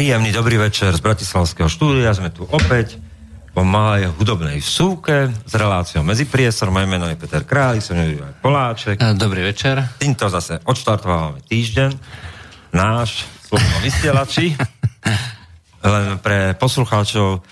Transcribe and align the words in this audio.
Príjemný 0.00 0.32
dobrý 0.32 0.56
večer 0.56 0.96
z 0.96 1.04
Bratislavského 1.04 1.68
štúdia. 1.68 2.16
Sme 2.16 2.32
tu 2.32 2.48
opäť 2.48 2.96
po 3.52 3.60
malej 3.68 4.08
hudobnej 4.16 4.56
súke 4.64 5.28
s 5.28 5.52
reláciou 5.52 6.00
medzi 6.00 6.24
priestor. 6.24 6.72
Moje 6.72 6.88
meno 6.88 7.04
je 7.04 7.20
Peter 7.20 7.44
Králi, 7.44 7.84
som 7.84 8.00
aj 8.00 8.40
Poláček. 8.40 8.96
Dobrý 9.20 9.44
večer. 9.44 9.76
Týmto 10.00 10.32
zase 10.32 10.56
odštartovávame 10.64 11.44
týždeň. 11.44 12.00
Náš 12.72 13.28
slobodno 13.44 13.76
vysielači. 13.84 14.56
Len 15.92 16.16
pre 16.24 16.56
poslucháčov 16.56 17.28
uh, 17.36 17.42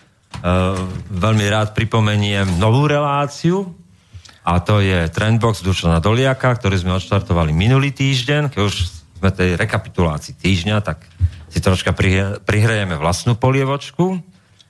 veľmi 1.12 1.44
rád 1.52 1.76
pripomeniem 1.76 2.48
novú 2.56 2.88
reláciu, 2.88 3.76
a 4.48 4.64
to 4.64 4.80
je 4.80 5.04
Trendbox 5.12 5.60
Dušana 5.60 6.00
Doliaka, 6.00 6.56
ktorý 6.56 6.80
sme 6.80 6.96
odštartovali 6.96 7.52
minulý 7.52 7.92
týždeň, 7.92 8.56
keď 8.56 8.60
už 8.64 8.97
sme 9.18 9.34
tej 9.34 9.58
rekapitulácii 9.58 10.38
týždňa, 10.38 10.76
tak 10.80 11.02
si 11.50 11.58
troška 11.58 11.90
prihrajeme 12.46 12.94
vlastnú 12.94 13.34
polievočku, 13.34 14.22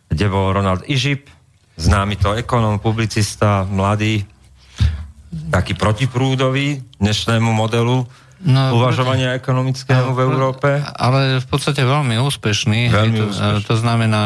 kde 0.08 0.26
bol 0.32 0.56
Ronald 0.56 0.88
Ižip, 0.88 1.28
známy 1.76 2.16
to 2.16 2.32
ekonom, 2.32 2.80
publicista, 2.80 3.68
mladý, 3.68 4.24
taký 5.52 5.76
protiprúdový 5.76 6.80
dnešnému 6.96 7.52
modelu 7.52 8.08
no, 8.44 8.78
uvažovania 8.78 9.34
ekonomického 9.34 10.14
v 10.14 10.20
Európe. 10.22 10.68
Ale 10.94 11.42
v 11.42 11.46
podstate 11.46 11.82
veľmi 11.82 12.18
úspešný. 12.22 12.92
Veľmi 12.92 13.18
to, 13.18 13.24
úspešný. 13.30 13.66
to 13.66 13.74
znamená, 13.78 14.22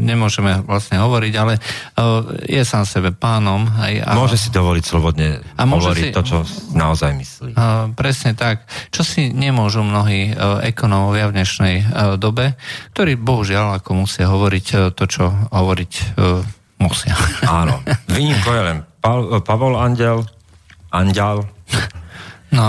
nemôžeme 0.00 0.64
vlastne 0.64 1.00
hovoriť, 1.00 1.32
ale 1.36 1.60
je 2.46 2.62
sám 2.64 2.88
sebe 2.88 3.12
pánom. 3.12 3.68
Aj, 3.76 3.92
a, 4.00 4.16
môže 4.16 4.40
si 4.40 4.48
dovoliť 4.48 4.84
slobodne 4.84 5.40
a 5.56 5.62
hovoriť 5.64 6.04
si, 6.08 6.14
to, 6.14 6.22
čo 6.24 6.38
naozaj 6.72 7.12
myslí. 7.12 7.52
A, 7.56 7.90
presne 7.92 8.32
tak. 8.32 8.64
Čo 8.94 9.02
si 9.04 9.28
nemôžu 9.32 9.84
mnohí 9.84 10.32
ekonómovia 10.64 11.28
v 11.28 11.36
dnešnej 11.42 11.76
dobe, 12.16 12.56
ktorí 12.96 13.20
bohužiaľ 13.20 13.82
ako 13.82 14.06
musia 14.06 14.30
hovoriť 14.30 14.96
to, 14.96 15.04
čo 15.04 15.24
hovoriť 15.52 15.92
musia. 16.80 17.16
Áno. 17.44 17.80
Výnimko 18.16 18.50
je 18.52 18.62
len 18.62 18.78
Pavol 19.44 19.76
Andel, 19.78 20.24
Andial, 20.90 21.46
no. 22.52 22.64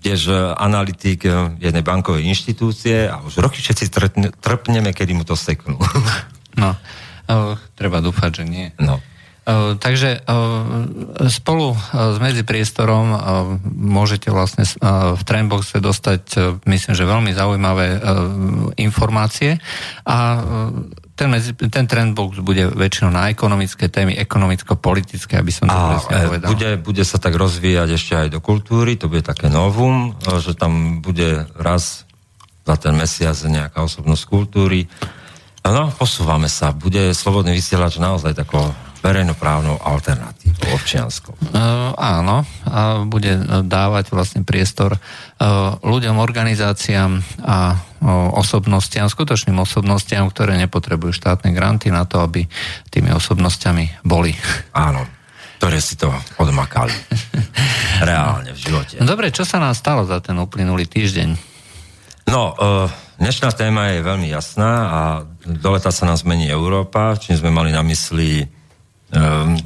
tiež 0.00 0.20
e, 0.28 0.34
analytik 0.56 1.28
e, 1.28 1.56
jednej 1.60 1.84
bankovej 1.84 2.24
inštitúcie 2.24 3.08
a 3.08 3.20
už 3.20 3.40
roky 3.44 3.60
všetci 3.60 3.92
trpneme, 4.40 4.90
kedy 4.96 5.12
mu 5.12 5.24
to 5.26 5.36
seknú. 5.36 5.76
No, 6.52 6.76
o, 7.32 7.56
treba 7.80 8.04
dúfať, 8.04 8.30
že 8.36 8.44
nie. 8.44 8.68
No. 8.76 9.00
Takže 9.80 10.20
spolu 11.32 11.72
s 11.96 12.20
medzipriestorom 12.20 13.08
môžete 13.64 14.28
vlastne 14.28 14.68
v 15.16 15.22
Trendboxe 15.24 15.80
dostať, 15.80 16.22
myslím, 16.68 16.92
že 16.92 17.08
veľmi 17.08 17.32
zaujímavé 17.32 18.04
informácie 18.76 19.56
a 20.04 20.44
ten, 21.22 21.70
ten 21.70 21.84
trendbox 21.86 22.42
bude 22.42 22.66
väčšinou 22.74 23.14
na 23.14 23.30
ekonomické 23.30 23.86
témy, 23.86 24.18
ekonomicko-politické, 24.18 25.38
aby 25.38 25.52
som 25.54 25.70
to 25.70 25.78
a, 25.78 25.94
presne 25.94 26.14
e, 26.18 26.22
povedal. 26.26 26.48
Bude, 26.50 26.70
bude 26.82 27.04
sa 27.06 27.22
tak 27.22 27.38
rozvíjať 27.38 27.88
ešte 27.94 28.12
aj 28.18 28.28
do 28.34 28.40
kultúry, 28.42 28.98
to 28.98 29.06
bude 29.06 29.22
také 29.22 29.46
novum, 29.46 30.18
e, 30.18 30.42
že 30.42 30.58
tam 30.58 30.98
bude 30.98 31.46
raz 31.54 32.04
za 32.66 32.74
ten 32.78 32.94
mesiac 32.98 33.34
nejaká 33.38 33.78
osobnosť 33.82 34.22
kultúry. 34.26 34.90
No, 35.62 35.94
posúvame 35.94 36.50
sa. 36.50 36.74
Bude 36.74 37.14
slobodný 37.14 37.54
vysielač 37.54 38.02
naozaj 38.02 38.34
takou 38.34 38.74
verejnoprávnou 39.02 39.82
alternatívou 39.82 40.78
občianskou. 40.78 41.34
Uh, 41.34 41.90
áno, 41.98 42.46
a 42.62 43.02
bude 43.02 43.34
dávať 43.66 44.14
vlastne 44.14 44.46
priestor 44.46 44.94
uh, 44.94 45.74
ľuďom, 45.82 46.22
organizáciám 46.22 47.18
a 47.42 47.74
uh, 47.74 48.30
osobnostiam, 48.38 49.10
skutočným 49.10 49.58
osobnostiam, 49.58 50.30
ktoré 50.30 50.54
nepotrebujú 50.62 51.10
štátne 51.18 51.50
granty 51.50 51.90
na 51.90 52.06
to, 52.06 52.22
aby 52.22 52.46
tými 52.94 53.10
osobnostiami 53.10 54.06
boli. 54.06 54.38
Áno, 54.70 55.02
ktoré 55.58 55.82
si 55.82 55.98
to 55.98 56.14
odmakali. 56.38 56.94
Reálne 58.06 58.54
v 58.54 58.58
živote. 58.58 59.02
Dobre, 59.02 59.34
čo 59.34 59.42
sa 59.42 59.58
nám 59.58 59.74
stalo 59.74 60.06
za 60.06 60.22
ten 60.22 60.38
uplynulý 60.38 60.86
týždeň? 60.86 61.50
No, 62.30 62.54
dnešná 63.18 63.50
téma 63.50 63.90
je 63.92 64.06
veľmi 64.06 64.30
jasná 64.30 64.72
a 64.86 65.00
do 65.42 65.68
leta 65.74 65.90
sa 65.90 66.06
nám 66.06 66.22
zmení 66.22 66.46
Európa, 66.46 67.18
čím 67.18 67.34
sme 67.34 67.50
mali 67.50 67.74
na 67.74 67.82
mysli 67.82 68.46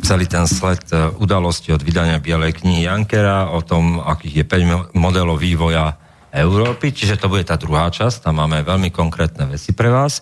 celý 0.02 0.26
ten 0.26 0.42
sled 0.50 0.82
e, 0.90 1.14
udalosti 1.22 1.70
od 1.70 1.78
vydania 1.78 2.18
Bielej 2.18 2.58
knihy 2.58 2.90
Jankera 2.90 3.54
o 3.54 3.62
tom, 3.62 4.02
akých 4.02 4.42
je 4.42 4.44
5 4.90 4.98
modelov 4.98 5.38
vývoja 5.38 5.94
Európy, 6.34 6.90
čiže 6.90 7.16
to 7.16 7.30
bude 7.30 7.46
tá 7.46 7.54
druhá 7.54 7.86
časť, 7.86 8.26
tam 8.26 8.42
máme 8.42 8.66
veľmi 8.66 8.90
konkrétne 8.90 9.46
veci 9.46 9.70
pre 9.70 9.88
vás. 9.88 10.18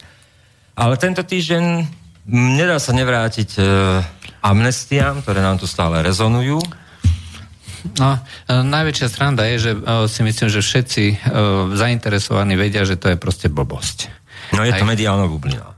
Ale 0.76 1.00
tento 1.00 1.24
týždeň 1.24 1.64
nedá 2.28 2.76
sa 2.76 2.92
nevrátiť 2.92 3.50
e, 3.56 3.60
amnestiám, 4.44 5.24
ktoré 5.24 5.40
nám 5.40 5.56
tu 5.56 5.64
stále 5.64 6.04
rezonujú. 6.04 6.60
No, 7.96 8.20
e, 8.20 8.20
najväčšia 8.60 9.08
stranda 9.08 9.48
je, 9.48 9.56
že 9.56 9.72
si 10.12 10.20
myslím, 10.20 10.48
že 10.52 10.60
všetci 10.60 11.04
zainteresovaní 11.72 12.60
vedia, 12.60 12.84
že 12.84 13.00
to 13.00 13.08
je 13.08 13.16
proste 13.16 13.48
blbosť. 13.48 14.12
No 14.52 14.68
je 14.68 14.76
to 14.76 14.84
mediálna 14.84 15.24
bublina. 15.24 15.74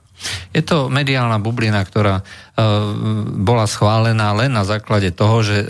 Je 0.57 0.65
to 0.65 0.89
mediálna 0.89 1.37
bublina, 1.37 1.85
ktorá 1.85 2.21
uh, 2.21 2.25
bola 3.37 3.69
schválená 3.69 4.33
len 4.33 4.53
na 4.53 4.65
základe 4.65 5.13
toho, 5.13 5.45
že 5.45 5.63
uh, 5.63 5.69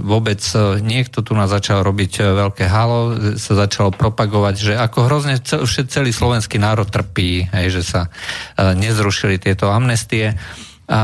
vôbec 0.00 0.40
uh, 0.56 0.80
niekto 0.80 1.20
tu 1.20 1.36
nás 1.36 1.52
začal 1.52 1.84
robiť 1.84 2.24
veľké 2.24 2.64
halo, 2.66 3.16
sa 3.36 3.52
začalo 3.54 3.92
propagovať, 3.92 4.54
že 4.56 4.72
ako 4.74 4.98
hrozne 5.06 5.38
cel, 5.44 5.68
celý 5.68 6.10
slovenský 6.10 6.56
národ 6.56 6.88
trpí, 6.88 7.48
hej, 7.52 7.80
že 7.80 7.82
sa 7.84 8.00
nezrušili 8.58 9.36
tieto 9.36 9.68
amnestie 9.68 10.34
a 10.92 11.00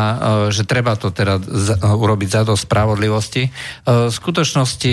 že 0.53 0.69
treba 0.69 0.99
to 0.99 1.15
teda 1.15 1.41
urobiť 1.81 2.29
za 2.29 2.43
dosť 2.45 2.63
spravodlivosti. 2.67 3.49
V 3.87 4.13
skutočnosti 4.13 4.93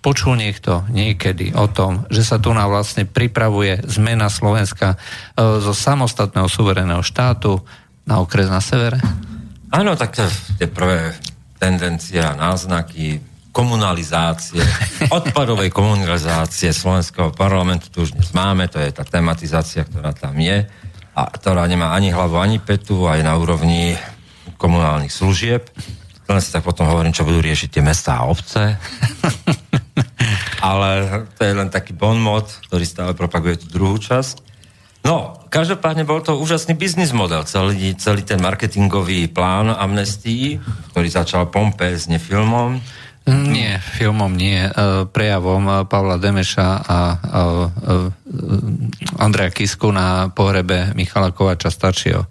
počul 0.00 0.36
niekto 0.40 0.84
niekedy 0.88 1.52
o 1.52 1.68
tom, 1.68 2.08
že 2.08 2.24
sa 2.24 2.40
tu 2.40 2.52
na 2.56 2.64
vlastne 2.64 3.04
pripravuje 3.04 3.84
zmena 3.84 4.32
Slovenska 4.32 4.96
zo 5.36 5.76
samostatného 5.76 6.48
suvereného 6.48 7.04
štátu 7.04 7.60
na 8.08 8.24
okres 8.24 8.48
na 8.48 8.64
severe? 8.64 8.96
Áno, 9.70 9.94
tak 9.94 10.16
tie 10.56 10.66
prvé 10.66 11.14
tendencie 11.60 12.18
a 12.18 12.32
náznaky 12.32 13.20
komunalizácie, 13.52 14.62
odpadovej 15.20 15.68
komunalizácie 15.68 16.72
slovenského 16.72 17.34
parlamentu 17.36 17.92
tu 17.92 18.08
už 18.08 18.16
dnes 18.16 18.32
máme, 18.32 18.66
to 18.72 18.80
je 18.80 18.90
tá 18.94 19.04
tematizácia, 19.04 19.84
ktorá 19.84 20.16
tam 20.16 20.38
je 20.40 20.64
a 21.12 21.22
ktorá 21.28 21.66
nemá 21.68 21.92
ani 21.92 22.14
hlavu, 22.14 22.38
ani 22.40 22.62
petu, 22.62 23.04
aj 23.04 23.20
na 23.20 23.36
úrovni 23.36 23.98
komunálnych 24.56 25.12
služieb. 25.12 25.68
Len 26.30 26.38
si 26.38 26.54
tak 26.54 26.62
potom 26.62 26.86
hovorím, 26.86 27.10
čo 27.10 27.26
budú 27.26 27.42
riešiť 27.42 27.68
tie 27.74 27.82
mestá 27.82 28.22
a 28.22 28.30
obce. 28.30 28.78
Ale 30.68 31.24
to 31.36 31.40
je 31.44 31.52
len 31.56 31.68
taký 31.72 31.96
bon 31.96 32.20
mod, 32.20 32.46
ktorý 32.68 32.84
stále 32.84 33.12
propaguje 33.16 33.60
tú 33.60 33.66
druhú 33.70 33.96
časť. 33.96 34.48
No, 35.00 35.40
každopádne 35.48 36.04
bol 36.04 36.20
to 36.20 36.36
úžasný 36.36 36.76
biznis 36.76 37.16
model, 37.16 37.48
celý, 37.48 37.96
celý 37.96 38.20
ten 38.20 38.36
marketingový 38.36 39.32
plán 39.32 39.72
amnestii, 39.72 40.60
ktorý 40.92 41.08
začal 41.08 41.48
pompezne 41.48 42.20
filmom 42.20 42.76
nie, 43.30 43.76
filmom 43.78 44.32
nie. 44.32 44.64
E, 44.64 44.70
prejavom 45.06 45.62
e, 45.68 45.72
Pavla 45.84 46.16
Demeša 46.16 46.68
a 46.82 46.98
e, 47.14 47.18
Andreja 49.20 49.52
Kisku 49.52 49.92
na 49.92 50.32
pohrebe 50.32 50.96
Michala 50.96 51.30
Kovača 51.30 51.68
staršieho. 51.70 52.24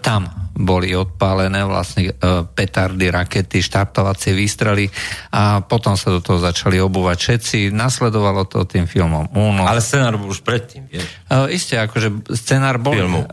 Tam 0.00 0.43
boli 0.54 0.94
odpálené 0.94 1.66
vlastne 1.66 2.14
petardy, 2.54 3.10
rakety, 3.10 3.58
štartovacie 3.58 4.32
výstrely 4.32 4.86
a 5.34 5.60
potom 5.66 5.98
sa 5.98 6.14
do 6.14 6.22
toho 6.22 6.38
začali 6.38 6.78
obúvať 6.78 7.18
všetci. 7.18 7.58
Nasledovalo 7.74 8.46
to 8.46 8.62
tým 8.62 8.86
filmom 8.86 9.34
Uno. 9.34 9.66
Ale 9.66 9.82
scenár 9.82 10.14
bol 10.14 10.30
už 10.30 10.46
predtým, 10.46 10.86
vieš? 10.86 11.10
Isté, 11.50 11.82
akože 11.82 12.30
scenár 12.38 12.78
bol... 12.78 12.94
Filmu. 12.94 13.26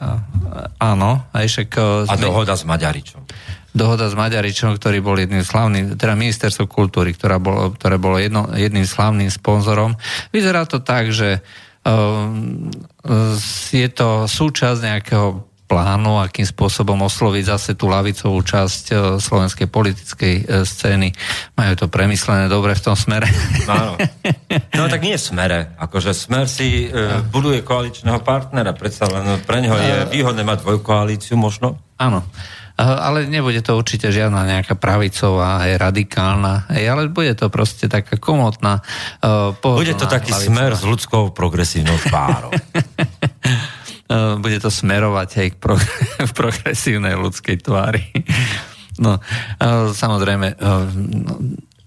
Áno. 0.81 1.29
Aj 1.29 1.45
však, 1.45 1.77
a 2.09 2.13
dohoda 2.18 2.57
s 2.57 2.65
Maďaričom 2.65 3.21
dohoda 3.71 4.12
s 4.12 4.15
Maďaričom, 4.19 4.75
ktorý 4.75 5.00
bol 5.00 5.15
jedným 5.15 5.47
slavným, 5.47 5.95
teda 5.95 6.12
ministerstvo 6.15 6.67
kultúry, 6.67 7.15
ktorá 7.15 7.39
bolo, 7.39 7.71
ktoré 7.71 7.95
bolo 7.95 8.19
jedno, 8.19 8.51
jedným 8.51 8.83
slavným 8.83 9.31
sponzorom. 9.31 9.95
Vyzerá 10.35 10.67
to 10.67 10.83
tak, 10.83 11.15
že 11.15 11.39
uh, 11.39 12.27
je 13.71 13.89
to 13.95 14.27
súčasť 14.27 14.79
nejakého 14.83 15.50
plánu, 15.71 16.19
akým 16.19 16.44
spôsobom 16.44 17.00
osloviť 17.07 17.44
zase 17.47 17.71
tú 17.79 17.88
lavicovú 17.88 18.44
časť 18.44 18.83
uh, 18.91 18.97
slovenskej 19.15 19.71
politickej 19.71 20.35
uh, 20.44 20.68
scény. 20.68 21.15
Majú 21.56 21.73
to 21.79 21.85
premyslené 21.88 22.51
dobre 22.51 22.75
v 22.75 22.83
tom 22.83 23.00
smere. 23.00 23.31
Áno. 23.71 23.95
No 24.75 24.89
tak 24.91 25.03
nie 25.06 25.15
smere. 25.15 25.77
Akože 25.79 26.12
smer 26.12 26.50
si 26.50 26.89
uh, 26.89 27.23
buduje 27.23 27.63
koaličného 27.63 28.19
partnera. 28.19 28.75
Predsa 28.75 29.07
len 29.07 29.39
pre 29.47 29.63
neho 29.63 29.77
je 29.77 30.12
výhodné 30.12 30.44
mať 30.44 30.68
dvojkoalíciu 30.68 31.39
možno. 31.39 31.79
Áno. 31.95 32.25
Ale 32.81 33.29
nebude 33.29 33.62
to 33.62 33.77
určite 33.77 34.09
žiadna 34.09 34.41
nejaká 34.47 34.74
pravicová, 34.74 35.62
aj 35.69 35.77
radikálna, 35.77 36.65
aj, 36.65 36.83
ale 36.88 37.01
bude 37.13 37.38
to 37.38 37.51
proste 37.53 37.85
taká 37.85 38.17
komotná. 38.17 38.81
Uh, 39.21 39.53
bude 39.62 39.94
to 39.94 40.09
taký 40.09 40.33
lavica. 40.33 40.50
smer 40.50 40.71
s 40.74 40.83
ľudskou 40.83 41.29
progresívnou 41.29 41.94
tvárou. 42.01 42.50
bude 44.39 44.57
to 44.59 44.69
smerovať 44.69 45.29
aj 45.37 45.47
k 45.53 45.57
pro, 45.57 45.75
progresívnej 46.39 47.15
ľudskej 47.15 47.57
tvári. 47.63 48.03
No, 48.99 49.17
samozrejme, 49.95 50.59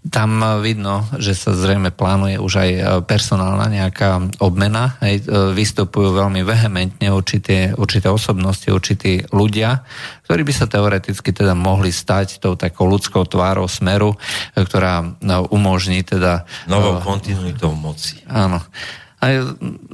tam 0.05 0.45
vidno, 0.61 1.09
že 1.17 1.33
sa 1.33 1.57
zrejme 1.57 1.89
plánuje 1.89 2.37
už 2.37 2.53
aj 2.61 2.71
personálna 3.09 3.73
nejaká 3.73 4.37
obmena. 4.37 5.01
Hej, 5.01 5.25
vystupujú 5.57 6.13
veľmi 6.13 6.45
vehementne 6.45 7.09
určité, 7.09 7.73
určité 7.73 8.13
osobnosti, 8.13 8.69
určití 8.69 9.25
ľudia, 9.33 9.81
ktorí 10.29 10.45
by 10.45 10.53
sa 10.53 10.69
teoreticky 10.69 11.33
teda 11.33 11.57
mohli 11.57 11.89
stať 11.89 12.37
tou 12.37 12.53
takou 12.53 12.85
ľudskou 12.85 13.25
tvárou 13.25 13.65
smeru, 13.65 14.13
ktorá 14.53 15.17
no, 15.25 15.49
umožní 15.49 16.05
teda... 16.05 16.45
Novou 16.69 17.01
kontinuitou 17.01 17.73
moci. 17.73 18.21
Áno. 18.29 18.61
A 19.25 19.41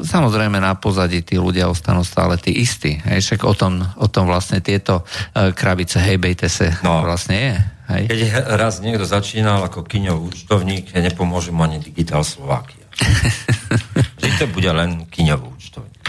samozrejme 0.03 0.59
na 0.59 0.75
pozadí 0.75 1.23
tí 1.23 1.39
ľudia 1.39 1.71
ostanú 1.71 2.03
stále 2.03 2.35
tí 2.35 2.51
istí. 2.51 2.99
Hej, 3.07 3.31
však 3.31 3.47
o 3.47 3.55
tom, 3.55 3.79
o 3.79 4.11
tom 4.11 4.27
vlastne 4.27 4.59
tieto 4.59 5.07
krabice 5.55 6.03
hejbejte 6.03 6.51
sa 6.51 6.75
no. 6.83 7.07
vlastne 7.07 7.37
je. 7.39 7.55
Hej. 7.95 8.03
Keď 8.11 8.21
raz 8.59 8.83
niekto 8.83 9.07
začínal 9.07 9.63
ako 9.63 9.87
kyňov 9.87 10.35
účtovník, 10.35 10.91
nepomôže 10.99 11.55
mu 11.55 11.63
ani 11.63 11.79
Digital 11.79 12.27
Slovakia. 12.27 12.83
Že 14.21 14.31
to 14.35 14.47
bude 14.51 14.71
len 14.75 15.07
kyňov 15.07 15.47
účtovník. 15.47 16.03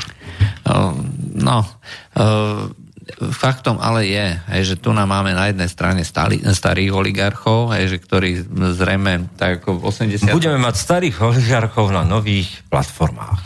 No, 1.38 1.66
faktom 3.20 3.82
ale 3.82 4.08
je, 4.08 4.28
hej, 4.56 4.62
že 4.74 4.76
tu 4.80 4.96
nám 4.96 5.12
máme 5.12 5.36
na 5.36 5.52
jednej 5.52 5.68
strane 5.68 6.02
stali, 6.08 6.40
starých 6.40 6.92
oligarchov, 6.96 7.76
hej, 7.76 7.92
že 7.92 7.98
ktorí 8.00 8.30
zrejme 8.78 9.34
tak 9.36 9.64
ako 9.64 9.82
v 9.82 10.18
80... 10.22 10.32
Budeme 10.32 10.60
mať 10.62 10.76
starých 10.80 11.18
oligarchov 11.20 11.92
na 11.92 12.08
nových 12.08 12.64
platformách. 12.72 13.38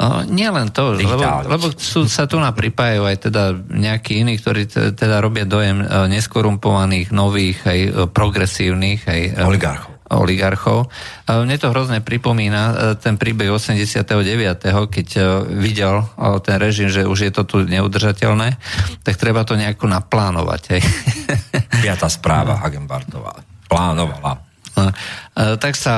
No, 0.00 0.24
nie 0.26 0.48
len 0.48 0.72
to, 0.72 0.96
lebo, 0.96 1.22
lebo 1.46 1.66
sú, 1.76 2.08
sa 2.08 2.24
tu 2.24 2.40
pripájajú 2.42 3.02
aj 3.06 3.16
teda 3.28 3.42
nejakí 3.70 4.22
iní, 4.22 4.38
ktorí 4.40 4.66
teda 4.70 5.22
robia 5.22 5.46
dojem 5.46 5.82
e, 5.82 5.86
neskorumpovaných, 6.10 7.14
nových, 7.14 7.58
aj 7.64 7.78
e, 7.78 7.90
progresívnych, 8.10 9.00
aj 9.06 9.20
e, 9.20 9.30
oligarchov 9.46 9.91
oligarchov. 10.14 10.92
Mne 11.28 11.56
to 11.56 11.72
hrozne 11.72 12.04
pripomína 12.04 12.94
ten 13.00 13.16
príbeh 13.16 13.48
89., 13.48 14.04
keď 14.92 15.08
videl 15.48 16.04
ten 16.44 16.56
režim, 16.60 16.92
že 16.92 17.08
už 17.08 17.18
je 17.28 17.32
to 17.32 17.42
tu 17.48 17.56
neudržateľné, 17.64 18.60
tak 19.02 19.14
treba 19.16 19.42
to 19.42 19.56
nejako 19.56 19.88
naplánovať. 19.88 20.62
Hej. 20.76 20.82
Piatá 21.82 22.06
správa 22.12 22.60
Hagenbartová. 22.60 23.40
Plánovala. 23.66 24.52
Tak 25.36 25.76
sa 25.76 25.96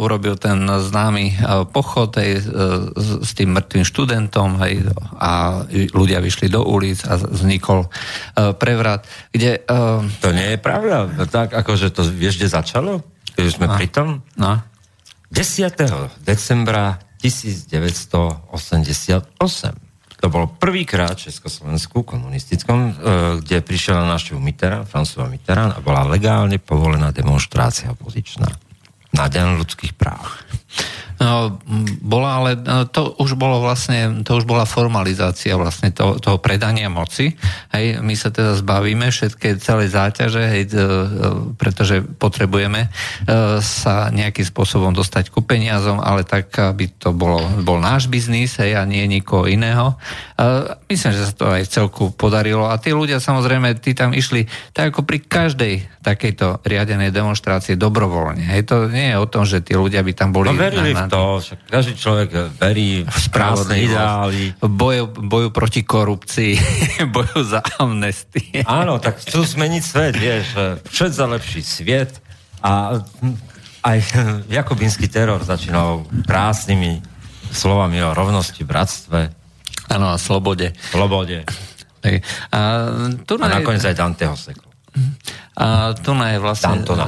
urobil 0.00 0.40
ten 0.40 0.64
známy 0.64 1.36
pochod 1.76 2.08
hej, 2.16 2.40
s 3.20 3.30
tým 3.36 3.52
mŕtvým 3.52 3.84
študentom 3.84 4.56
hej, 4.64 4.80
a 5.20 5.60
ľudia 5.92 6.24
vyšli 6.24 6.48
do 6.48 6.64
ulic 6.64 7.04
a 7.04 7.20
vznikol 7.20 7.84
prevrat, 8.56 9.04
kde... 9.28 9.60
To 10.24 10.32
nie 10.32 10.56
je 10.56 10.58
pravda. 10.60 11.04
Tak 11.28 11.52
akože 11.52 11.92
to 11.92 12.00
vieš, 12.08 12.40
kde 12.40 12.48
začalo? 12.48 13.04
Keď 13.34 13.44
sme 13.50 13.66
no. 13.70 13.76
pri 13.76 13.86
tom? 13.90 14.22
No. 14.38 14.62
10. 15.34 16.22
decembra 16.22 17.02
1988 17.18 19.84
to 20.24 20.32
bolo 20.32 20.48
prvýkrát 20.48 21.20
v 21.20 21.28
Československu 21.28 22.00
komunistickom, 22.00 22.78
e, 22.80 22.92
kde 23.44 23.60
prišiel 23.60 24.00
na 24.00 24.16
návštevu 24.16 24.40
Mitterrand, 24.40 24.88
François 24.88 25.28
Mitterrand 25.28 25.76
a 25.76 25.84
bola 25.84 26.00
legálne 26.08 26.56
povolená 26.56 27.12
demonstrácia 27.12 27.92
opozičná 27.92 28.48
na 29.12 29.24
Deň 29.28 29.60
ľudských 29.60 29.92
práv. 29.92 30.24
No, 31.14 31.62
bola, 32.02 32.42
ale 32.42 32.50
no, 32.58 32.90
to 32.90 33.14
už 33.22 33.38
bolo 33.38 33.62
vlastne, 33.62 34.26
to 34.26 34.34
už 34.34 34.50
bola 34.50 34.66
formalizácia 34.66 35.54
vlastne 35.54 35.94
toho, 35.94 36.18
toho 36.18 36.42
predania 36.42 36.90
moci. 36.90 37.38
Hej, 37.70 38.02
my 38.02 38.14
sa 38.18 38.34
teda 38.34 38.58
zbavíme 38.58 39.06
všetké 39.14 39.62
celé 39.62 39.86
záťaže, 39.86 40.42
hej, 40.42 40.62
e, 40.74 40.90
pretože 41.54 42.02
potrebujeme 42.02 42.86
e, 42.86 42.88
sa 43.62 44.10
nejakým 44.10 44.42
spôsobom 44.42 44.90
dostať 44.90 45.30
ku 45.30 45.46
peniazom, 45.46 46.02
ale 46.02 46.26
tak, 46.26 46.50
aby 46.58 46.90
to 46.98 47.14
bolo, 47.14 47.38
bol 47.62 47.78
náš 47.78 48.10
biznis, 48.10 48.58
hej, 48.58 48.74
a 48.74 48.82
nie 48.82 49.06
nikoho 49.06 49.46
iného. 49.46 49.94
Myslím, 50.90 51.14
že 51.14 51.30
sa 51.30 51.34
to 51.34 51.46
aj 51.46 51.62
celku 51.70 52.10
podarilo. 52.10 52.66
A 52.66 52.74
tí 52.82 52.90
ľudia 52.90 53.22
samozrejme, 53.22 53.78
tí 53.78 53.94
tam 53.94 54.10
išli 54.10 54.50
tak 54.74 54.90
ako 54.90 55.06
pri 55.06 55.22
každej 55.22 55.74
takejto 56.04 56.66
riadenej 56.66 57.14
demonstrácie 57.14 57.80
dobrovoľne. 57.80 58.44
Hej, 58.44 58.68
to 58.68 58.76
nie 58.92 59.14
je 59.14 59.16
o 59.16 59.26
tom, 59.30 59.48
že 59.48 59.64
tí 59.64 59.72
ľudia 59.72 60.04
by 60.04 60.12
tam 60.12 60.34
boli... 60.34 60.52
No 60.52 60.58
verili 60.70 60.92
v 60.96 61.02
to, 61.08 61.40
každý 61.68 61.94
človek 61.96 62.58
verí 62.58 63.04
v 63.04 63.16
správne 63.18 63.74
ideály. 63.76 64.56
Boju, 64.60 65.12
boju 65.12 65.48
proti 65.52 65.84
korupcii, 65.84 66.54
boju 67.14 67.40
za 67.44 67.60
amnestie. 67.80 68.64
Áno, 68.64 68.96
tak 68.98 69.20
chcú 69.22 69.44
zmeniť 69.44 69.82
svet, 69.82 70.14
vieš, 70.16 70.46
všet 70.88 71.12
za 71.14 71.26
lepší 71.30 71.60
sviet 71.62 72.18
a 72.64 72.98
aj 73.84 73.98
jakobinský 74.48 75.06
teror 75.12 75.44
začínal 75.44 76.08
krásnymi 76.24 77.04
slovami 77.54 78.02
o 78.02 78.10
rovnosti, 78.10 78.58
bratstve. 78.66 79.30
Áno, 79.94 80.10
a 80.10 80.18
slobode. 80.18 80.74
Slobode. 80.90 81.46
A, 82.52 82.58
tu 83.24 83.38
a 83.40 83.46
nakoniec 83.48 83.84
aj 83.86 83.96
Danteho 83.96 84.36
sekol. 84.36 84.73
A 85.54 85.94
tu 85.94 86.10
je 86.14 86.38
vlastne... 86.42 86.82
Dantona. 86.82 87.06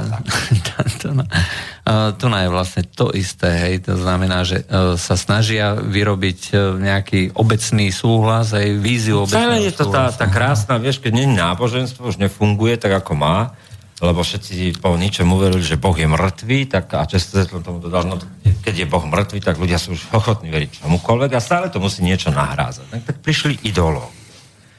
Dantona. 0.71 1.25
tu 2.19 2.25
je 2.27 2.49
vlastne 2.51 2.83
to 2.87 3.11
isté, 3.11 3.47
hej, 3.47 3.75
to 3.83 3.99
znamená, 3.99 4.47
že 4.47 4.63
uh, 4.63 4.95
sa 4.95 5.15
snažia 5.19 5.75
vyrobiť 5.75 6.39
uh, 6.51 6.75
nejaký 6.79 7.35
obecný 7.35 7.91
súhlas, 7.91 8.55
aj 8.55 8.67
víziu 8.79 9.23
obecného 9.23 9.59
Celé 9.59 9.67
je 9.67 9.75
to 9.75 9.87
tá, 9.91 10.11
tá 10.11 10.27
krásna, 10.27 10.79
vieš, 10.79 10.99
keď 11.03 11.11
nie 11.15 11.27
náboženstvo 11.35 12.07
už 12.07 12.19
nefunguje 12.23 12.79
tak, 12.79 12.91
ako 13.03 13.19
má, 13.19 13.55
lebo 13.99 14.23
všetci 14.23 14.79
po 14.79 14.95
ničom 14.95 15.27
uverili, 15.31 15.63
že 15.63 15.79
Boh 15.79 15.95
je 15.95 16.07
mŕtvý, 16.07 16.59
tak 16.71 16.91
a 16.95 17.03
často 17.03 17.43
tomu 17.63 17.83
dodal, 17.83 18.07
no, 18.07 18.15
keď 18.63 18.83
je 18.83 18.87
Boh 18.87 19.03
mŕtvý, 19.03 19.39
tak 19.43 19.59
ľudia 19.59 19.79
sú 19.79 19.95
už 19.95 20.11
ochotní 20.15 20.51
veriť 20.51 20.83
čomukoľvek 20.83 21.31
a 21.35 21.39
stále 21.43 21.67
to 21.67 21.83
musí 21.83 22.03
niečo 22.03 22.31
nahrázať. 22.31 22.87
Tak, 22.95 23.01
tak 23.11 23.17
prišli 23.23 23.63
ideológi. 23.67 24.16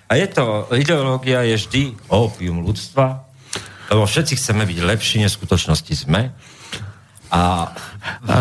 A 0.09 0.17
je 0.17 0.27
to, 0.33 0.65
ideológia 0.73 1.45
je 1.45 1.57
vždy 1.61 1.83
opium 2.09 2.65
ľudstva, 2.65 3.29
lebo 3.93 4.09
všetci 4.09 4.41
chceme 4.41 4.65
byť 4.65 4.79
lepší, 4.81 5.17
než 5.21 5.37
skutočnosti 5.37 6.09
sme. 6.09 6.33
A 7.29 7.73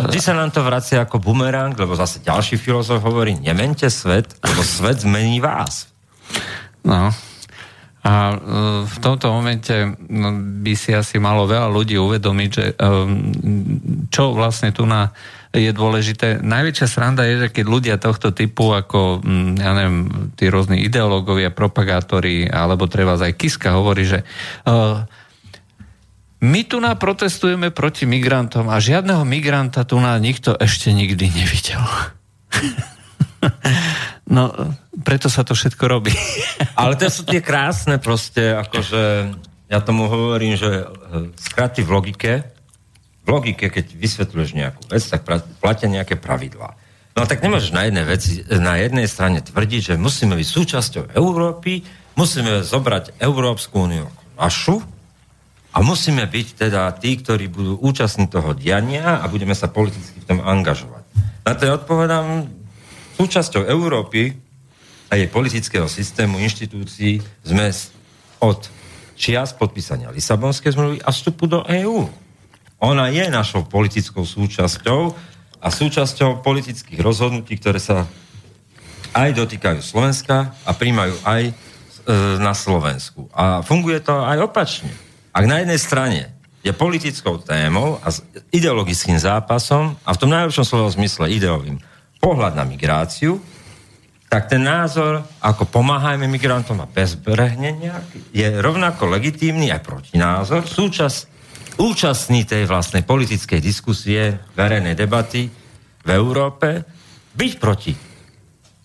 vždy 0.08 0.20
sa 0.24 0.32
nám 0.32 0.56
to 0.56 0.64
vracia 0.64 1.04
ako 1.04 1.20
bumerang, 1.20 1.76
lebo 1.76 1.92
zase 2.00 2.24
ďalší 2.24 2.56
filozof 2.56 3.04
hovorí, 3.04 3.36
nemente 3.36 3.92
svet, 3.92 4.32
lebo 4.40 4.64
svet 4.64 5.04
zmení 5.04 5.44
vás. 5.44 5.92
No. 6.88 7.12
A 8.08 8.14
e, 8.32 8.36
v 8.88 8.98
tomto 9.04 9.28
momente 9.28 9.76
no, 10.08 10.32
by 10.64 10.74
si 10.80 10.96
asi 10.96 11.20
malo 11.20 11.44
veľa 11.44 11.68
ľudí 11.68 12.00
uvedomiť, 12.00 12.50
že 12.56 12.66
um, 12.80 14.08
čo 14.08 14.32
vlastne 14.32 14.72
tu 14.72 14.88
na 14.88 15.12
je 15.56 15.72
dôležité. 15.72 16.44
Najväčšia 16.44 16.88
sranda 16.88 17.24
je, 17.24 17.48
že 17.48 17.54
keď 17.54 17.66
ľudia 17.66 17.96
tohto 17.96 18.36
typu, 18.36 18.76
ako, 18.76 19.24
mm, 19.24 19.52
ja 19.60 19.72
neviem, 19.76 20.00
tí 20.36 20.52
rôzni 20.52 20.84
ideológovia, 20.84 21.54
propagátori, 21.54 22.48
alebo 22.48 22.90
treba 22.92 23.16
aj 23.16 23.34
Kiska 23.36 23.76
hovorí, 23.76 24.04
že 24.04 24.20
uh, 24.68 25.08
my 26.38 26.62
tu 26.70 26.78
na 26.78 26.94
protestujeme 26.94 27.74
proti 27.74 28.06
migrantom 28.06 28.70
a 28.70 28.78
žiadneho 28.78 29.26
migranta 29.26 29.88
tu 29.88 29.98
na 29.98 30.14
nikto 30.22 30.54
ešte 30.54 30.94
nikdy 30.94 31.34
nevidel. 31.34 31.82
no, 34.36 34.54
preto 35.02 35.34
sa 35.34 35.42
to 35.42 35.58
všetko 35.58 35.84
robí. 35.90 36.14
Ale 36.80 36.94
to 36.94 37.10
sú 37.10 37.26
tie 37.26 37.42
krásne 37.42 37.98
proste, 37.98 38.54
akože 38.54 39.34
ja 39.68 39.80
tomu 39.84 40.08
hovorím, 40.08 40.56
že 40.56 40.70
e, 40.70 40.86
skraty 41.36 41.84
v 41.84 41.90
logike, 41.92 42.32
v 43.28 43.30
logike, 43.30 43.68
keď 43.68 43.92
vysvetľuješ 43.92 44.56
nejakú 44.56 44.82
vec, 44.88 45.04
tak 45.04 45.28
platia 45.60 45.92
nejaké 45.92 46.16
pravidlá. 46.16 46.80
No 47.20 47.28
tak 47.28 47.44
nemôžeš 47.44 47.76
na 47.76 47.84
jednej, 47.84 48.06
veci, 48.08 48.40
na 48.48 48.80
jednej 48.80 49.08
strane 49.12 49.44
tvrdiť, 49.44 49.82
že 49.92 49.94
musíme 50.00 50.40
byť 50.40 50.48
súčasťou 50.48 51.04
Európy, 51.12 51.84
musíme 52.16 52.64
zobrať 52.64 53.20
Európsku 53.20 53.84
úniu 53.84 54.08
našu, 54.40 54.80
a 55.78 55.86
musíme 55.86 56.26
byť 56.26 56.48
teda 56.58 56.90
tí, 56.98 57.22
ktorí 57.22 57.54
budú 57.54 57.78
účastní 57.78 58.26
toho 58.26 58.58
diania 58.58 59.22
a 59.22 59.30
budeme 59.30 59.54
sa 59.54 59.70
politicky 59.70 60.18
v 60.18 60.26
tom 60.26 60.40
angažovať. 60.42 61.06
Na 61.46 61.54
to 61.54 61.70
odpovedám, 61.70 62.50
súčasťou 63.22 63.62
Európy 63.70 64.34
a 65.14 65.22
jej 65.22 65.30
politického 65.30 65.86
systému, 65.86 66.42
inštitúcií 66.42 67.22
sme 67.46 67.70
od 68.42 68.66
čias 69.14 69.54
podpísania 69.54 70.10
Lisabonskej 70.10 70.74
zmluvy 70.74 70.98
a 71.06 71.14
vstupu 71.14 71.46
do 71.46 71.62
EÚ. 71.70 72.10
Ona 72.78 73.10
je 73.10 73.26
našou 73.34 73.66
politickou 73.66 74.22
súčasťou 74.22 75.02
a 75.58 75.68
súčasťou 75.74 76.46
politických 76.46 77.02
rozhodnutí, 77.02 77.58
ktoré 77.58 77.82
sa 77.82 78.06
aj 79.18 79.34
dotýkajú 79.34 79.82
Slovenska 79.82 80.54
a 80.62 80.72
príjmajú 80.78 81.18
aj 81.26 81.42
e, 81.50 81.54
na 82.38 82.54
Slovensku. 82.54 83.26
A 83.34 83.66
funguje 83.66 83.98
to 84.06 84.14
aj 84.22 84.46
opačne. 84.46 84.94
Ak 85.34 85.50
na 85.50 85.66
jednej 85.66 85.82
strane 85.82 86.22
je 86.62 86.70
politickou 86.70 87.42
témou 87.42 87.98
a 88.06 88.14
ideologickým 88.54 89.18
zápasom 89.18 89.98
a 90.06 90.10
v 90.14 90.20
tom 90.22 90.30
najlepšom 90.30 90.66
slovom 90.66 90.94
zmysle 90.94 91.34
ideovým 91.34 91.82
pohľad 92.22 92.54
na 92.54 92.66
migráciu 92.66 93.42
tak 94.28 94.52
ten 94.52 94.60
názor, 94.60 95.24
ako 95.40 95.64
pomáhajme 95.72 96.28
migrantom 96.28 96.84
a 96.84 96.88
bezbrehnenia, 96.88 98.04
je 98.36 98.44
rovnako 98.60 99.08
legitímny 99.08 99.72
aj 99.72 99.88
protinázor, 99.88 100.68
súčas, 100.68 101.32
účastný 101.78 102.44
tej 102.44 102.66
vlastnej 102.66 103.06
politickej 103.06 103.62
diskusie, 103.62 104.38
verejnej 104.58 104.98
debaty 104.98 105.50
v 106.04 106.10
Európe, 106.10 106.84
byť 107.38 107.54
proti 107.62 107.94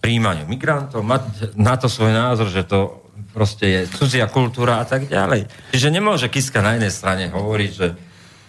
príjmaniu 0.02 0.44
migrantov, 0.50 1.06
mať 1.06 1.54
na 1.56 1.78
to 1.78 1.86
svoj 1.86 2.12
názor, 2.12 2.50
že 2.50 2.66
to 2.66 3.02
proste 3.32 3.64
je 3.64 3.80
cudzia 3.88 4.28
kultúra 4.28 4.82
a 4.82 4.84
tak 4.84 5.08
ďalej. 5.08 5.48
Čiže 5.72 5.88
nemôže 5.88 6.28
Kiska 6.28 6.60
na 6.60 6.76
jednej 6.76 6.92
strane 6.92 7.32
hovoriť, 7.32 7.70
že 7.72 7.96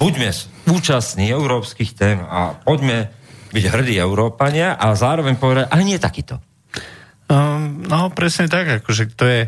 buďme 0.02 0.30
účastní 0.68 1.32
európskych 1.32 1.96
tém 1.96 2.20
a 2.20 2.58
poďme 2.58 3.08
byť 3.54 3.66
hrdí 3.70 3.96
Európania 4.02 4.76
a 4.76 4.92
zároveň 4.98 5.40
povedať, 5.40 5.72
ale 5.72 5.88
nie 5.88 6.02
takýto. 6.02 6.42
Um, 7.32 7.88
no, 7.88 8.12
presne 8.12 8.52
tak, 8.52 8.84
akože 8.84 9.16
to 9.16 9.24
je, 9.24 9.42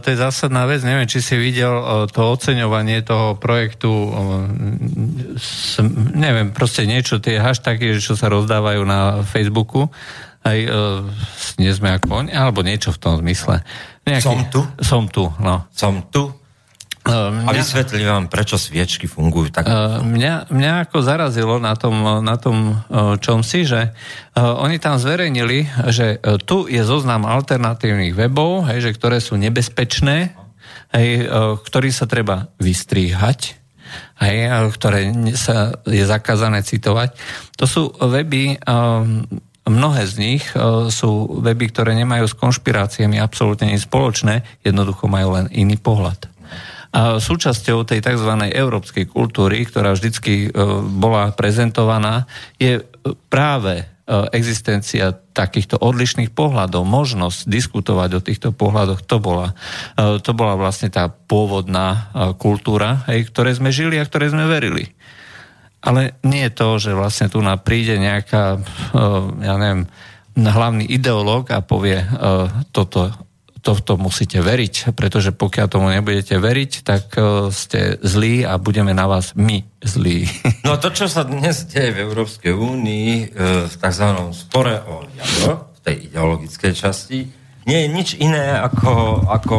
to 0.00 0.06
je 0.10 0.16
zásadná 0.16 0.66
vec. 0.66 0.82
Neviem, 0.82 1.06
či 1.06 1.22
si 1.22 1.36
videl 1.38 1.70
e, 1.70 1.84
to 2.10 2.20
oceňovanie 2.24 3.04
toho 3.06 3.38
projektu, 3.38 3.90
e, 3.90 4.10
neviem, 6.16 6.50
proste 6.50 6.88
niečo, 6.88 7.20
tie 7.22 7.38
hashtagy, 7.38 7.98
čo 8.00 8.14
sa 8.18 8.30
rozdávajú 8.32 8.82
na 8.86 9.22
Facebooku, 9.26 9.90
aj 10.46 10.58
nie 11.58 11.74
sme 11.74 11.98
ako 11.98 12.22
oni, 12.22 12.30
alebo 12.30 12.62
niečo 12.62 12.94
v 12.94 13.02
tom 13.02 13.18
zmysle. 13.18 13.66
Nejaký, 14.06 14.22
som 14.22 14.40
tu? 14.46 14.60
Som 14.78 15.02
tu, 15.10 15.24
no. 15.42 15.66
Som 15.74 16.06
tu? 16.06 16.30
Mňa, 17.06 17.46
a 17.46 17.50
vysvetlím 17.54 18.06
vám, 18.10 18.24
prečo 18.26 18.58
sviečky 18.58 19.06
fungujú 19.06 19.54
tak. 19.54 19.70
Uh, 19.70 20.02
mňa, 20.02 20.50
mňa 20.50 20.90
ako 20.90 21.06
zarazilo 21.06 21.62
na 21.62 21.78
tom, 21.78 21.94
na 22.26 22.34
tom 22.34 22.82
uh, 22.90 23.14
čom 23.22 23.46
si, 23.46 23.62
že 23.62 23.94
uh, 23.94 24.58
oni 24.58 24.82
tam 24.82 24.98
zverejnili, 24.98 25.70
že 25.94 26.18
tu 26.42 26.66
je 26.66 26.82
zoznam 26.82 27.22
alternatívnych 27.22 28.10
webov, 28.10 28.66
hej, 28.66 28.90
že 28.90 28.94
ktoré 28.98 29.22
sú 29.22 29.38
nebezpečné, 29.38 30.34
hej, 30.90 31.30
ktorý 31.62 31.94
sa 31.94 32.10
treba 32.10 32.50
vystríhať, 32.58 33.54
hej, 34.18 34.36
ktoré 34.74 35.14
sa 35.38 35.78
je 35.86 36.02
zakázané 36.02 36.66
citovať. 36.66 37.14
To 37.54 37.64
sú 37.70 37.82
weby, 38.02 38.58
mnohé 39.66 40.02
z 40.06 40.14
nich 40.18 40.42
sú 40.90 41.10
weby, 41.42 41.70
ktoré 41.70 41.94
nemajú 41.94 42.26
s 42.26 42.38
konšpiráciami 42.38 43.18
absolútne 43.18 43.70
nič 43.70 43.86
spoločné, 43.86 44.42
jednoducho 44.66 45.06
majú 45.06 45.38
len 45.38 45.46
iný 45.54 45.78
pohľad. 45.78 46.30
A 46.96 47.20
súčasťou 47.20 47.84
tej 47.84 48.00
tzv. 48.00 48.32
európskej 48.56 49.04
kultúry, 49.04 49.68
ktorá 49.68 49.92
vždycky 49.92 50.48
e, 50.48 50.50
bola 50.96 51.28
prezentovaná, 51.36 52.24
je 52.56 52.80
e, 52.80 52.82
práve 53.28 53.84
e, 53.84 53.86
existencia 54.32 55.12
takýchto 55.12 55.76
odlišných 55.76 56.32
pohľadov, 56.32 56.88
možnosť 56.88 57.52
diskutovať 57.52 58.10
o 58.16 58.24
týchto 58.24 58.48
pohľadoch, 58.56 59.04
to 59.04 59.20
bola, 59.20 59.52
to 60.24 60.32
bola 60.32 60.56
vlastne 60.56 60.88
tá 60.88 61.12
pôvodná 61.12 62.08
kultúra, 62.40 63.04
hej, 63.12 63.28
ktoré 63.28 63.52
sme 63.52 63.68
žili 63.68 64.00
a 64.00 64.08
ktoré 64.08 64.32
sme 64.32 64.48
verili. 64.48 64.96
Ale 65.84 66.16
nie 66.24 66.48
je 66.48 66.56
to, 66.56 66.80
že 66.80 66.96
vlastne 66.96 67.28
tu 67.28 67.44
na 67.44 67.60
príde 67.60 68.00
nejaká, 68.00 68.56
ja 69.44 69.54
neviem, 69.60 69.84
hlavný 70.32 70.88
ideológ 70.88 71.52
a 71.52 71.60
povie, 71.60 72.00
toto 72.72 73.12
tohto 73.66 73.98
musíte 73.98 74.38
veriť, 74.38 74.94
pretože 74.94 75.34
pokiaľ 75.34 75.66
tomu 75.66 75.90
nebudete 75.90 76.38
veriť, 76.38 76.72
tak 76.86 77.10
e, 77.18 77.50
ste 77.50 77.98
zlí 77.98 78.46
a 78.46 78.54
budeme 78.62 78.94
na 78.94 79.10
vás 79.10 79.34
my 79.34 79.66
zlí. 79.82 80.30
No 80.66 80.78
to, 80.78 80.90
čo 80.90 81.06
sa 81.06 81.22
dnes 81.22 81.66
deje 81.70 81.94
v 81.94 82.02
Európskej 82.06 82.54
únii 82.54 83.10
e, 83.10 83.26
v 83.66 83.74
tzv. 83.74 84.06
spore 84.34 84.82
o 84.86 85.06
jadro, 85.14 85.74
v 85.74 85.80
tej 85.82 85.96
ideologickej 86.10 86.72
časti, 86.74 87.18
nie 87.66 87.82
je 87.82 87.88
nič 87.90 88.08
iné 88.22 88.54
ako, 88.62 89.26
ako 89.26 89.56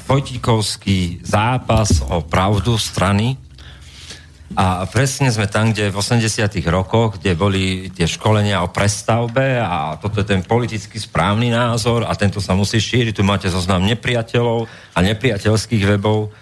Vojtíkovský 0.00 1.20
zápas 1.20 2.00
o 2.08 2.24
pravdu 2.24 2.80
strany 2.80 3.36
a 4.50 4.82
presne 4.90 5.30
sme 5.30 5.46
tam, 5.46 5.70
kde 5.70 5.94
v 5.94 5.96
80 6.02 6.50
rokoch, 6.74 7.22
kde 7.22 7.38
boli 7.38 7.86
tie 7.94 8.10
školenia 8.10 8.66
o 8.66 8.72
prestavbe 8.72 9.62
a 9.62 9.94
toto 9.94 10.18
je 10.18 10.26
ten 10.26 10.42
politicky 10.42 10.98
správny 10.98 11.54
názor 11.54 12.02
a 12.02 12.18
tento 12.18 12.42
sa 12.42 12.58
musí 12.58 12.82
šíriť. 12.82 13.14
Tu 13.14 13.22
máte 13.22 13.46
zoznam 13.46 13.86
nepriateľov 13.86 14.66
a 14.66 14.98
nepriateľských 15.06 15.86
webov 15.94 16.34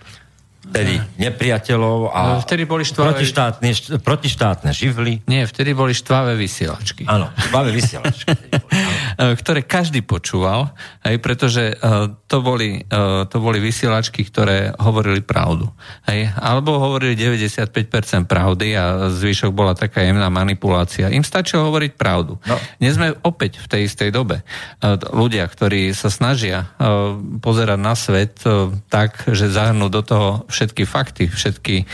vtedy 0.59 1.00
nepriateľov 1.17 2.12
a 2.12 2.21
no, 2.37 2.45
vtedy 2.45 2.67
boli 2.67 2.85
štvavé... 2.85 3.15
protištátne, 3.15 3.71
protištátne 4.03 4.71
živly. 4.75 5.23
Nie, 5.25 5.47
vtedy 5.47 5.73
boli 5.73 5.95
štvavé 5.95 6.35
vysielačky. 6.35 7.07
Áno, 7.07 7.31
štvavé 7.49 7.71
vysielačky. 7.71 8.35
ktoré 9.41 9.62
každý 9.65 10.03
počúval, 10.03 10.75
aj 11.03 11.17
pretože 11.23 11.75
uh, 11.79 12.11
to, 12.27 12.38
boli, 12.43 12.83
uh, 12.91 13.27
to 13.27 13.38
boli 13.38 13.59
vysielačky, 13.62 14.27
ktoré 14.27 14.75
hovorili 14.79 15.23
pravdu. 15.23 15.71
Hej, 16.11 16.35
alebo 16.37 16.79
hovorili 16.79 17.15
95% 17.15 18.29
pravdy 18.29 18.75
a 18.75 19.11
zvyšok 19.11 19.50
bola 19.50 19.79
taká 19.79 20.05
jemná 20.05 20.29
manipulácia. 20.31 21.11
Im 21.11 21.27
stačilo 21.27 21.67
hovoriť 21.71 21.93
pravdu. 21.97 22.38
No. 22.47 22.57
Dnes 22.79 22.95
sme 22.99 23.15
opäť 23.25 23.62
v 23.62 23.67
tej 23.67 23.81
istej 23.88 24.11
dobe. 24.11 24.43
Uh, 24.83 24.99
ľudia, 25.15 25.47
ktorí 25.47 25.91
sa 25.95 26.12
snažia 26.12 26.67
uh, 26.79 27.17
pozerať 27.41 27.79
na 27.79 27.95
svet 27.95 28.43
uh, 28.45 28.71
tak, 28.91 29.27
že 29.31 29.50
zahrnú 29.50 29.91
do 29.91 30.03
toho 30.03 30.48
všetky 30.49 30.85
fakty, 30.88 31.28
všetky, 31.28 31.76
e, 31.85 31.87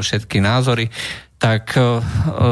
všetky 0.00 0.38
názory, 0.40 0.88
tak 1.44 1.76
e, 1.76 2.00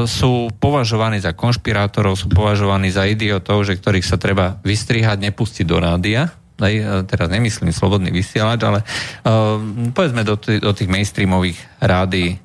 sú 0.05 0.53
považovaní 0.61 1.17
za 1.23 1.33
konšpirátorov, 1.33 2.19
sú 2.19 2.29
považovaní 2.29 2.93
za 2.93 3.09
idiotov, 3.09 3.65
že 3.65 3.81
ktorých 3.81 4.05
sa 4.05 4.21
treba 4.21 4.61
vystrihať, 4.61 5.17
nepustiť 5.17 5.65
do 5.65 5.81
rádia. 5.81 6.29
Aj, 6.61 6.75
e, 6.75 7.01
teraz 7.09 7.33
nemyslím 7.33 7.73
slobodný 7.73 8.13
vysielač, 8.13 8.61
ale 8.63 8.85
uh, 8.85 9.57
povedzme 9.97 10.23
do, 10.23 10.37
t- 10.37 10.61
do 10.61 10.77
tých 10.77 10.93
mainstreamových 10.93 11.59
rádií. 11.81 12.37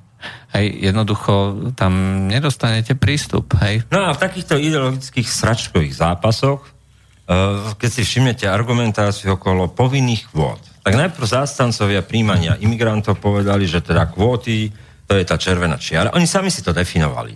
Hej, 0.56 0.90
jednoducho 0.90 1.34
tam 1.76 2.26
nedostanete 2.32 2.96
prístup. 2.96 3.52
Hej. 3.60 3.84
No 3.92 4.08
a 4.08 4.16
v 4.16 4.24
takýchto 4.24 4.56
ideologických 4.58 5.28
sračkových 5.28 6.00
zápasoch, 6.00 6.64
uh, 6.64 7.76
keď 7.76 7.90
si 7.92 8.02
všimnete 8.08 8.48
argumentáciu 8.48 9.36
okolo 9.36 9.70
povinných 9.70 10.32
kvót, 10.32 10.64
tak 10.88 10.96
najprv 10.96 11.28
zástancovia 11.28 12.00
príjmania 12.00 12.56
imigrantov 12.64 13.20
povedali, 13.20 13.68
že 13.68 13.84
teda 13.84 14.08
kvóty, 14.08 14.72
to 15.04 15.20
je 15.20 15.28
tá 15.28 15.36
červená 15.36 15.76
čiara. 15.76 16.16
Oni 16.16 16.24
sami 16.24 16.48
si 16.48 16.64
to 16.64 16.72
definovali. 16.72 17.36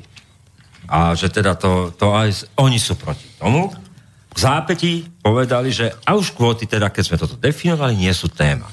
A 0.88 1.12
že 1.20 1.28
teda 1.28 1.60
to, 1.60 1.92
to 2.00 2.16
aj 2.16 2.48
oni 2.56 2.80
sú 2.80 2.96
proti 2.96 3.28
tomu. 3.36 3.68
V 4.32 4.40
zápätí 4.40 5.04
povedali, 5.20 5.68
že 5.68 5.92
a 6.08 6.16
už 6.16 6.32
kvóty 6.32 6.64
teda, 6.64 6.96
keď 6.96 7.04
sme 7.04 7.20
toto 7.20 7.36
definovali, 7.36 8.00
nie 8.00 8.16
sú 8.16 8.32
téma. 8.32 8.72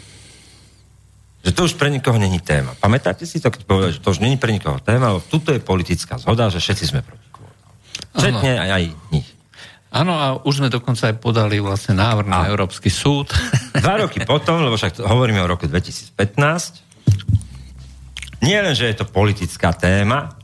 Že 1.42 1.50
to 1.58 1.60
už 1.66 1.74
pre 1.74 1.90
nikoho 1.90 2.14
není 2.14 2.38
téma. 2.38 2.78
Pamätáte 2.78 3.26
si 3.26 3.42
to, 3.42 3.50
keď 3.50 3.66
povedali, 3.66 3.98
že 3.98 4.02
to 4.02 4.14
už 4.14 4.22
není 4.22 4.38
pre 4.38 4.54
nikoho 4.54 4.78
téma, 4.78 5.10
lebo 5.10 5.26
tuto 5.26 5.50
je 5.50 5.58
politická 5.58 6.22
zhoda, 6.22 6.54
že 6.54 6.62
všetci 6.62 6.84
sme 6.86 7.02
proti 7.02 7.26
kvótam. 7.34 7.70
Všetne 8.14 8.50
aj, 8.62 8.70
aj 8.78 8.84
nich. 9.10 9.26
Áno, 9.98 10.14
a 10.14 10.38
už 10.46 10.62
sme 10.62 10.70
dokonca 10.70 11.10
aj 11.10 11.18
podali 11.18 11.58
vlastne 11.58 11.98
návrh 11.98 12.30
na 12.30 12.46
a. 12.46 12.48
Európsky 12.54 12.86
súd. 12.86 13.34
Dva 13.82 13.98
roky 13.98 14.22
potom, 14.22 14.62
lebo 14.62 14.78
však 14.78 15.02
hovoríme 15.02 15.42
o 15.42 15.50
roku 15.50 15.66
2015, 15.66 16.14
nie 18.46 18.54
len, 18.54 18.78
že 18.78 18.86
je 18.86 19.02
to 19.02 19.10
politická 19.10 19.74
téma, 19.74 20.38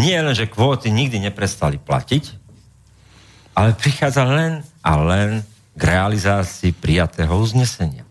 nie 0.00 0.16
len, 0.16 0.32
že 0.32 0.48
kvóty 0.48 0.88
nikdy 0.88 1.20
neprestali 1.20 1.76
platiť, 1.76 2.40
ale 3.52 3.76
prichádza 3.76 4.24
len 4.24 4.64
a 4.80 4.92
len 4.96 5.44
k 5.76 5.82
realizácii 5.84 6.72
prijatého 6.72 7.36
uznesenia. 7.36 8.08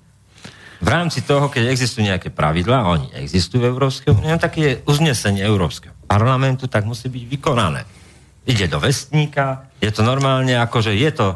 V 0.78 0.88
rámci 0.88 1.26
toho, 1.26 1.50
keď 1.50 1.74
existujú 1.74 2.06
nejaké 2.06 2.30
pravidlá, 2.30 2.94
oni 2.94 3.10
existujú 3.18 3.66
v 3.66 3.74
Európskej 3.74 4.14
únie, 4.14 4.38
tak 4.38 4.62
je 4.62 4.86
uznesenie 4.86 5.42
Európskeho 5.42 5.98
parlamentu, 6.06 6.70
tak 6.70 6.86
musí 6.86 7.10
byť 7.10 7.24
vykonané 7.26 8.03
ide 8.44 8.68
do 8.68 8.80
vestníka, 8.80 9.68
je 9.80 9.92
to 9.92 10.04
normálne 10.04 10.52
ako, 10.60 10.84
že 10.84 10.94
je 10.96 11.12
to 11.12 11.28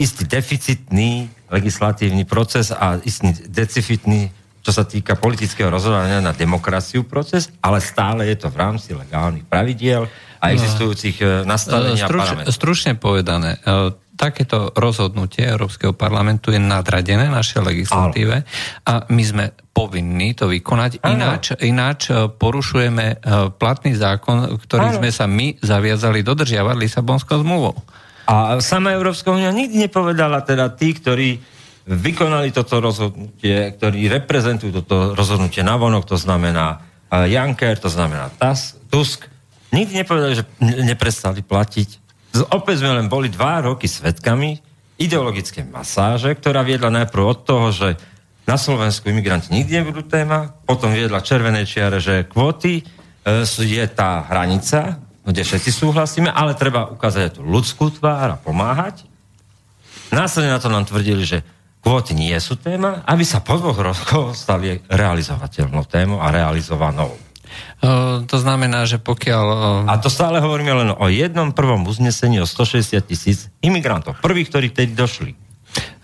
istý 0.00 0.24
deficitný 0.24 1.28
legislatívny 1.50 2.24
proces 2.24 2.72
a 2.72 2.96
istý 3.02 3.34
decifitný, 3.50 4.30
čo 4.62 4.70
sa 4.72 4.86
týka 4.86 5.18
politického 5.18 5.68
rozhodovania 5.68 6.22
na 6.22 6.32
demokraciu 6.32 7.04
proces, 7.04 7.50
ale 7.60 7.82
stále 7.82 8.30
je 8.30 8.36
to 8.38 8.48
v 8.48 8.56
rámci 8.56 8.94
legálnych 8.96 9.44
pravidiel 9.44 10.08
a 10.40 10.44
no. 10.48 10.52
existujúcich 10.56 11.16
e, 11.20 11.24
nastavenia 11.44 12.08
Struč, 12.08 12.28
Stručne 12.48 12.92
povedané, 12.96 13.60
e, 13.60 13.92
takéto 14.20 14.68
rozhodnutie 14.76 15.48
Európskeho 15.48 15.96
parlamentu 15.96 16.52
je 16.52 16.60
nadradené 16.60 17.32
našej 17.32 17.64
legislatíve 17.64 18.44
a 18.84 18.92
my 19.08 19.22
sme 19.24 19.44
povinní 19.72 20.36
to 20.36 20.52
vykonať, 20.52 21.00
ináč, 21.08 21.56
ináč 21.64 22.12
e, 22.12 22.28
porušujeme 22.28 23.06
e, 23.08 23.16
platný 23.56 23.96
zákon, 23.96 24.60
ktorý 24.60 25.00
sme 25.00 25.08
sa 25.08 25.24
my 25.24 25.56
zaviazali 25.64 26.20
dodržiavať 26.20 26.76
Lisabonskou 26.76 27.40
zmluvou. 27.40 27.72
A 28.28 28.60
sama 28.60 28.92
Európska 28.92 29.32
únia 29.32 29.48
nikdy 29.48 29.88
nepovedala 29.88 30.44
teda 30.44 30.68
tí, 30.76 30.92
ktorí 30.92 31.40
vykonali 31.88 32.52
toto 32.52 32.78
rozhodnutie, 32.78 33.72
ktorí 33.80 34.06
reprezentujú 34.20 34.84
toto 34.84 35.16
rozhodnutie 35.16 35.64
na 35.64 35.80
vonok, 35.80 36.04
to 36.04 36.20
znamená 36.20 36.84
e, 37.08 37.32
Janker, 37.32 37.80
to 37.80 37.88
znamená 37.88 38.28
Tusk, 38.92 39.32
nikdy 39.72 40.04
nepovedali, 40.04 40.34
že 40.36 40.44
neprestali 40.60 41.40
platiť 41.40 41.99
Opäť 42.30 42.86
sme 42.86 43.02
len 43.02 43.10
boli 43.10 43.26
dva 43.26 43.58
roky 43.64 43.90
svetkami 43.90 44.62
ideologické 45.00 45.64
masáže, 45.64 46.30
ktorá 46.36 46.60
viedla 46.60 46.92
najprv 46.92 47.22
od 47.24 47.38
toho, 47.42 47.66
že 47.72 47.88
na 48.44 48.60
Slovensku 48.60 49.08
imigranti 49.08 49.50
nikdy 49.50 49.80
nebudú 49.80 50.04
téma, 50.04 50.52
potom 50.68 50.92
viedla 50.92 51.24
červené 51.24 51.64
čiare, 51.64 51.98
že 52.02 52.28
kvóty 52.28 52.82
e, 52.82 52.82
je 53.46 53.84
tá 53.90 54.26
hranica, 54.28 55.00
kde 55.24 55.42
všetci 55.46 55.70
súhlasíme, 55.72 56.28
ale 56.28 56.58
treba 56.58 56.90
ukázať 56.92 57.22
aj 57.30 57.32
tú 57.38 57.42
ľudskú 57.46 57.94
tvár 57.94 58.34
a 58.34 58.40
pomáhať. 58.40 59.06
Následne 60.10 60.52
na 60.52 60.60
to 60.60 60.68
nám 60.68 60.84
tvrdili, 60.84 61.22
že 61.22 61.46
kvóty 61.80 62.12
nie 62.12 62.34
sú 62.42 62.58
téma, 62.58 63.06
aby 63.06 63.22
sa 63.22 63.40
po 63.40 63.56
dvoch 63.56 63.78
rokoch 63.78 64.34
stali 64.36 64.82
realizovateľnou 64.90 65.86
tému 65.86 66.18
a 66.18 66.28
realizovanou. 66.34 67.29
To 68.26 68.36
znamená, 68.36 68.84
že 68.84 69.00
pokiaľ... 69.00 69.46
A 69.88 69.94
to 69.98 70.12
stále 70.12 70.38
hovoríme 70.38 70.72
len 70.72 70.90
o 70.92 71.06
jednom 71.08 71.50
prvom 71.56 71.88
uznesení 71.88 72.40
o 72.40 72.46
160 72.46 73.00
tisíc 73.08 73.48
imigrantov. 73.64 74.20
Prvých, 74.20 74.48
ktorí 74.52 74.66
vtedy 74.70 74.92
došli. 74.92 75.32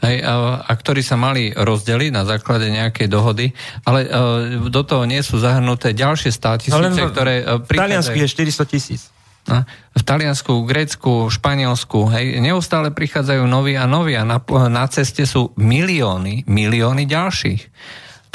Hej, 0.04 0.22
a, 0.22 0.62
a 0.62 0.72
ktorí 0.76 1.02
sa 1.02 1.18
mali 1.18 1.50
rozdeliť 1.50 2.10
na 2.14 2.22
základe 2.22 2.70
nejakej 2.70 3.10
dohody, 3.10 3.50
ale 3.82 4.06
uh, 4.06 4.70
do 4.70 4.82
toho 4.86 5.02
nie 5.08 5.18
sú 5.24 5.42
zahrnuté 5.42 5.96
ďalšie 5.96 6.30
státisíce, 6.30 6.78
no, 6.78 7.10
ktoré 7.10 7.42
uh, 7.42 7.58
prichádzajú... 7.58 7.74
V 7.74 7.82
Taliansku 7.82 8.16
je 8.20 8.28
400 8.30 8.72
tisíc. 8.72 9.02
No, 9.46 9.62
v 9.94 10.02
Taliansku, 10.02 10.52
Grécku, 10.66 11.30
Španielsku, 11.30 12.10
hej, 12.10 12.42
neustále 12.42 12.90
prichádzajú 12.90 13.46
noví 13.46 13.78
a 13.78 13.86
noví 13.86 14.18
a 14.18 14.26
na, 14.26 14.42
na 14.70 14.86
ceste 14.90 15.22
sú 15.22 15.54
milióny, 15.54 16.46
milióny 16.50 17.06
ďalších. 17.06 17.62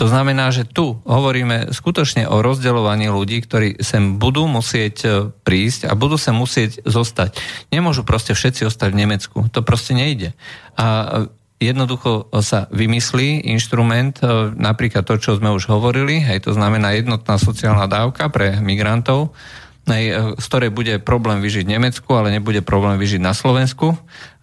To 0.01 0.09
znamená, 0.09 0.49
že 0.49 0.65
tu 0.65 0.97
hovoríme 1.05 1.69
skutočne 1.69 2.25
o 2.25 2.41
rozdeľovaní 2.41 3.05
ľudí, 3.13 3.45
ktorí 3.45 3.85
sem 3.85 4.17
budú 4.17 4.49
musieť 4.49 4.95
e, 5.05 5.09
prísť 5.29 5.85
a 5.85 5.93
budú 5.93 6.17
sa 6.17 6.33
musieť 6.33 6.81
zostať. 6.89 7.37
Nemôžu 7.69 8.01
proste 8.01 8.33
všetci 8.33 8.65
ostať 8.65 8.97
v 8.97 8.99
Nemecku. 9.05 9.37
To 9.53 9.61
proste 9.61 9.93
nejde. 9.93 10.33
A 10.73 11.29
jednoducho 11.61 12.33
sa 12.41 12.65
vymyslí 12.73 13.45
inštrument, 13.53 14.17
e, 14.25 14.49
napríklad 14.57 15.05
to, 15.05 15.21
čo 15.21 15.37
sme 15.37 15.53
už 15.53 15.69
hovorili, 15.69 16.17
hej, 16.17 16.49
to 16.49 16.57
znamená 16.57 16.97
jednotná 16.97 17.37
sociálna 17.37 17.85
dávka 17.85 18.25
pre 18.33 18.57
migrantov, 18.57 19.37
hej, 19.85 20.05
e, 20.09 20.13
z 20.33 20.45
ktorej 20.49 20.73
bude 20.73 20.97
problém 20.97 21.45
vyžiť 21.45 21.69
v 21.69 21.73
Nemecku, 21.77 22.09
ale 22.17 22.33
nebude 22.33 22.65
problém 22.65 22.97
vyžiť 22.97 23.21
na 23.21 23.37
Slovensku, 23.37 23.93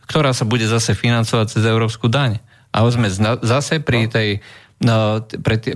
ktorá 0.07 0.31
sa 0.31 0.47
bude 0.47 0.71
zase 0.71 0.95
financovať 0.95 1.59
cez 1.59 1.67
európsku 1.67 2.07
daň. 2.07 2.39
A 2.71 2.87
sme 2.95 3.11
zase 3.43 3.83
pri 3.83 4.07
tej 4.07 4.39
No, 4.39 4.68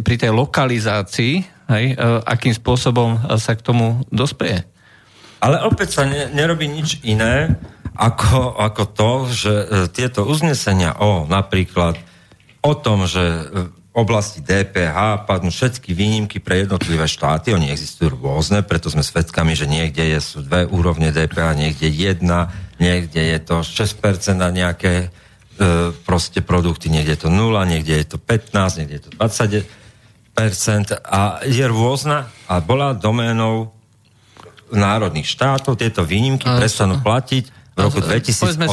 pri 0.02 0.14
tej 0.14 0.30
lokalizácii, 0.30 1.34
hej, 1.74 1.84
e, 1.92 1.94
akým 2.22 2.54
spôsobom 2.54 3.18
sa 3.34 3.52
k 3.58 3.64
tomu 3.66 4.06
dospeje. 4.14 4.62
Ale 5.42 5.58
opäť 5.66 5.98
sa 5.98 6.02
ne, 6.06 6.30
nerobí 6.30 6.70
nič 6.70 7.02
iné, 7.02 7.58
ako, 7.98 8.56
ako 8.62 8.82
to, 8.94 9.10
že 9.28 9.52
e, 9.52 9.66
tieto 9.90 10.22
uznesenia 10.22 10.96
o 11.02 11.26
napríklad 11.26 11.98
o 12.62 12.72
tom, 12.78 13.10
že 13.10 13.20
e, 13.20 13.42
v 13.92 14.00
oblasti 14.00 14.40
DPH 14.40 15.28
padnú 15.28 15.52
všetky 15.52 15.92
výnimky 15.92 16.40
pre 16.40 16.64
jednotlivé 16.64 17.04
štáty, 17.04 17.52
oni 17.52 17.68
existujú 17.68 18.16
rôzne, 18.16 18.64
preto 18.64 18.88
sme 18.88 19.04
svedkami, 19.04 19.52
že 19.52 19.68
niekde 19.68 20.16
je, 20.16 20.18
sú 20.22 20.38
dve 20.40 20.64
úrovne 20.64 21.12
DPH, 21.12 21.58
niekde 21.58 21.92
jedna, 21.92 22.48
niekde 22.80 23.20
je 23.20 23.38
to 23.44 23.60
6% 23.60 24.00
na 24.32 24.48
nejaké 24.48 25.12
E, 25.52 25.92
proste 26.08 26.40
produkty, 26.40 26.88
niekde 26.88 27.12
je 27.12 27.28
to 27.28 27.30
0, 27.30 27.52
niekde 27.68 28.00
je 28.00 28.06
to 28.08 28.16
15, 28.16 28.80
niekde 28.80 28.94
je 28.96 29.04
to 29.04 29.12
20% 29.20 29.68
a 31.04 31.44
je 31.44 31.64
rôzna 31.68 32.32
a 32.48 32.64
bola 32.64 32.96
doménou 32.96 33.68
národných 34.72 35.28
štátov, 35.28 35.76
tieto 35.76 36.08
výnimky 36.08 36.48
a, 36.48 36.56
prestanú 36.56 37.04
platiť 37.04 37.44
v 37.76 37.78
roku 37.84 38.00
2018. 38.00 38.48
Povedzme 38.48 38.68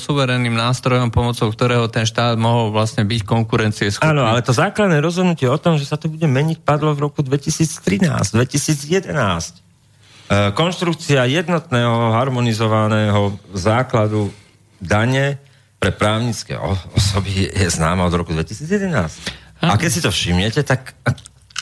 suverénnym 0.00 0.56
nástrojom, 0.56 1.12
pomocou 1.12 1.52
ktorého 1.52 1.84
ten 1.92 2.08
štát 2.08 2.40
mohol 2.40 2.72
vlastne 2.72 3.04
byť 3.04 3.20
konkurencie 3.20 3.92
Áno, 4.00 4.24
ale 4.24 4.40
to 4.40 4.56
základné 4.56 5.04
rozhodnutie 5.04 5.52
o 5.52 5.60
tom, 5.60 5.76
že 5.76 5.84
sa 5.84 6.00
to 6.00 6.08
bude 6.08 6.24
meniť, 6.24 6.64
padlo 6.64 6.96
v 6.96 7.12
roku 7.12 7.20
2013, 7.20 8.08
2011. 8.08 8.88
E, 8.96 10.48
konštrukcia 10.56 11.28
jednotného 11.28 12.16
harmonizovaného 12.16 13.36
základu 13.52 14.32
dane 14.80 15.49
pre 15.80 15.90
právnické 15.96 16.60
osoby 16.94 17.48
je 17.48 17.68
známa 17.72 18.04
od 18.04 18.14
roku 18.14 18.36
2011. 18.36 19.64
A 19.64 19.74
keď 19.80 19.90
si 19.90 20.00
to 20.04 20.12
všimnete, 20.12 20.60
tak 20.60 20.92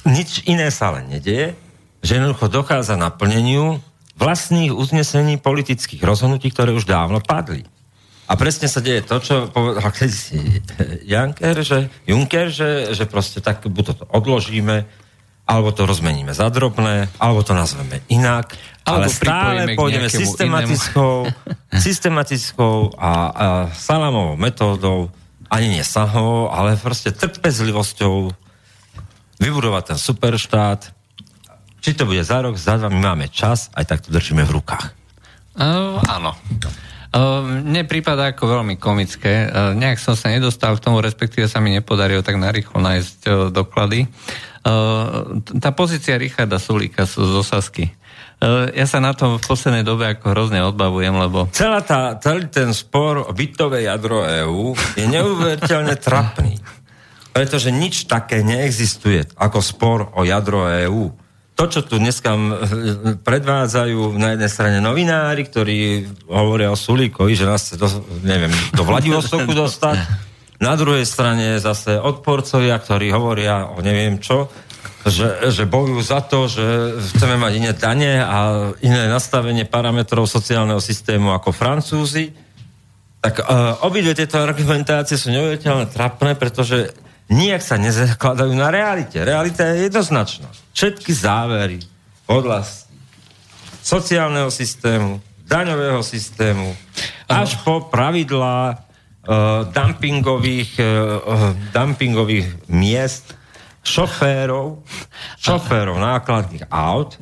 nič 0.03 0.43
iné 0.51 0.75
sa 0.75 0.91
ale 0.91 1.07
nedieje, 1.07 1.55
že 2.03 2.19
jednoducho 2.19 2.51
dochádza 2.51 2.99
naplneniu 2.99 3.79
vlastných 4.19 4.75
uznesení 4.75 5.39
politických 5.39 6.03
rozhodnutí, 6.03 6.51
ktoré 6.51 6.75
už 6.75 6.87
dávno 6.87 7.23
padli. 7.23 7.63
A 8.29 8.37
presne 8.37 8.69
sa 8.69 8.85
deje 8.85 9.07
to, 9.07 9.23
čo 9.23 9.49
povedal 9.49 9.89
kedysi 9.89 10.61
Juncker, 11.09 11.57
že, 11.65 11.89
Juncker, 12.05 12.53
že, 12.53 12.93
že 12.93 13.09
proste 13.09 13.41
tak 13.41 13.65
buď 13.65 13.85
to 13.97 14.05
odložíme, 14.11 14.85
alebo 15.49 15.73
to 15.73 15.89
rozmeníme 15.89 16.37
za 16.37 16.53
drobné, 16.53 17.09
alebo 17.17 17.41
to 17.41 17.57
nazveme 17.57 18.05
inak, 18.13 18.53
ale 18.85 19.09
stále 19.09 19.73
pôjdeme 19.73 20.13
systematickou, 20.13 21.25
systematickou 21.89 22.93
a, 23.01 23.13
a 23.33 23.47
salamovou 23.73 24.37
metódou, 24.37 25.09
ani 25.49 25.81
nie 25.81 25.85
sahovou, 25.85 26.53
ale 26.53 26.77
proste 26.77 27.17
trpezlivosťou 27.17 28.29
vybudovať 29.41 29.97
ten 29.97 29.99
superštát. 29.99 30.93
Či 31.81 31.97
to 31.97 32.05
bude 32.05 32.21
za 32.21 32.45
rok, 32.45 32.61
za 32.61 32.77
dva, 32.77 32.93
my 32.93 33.01
máme 33.01 33.33
čas, 33.33 33.73
aj 33.73 33.89
tak 33.89 34.05
to 34.05 34.13
držíme 34.13 34.45
v 34.45 34.53
rukách. 34.61 34.93
Uh, 35.57 35.97
áno. 36.05 36.37
Uh, 37.09 37.41
mne 37.65 37.89
prípada 37.89 38.29
ako 38.29 38.61
veľmi 38.61 38.77
komické. 38.77 39.49
Uh, 39.49 39.73
nejak 39.73 39.97
som 39.97 40.13
sa 40.13 40.29
nedostal 40.29 40.77
k 40.77 40.85
tomu, 40.85 41.01
respektíve 41.01 41.49
sa 41.49 41.57
mi 41.65 41.73
nepodarilo 41.73 42.21
tak 42.21 42.37
narýchlo 42.37 42.85
nájsť 42.85 43.19
uh, 43.25 43.33
doklady. 43.49 44.05
Uh, 44.05 44.48
tá 45.61 45.71
pozícia 45.73 46.19
Richarda 46.19 46.61
Sulíka 46.61 47.09
z 47.09 47.19
Osasky. 47.19 47.93
Uh, 48.39 48.71
ja 48.71 48.87
sa 48.87 49.03
na 49.03 49.11
tom 49.19 49.35
v 49.35 49.43
poslednej 49.43 49.83
dobe 49.83 50.07
ako 50.07 50.31
hrozne 50.31 50.63
odbavujem, 50.63 51.11
lebo... 51.11 51.51
Celá 51.51 51.83
tá, 51.83 52.15
celý 52.23 52.47
ten 52.47 52.71
spor 52.71 53.27
o 53.27 53.33
bytové 53.35 53.83
jadro 53.83 54.23
EÚ 54.23 54.79
je 54.95 55.11
neuveriteľne 55.11 55.99
trapný. 56.07 56.55
Pretože 57.35 57.75
nič 57.75 58.07
také 58.07 58.47
neexistuje 58.47 59.35
ako 59.35 59.59
spor 59.59 59.99
o 60.15 60.23
jadro 60.23 60.71
EÚ. 60.71 61.11
To, 61.59 61.67
čo 61.67 61.83
tu 61.83 61.99
dneska 61.99 62.39
predvádzajú 63.27 64.15
na 64.15 64.39
jednej 64.39 64.51
strane 64.51 64.79
novinári, 64.79 65.43
ktorí 65.43 66.07
hovoria 66.31 66.71
o 66.71 66.79
Sulíkovi, 66.79 67.35
že 67.35 67.51
nás 67.51 67.67
chce 67.67 67.75
do, 67.75 67.91
neviem, 68.23 68.55
do 68.71 68.87
Vladivostoku 68.87 69.51
dostať, 69.51 69.99
na 70.59 70.75
druhej 70.75 71.07
strane 71.07 71.63
zase 71.63 71.99
odporcovia, 71.99 72.79
ktorí 72.83 73.15
hovoria 73.15 73.71
o 73.71 73.79
neviem 73.79 74.19
čo, 74.19 74.51
že, 75.07 75.55
že 75.55 75.65
bojujú 75.65 76.01
za 76.03 76.21
to, 76.27 76.51
že 76.51 76.99
chceme 77.15 77.39
mať 77.39 77.53
iné 77.55 77.73
dane 77.73 78.13
a 78.19 78.39
iné 78.83 79.07
nastavenie 79.07 79.65
parametrov 79.65 80.27
sociálneho 80.27 80.83
systému 80.83 81.31
ako 81.31 81.55
Francúzi. 81.55 82.35
Tak 83.23 83.35
uh, 83.43 83.87
obidve 83.87 84.19
tieto 84.19 84.43
argumentácie 84.43 85.15
sú 85.15 85.31
neuveriteľne 85.31 85.91
trapné, 85.91 86.35
pretože 86.35 86.91
nijak 87.31 87.63
sa 87.63 87.79
nezakladajú 87.79 88.53
na 88.55 88.69
realite. 88.75 89.23
Realita 89.23 89.63
je 89.75 89.87
jednoznačná. 89.87 90.51
Všetky 90.75 91.11
závery 91.15 91.79
podľa 92.27 92.67
sociálneho 93.83 94.51
systému, 94.53 95.23
daňového 95.49 96.03
systému, 96.05 96.77
až 97.25 97.57
po 97.65 97.89
pravidlá 97.89 98.88
dumpingových, 99.69 100.81
dumpingových 101.77 102.49
miest 102.73 103.37
šoférov, 103.85 104.81
šoférov 105.37 106.01
nákladných 106.01 106.65
aut 106.73 107.21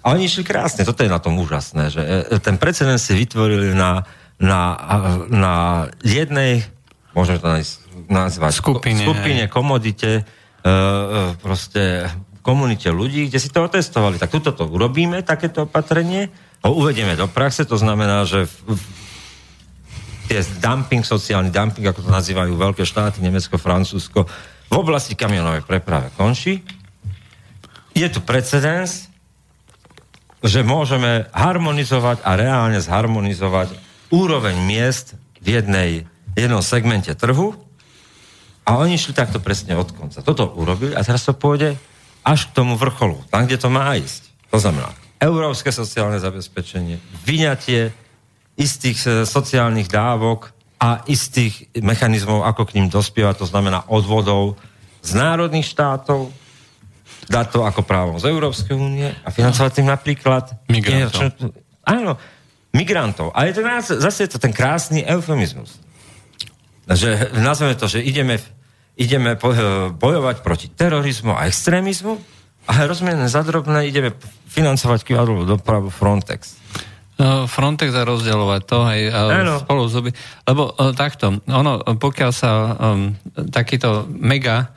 a 0.00 0.16
oni 0.16 0.28
išli 0.28 0.44
krásne, 0.44 0.84
toto 0.84 1.04
je 1.04 1.12
na 1.12 1.20
tom 1.20 1.36
úžasné, 1.36 1.92
že 1.92 2.02
ten 2.40 2.56
precedens 2.56 3.04
si 3.04 3.12
vytvorili 3.12 3.76
na, 3.76 4.08
na, 4.40 4.60
na 5.28 5.54
jednej, 6.00 6.64
môžeme 7.12 7.36
to 7.36 7.48
nazvať, 8.08 8.52
skupine, 8.56 9.04
skupine 9.04 9.44
komodite, 9.52 10.24
uh, 10.24 11.36
proste 11.44 12.08
komunite 12.40 12.88
ľudí, 12.88 13.28
kde 13.28 13.38
si 13.38 13.52
to 13.52 13.68
otestovali. 13.68 14.16
Tak 14.16 14.32
tuto 14.32 14.56
to 14.56 14.64
urobíme, 14.64 15.20
takéto 15.20 15.68
opatrenie, 15.68 16.32
ho 16.64 16.72
uvedieme 16.72 17.12
do 17.16 17.28
praxe, 17.28 17.68
to 17.68 17.76
znamená, 17.76 18.24
že 18.24 18.48
v, 18.48 18.72
v, 18.72 18.80
tie 20.30 20.46
dumping, 20.62 21.02
sociálny 21.02 21.50
dumping, 21.50 21.90
ako 21.90 22.06
to 22.06 22.10
nazývajú 22.14 22.54
veľké 22.54 22.86
štáty, 22.86 23.18
Nemecko, 23.18 23.58
Francúzsko, 23.58 24.30
v 24.70 24.74
oblasti 24.78 25.18
kamionovej 25.18 25.66
preprave 25.66 26.14
končí. 26.14 26.62
Je 27.90 28.06
tu 28.06 28.22
precedens, 28.22 29.10
že 30.38 30.62
môžeme 30.62 31.26
harmonizovať 31.34 32.22
a 32.22 32.38
reálne 32.38 32.78
zharmonizovať 32.78 33.74
úroveň 34.14 34.54
miest 34.62 35.18
v 35.42 35.58
jednej, 35.58 35.90
jednom 36.38 36.62
segmente 36.62 37.10
trhu 37.18 37.58
a 38.62 38.78
oni 38.78 39.02
šli 39.02 39.18
takto 39.18 39.42
presne 39.42 39.74
od 39.74 39.90
konca. 39.90 40.22
Toto 40.22 40.54
urobili 40.54 40.94
a 40.94 41.02
teraz 41.02 41.26
to 41.26 41.34
pôjde 41.34 41.74
až 42.22 42.46
k 42.46 42.54
tomu 42.54 42.78
vrcholu, 42.78 43.18
tam, 43.34 43.50
kde 43.50 43.58
to 43.58 43.66
má 43.66 43.98
ísť. 43.98 44.30
To 44.54 44.62
znamená, 44.62 44.94
európske 45.18 45.74
sociálne 45.74 46.22
zabezpečenie, 46.22 47.02
vyňatie 47.26 47.90
istých 48.60 48.98
e, 49.08 49.08
sociálnych 49.24 49.88
dávok 49.88 50.52
a 50.76 51.00
istých 51.08 51.72
mechanizmov, 51.80 52.44
ako 52.44 52.68
k 52.68 52.80
ním 52.80 52.92
dospieva, 52.92 53.32
to 53.32 53.48
znamená 53.48 53.88
odvodov 53.88 54.60
z 55.00 55.16
národných 55.16 55.64
štátov, 55.64 56.28
dať 57.28 57.46
to 57.52 57.60
ako 57.64 57.80
právo 57.84 58.20
z 58.20 58.28
Európskej 58.28 58.76
únie 58.76 59.08
a 59.08 59.28
financovať 59.32 59.80
tým 59.80 59.88
napríklad... 59.88 60.44
Migrantov. 60.68 61.56
Áno, 61.88 62.20
migrantov. 62.76 63.32
A 63.32 63.48
je 63.48 63.56
to 63.56 63.62
nás, 63.64 63.88
zase 63.88 64.28
je 64.28 64.36
to 64.36 64.38
ten 64.42 64.52
krásny 64.52 65.00
eufemizmus. 65.08 65.80
Že 66.90 67.38
nazveme 67.38 67.78
to, 67.78 67.86
že 67.86 68.02
ideme, 68.02 68.36
ideme 68.98 69.38
bojovať 69.94 70.36
proti 70.42 70.68
terorizmu 70.68 71.32
a 71.32 71.46
extrémizmu 71.46 72.18
a 72.68 72.72
rozumiem, 72.84 73.24
za 73.30 73.40
drobné 73.40 73.88
ideme 73.88 74.10
financovať 74.50 75.06
kivadlovú 75.06 75.48
dopravu 75.48 75.88
Frontex. 75.88 76.59
No, 77.20 77.44
Frontex 77.44 77.92
a 77.92 78.08
rozdeľovať 78.08 78.60
to, 78.64 78.78
hej, 78.88 79.12
a 79.12 79.20
spolu 79.60 79.84
zuby. 79.92 80.10
Lebo 80.48 80.72
o, 80.72 80.96
takto, 80.96 81.36
ono, 81.52 81.84
pokiaľ 81.84 82.30
sa 82.32 82.72
um, 82.80 83.12
takýto 83.52 84.08
mega 84.08 84.72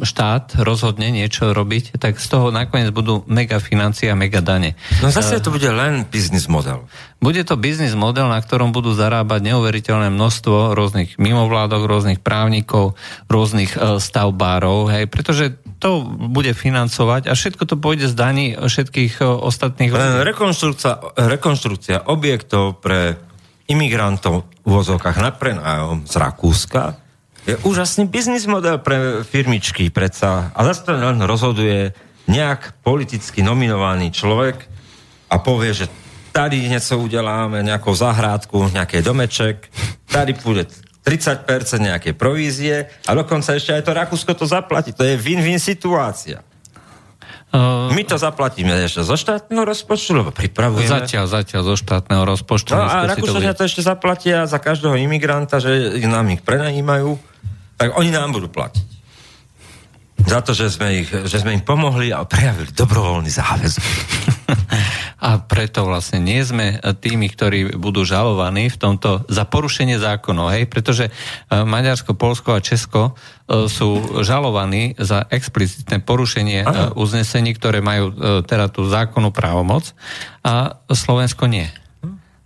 štát 0.00 0.56
rozhodne 0.64 1.12
niečo 1.12 1.52
robiť, 1.52 2.00
tak 2.00 2.16
z 2.16 2.26
toho 2.32 2.48
nakoniec 2.48 2.88
budú 2.96 3.28
mega 3.28 3.60
financie 3.60 4.08
a 4.08 4.16
mega 4.16 4.40
dane. 4.40 4.72
No 5.04 5.12
zase 5.12 5.36
to 5.44 5.52
bude 5.52 5.68
len 5.68 6.08
biznis 6.08 6.48
model. 6.48 6.88
Bude 7.20 7.44
to 7.44 7.60
biznis 7.60 7.92
model, 7.92 8.32
na 8.32 8.40
ktorom 8.40 8.72
budú 8.72 8.96
zarábať 8.96 9.52
neuveriteľné 9.52 10.08
množstvo 10.08 10.72
rôznych 10.72 11.20
mimovládok, 11.20 11.84
rôznych 11.84 12.24
právnikov, 12.24 12.96
rôznych 13.28 13.76
uh, 13.76 14.00
stavbárov, 14.00 14.88
hej, 14.96 15.04
pretože 15.12 15.60
to 15.76 16.00
bude 16.08 16.56
financovať 16.56 17.28
a 17.28 17.36
všetko 17.36 17.68
to 17.68 17.76
pôjde 17.76 18.08
z 18.08 18.14
daní 18.16 18.46
všetkých 18.56 19.20
ostatných... 19.20 19.92
Rekonštrukcia, 20.24 21.20
rekonštrukcia 21.20 22.08
objektov 22.08 22.80
pre 22.80 23.20
imigrantov 23.68 24.48
v 24.64 24.70
vozovkách 24.72 25.20
na 25.20 25.30
prenájom 25.36 26.08
z 26.08 26.14
Rakúska 26.16 27.07
je 27.48 27.56
úžasný 27.64 28.04
biznis 28.04 28.44
model 28.44 28.76
pre 28.84 29.24
firmičky 29.24 29.88
predsa. 29.88 30.52
A 30.52 30.60
zase 30.68 30.84
to 30.84 30.92
len 30.92 31.16
rozhoduje 31.24 31.96
nejak 32.28 32.76
politicky 32.84 33.40
nominovaný 33.40 34.12
človek 34.12 34.68
a 35.32 35.40
povie, 35.40 35.72
že 35.72 35.86
tady 36.28 36.68
niečo 36.68 37.00
udeláme, 37.00 37.64
nejakou 37.64 37.96
zahrádku, 37.96 38.68
nejaký 38.68 39.00
domeček, 39.00 39.72
tady 40.12 40.36
pôjde 40.36 40.68
30% 41.08 41.48
nejaké 41.80 42.12
provízie 42.12 42.84
a 43.08 43.10
dokonca 43.16 43.56
ešte 43.56 43.72
aj 43.72 43.82
to 43.82 43.96
Rakúsko 43.96 44.32
to 44.36 44.44
zaplatí. 44.44 44.92
To 44.92 45.08
je 45.08 45.16
win-win 45.16 45.56
situácia. 45.56 46.44
Uh, 47.48 47.88
My 47.96 48.04
to 48.04 48.20
zaplatíme 48.20 48.68
ešte 48.84 49.00
zo 49.00 49.16
štátneho 49.16 49.64
rozpočtu, 49.64 50.20
lebo 50.20 50.28
pripravujeme... 50.28 50.84
Zatiaľ, 50.84 51.24
zatiaľ 51.24 51.62
zo 51.64 51.74
štátneho 51.80 52.22
rozpočtu. 52.28 52.76
No 52.76 52.84
a 52.84 53.08
Rakúšania 53.08 53.56
to, 53.56 53.64
to 53.64 53.68
ešte 53.72 53.80
zaplatia 53.80 54.44
za 54.44 54.60
každého 54.60 55.00
imigranta, 55.00 55.56
že 55.56 55.96
nám 56.04 56.28
ich 56.28 56.44
prenajímajú, 56.44 57.16
tak 57.80 57.96
oni 57.96 58.12
nám 58.12 58.36
budú 58.36 58.52
platiť. 58.52 58.86
Za 60.28 60.44
to, 60.44 60.52
že 60.52 60.68
sme, 60.68 61.06
ich, 61.06 61.08
že 61.08 61.40
sme 61.40 61.56
im 61.56 61.64
pomohli 61.64 62.12
a 62.12 62.20
prejavili 62.28 62.68
dobrovoľný 62.74 63.32
záväzok. 63.32 63.84
A 65.28 65.42
preto 65.42 65.82
vlastne 65.82 66.22
nie 66.22 66.40
sme 66.46 66.78
tými, 66.78 67.26
ktorí 67.26 67.74
budú 67.74 68.06
žalovaní 68.06 68.70
v 68.70 68.78
tomto 68.78 69.26
za 69.26 69.42
porušenie 69.42 69.98
zákonov, 69.98 70.54
hej? 70.54 70.70
pretože 70.70 71.10
e, 71.10 71.12
Maďarsko, 71.50 72.14
Polsko 72.14 72.54
a 72.54 72.62
Česko 72.62 73.12
e, 73.12 73.66
sú 73.66 74.22
žalovaní 74.22 74.94
za 74.94 75.26
explicitné 75.26 76.00
porušenie 76.06 76.62
Aha. 76.62 76.72
E, 76.72 76.88
uznesení, 76.94 77.50
ktoré 77.58 77.82
majú 77.82 78.14
teda 78.46 78.70
tú 78.70 78.86
zákonnú 78.86 79.34
právomoc 79.34 79.90
a 80.46 80.78
Slovensko 80.86 81.50
nie. 81.50 81.66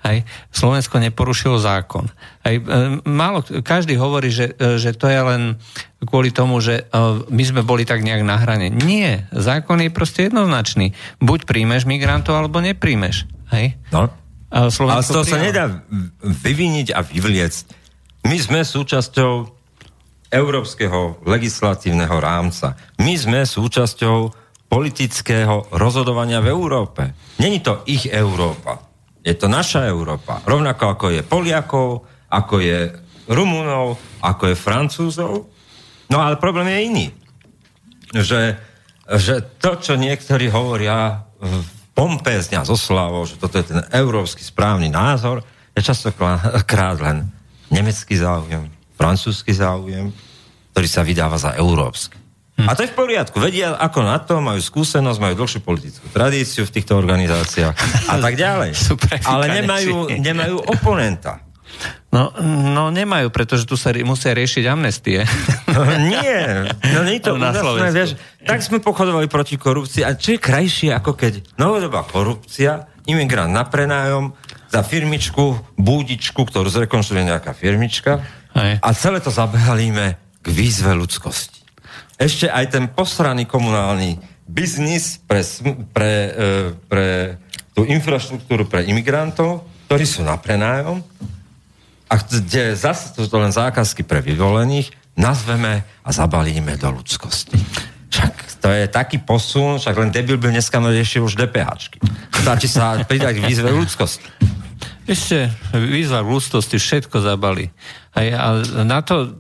Hej. 0.02 0.26
Slovensko 0.50 0.98
neporušilo 0.98 1.62
zákon. 1.62 2.10
Hej. 2.42 2.58
E, 2.58 2.98
málo, 3.06 3.46
každý 3.62 3.94
hovorí, 3.94 4.34
že, 4.34 4.50
e, 4.58 4.76
že 4.82 4.98
to 4.98 5.06
je 5.06 5.20
len 5.22 5.42
kvôli 6.02 6.34
tomu, 6.34 6.58
že 6.58 6.82
e, 6.82 7.02
my 7.30 7.42
sme 7.46 7.62
boli 7.62 7.86
tak 7.86 8.02
nejak 8.02 8.26
na 8.26 8.34
hrane. 8.34 8.74
Nie, 8.74 9.30
zákon 9.30 9.78
je 9.78 9.94
proste 9.94 10.26
jednoznačný. 10.26 10.90
Buď 11.22 11.46
príjmeš 11.46 11.86
migrantov, 11.86 12.34
alebo 12.34 12.58
nepríjmeš. 12.58 13.30
Hej. 13.54 13.78
No. 13.94 14.10
Slovensko 14.52 14.92
Ale 14.92 15.06
z 15.06 15.10
toho 15.16 15.24
sa 15.24 15.38
nedá 15.40 15.64
vyviniť 16.20 16.92
a 16.92 17.00
vyvliecť. 17.00 17.64
My 18.28 18.36
sme 18.36 18.60
súčasťou 18.68 19.32
európskeho 20.28 21.24
legislatívneho 21.24 22.16
rámca. 22.20 22.76
My 23.00 23.16
sme 23.16 23.48
súčasťou 23.48 24.16
politického 24.68 25.72
rozhodovania 25.72 26.40
v 26.40 26.52
Európe. 26.52 27.12
Není 27.40 27.60
to 27.60 27.84
ich 27.88 28.08
Európa. 28.08 28.91
Je 29.22 29.35
to 29.38 29.46
naša 29.46 29.87
Európa. 29.87 30.42
Rovnako 30.42 30.85
ako 30.98 31.06
je 31.14 31.22
Poliakov, 31.22 31.88
ako 32.26 32.54
je 32.58 32.90
Rumunov, 33.30 33.98
ako 34.18 34.50
je 34.50 34.56
Francúzov. 34.58 35.46
No 36.11 36.18
ale 36.18 36.42
problém 36.42 36.68
je 36.68 36.80
iný. 36.82 37.06
Že, 38.12 38.40
že 39.16 39.35
to, 39.62 39.78
čo 39.78 39.94
niektorí 39.94 40.50
hovoria 40.50 41.22
pompézne 41.94 42.61
a 42.61 42.68
zoslavou, 42.68 43.24
že 43.24 43.38
toto 43.38 43.62
je 43.62 43.70
ten 43.70 43.80
európsky 43.94 44.42
správny 44.42 44.90
názor, 44.90 45.44
je 45.72 45.80
častokrát 45.80 46.98
len 47.00 47.30
nemecký 47.72 48.18
záujem, 48.20 48.68
francúzsky 48.98 49.56
záujem, 49.56 50.12
ktorý 50.72 50.88
sa 50.88 51.02
vydáva 51.04 51.40
za 51.40 51.56
európsky. 51.56 52.21
Hm. 52.52 52.68
A 52.68 52.76
to 52.76 52.84
je 52.84 52.92
v 52.92 52.96
poriadku. 52.96 53.40
Vedia, 53.40 53.72
ako 53.72 54.00
na 54.04 54.20
to, 54.20 54.36
majú 54.44 54.60
skúsenosť, 54.60 55.18
majú 55.18 55.34
dlhšiu 55.40 55.60
politickú 55.64 56.06
tradíciu 56.12 56.68
v 56.68 56.72
týchto 56.76 57.00
organizáciách 57.00 57.74
a 58.12 58.16
tak 58.20 58.36
ďalej. 58.36 58.76
Ale 59.32 59.44
nemajú, 59.62 60.12
nemajú 60.20 60.56
oponenta. 60.68 61.40
No, 62.12 62.28
no 62.44 62.92
nemajú, 62.92 63.32
pretože 63.32 63.64
tu 63.64 63.80
sa 63.80 63.96
musia 64.04 64.36
riešiť 64.36 64.64
amnestie. 64.68 65.24
No, 65.72 65.88
nie, 65.88 66.68
no 66.92 67.00
nie 67.00 67.16
to 67.16 67.32
na 67.40 67.48
úžasné, 67.48 67.96
vieš, 67.96 68.20
tak 68.44 68.60
sme 68.60 68.84
pochodovali 68.84 69.24
proti 69.24 69.56
korupcii 69.56 70.04
a 70.04 70.12
čo 70.12 70.36
je 70.36 70.38
krajšie, 70.44 70.92
ako 70.92 71.16
keď 71.16 71.56
novodobá 71.56 72.04
korupcia, 72.04 72.92
imigrant 73.08 73.48
na 73.48 73.64
prenájom, 73.64 74.36
za 74.68 74.84
firmičku, 74.84 75.56
búdičku, 75.80 76.44
ktorú 76.44 76.68
zrekonštruuje 76.68 77.24
nejaká 77.24 77.56
firmička 77.56 78.20
Aj. 78.52 78.76
a 78.84 78.88
celé 78.92 79.24
to 79.24 79.32
zabehalíme 79.32 80.20
k 80.44 80.46
výzve 80.52 80.92
ľudskosti 80.92 81.62
ešte 82.20 82.46
aj 82.48 82.64
ten 82.72 82.85
posraný 82.88 83.48
komunálny 83.48 84.20
biznis 84.48 85.18
pre, 85.25 85.40
pre, 85.94 86.12
e, 86.12 86.51
pre 86.88 87.09
tú 87.72 87.88
infraštruktúru 87.88 88.68
pre 88.68 88.85
imigrantov, 88.85 89.64
ktorí 89.88 90.05
sú 90.05 90.20
na 90.25 90.37
prenájom 90.37 91.01
a 92.12 92.14
kde 92.20 92.77
zase 92.77 93.16
to 93.16 93.37
len 93.40 93.53
zákazky 93.53 94.05
pre 94.05 94.20
vyvolených, 94.20 94.92
nazveme 95.16 95.85
a 96.05 96.11
zabalíme 96.12 96.77
do 96.77 96.92
ľudskosti. 96.92 97.57
Však 98.12 98.61
to 98.61 98.68
je 98.68 98.85
taký 98.92 99.16
posun, 99.25 99.81
však 99.81 99.96
len 99.96 100.12
debil 100.12 100.37
by 100.37 100.53
dneska 100.53 100.77
riešil 100.77 101.25
už 101.25 101.40
DPHčky. 101.40 101.96
Stačí 102.29 102.68
sa 102.68 103.01
pridať 103.01 103.40
k 103.40 103.44
výzve 103.48 103.72
ľudskosti. 103.72 104.29
Ešte 105.02 105.50
výzva 105.74 106.22
ľudskosti 106.22 106.78
všetko 106.78 107.18
zabali. 107.18 107.74
Aj, 108.12 108.28
a, 108.28 108.48
na 108.86 109.00
to, 109.02 109.34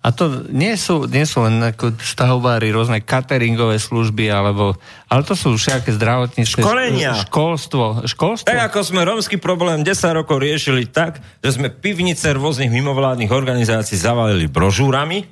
a 0.00 0.08
to 0.14 0.46
nie 0.48 0.72
sú, 0.78 1.04
nie 1.10 1.26
sú 1.26 1.42
len 1.44 1.58
stavbári, 2.00 2.72
rôzne 2.72 3.02
cateringové 3.02 3.76
služby, 3.76 4.30
alebo, 4.30 4.78
ale 5.10 5.22
to 5.26 5.34
sú 5.36 5.58
všetké 5.58 5.92
zdravotníctve. 5.98 6.62
Školenia. 6.64 7.18
Školstvo. 7.28 8.06
Školstvo. 8.08 8.46
Tak 8.46 8.72
ako 8.72 8.80
sme 8.86 9.02
rómsky 9.04 9.36
problém 9.36 9.84
10 9.84 10.22
rokov 10.22 10.38
riešili 10.38 10.88
tak, 10.88 11.20
že 11.44 11.60
sme 11.60 11.68
pivnice 11.68 12.32
rôznych 12.32 12.72
mimovládnych 12.72 13.34
organizácií 13.34 13.98
zavalili 13.98 14.48
brožúrami, 14.48 15.28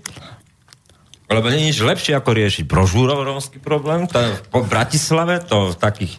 lebo 1.30 1.46
nie 1.48 1.62
je 1.62 1.68
nič 1.72 1.78
lepšie 1.78 2.18
ako 2.18 2.30
riešiť 2.36 2.64
brožúrov 2.66 3.22
rómsky 3.22 3.62
problém. 3.62 4.10
To 4.10 4.18
po 4.50 4.66
Bratislave, 4.66 5.38
to 5.46 5.72
v 5.72 5.78
takých 5.78 6.18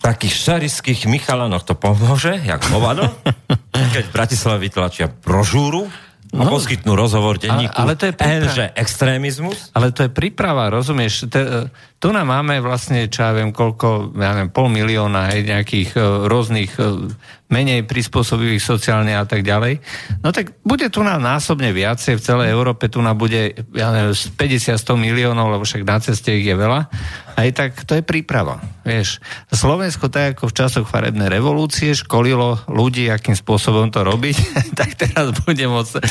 takých 0.00 0.34
šarických 0.34 1.10
Michalanoch 1.10 1.64
to 1.66 1.74
pomôže, 1.74 2.38
jak 2.44 2.62
hovado, 2.70 3.10
keď 3.94 4.04
v 4.06 4.12
Bratislave 4.12 4.58
vytlačia 4.68 5.10
brožúru 5.10 5.88
a 6.36 6.42
no, 6.42 6.50
poskytnú 6.50 6.92
rozhovor 6.98 7.38
denníku 7.38 7.72
ale, 7.72 7.94
ale 7.94 8.00
to 8.00 8.04
je 8.10 8.14
príprava, 8.14 8.66
extrémizmus. 8.74 9.58
Ale 9.72 9.94
to 9.94 10.00
je 10.04 10.10
príprava, 10.10 10.64
rozumieš? 10.68 11.30
Te, 11.30 11.70
tu 11.96 12.12
nám 12.12 12.28
máme 12.28 12.60
vlastne, 12.60 13.08
čo 13.08 13.24
ja 13.24 13.32
viem, 13.32 13.56
koľko, 13.56 14.12
ja 14.20 14.36
neviem, 14.36 14.52
pol 14.52 14.68
milióna 14.68 15.32
aj 15.32 15.38
nejakých 15.48 15.90
uh, 15.96 16.28
rôznych 16.28 16.76
uh, 16.76 17.08
menej 17.48 17.88
prispôsobivých 17.88 18.60
sociálne 18.60 19.16
a 19.16 19.24
tak 19.24 19.46
ďalej. 19.46 19.80
No 20.20 20.34
tak 20.34 20.58
bude 20.60 20.90
tu 20.92 21.00
nám 21.00 21.24
násobne 21.24 21.72
viacej 21.72 22.18
v 22.18 22.24
celej 22.24 22.48
Európe, 22.52 22.92
tu 22.92 23.00
nám 23.00 23.16
bude 23.16 23.54
ja 23.72 23.88
neviem, 23.94 24.12
50-100 24.12 24.76
miliónov, 24.98 25.48
lebo 25.54 25.64
však 25.64 25.86
na 25.86 25.96
ceste 26.02 26.36
ich 26.36 26.44
je 26.44 26.56
veľa. 26.58 26.90
Aj 27.38 27.48
tak 27.54 27.80
to 27.86 27.96
je 27.96 28.02
príprava. 28.04 28.60
Vieš, 28.84 29.22
Slovensko 29.48 30.12
tak 30.12 30.36
ako 30.36 30.52
v 30.52 30.56
časoch 30.58 30.86
farebnej 30.90 31.30
revolúcie 31.32 31.94
školilo 31.94 32.60
ľudí, 32.68 33.08
akým 33.08 33.38
spôsobom 33.38 33.88
to 33.88 34.04
robiť, 34.04 34.36
tak 34.78 34.98
teraz 34.98 35.32
bude 35.46 35.64
môcť 35.64 36.02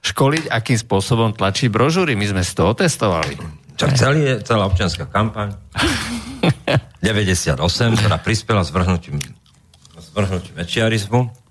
školiť, 0.00 0.48
akým 0.48 0.78
spôsobom 0.78 1.34
tlačiť 1.36 1.68
brožúry. 1.68 2.14
My 2.14 2.32
sme 2.32 2.42
z 2.46 2.52
toho 2.54 2.72
testovali. 2.72 3.63
Čo 3.74 3.90
celý, 3.94 4.38
celá 4.46 4.70
občianská 4.70 5.10
kampaň 5.10 5.54
98, 7.04 7.58
ktorá 7.98 8.16
prispela 8.22 8.62
s 8.62 8.70
vrhnutím 8.70 9.18
zvrhnutí 9.94 10.54
mečiarizmu, 10.54 11.44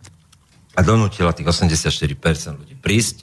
a 0.73 0.79
donútila 0.81 1.33
tých 1.33 1.49
84% 1.49 2.57
ľudí 2.57 2.75
prísť 2.77 3.21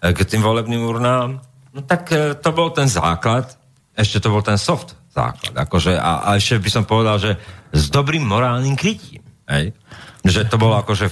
e, 0.00 0.12
k 0.16 0.18
tým 0.24 0.40
volebným 0.40 0.80
urnám, 0.80 1.40
no 1.76 1.80
tak 1.84 2.08
e, 2.12 2.32
to 2.38 2.50
bol 2.52 2.72
ten 2.72 2.88
základ, 2.88 3.52
ešte 3.92 4.24
to 4.24 4.32
bol 4.32 4.40
ten 4.40 4.56
soft 4.56 4.96
základ. 5.12 5.52
Akože, 5.52 5.96
a, 5.96 6.32
a 6.32 6.40
ešte 6.40 6.56
by 6.56 6.70
som 6.72 6.84
povedal, 6.88 7.20
že 7.20 7.36
s 7.74 7.92
dobrým 7.92 8.24
morálnym 8.24 8.72
krytím. 8.72 9.20
Hej? 9.48 9.76
Že 10.24 10.48
to 10.48 10.56
bol 10.60 10.72
akože 10.76 11.08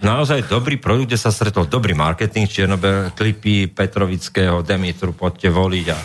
naozaj 0.00 0.48
dobrý 0.48 0.80
produkt, 0.80 1.12
kde 1.12 1.20
sa 1.20 1.32
stretol 1.32 1.68
dobrý 1.68 1.92
marketing, 1.92 2.48
čiernobe 2.48 3.12
klipy 3.12 3.68
Petrovického, 3.68 4.64
Demitru, 4.64 5.12
poďte 5.12 5.48
voliť 5.52 5.86
a 5.92 5.98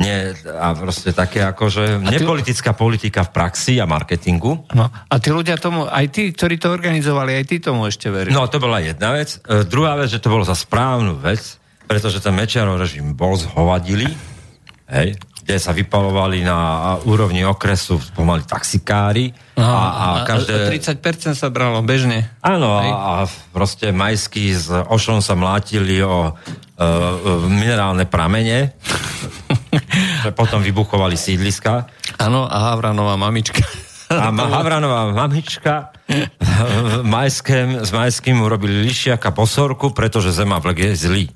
nie, 0.00 0.32
a 0.48 0.72
proste 0.72 1.12
také 1.12 1.44
ako, 1.44 1.68
že 1.68 1.84
nepolitická 2.00 2.72
politika 2.72 3.20
v 3.20 3.36
praxi 3.36 3.76
a 3.76 3.84
marketingu. 3.84 4.64
No, 4.72 4.88
a 4.88 5.14
tí 5.20 5.28
ľudia 5.28 5.60
tomu, 5.60 5.84
aj 5.84 6.08
tí, 6.08 6.32
ktorí 6.32 6.56
to 6.56 6.72
organizovali, 6.72 7.36
aj 7.36 7.44
tí 7.44 7.60
tomu 7.60 7.84
ešte 7.84 8.08
verili. 8.08 8.32
No, 8.32 8.48
to 8.48 8.56
bola 8.56 8.80
jedna 8.80 9.12
vec. 9.12 9.36
E, 9.44 9.68
druhá 9.68 10.00
vec, 10.00 10.08
že 10.08 10.16
to 10.24 10.32
bolo 10.32 10.48
za 10.48 10.56
správnu 10.56 11.20
vec, 11.20 11.60
pretože 11.84 12.24
ten 12.24 12.32
Mečiarov 12.32 12.80
režim 12.80 13.12
bol 13.12 13.36
zhovadili, 13.36 14.08
hej, 14.88 15.20
kde 15.44 15.56
sa 15.60 15.76
vypalovali 15.76 16.48
na 16.48 16.96
úrovni 17.04 17.44
okresu 17.44 18.00
pomaly 18.16 18.48
taxikári. 18.48 19.36
No, 19.60 19.68
a, 19.68 19.84
a, 19.84 20.06
každé... 20.24 20.80
30% 20.80 21.36
sa 21.36 21.52
bralo 21.52 21.84
bežne. 21.84 22.24
Áno, 22.40 22.72
a, 22.72 22.88
a 22.88 23.12
proste 23.52 23.92
majský 23.92 24.56
s 24.56 24.72
Ošom 24.72 25.20
sa 25.20 25.36
mlátili 25.36 26.00
o 26.00 26.32
uh, 26.32 26.32
minerálne 27.52 28.08
pramene, 28.08 28.72
potom 30.38 30.62
vybuchovali 30.62 31.16
sídliska. 31.16 31.86
Áno, 32.18 32.46
a 32.46 32.58
Havranová 32.72 33.16
mamička. 33.16 33.62
A 34.10 34.34
Havranová 34.34 35.14
mamička 35.14 35.94
v 36.50 37.06
majském, 37.06 37.78
s 37.78 37.94
majským 37.94 38.42
urobili 38.42 38.82
lišiaka 38.82 39.30
posorku, 39.30 39.94
pretože 39.94 40.34
Zema 40.34 40.58
vlek 40.58 40.82
je 40.82 40.92
zlý. 40.98 41.24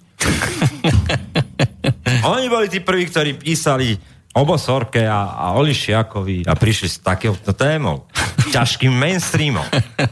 Oni 2.35 2.51
boli 2.51 2.67
tí 2.67 2.83
prví, 2.83 3.07
ktorí 3.07 3.39
písali 3.39 3.95
o 4.35 4.43
Bosorke 4.43 5.07
a, 5.07 5.39
a 5.39 5.47
o 5.55 5.63
Lišiakovi 5.63 6.51
a 6.51 6.59
prišli 6.59 6.89
s 6.91 6.99
takéto 6.99 7.55
témou. 7.55 8.11
Ťažkým 8.51 8.91
mainstreamom. 8.91 9.63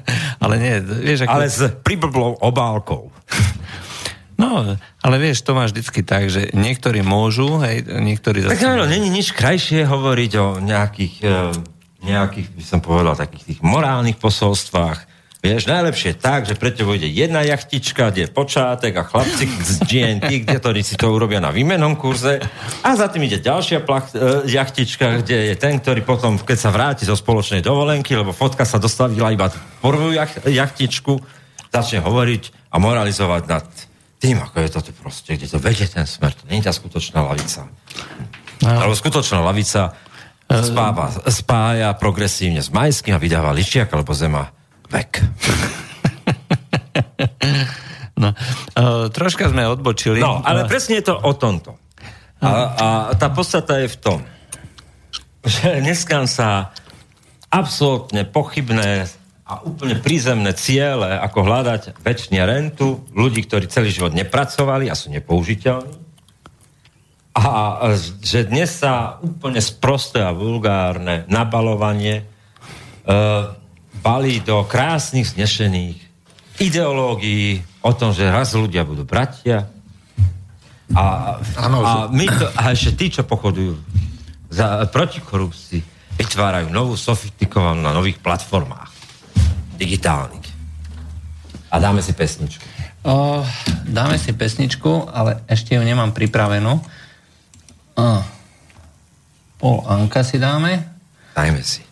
Ale 0.42 0.54
nie, 0.62 0.78
vieš, 1.02 1.26
ako... 1.26 1.34
Ale 1.34 1.46
s 1.50 1.66
priblblou 1.82 2.38
obálkou. 2.38 3.10
No, 4.42 4.74
ale 4.74 5.16
vieš, 5.22 5.46
to 5.46 5.54
máš 5.54 5.70
vždycky 5.70 6.02
tak, 6.02 6.26
že 6.26 6.50
niektorí 6.50 7.06
môžu, 7.06 7.62
hej, 7.62 7.86
niektorí. 7.86 8.42
Tak 8.42 8.58
áno, 8.66 8.90
není 8.90 9.06
nič 9.06 9.30
krajšie 9.30 9.86
hovoriť 9.86 10.32
o 10.42 10.46
nejakých, 10.58 11.14
e, 11.22 11.38
nejakých, 12.02 12.50
by 12.50 12.64
som 12.66 12.80
povedal, 12.82 13.14
takých 13.14 13.54
tých 13.54 13.60
morálnych 13.62 14.18
posolstvách, 14.18 15.12
Vieš, 15.42 15.66
najlepšie 15.66 16.22
tak, 16.22 16.46
že 16.46 16.54
pre 16.54 16.70
teba 16.70 16.94
ide 16.94 17.10
jedna 17.10 17.42
jachtička, 17.42 18.14
kde 18.14 18.30
je 18.30 18.30
počátek 18.30 18.94
a 18.94 19.02
chlapci 19.02 19.50
z 19.50 19.82
GNT, 19.90 20.46
ktorí 20.46 20.86
si 20.86 20.94
to 20.94 21.10
urobia 21.10 21.42
na 21.42 21.50
výmenom 21.50 21.98
kurze 21.98 22.38
a 22.78 22.88
za 22.94 23.10
tým 23.10 23.26
ide 23.26 23.42
ďalšia 23.42 23.82
plach, 23.82 24.14
e, 24.14 24.46
jachtička, 24.46 25.18
kde 25.18 25.50
je 25.50 25.54
ten, 25.58 25.82
ktorý 25.82 26.06
potom, 26.06 26.38
keď 26.38 26.58
sa 26.62 26.70
vráti 26.70 27.02
zo 27.02 27.18
spoločnej 27.18 27.58
dovolenky, 27.58 28.14
lebo 28.14 28.30
fotka 28.30 28.62
sa 28.62 28.78
dostavila 28.78 29.34
iba 29.34 29.50
prvú 29.82 30.14
jach, 30.14 30.30
jachtičku, 30.46 31.18
začne 31.74 32.06
hovoriť 32.06 32.70
a 32.70 32.78
moralizovať 32.78 33.42
nad 33.50 33.66
tým, 34.22 34.38
ako 34.38 34.62
je 34.62 34.70
to 34.70 34.80
tu 34.86 34.92
proste, 34.94 35.34
kde 35.34 35.50
to 35.50 35.58
vedie 35.58 35.90
ten 35.90 36.06
smer. 36.06 36.30
To 36.30 36.46
nie 36.46 36.62
je 36.62 36.70
tá 36.70 36.72
skutočná 36.72 37.26
lavica. 37.26 37.66
No. 38.62 38.70
Alebo 38.70 38.94
skutočná 38.94 39.42
lavica 39.42 39.98
spáva, 40.46 41.10
spája 41.26 41.90
progresívne 41.98 42.62
s 42.62 42.70
majským 42.70 43.18
a 43.18 43.22
vydáva 43.22 43.50
ličiak 43.50 43.90
alebo 43.90 44.14
zema 44.14 44.54
vek. 44.86 45.26
no, 48.22 48.30
uh, 48.30 49.10
troška 49.10 49.50
sme 49.50 49.66
odbočili. 49.66 50.22
No, 50.22 50.38
ale 50.38 50.70
presne 50.70 51.02
je 51.02 51.10
to 51.10 51.18
o 51.18 51.34
tomto. 51.34 51.74
A, 52.42 52.50
a 52.50 52.86
tá 53.18 53.26
podstata 53.30 53.82
je 53.82 53.90
v 53.90 53.98
tom, 53.98 54.20
že 55.42 55.82
dneska 55.82 56.26
sa 56.30 56.70
absolútne 57.50 58.22
pochybné 58.26 59.06
a 59.42 59.66
úplne 59.66 59.98
prízemné 59.98 60.54
ciele, 60.54 61.18
ako 61.18 61.42
hľadať 61.42 61.98
väčšine 61.98 62.40
rentu 62.46 63.02
ľudí, 63.10 63.42
ktorí 63.42 63.66
celý 63.66 63.90
život 63.90 64.14
nepracovali 64.14 64.86
a 64.86 64.94
sú 64.94 65.10
nepoužiteľní. 65.10 65.98
A 67.32 67.80
že 68.20 68.44
dnes 68.44 68.70
sa 68.70 69.16
úplne 69.24 69.58
sprosté 69.64 70.20
a 70.20 70.36
vulgárne 70.36 71.24
nabalovanie 71.32 72.22
uh, 72.22 73.56
balí 74.04 74.44
do 74.44 74.62
krásnych, 74.68 75.32
znešených 75.32 75.96
ideológií 76.60 77.64
o 77.80 77.96
tom, 77.96 78.12
že 78.12 78.28
raz 78.28 78.52
ľudia 78.52 78.84
budú 78.84 79.08
bratia 79.08 79.72
a, 80.92 81.40
ano, 81.56 81.80
a, 81.80 82.12
my 82.12 82.26
to, 82.28 82.46
a 82.52 82.76
ešte 82.76 83.00
tí, 83.00 83.06
čo 83.08 83.24
pochodujú 83.24 83.80
za, 84.52 84.84
proti 84.92 85.24
korupcii, 85.24 85.80
vytvárajú 86.20 86.68
novú 86.68 87.00
sofistikovanú 87.00 87.80
na 87.80 87.96
nových 87.96 88.20
platformách 88.20 88.91
digitálnych. 89.82 90.46
A 91.72 91.80
dáme 91.82 92.04
si 92.04 92.14
pesničku. 92.14 92.62
O, 93.02 93.42
dáme 93.90 94.14
si 94.14 94.30
pesničku, 94.30 95.10
ale 95.10 95.42
ešte 95.50 95.74
ju 95.74 95.82
nemám 95.82 96.14
pripravenú. 96.14 96.78
O, 97.98 98.08
pol 99.58 99.76
Anka 99.90 100.22
si 100.22 100.38
dáme. 100.38 100.86
Dajme 101.34 101.64
si. 101.66 101.82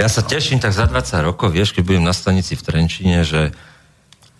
Ja 0.00 0.08
sa 0.10 0.24
teším 0.24 0.58
tak 0.58 0.74
za 0.74 0.90
20 0.90 1.22
rokov, 1.22 1.54
vieš, 1.54 1.76
keď 1.76 1.82
budem 1.84 2.04
na 2.06 2.16
stanici 2.16 2.58
v 2.58 2.64
Trenčine, 2.64 3.22
že 3.22 3.52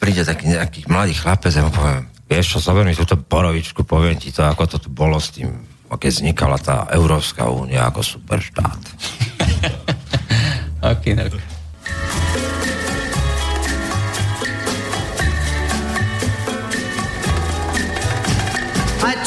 príde 0.00 0.24
taký 0.24 0.50
nejaký 0.50 0.80
mladý 0.88 1.14
chlapec 1.18 1.52
a 1.58 1.66
mu 1.66 1.70
poviem, 1.74 2.06
vieš 2.30 2.56
čo, 2.56 2.58
zober 2.62 2.86
mi 2.86 2.94
túto 2.94 3.18
borovičku, 3.18 3.82
poviem 3.82 4.16
ti 4.16 4.30
to, 4.30 4.46
ako 4.46 4.64
to 4.64 4.76
tu 4.78 4.88
bolo 4.88 5.18
s 5.18 5.34
tým, 5.34 5.50
keď 5.90 6.10
vznikala 6.14 6.56
tá 6.62 6.86
Európska 6.94 7.50
únia 7.50 7.90
ako 7.90 8.00
superštát. 8.00 8.80
okay, 10.94 11.14
okay. 11.18 11.47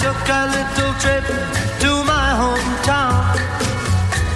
Took 0.03 0.23
a 0.39 0.43
little 0.57 0.93
trip 1.03 1.25
to 1.83 1.91
my 2.13 2.27
hometown 2.41 3.51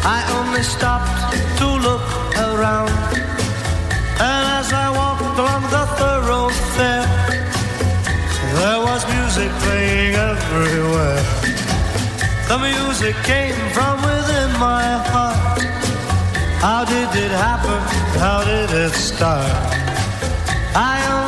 I 0.06 0.22
only 0.38 0.62
stopped 0.62 1.34
to 1.58 1.66
look 1.66 2.06
around. 2.38 2.94
And 4.22 4.44
as 4.60 4.72
I 4.72 4.88
walked 4.94 5.40
along 5.42 5.64
the 5.74 5.86
thoroughfare, 5.98 7.08
there 8.58 8.82
was 8.86 9.02
music 9.18 9.50
playing 9.66 10.14
everywhere. 10.14 11.24
The 12.50 12.58
music 12.70 13.16
came 13.24 13.58
from 13.74 13.96
within 14.06 14.52
my 14.60 14.86
heart. 15.10 15.60
How 16.62 16.86
did 16.86 17.10
it 17.26 17.32
happen? 17.32 17.82
How 18.22 18.44
did 18.46 18.70
it 18.70 18.94
start? 18.94 19.50
I 20.76 21.25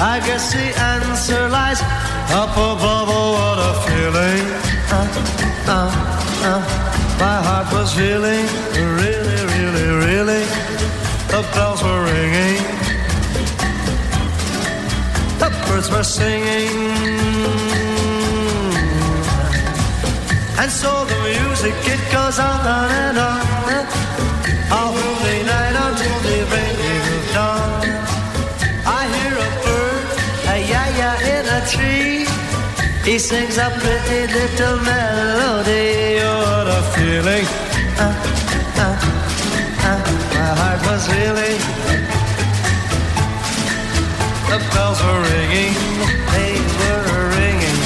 I 0.00 0.20
guess 0.26 0.52
the 0.52 0.66
answer 0.80 1.48
lies 1.48 1.80
up 2.34 2.50
above. 2.50 3.08
Oh, 3.08 3.32
what 3.38 3.58
a 3.58 3.72
feeling! 3.86 4.74
uh, 5.66 5.90
uh, 6.44 6.60
my 7.18 7.38
heart 7.46 7.72
was 7.72 7.94
feeling 7.94 8.46
really, 9.00 9.38
really, 9.54 9.88
really. 10.04 10.44
The 11.30 11.42
bells 11.54 11.82
were 11.82 12.02
ringing, 12.04 12.62
the 15.38 15.50
birds 15.66 15.90
were 15.90 16.02
singing, 16.02 16.74
and 20.60 20.70
so 20.70 21.04
the 21.04 21.18
music 21.22 21.74
it 21.86 22.02
goes 22.12 22.38
on 22.38 22.90
and 22.90 23.18
on, 23.18 23.40
all 24.70 24.92
through 24.92 25.18
the 25.26 25.36
night 25.44 25.74
until 25.86 26.18
the 26.26 26.46
break 26.50 26.73
tree. 31.66 32.26
He 33.04 33.18
sings 33.18 33.56
a 33.58 33.70
pretty 33.70 34.32
little 34.32 34.76
melody. 34.80 36.16
What 36.24 36.66
a 36.68 36.80
feeling. 36.94 37.46
Uh, 37.98 38.12
uh, 38.82 38.96
uh, 39.88 40.00
my 40.34 40.50
heart 40.60 40.80
was 40.88 41.02
reeling. 41.12 41.60
The 44.50 44.58
bells 44.72 45.00
were 45.04 45.22
ringing. 45.32 45.74
They 46.32 46.52
were 46.80 47.24
ringing. 47.38 47.78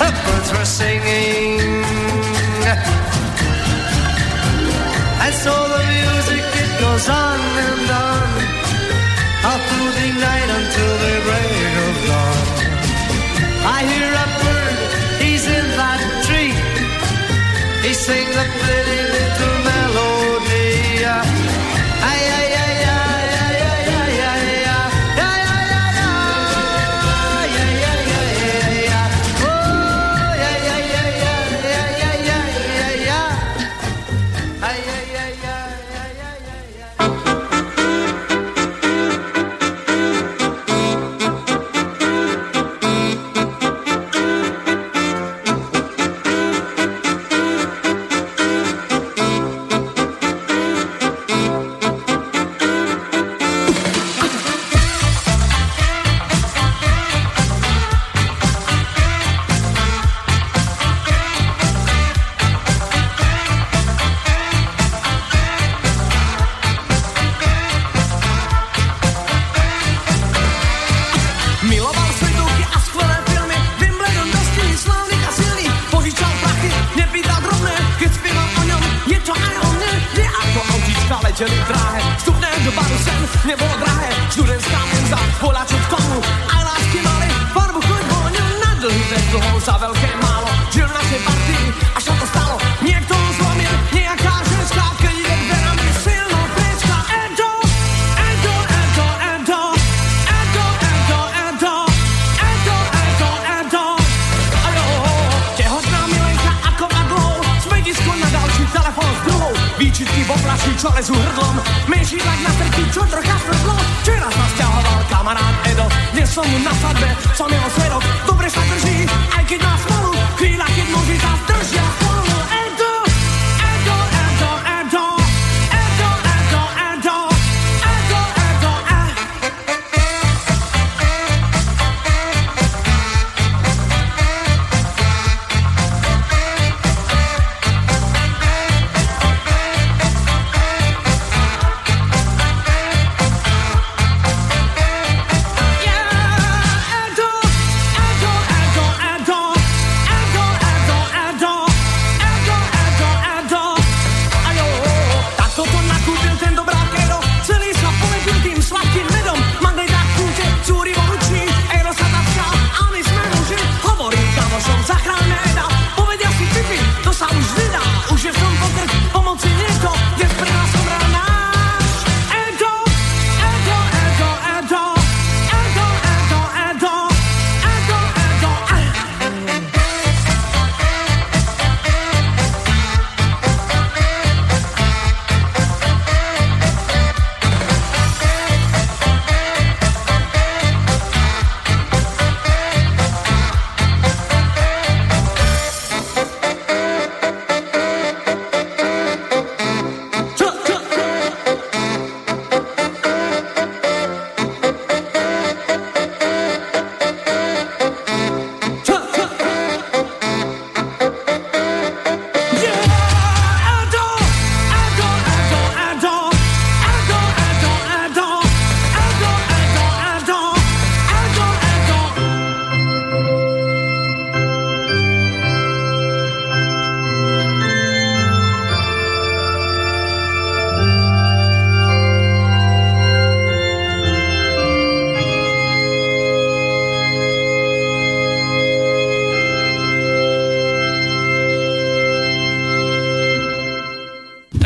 The 0.00 0.10
birds 0.24 0.50
were 0.52 0.64
singing. 0.64 1.63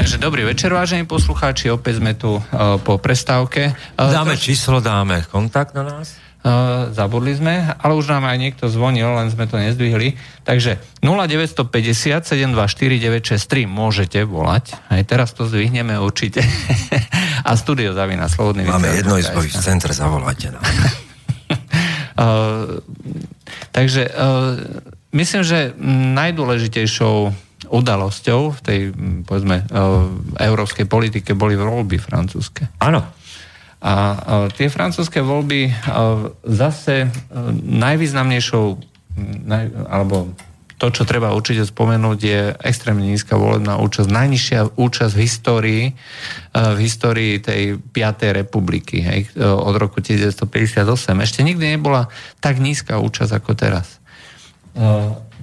Takže 0.09 0.25
dobrý 0.25 0.49
večer, 0.49 0.73
vážení 0.73 1.05
poslucháči, 1.05 1.69
opäť 1.69 2.01
sme 2.01 2.17
tu 2.17 2.41
uh, 2.41 2.81
po 2.81 2.97
prestávke. 2.97 3.77
Uh, 3.93 4.09
Dáme 4.09 4.41
číslo, 4.41 4.81
dáme 4.81 5.21
kontakt 5.29 5.77
na 5.77 5.85
nás. 5.85 6.17
Uh, 6.41 6.89
zabudli 6.97 7.37
sme, 7.37 7.77
ale 7.77 7.93
už 7.93 8.09
nám 8.09 8.25
aj 8.25 8.41
niekto 8.41 8.73
zvonil, 8.73 9.05
len 9.05 9.29
sme 9.29 9.45
to 9.45 9.61
nezdvihli. 9.61 10.17
Takže 10.49 10.81
0950 11.05 12.25
724 12.25 12.25
963 12.25 13.69
môžete 13.69 14.25
volať. 14.25 14.81
Aj 14.89 15.05
teraz 15.05 15.37
to 15.37 15.45
zdvihneme 15.45 16.01
určite. 16.01 16.41
A 17.49 17.53
studio 17.61 17.93
zavina 17.93 18.33
slobodný 18.33 18.65
Máme 18.65 18.89
jedno 18.89 19.21
izbový 19.21 19.53
centre, 19.53 19.93
zavolajte 19.93 20.57
nám. 20.57 20.65
Uh, 22.17 22.81
takže 23.77 24.09
uh, 24.09 24.57
myslím, 25.13 25.45
že 25.45 25.77
najdôležitejšou 26.17 27.48
udalosťou 27.67 28.55
v 28.55 28.61
tej, 28.63 28.81
mm, 28.95 29.27
povedzme, 29.27 29.67
uh, 29.67 30.07
európskej 30.39 30.87
politike 30.87 31.35
boli 31.35 31.59
voľby 31.59 31.99
francúzske. 31.99 32.71
Áno. 32.79 33.03
A 33.79 33.93
uh, 33.95 34.19
tie 34.55 34.71
francúzske 34.71 35.19
voľby 35.19 35.71
uh, 35.71 36.31
zase 36.47 37.11
najvýznamnejšou, 37.67 38.65
naj, 39.47 39.65
alebo 39.91 40.31
to, 40.79 40.95
čo 40.95 41.03
treba 41.03 41.35
určite 41.35 41.67
spomenúť, 41.67 42.19
je 42.23 42.41
extrémne 42.63 43.03
nízka 43.03 43.35
volebná 43.35 43.83
účasť, 43.83 44.07
najnižšia 44.07 44.79
účasť 44.79 45.13
v 45.19 45.21
histórii, 45.27 45.85
v 46.55 46.79
histórii 46.79 47.43
tej 47.43 47.83
5. 47.83 48.39
republiky, 48.39 49.03
hej, 49.03 49.27
od 49.43 49.75
roku 49.75 49.99
1958. 49.99 50.79
Ešte 51.19 51.43
nikdy 51.43 51.75
nebola 51.75 52.07
tak 52.39 52.63
nízka 52.63 53.03
účasť 53.03 53.43
ako 53.43 53.51
teraz. 53.59 53.99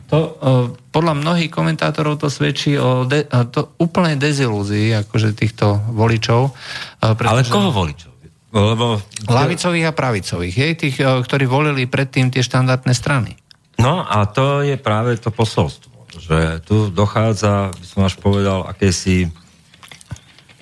To, 0.06 0.18
uh, 0.22 0.66
podľa 0.94 1.18
mnohých 1.18 1.50
komentátorov 1.50 2.22
to 2.22 2.30
svedčí 2.30 2.78
o 2.78 3.10
de, 3.10 3.26
to 3.50 3.74
úplnej 3.82 4.22
dezilúzii 4.22 4.94
akože 5.02 5.34
týchto 5.34 5.82
voličov. 5.94 6.54
Ale 7.02 7.14
pretože- 7.18 7.50
koho 7.50 7.74
voličov? 7.74 8.16
Lebo... 8.56 9.04
Lavicových 9.28 9.92
a 9.92 9.94
pravicových, 9.94 10.56
hej, 10.56 10.72
tých, 10.80 11.04
eh, 11.04 11.12
ktorí 11.12 11.44
volili 11.44 11.92
predtým 11.92 12.32
tie 12.32 12.40
štandardné 12.40 12.96
strany. 12.96 13.36
No 13.76 14.00
a 14.00 14.24
to 14.32 14.64
je 14.64 14.80
práve 14.80 15.20
to 15.20 15.28
posolstvo, 15.28 15.92
že 16.16 16.64
tu 16.64 16.88
dochádza, 16.88 17.76
by 17.76 17.86
som 17.86 18.08
až 18.08 18.16
povedal, 18.24 18.64
akési 18.64 19.28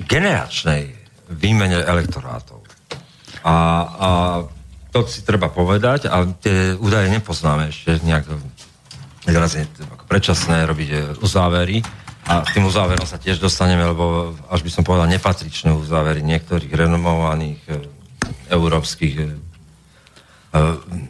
generačnej 0.01 0.89
výmene 1.29 1.85
elektorátov. 1.85 2.65
A, 3.45 3.53
a 3.53 4.09
to 4.89 5.05
si 5.05 5.21
treba 5.21 5.53
povedať 5.53 6.09
a 6.09 6.25
tie 6.41 6.73
údaje 6.73 7.13
nepoznáme 7.13 7.69
ešte 7.69 8.01
nejak 8.01 8.25
teraz 9.27 9.55
je 9.55 9.63
ako 9.63 10.05
predčasné 10.07 10.67
robiť 10.67 10.89
e, 10.91 10.97
uzávery 11.23 11.79
a 12.27 12.43
tým 12.47 12.67
uzáverom 12.67 13.07
sa 13.07 13.19
tiež 13.19 13.39
dostaneme, 13.39 13.83
lebo 13.83 14.35
až 14.47 14.63
by 14.63 14.71
som 14.71 14.83
povedal 14.83 15.07
nepatričné 15.11 15.71
uzávery 15.75 16.23
niektorých 16.23 16.71
renomovaných 16.71 17.61
e, 17.67 17.71
európskych 18.51 19.15
e, 19.19 19.25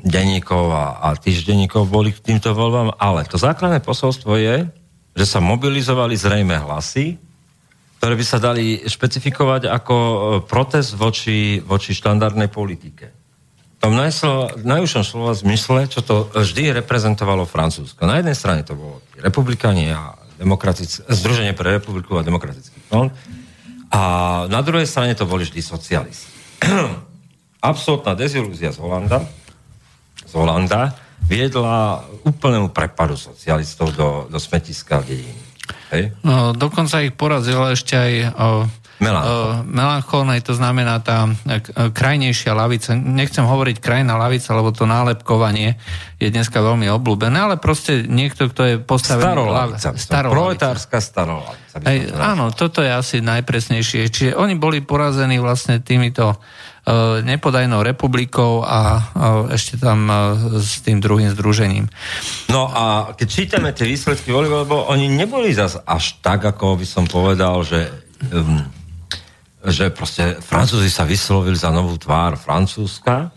denníkov 0.05 0.63
a, 0.73 0.85
a 1.01 1.17
týždenníkov 1.17 1.89
boli 1.89 2.13
k 2.13 2.21
týmto 2.21 2.53
voľbám, 2.53 2.97
ale 3.01 3.25
to 3.25 3.37
základné 3.37 3.81
posolstvo 3.81 4.37
je, 4.37 4.65
že 5.13 5.25
sa 5.29 5.37
mobilizovali 5.41 6.17
zrejme 6.17 6.57
hlasy, 6.57 7.17
ktoré 8.01 8.13
by 8.17 8.25
sa 8.25 8.41
dali 8.41 8.81
špecifikovať 8.83 9.69
ako 9.69 9.95
protest 10.43 10.97
voči, 10.97 11.61
voči 11.61 11.95
štandardnej 11.95 12.49
politike. 12.49 13.12
Tom 13.83 13.99
najslo, 13.99 14.63
najúžšom 14.63 15.03
slova 15.03 15.35
zmysle, 15.35 15.91
čo 15.91 15.99
to 15.99 16.31
vždy 16.31 16.71
reprezentovalo 16.71 17.43
Francúzsko. 17.43 18.07
Na 18.07 18.23
jednej 18.23 18.31
strane 18.31 18.63
to 18.63 18.79
bolo 18.79 19.03
republikáni 19.19 19.91
a 19.91 20.15
demokratic, 20.39 21.03
Združenie 21.03 21.51
pre 21.51 21.75
republiku 21.75 22.15
a 22.15 22.23
demokratický 22.23 22.79
front 22.87 23.11
a 23.91 24.01
na 24.47 24.63
druhej 24.63 24.87
strane 24.87 25.11
to 25.19 25.27
boli 25.27 25.43
vždy 25.43 25.59
socialisti. 25.59 26.31
Absolutná 27.59 28.15
dezilúzia 28.15 28.71
z 28.71 28.79
Holanda, 28.79 29.19
z 30.23 30.31
Holanda 30.31 30.95
viedla 31.27 32.07
úplnému 32.23 32.71
prepadu 32.71 33.19
socialistov 33.19 33.91
do, 33.99 34.31
do 34.31 34.39
smetiska 34.39 35.03
v 35.03 35.11
dedín. 35.11 35.37
Hej? 35.91 36.15
No, 36.23 36.55
dokonca 36.55 37.03
ich 37.03 37.11
porazila 37.19 37.75
ešte 37.75 37.99
aj 37.99 38.13
o, 38.31 38.47
Melancholnej, 39.65 40.43
to 40.45 40.53
znamená 40.53 41.01
tá 41.01 41.31
krajnejšia 41.73 42.53
lavica. 42.53 42.93
Nechcem 42.93 43.43
hovoriť 43.43 43.81
krajná 43.81 44.13
lavica, 44.15 44.53
lebo 44.53 44.69
to 44.69 44.85
nálepkovanie 44.85 45.75
je 46.21 46.29
dneska 46.31 46.61
veľmi 46.61 46.87
obľúbené, 46.87 47.35
ale 47.35 47.55
proste 47.59 48.05
niekto, 48.05 48.47
kto 48.47 48.61
je 48.63 48.75
postavený... 48.79 49.27
Starolavica. 49.27 49.89
Starolavica. 49.97 50.37
Proletárska 50.37 50.97
starolavica. 51.03 51.75
áno, 52.21 52.53
toto 52.55 52.79
je 52.79 52.91
asi 52.93 53.19
najpresnejšie. 53.19 54.07
Čiže 54.07 54.31
oni 54.37 54.55
boli 54.55 54.79
porazení 54.85 55.41
vlastne 55.41 55.83
týmito 55.83 56.39
nepodajnou 57.23 57.79
republikou 57.79 58.59
a 58.59 58.99
ešte 59.55 59.79
tam 59.79 60.11
s 60.59 60.83
tým 60.83 60.99
druhým 60.99 61.31
združením. 61.31 61.87
No 62.51 62.67
a 62.67 63.15
keď 63.15 63.27
čítame 63.31 63.71
tie 63.71 63.87
výsledky 63.87 64.35
volieb, 64.35 64.67
lebo 64.67 64.91
oni 64.91 65.07
neboli 65.07 65.55
zas 65.55 65.79
až 65.79 66.19
tak, 66.19 66.43
ako 66.43 66.75
by 66.75 66.83
som 66.83 67.07
povedal, 67.07 67.63
že, 67.63 67.87
um, 68.35 68.67
že 69.67 69.93
proste 69.93 70.39
Francúzi 70.43 70.91
sa 70.91 71.07
vyslovili 71.07 71.55
za 71.55 71.71
novú 71.71 71.95
tvár 71.95 72.35
Francúzska. 72.35 73.31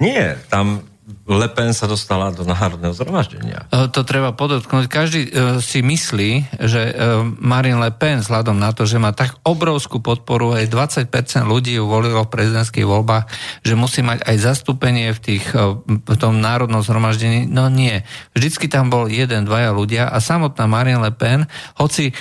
Nie, 0.00 0.36
tam 0.48 0.84
le 1.30 1.48
Pen 1.50 1.70
sa 1.74 1.86
dostala 1.86 2.30
do 2.34 2.42
národného 2.42 2.94
zhromaždenia. 2.94 3.66
E, 3.70 3.90
to 3.90 4.02
treba 4.02 4.34
podotknúť. 4.34 4.86
Každý 4.90 5.20
e, 5.26 5.30
si 5.62 5.82
myslí, 5.82 6.58
že 6.58 6.82
e, 6.90 6.92
Marine 7.38 7.78
Le 7.78 7.90
Pen, 7.94 8.22
vzhľadom 8.22 8.58
na 8.58 8.74
to, 8.74 8.86
že 8.86 8.98
má 8.98 9.14
tak 9.14 9.38
obrovskú 9.46 10.02
podporu, 10.02 10.58
aj 10.58 10.70
20% 10.70 11.46
ľudí 11.46 11.78
ju 11.78 11.86
volilo 11.86 12.26
v 12.26 12.32
prezidentských 12.34 12.86
voľbách, 12.86 13.30
že 13.62 13.74
musí 13.78 14.02
mať 14.02 14.26
aj 14.26 14.36
zastúpenie 14.42 15.14
v, 15.14 15.20
tých, 15.20 15.46
v 15.86 16.16
tom 16.18 16.42
národnom 16.42 16.82
zhromaždení. 16.82 17.46
No 17.46 17.70
nie. 17.70 18.02
Vždycky 18.34 18.66
tam 18.66 18.90
bol 18.90 19.06
jeden, 19.06 19.46
dvaja 19.46 19.70
ľudia 19.74 20.10
a 20.10 20.18
samotná 20.18 20.66
Marine 20.66 21.02
Le 21.02 21.12
Pen, 21.14 21.46
hoci 21.78 22.12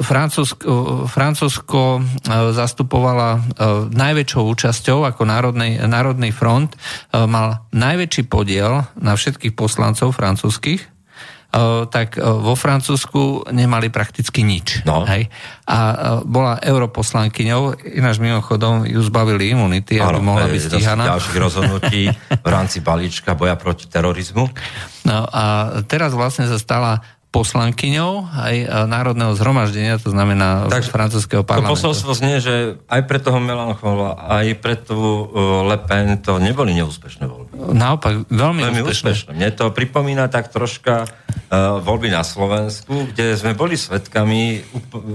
Francúzsko, 0.00 1.04
Francúzsko 1.04 2.00
zastupovala 2.56 3.44
najväčšou 3.92 4.42
účasťou 4.56 5.04
ako 5.04 5.22
národný, 5.28 5.76
národný 5.84 6.32
front, 6.32 6.72
mal 7.12 7.68
najväčší 7.76 8.24
podiel 8.32 8.88
na 8.96 9.12
všetkých 9.12 9.52
poslancov 9.52 10.16
francúzskych, 10.16 10.92
tak 11.92 12.16
vo 12.16 12.56
Francúzsku 12.56 13.52
nemali 13.52 13.92
prakticky 13.92 14.40
nič. 14.40 14.88
No. 14.88 15.04
Hej? 15.04 15.28
A 15.68 15.78
bola 16.24 16.56
europoslankyňou, 16.56 17.92
ináč 17.92 18.16
mimochodom 18.24 18.88
ju 18.88 19.00
zbavili 19.04 19.52
imunity, 19.52 20.00
aby 20.00 20.24
mohla 20.24 20.48
byť 20.48 20.62
stíhaná. 20.72 21.12
ďalších 21.12 21.36
rozhodnutí 21.36 22.08
v 22.40 22.48
rámci 22.48 22.80
balíčka 22.88 23.36
boja 23.36 23.60
proti 23.60 23.84
terorizmu. 23.84 24.48
No 25.04 25.28
a 25.28 25.44
teraz 25.84 26.16
vlastne 26.16 26.48
sa 26.48 26.56
stala 26.56 27.04
poslankyňou 27.32 28.28
aj 28.28 28.54
e, 28.60 28.66
Národného 28.84 29.32
zhromaždenia, 29.32 29.96
to 29.96 30.12
znamená 30.12 30.68
tak, 30.68 30.84
francúzského 30.84 31.40
parlamentu. 31.40 31.72
To 31.72 31.76
posolstvo 31.80 32.12
znie, 32.12 32.44
že 32.44 32.76
aj 32.92 33.08
pre 33.08 33.18
toho 33.18 33.40
Melanchola, 33.40 34.20
aj 34.20 34.46
pre 34.60 34.76
tú 34.76 34.94
uh, 34.94 35.64
Le 35.64 35.80
Pen 35.80 36.20
to 36.20 36.36
neboli 36.36 36.76
neúspešné 36.76 37.24
voľby. 37.24 37.72
Naopak, 37.72 38.28
veľmi, 38.28 38.60
veľmi 38.68 38.80
úspešné. 38.84 39.08
úspešné. 39.16 39.30
Mne 39.32 39.50
to 39.56 39.72
pripomína 39.72 40.28
tak 40.28 40.52
troška 40.52 41.08
uh, 41.08 41.80
voľby 41.80 42.12
na 42.12 42.20
Slovensku, 42.20 43.08
kde 43.16 43.32
sme 43.40 43.56
boli 43.56 43.80
svedkami, 43.80 44.60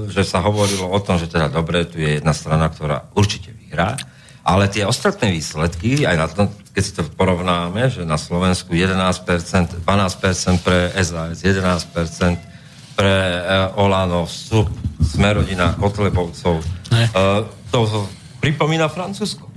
že 0.10 0.26
sa 0.26 0.42
hovorilo 0.42 0.90
o 0.90 0.98
tom, 0.98 1.22
že 1.22 1.30
teda 1.30 1.54
dobre, 1.54 1.86
tu 1.86 2.02
je 2.02 2.18
jedna 2.18 2.34
strana, 2.34 2.74
ktorá 2.74 3.14
určite 3.14 3.54
vyhrá, 3.54 3.94
ale 4.48 4.72
tie 4.72 4.88
ostatné 4.88 5.36
výsledky, 5.36 6.08
aj 6.08 6.16
na 6.16 6.28
to, 6.32 6.48
keď 6.72 6.84
si 6.88 6.96
to 6.96 7.04
porovnáme, 7.04 7.92
že 7.92 8.08
na 8.08 8.16
Slovensku 8.16 8.72
11%, 8.72 9.84
12% 9.84 10.64
pre 10.64 10.96
SAS, 11.04 11.44
11% 11.44 12.96
pre 12.96 13.16
uh, 13.44 13.76
Olano, 13.76 14.24
vstup, 14.24 14.72
Smerodina, 15.04 15.76
Kotlebovcov. 15.76 16.64
Uh, 16.64 17.44
to 17.76 18.08
pripomína 18.40 18.88
Francúzsko. 18.88 19.52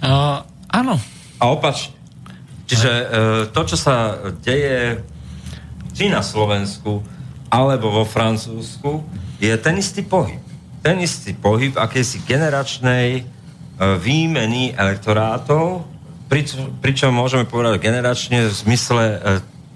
Uh, 0.00 0.40
áno. 0.72 0.96
A 1.36 1.52
opačne. 1.52 1.92
Čiže 2.64 2.90
uh, 2.90 3.06
to, 3.52 3.60
čo 3.68 3.76
sa 3.76 4.16
deje 4.40 5.04
či 5.92 6.08
na 6.08 6.24
Slovensku, 6.24 7.04
alebo 7.52 7.92
vo 7.92 8.08
Francúzsku, 8.08 9.04
je 9.36 9.52
ten 9.60 9.76
istý 9.76 10.00
pohyb. 10.00 10.40
Ten 10.80 10.96
istý 11.04 11.36
pohyb 11.36 11.76
akejsi 11.76 12.24
generačnej 12.24 13.36
E, 13.37 13.37
výmeny 13.78 14.74
elektorátov, 14.74 15.86
pričom, 16.26 16.82
pričom 16.82 17.14
môžeme 17.14 17.46
povedať 17.46 17.78
generačne 17.78 18.50
v 18.50 18.54
zmysle 18.54 19.04
e, 19.06 19.16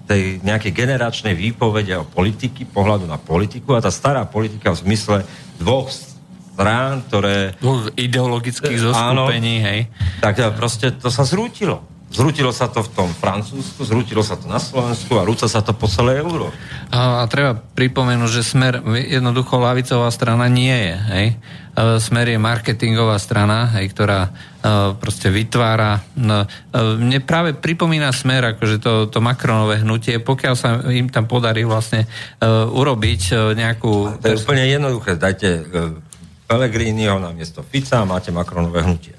tej 0.03 0.43
nejakej 0.43 0.71
generačnej 0.75 1.31
výpovede 1.31 1.95
o 1.95 2.03
politiky, 2.03 2.67
pohľadu 2.67 3.07
na 3.07 3.15
politiku 3.15 3.79
a 3.79 3.83
tá 3.83 3.87
stará 3.87 4.27
politika 4.27 4.75
v 4.75 4.83
zmysle 4.83 5.17
dvoch 5.55 5.87
strán, 5.87 7.01
ktoré... 7.07 7.55
Dvoch 7.63 7.89
ideologických 7.95 8.79
zoskupení, 8.91 9.63
hej. 9.63 9.79
Tak 10.19 10.43
proste 10.59 10.91
to 10.91 11.07
sa 11.07 11.23
zrútilo. 11.23 11.92
Zrútilo 12.13 12.53
sa 12.53 12.69
to 12.69 12.85
v 12.85 12.93
tom 12.93 13.09
Francúzsku, 13.09 13.81
zrútilo 13.89 14.21
sa 14.21 14.37
to 14.37 14.45
na 14.45 14.61
Slovensku 14.61 15.17
a 15.17 15.25
rúca 15.25 15.49
sa 15.49 15.65
to 15.65 15.73
po 15.73 15.89
celej 15.89 16.21
Európe. 16.21 16.53
A, 16.93 17.19
a 17.19 17.23
treba 17.25 17.57
pripomenúť, 17.57 18.29
že 18.29 18.45
Smer 18.45 18.85
jednoducho 19.09 19.57
lavicová 19.57 20.13
strana 20.13 20.45
nie 20.45 20.69
je. 20.69 20.95
Hej? 21.09 21.27
Smer 21.73 22.29
je 22.29 22.37
marketingová 22.37 23.17
strana, 23.17 23.65
hej, 23.81 23.89
ktorá 23.89 24.29
uh, 24.29 24.93
proste 24.93 25.33
vytvára. 25.33 26.05
Uh, 26.13 26.45
mne 27.01 27.17
práve 27.25 27.57
pripomína 27.57 28.13
Smer, 28.13 28.53
akože 28.53 28.77
to, 28.77 29.09
to 29.09 29.17
Macronové 29.17 29.81
hnutie, 29.81 30.21
pokiaľ 30.21 30.53
sa 30.53 30.85
im 30.93 31.09
tam 31.09 31.25
podarí 31.25 31.65
vlastne 31.65 32.05
urobiť 32.45 33.57
nejakú... 33.57 34.21
To 34.21 34.29
je 34.29 34.37
úplne 34.37 34.69
jednoduché. 34.69 35.17
Dajte 35.17 35.65
Pellegriniho 36.45 37.17
na 37.17 37.33
miesto 37.33 37.65
Fica 37.65 38.05
a 38.05 38.05
máte 38.05 38.29
Macronové 38.29 38.85
hnutie. 38.85 39.17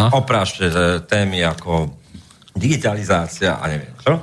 No? 0.00 0.24
Oprášte 0.24 0.72
témy 1.04 1.44
ako 1.44 1.99
digitalizácia 2.54 3.58
a 3.58 3.64
neviem 3.70 3.94
čo. 4.02 4.20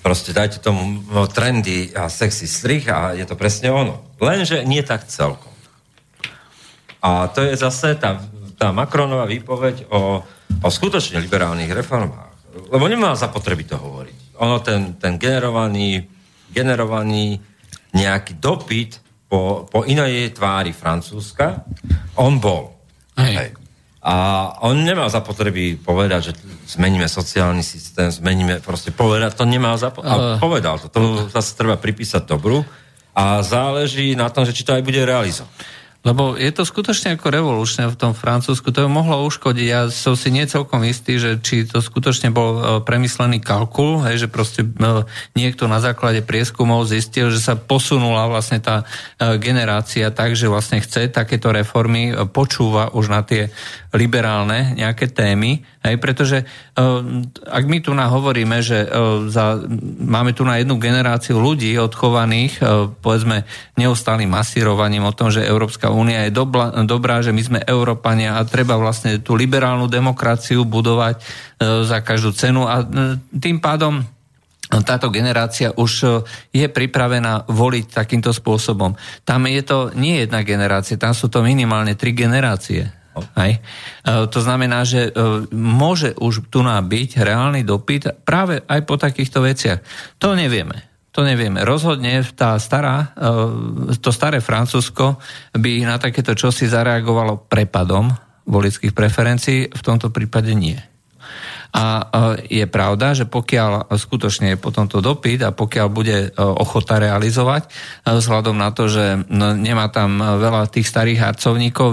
Proste 0.00 0.32
dajte 0.32 0.64
tomu 0.64 1.04
trendy 1.28 1.92
a 1.92 2.08
sexy 2.08 2.48
strich 2.48 2.88
a 2.88 3.12
je 3.12 3.24
to 3.28 3.36
presne 3.36 3.68
ono. 3.68 4.16
Lenže 4.16 4.64
nie 4.64 4.80
tak 4.80 5.04
celkom. 5.04 5.52
A 7.04 7.28
to 7.32 7.44
je 7.44 7.56
zase 7.56 7.96
tá, 8.00 8.20
tá 8.56 8.72
Macronová 8.72 9.28
výpoveď 9.28 9.88
o, 9.92 10.24
o 10.60 10.68
skutočne 10.68 11.20
liberálnych 11.20 11.72
reformách. 11.72 12.32
Lebo 12.72 12.84
nemá 12.88 13.12
zapotreby 13.12 13.64
to 13.68 13.76
hovoriť. 13.76 14.40
Ono 14.40 14.60
ten, 14.64 14.96
ten 14.96 15.20
generovaný, 15.20 16.00
generovaný 16.48 17.40
nejaký 17.92 18.40
dopyt 18.40 19.00
po, 19.30 19.68
po 19.70 19.86
inej 19.86 20.34
tvári 20.34 20.74
Francúzska, 20.74 21.62
on 22.18 22.42
bol. 22.42 22.74
Hej. 23.20 23.34
Hej. 23.36 23.50
A 24.00 24.14
on 24.64 24.80
nemá 24.80 25.04
zapotreby 25.12 25.76
povedať, 25.76 26.32
že 26.32 26.32
zmeníme 26.72 27.04
sociálny 27.04 27.60
systém, 27.60 28.08
zmeníme, 28.08 28.64
proste 28.64 28.88
povedať, 28.88 29.36
to 29.36 29.44
nemá 29.44 29.76
zapotreby. 29.76 30.36
A 30.36 30.40
povedal 30.40 30.80
to, 30.80 30.88
to 30.88 31.28
zase 31.28 31.52
treba 31.52 31.76
pripísať 31.76 32.24
dobru 32.24 32.64
a 33.12 33.44
záleží 33.44 34.16
na 34.16 34.32
tom, 34.32 34.48
že 34.48 34.56
či 34.56 34.64
to 34.64 34.72
aj 34.72 34.80
bude 34.80 35.04
realizovať. 35.04 35.52
Lebo 36.00 36.32
je 36.32 36.48
to 36.48 36.64
skutočne 36.64 37.20
ako 37.20 37.28
revolučné 37.28 37.84
v 37.84 37.98
tom 37.98 38.16
Francúzsku, 38.16 38.72
to 38.72 38.88
mohlo 38.88 39.20
uškodiť. 39.28 39.66
Ja 39.68 39.92
som 39.92 40.16
si 40.16 40.32
nie 40.32 40.48
celkom 40.48 40.80
istý, 40.88 41.20
že 41.20 41.36
či 41.36 41.68
to 41.68 41.84
skutočne 41.84 42.32
bol 42.32 42.50
e, 42.56 42.62
premyslený 42.80 43.44
kalkul, 43.44 44.00
hej, 44.08 44.24
že 44.24 44.32
proste 44.32 44.64
e, 44.64 45.04
niekto 45.36 45.68
na 45.68 45.76
základe 45.76 46.24
prieskumov 46.24 46.88
zistil, 46.88 47.28
že 47.28 47.44
sa 47.44 47.52
posunula 47.52 48.32
vlastne 48.32 48.64
tá 48.64 48.88
e, 49.20 49.36
generácia 49.36 50.08
tak, 50.08 50.32
že 50.32 50.48
vlastne 50.48 50.80
chce 50.80 51.12
takéto 51.12 51.52
reformy, 51.52 52.16
počúva 52.32 52.88
už 52.96 53.12
na 53.12 53.20
tie 53.20 53.52
liberálne 53.92 54.72
nejaké 54.80 55.04
témy, 55.12 55.60
hej, 55.84 55.96
pretože 55.96 56.44
ak 57.44 57.64
my 57.64 57.78
tu 57.80 57.92
hovoríme, 57.96 58.60
že 58.60 58.88
za, 59.28 59.60
máme 60.00 60.32
tu 60.36 60.44
na 60.44 60.60
jednu 60.60 60.76
generáciu 60.76 61.40
ľudí 61.40 61.76
odchovaných, 61.80 62.60
povedzme, 63.00 63.44
neustálým 63.80 64.28
masírovaním 64.28 65.08
o 65.08 65.16
tom, 65.16 65.32
že 65.32 65.46
Európska 65.46 65.88
únia 65.88 66.28
je 66.28 66.36
dobrá, 66.36 66.72
dobrá, 66.84 67.24
že 67.24 67.32
my 67.32 67.42
sme 67.42 67.60
Európania 67.64 68.36
a 68.36 68.44
treba 68.44 68.76
vlastne 68.76 69.20
tú 69.24 69.36
liberálnu 69.36 69.88
demokraciu 69.88 70.68
budovať 70.68 71.16
e, 71.16 71.22
za 71.88 72.04
každú 72.04 72.36
cenu 72.36 72.68
a 72.68 72.82
e, 72.82 72.84
tým 73.40 73.58
pádom 73.58 74.04
táto 74.86 75.10
generácia 75.10 75.74
už 75.74 75.92
e, 76.02 76.06
je 76.54 76.66
pripravená 76.70 77.48
voliť 77.50 77.84
takýmto 77.90 78.30
spôsobom. 78.30 78.94
Tam 79.26 79.48
je 79.48 79.62
to 79.64 79.90
nie 79.96 80.22
jedna 80.22 80.46
generácia, 80.46 81.00
tam 81.00 81.16
sú 81.16 81.26
to 81.26 81.42
minimálne 81.42 81.98
tri 81.98 82.14
generácie. 82.14 82.99
Hej. 83.36 83.60
To 84.04 84.38
znamená, 84.40 84.84
že 84.84 85.12
môže 85.54 86.16
už 86.18 86.48
tu 86.50 86.60
byť 86.64 87.10
reálny 87.20 87.62
dopyt 87.62 88.24
práve 88.24 88.60
aj 88.66 88.80
po 88.84 88.96
takýchto 88.96 89.44
veciach. 89.44 89.80
To 90.18 90.34
nevieme. 90.34 90.90
To 91.10 91.26
nevieme. 91.26 91.66
Rozhodne 91.66 92.22
tá 92.38 92.54
stará, 92.62 93.10
e, 93.18 93.98
to 93.98 94.14
staré 94.14 94.38
Francúzsko 94.38 95.18
by 95.58 95.82
na 95.82 95.98
takéto 95.98 96.38
čosi 96.38 96.70
zareagovalo 96.70 97.50
prepadom 97.50 98.14
volických 98.46 98.94
preferencií, 98.94 99.66
v 99.70 99.82
tomto 99.82 100.14
prípade 100.14 100.54
nie. 100.54 100.78
A 101.70 102.10
je 102.50 102.66
pravda, 102.66 103.14
že 103.14 103.30
pokiaľ 103.30 103.94
skutočne 103.94 104.54
je 104.54 104.58
potom 104.58 104.90
to 104.90 104.98
dopyt 104.98 105.46
a 105.46 105.54
pokiaľ 105.54 105.86
bude 105.86 106.34
ochota 106.34 106.98
realizovať, 106.98 107.70
vzhľadom 108.02 108.58
na 108.58 108.74
to, 108.74 108.90
že 108.90 109.22
no, 109.30 109.54
nemá 109.54 109.86
tam 109.86 110.18
veľa 110.18 110.66
tých 110.66 110.90
starých 110.90 111.30
harcovníkov, 111.30 111.88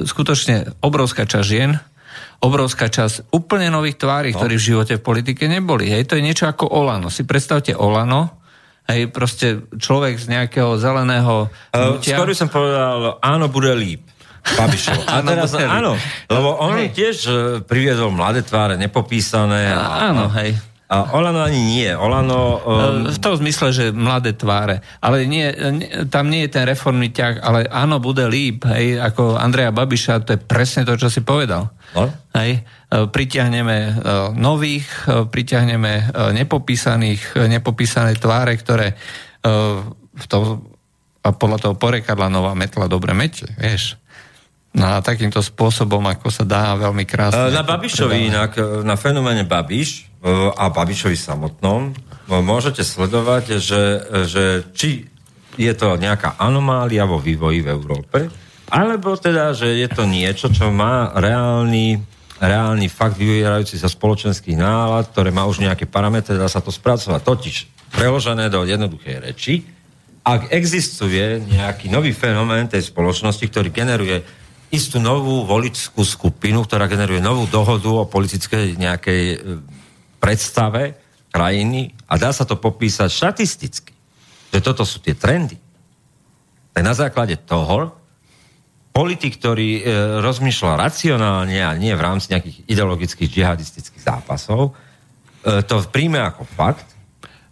skutočne 0.00 0.80
obrovská 0.80 1.28
časť 1.28 1.44
žien, 1.44 1.76
obrovská 2.40 2.88
časť 2.88 3.32
úplne 3.36 3.68
nových 3.68 4.00
tvári, 4.00 4.32
no. 4.32 4.40
ktorí 4.40 4.56
v 4.56 4.66
živote 4.72 4.94
v 4.96 5.04
politike 5.04 5.44
neboli. 5.44 5.92
Hej, 5.92 6.08
to 6.08 6.16
je 6.16 6.24
niečo 6.24 6.48
ako 6.48 6.68
Olano. 6.68 7.12
Si 7.12 7.28
predstavte 7.28 7.76
Olano, 7.76 8.40
hej, 8.88 9.12
proste 9.12 9.68
človek 9.76 10.16
z 10.16 10.26
nejakého 10.32 10.76
zeleného... 10.80 11.52
Uh, 11.72 12.00
skôr 12.00 12.28
by 12.28 12.36
som 12.36 12.48
povedal, 12.48 13.20
áno, 13.20 13.52
bude 13.52 13.72
líp. 13.76 14.04
Babišov. 14.54 15.10
A 15.10 15.26
teraz, 15.26 15.50
áno, 15.58 15.98
lebo 16.30 16.54
on 16.62 16.78
hej. 16.78 16.94
tiež 16.94 17.16
e, 17.26 17.30
priviedol 17.66 18.14
mladé 18.14 18.46
tváre, 18.46 18.78
nepopísané. 18.78 19.74
A, 19.74 20.14
áno, 20.14 20.30
hej. 20.38 20.54
A 20.86 21.18
Olano 21.18 21.42
ani 21.42 21.58
nie. 21.58 21.90
Olano... 21.90 22.62
Um... 22.62 23.10
V 23.10 23.18
tom 23.18 23.34
zmysle, 23.34 23.74
že 23.74 23.84
mladé 23.90 24.38
tváre. 24.38 24.86
Ale 25.02 25.26
nie, 25.26 25.50
tam 26.06 26.30
nie 26.30 26.46
je 26.46 26.54
ten 26.54 26.62
reformný 26.62 27.10
ťah, 27.10 27.42
ale 27.42 27.66
áno, 27.66 27.98
bude 27.98 28.22
líp. 28.30 28.70
Hej, 28.70 29.02
ako 29.02 29.34
Andreja 29.34 29.74
Babiša, 29.74 30.22
to 30.22 30.38
je 30.38 30.40
presne 30.46 30.86
to, 30.86 30.94
čo 30.94 31.10
si 31.10 31.26
povedal. 31.26 31.74
No? 31.90 32.06
Hej, 32.38 32.62
pritiahneme 32.86 33.98
nových, 34.38 34.86
pritiahneme 35.10 36.14
nepopísaných, 36.38 37.34
nepopísané 37.50 38.14
tváre, 38.14 38.54
ktoré 38.54 38.94
v 40.14 40.26
tom, 40.30 40.70
a 41.26 41.34
podľa 41.34 41.58
toho 41.66 41.74
porekadla 41.74 42.30
nová 42.30 42.54
metla 42.54 42.86
dobre 42.86 43.10
mete, 43.10 43.50
vieš 43.58 43.98
na 44.76 45.00
takýmto 45.00 45.40
spôsobom, 45.40 46.04
ako 46.04 46.28
sa 46.28 46.44
dá 46.44 46.76
veľmi 46.76 47.08
krásne. 47.08 47.48
Na 47.48 47.64
Babišovi 47.64 48.28
inak, 48.28 48.84
na 48.84 49.00
fenoméne 49.00 49.48
Babiš 49.48 50.04
e, 50.20 50.28
a 50.52 50.68
Babišovi 50.68 51.16
samotnom 51.16 51.90
e, 51.90 51.92
môžete 52.28 52.84
sledovať, 52.84 53.56
že, 53.56 53.82
že 54.28 54.44
či 54.76 55.08
je 55.56 55.72
to 55.72 55.96
nejaká 55.96 56.36
anomália 56.36 57.08
vo 57.08 57.16
vývoji 57.16 57.64
v 57.64 57.72
Európe, 57.72 58.28
alebo 58.68 59.16
teda, 59.16 59.56
že 59.56 59.80
je 59.80 59.88
to 59.88 60.04
niečo, 60.04 60.52
čo 60.52 60.68
má 60.68 61.08
reálny, 61.16 61.96
reálny 62.36 62.92
fakt 62.92 63.16
vyvierajúci 63.16 63.80
sa 63.80 63.88
spoločenských 63.88 64.60
nálad, 64.60 65.08
ktoré 65.08 65.32
má 65.32 65.48
už 65.48 65.64
nejaké 65.64 65.88
parametre, 65.88 66.36
dá 66.36 66.52
sa 66.52 66.60
to 66.60 66.68
spracovať. 66.68 67.24
Totiž 67.24 67.56
preložené 67.96 68.52
do 68.52 68.60
jednoduchej 68.68 69.16
reči, 69.24 69.64
ak 70.26 70.50
existuje 70.50 71.40
nejaký 71.46 71.88
nový 71.88 72.10
fenomén 72.10 72.66
tej 72.66 72.90
spoločnosti, 72.90 73.46
ktorý 73.46 73.70
generuje 73.70 74.20
istú 74.70 74.98
novú 74.98 75.46
voličskú 75.46 76.02
skupinu, 76.02 76.66
ktorá 76.66 76.90
generuje 76.90 77.22
novú 77.22 77.46
dohodu 77.46 77.86
o 77.86 78.08
politickej 78.08 78.76
nejakej 78.76 79.22
e, 79.34 79.38
predstave 80.18 80.98
krajiny 81.30 81.94
a 82.10 82.18
dá 82.18 82.34
sa 82.34 82.42
to 82.42 82.58
popísať 82.58 83.10
štatisticky, 83.12 83.92
že 84.50 84.60
toto 84.64 84.82
sú 84.82 84.98
tie 84.98 85.14
trendy. 85.14 85.54
Tak 86.74 86.82
na 86.82 86.94
základe 86.96 87.38
toho 87.40 87.94
politik, 88.90 89.36
ktorý 89.36 89.70
e, 89.76 89.82
rozmýšľa 90.24 90.80
racionálne 90.80 91.60
a 91.60 91.76
nie 91.76 91.92
v 91.92 92.04
rámci 92.04 92.32
nejakých 92.32 92.64
ideologických 92.64 93.28
džihadistických 93.28 94.02
zápasov, 94.02 94.72
e, 94.72 95.60
to 95.62 95.84
príjme 95.92 96.18
ako 96.20 96.48
fakt, 96.48 96.96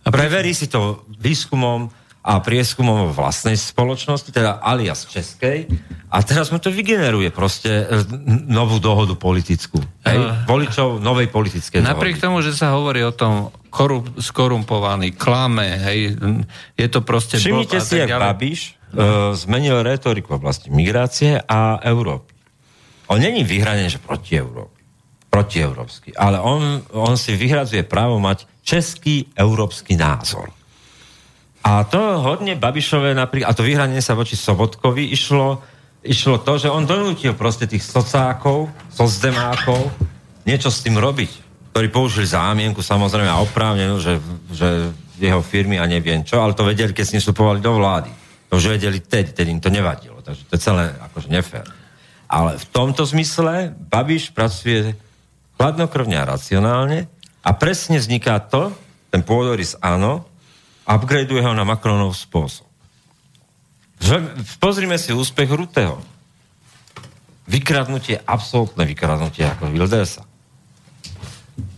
preverí 0.05 0.53
si 0.53 0.69
to 0.69 1.05
výskumom, 1.21 1.89
a 2.25 2.41
prieskumom 2.41 3.13
vlastnej 3.13 3.53
spoločnosti, 3.53 4.33
teda 4.33 4.57
alias 4.65 5.05
českej, 5.05 5.69
a 6.09 6.25
teraz 6.25 6.49
mu 6.49 6.57
to 6.57 6.73
vygeneruje 6.73 7.29
proste 7.29 7.85
e, 7.85 7.85
novú 8.49 8.81
dohodu 8.81 9.13
politickú. 9.13 9.77
Hej? 10.09 10.17
Uh, 10.17 10.33
Voličov 10.49 11.05
novej 11.05 11.29
politickej 11.29 11.85
Napriek 11.85 12.17
dohody. 12.17 12.25
tomu, 12.25 12.39
že 12.41 12.57
sa 12.57 12.73
hovorí 12.73 13.05
o 13.05 13.13
tom 13.13 13.53
korup, 13.69 14.09
skorumpovaný, 14.17 15.13
klame, 15.13 15.77
hej, 15.85 16.17
je 16.81 16.89
to 16.89 17.05
proste... 17.05 17.37
Všimnite 17.37 17.77
si, 17.85 18.01
jak 18.01 18.09
Babiš 18.09 18.61
uh, 18.73 19.37
zmenil 19.37 19.85
retoriku 19.85 20.41
v 20.41 20.49
oblasti 20.49 20.73
migrácie 20.73 21.45
a 21.45 21.77
Európy. 21.85 22.33
On 23.13 23.21
není 23.21 23.45
vyhranený, 23.45 23.93
že 23.93 24.01
proti 24.01 24.41
Európy, 24.41 24.81
protieurópsky, 25.29 26.17
ale 26.17 26.41
on, 26.41 26.81
on 26.97 27.21
si 27.21 27.37
vyhradzuje 27.37 27.85
právo 27.85 28.17
mať 28.17 28.49
český 28.65 29.29
európsky 29.37 29.93
názor. 29.93 30.49
A 31.65 31.81
to 31.89 32.21
hodne 32.21 32.61
Babišové 32.61 33.17
napríklad, 33.17 33.49
a 33.49 33.57
to 33.57 33.65
vyhranie 33.65 34.05
sa 34.05 34.13
voči 34.13 34.37
Sobotkovi 34.37 35.09
išlo, 35.17 35.65
išlo 36.05 36.45
to, 36.45 36.61
že 36.61 36.69
on 36.69 36.85
donútil 36.85 37.33
proste 37.33 37.65
tých 37.65 37.81
socákov, 37.81 38.69
socdemákov 38.93 39.89
niečo 40.45 40.69
s 40.69 40.85
tým 40.85 41.01
robiť, 41.01 41.33
ktorí 41.73 41.89
použili 41.89 42.29
zámienku 42.29 42.85
samozrejme 42.85 43.33
a 43.33 43.41
oprávnenú, 43.41 43.97
že, 43.97 44.21
že 44.53 44.93
jeho 45.17 45.41
firmy 45.41 45.81
a 45.81 45.89
neviem 45.89 46.21
čo, 46.21 46.45
ale 46.45 46.53
to 46.53 46.69
vedeli, 46.69 46.93
keď 46.93 47.05
s 47.09 47.13
ním 47.17 47.23
vstupovali 47.25 47.65
do 47.65 47.73
vlády. 47.81 48.13
To 48.53 48.61
už 48.61 48.77
vedeli 48.77 49.01
teď, 49.01 49.33
teď 49.33 49.47
im 49.49 49.61
to 49.65 49.73
nevadilo. 49.73 50.21
Takže 50.21 50.45
to 50.45 50.53
je 50.55 50.61
celé 50.61 50.93
akože 51.01 51.29
nefér. 51.33 51.65
Ale 52.29 52.61
v 52.61 52.67
tomto 52.69 53.09
zmysle 53.09 53.73
Babiš 53.73 54.37
pracuje 54.37 54.93
chladnokrvne 55.57 56.21
a 56.21 56.29
racionálne 56.29 57.09
a 57.41 57.51
presne 57.57 57.97
vzniká 57.97 58.37
to, 58.43 58.69
ten 59.09 59.25
pôdorys 59.25 59.79
áno, 59.81 60.29
upgradeuje 60.85 61.43
ho 61.45 61.53
na 61.57 61.65
Macronov 61.65 62.17
spôsob. 62.17 62.69
Pozrime 64.61 65.01
si 65.01 65.17
úspech 65.17 65.49
Ruteho. 65.49 66.01
Vykradnutie, 67.49 68.21
absolútne 68.25 68.85
vykradnutie 68.89 69.45
ako 69.45 69.73
Wildersa. 69.73 70.25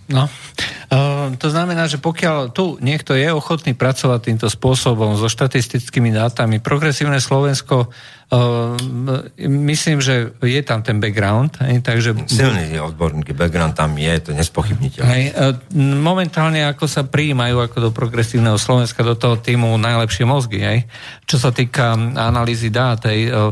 No, 0.07 0.31
uh, 0.31 1.35
to 1.35 1.51
znamená, 1.51 1.91
že 1.91 1.99
pokiaľ 1.99 2.55
tu 2.55 2.79
niekto 2.79 3.19
je 3.19 3.27
ochotný 3.35 3.75
pracovať 3.75 4.21
týmto 4.23 4.47
spôsobom 4.47 5.19
so 5.19 5.27
štatistickými 5.27 6.15
dátami, 6.15 6.63
progresívne 6.63 7.19
Slovensko 7.19 7.91
Ehm, 8.27 9.23
myslím, 9.39 10.03
že 10.03 10.35
je 10.43 10.63
tam 10.67 10.83
ten 10.83 10.99
background. 10.99 11.63
Hej, 11.63 11.87
takže... 11.87 12.11
Silný 12.27 12.75
odborník, 12.83 13.31
background 13.39 13.79
tam 13.79 13.95
je, 13.95 14.11
to 14.19 14.31
nespochybniteľné. 14.35 15.07
Hej, 15.07 15.25
e, 15.31 15.79
momentálne 15.79 16.67
ako 16.67 16.91
sa 16.91 17.07
prijímajú 17.07 17.63
ako 17.63 17.79
do 17.87 17.91
progresívneho 17.95 18.59
Slovenska 18.59 19.07
do 19.07 19.15
toho 19.15 19.39
týmu 19.39 19.79
najlepšie 19.79 20.27
mozgy. 20.27 20.59
Hej. 20.59 20.79
Čo 21.23 21.39
sa 21.39 21.55
týka 21.55 21.95
analýzy 22.19 22.67
dát, 22.67 22.99
hej, 23.07 23.31
e, 23.31 23.31
e, 23.31 23.43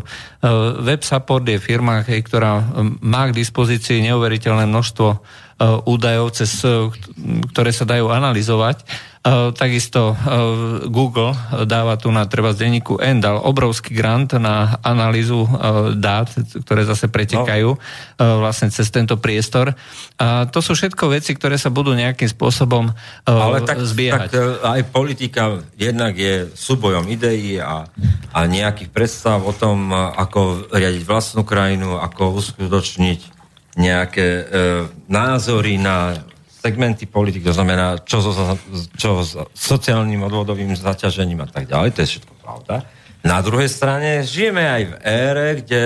Web 0.83 1.07
Support 1.07 1.47
je 1.47 1.63
firma, 1.63 2.03
hej, 2.03 2.27
ktorá 2.27 2.67
má 2.99 3.31
k 3.31 3.39
dispozícii 3.39 4.03
neuveriteľné 4.11 4.67
množstvo 4.67 5.09
údajov, 5.63 6.35
cez, 6.35 6.51
ktoré 7.51 7.71
sa 7.71 7.87
dajú 7.87 8.11
analyzovať 8.11 8.83
E, 9.25 9.57
takisto 9.57 10.13
Google 10.93 11.33
dáva 11.65 11.97
tu 11.97 12.13
na 12.13 12.29
treba 12.29 12.53
z 12.53 12.69
denníku 12.69 13.01
N, 13.01 13.25
dal 13.25 13.41
obrovský 13.41 13.97
grant 13.97 14.37
na 14.37 14.77
analýzu 14.85 15.49
dát, 15.97 16.29
ktoré 16.61 16.85
zase 16.85 17.09
pretekajú 17.09 17.71
no. 17.73 17.81
vlastne 18.45 18.69
cez 18.69 18.93
tento 18.93 19.17
priestor. 19.17 19.73
A 20.21 20.45
to 20.45 20.61
sú 20.61 20.77
všetko 20.77 21.09
veci, 21.09 21.33
ktoré 21.33 21.57
sa 21.57 21.73
budú 21.73 21.97
nejakým 21.97 22.29
spôsobom 22.29 22.93
Ale 23.25 23.65
tak, 23.65 23.81
zbiehať. 23.81 24.29
Tak 24.29 24.61
aj 24.61 24.83
politika 24.93 25.57
jednak 25.81 26.21
je 26.21 26.53
súbojom 26.53 27.09
ideí 27.09 27.57
a, 27.57 27.89
a 28.37 28.39
nejakých 28.45 28.93
predstav 28.93 29.41
o 29.41 29.57
tom, 29.57 29.89
ako 29.97 30.69
riadiť 30.69 31.03
vlastnú 31.09 31.49
krajinu, 31.49 31.97
ako 31.97 32.45
uskutočniť 32.45 33.44
nejaké 33.75 34.27
e, 34.27 34.45
názory 35.11 35.79
na 35.79 36.15
segmenty 36.65 37.05
politik, 37.05 37.45
to 37.45 37.53
znamená, 37.53 38.01
čo 38.09 38.25
so, 38.25 38.33
čo 38.97 39.21
so 39.21 39.45
sociálnym 39.53 40.25
odvodovým 40.25 40.73
zaťažením 40.73 41.45
a 41.45 41.49
tak 41.51 41.69
ďalej, 41.69 41.93
to 41.93 41.99
je 42.01 42.11
všetko 42.17 42.35
pravda. 42.41 42.89
Na 43.21 43.45
druhej 43.45 43.69
strane 43.69 44.25
žijeme 44.25 44.65
aj 44.65 44.83
v 44.89 44.95
ére, 45.05 45.49
kde, 45.61 45.85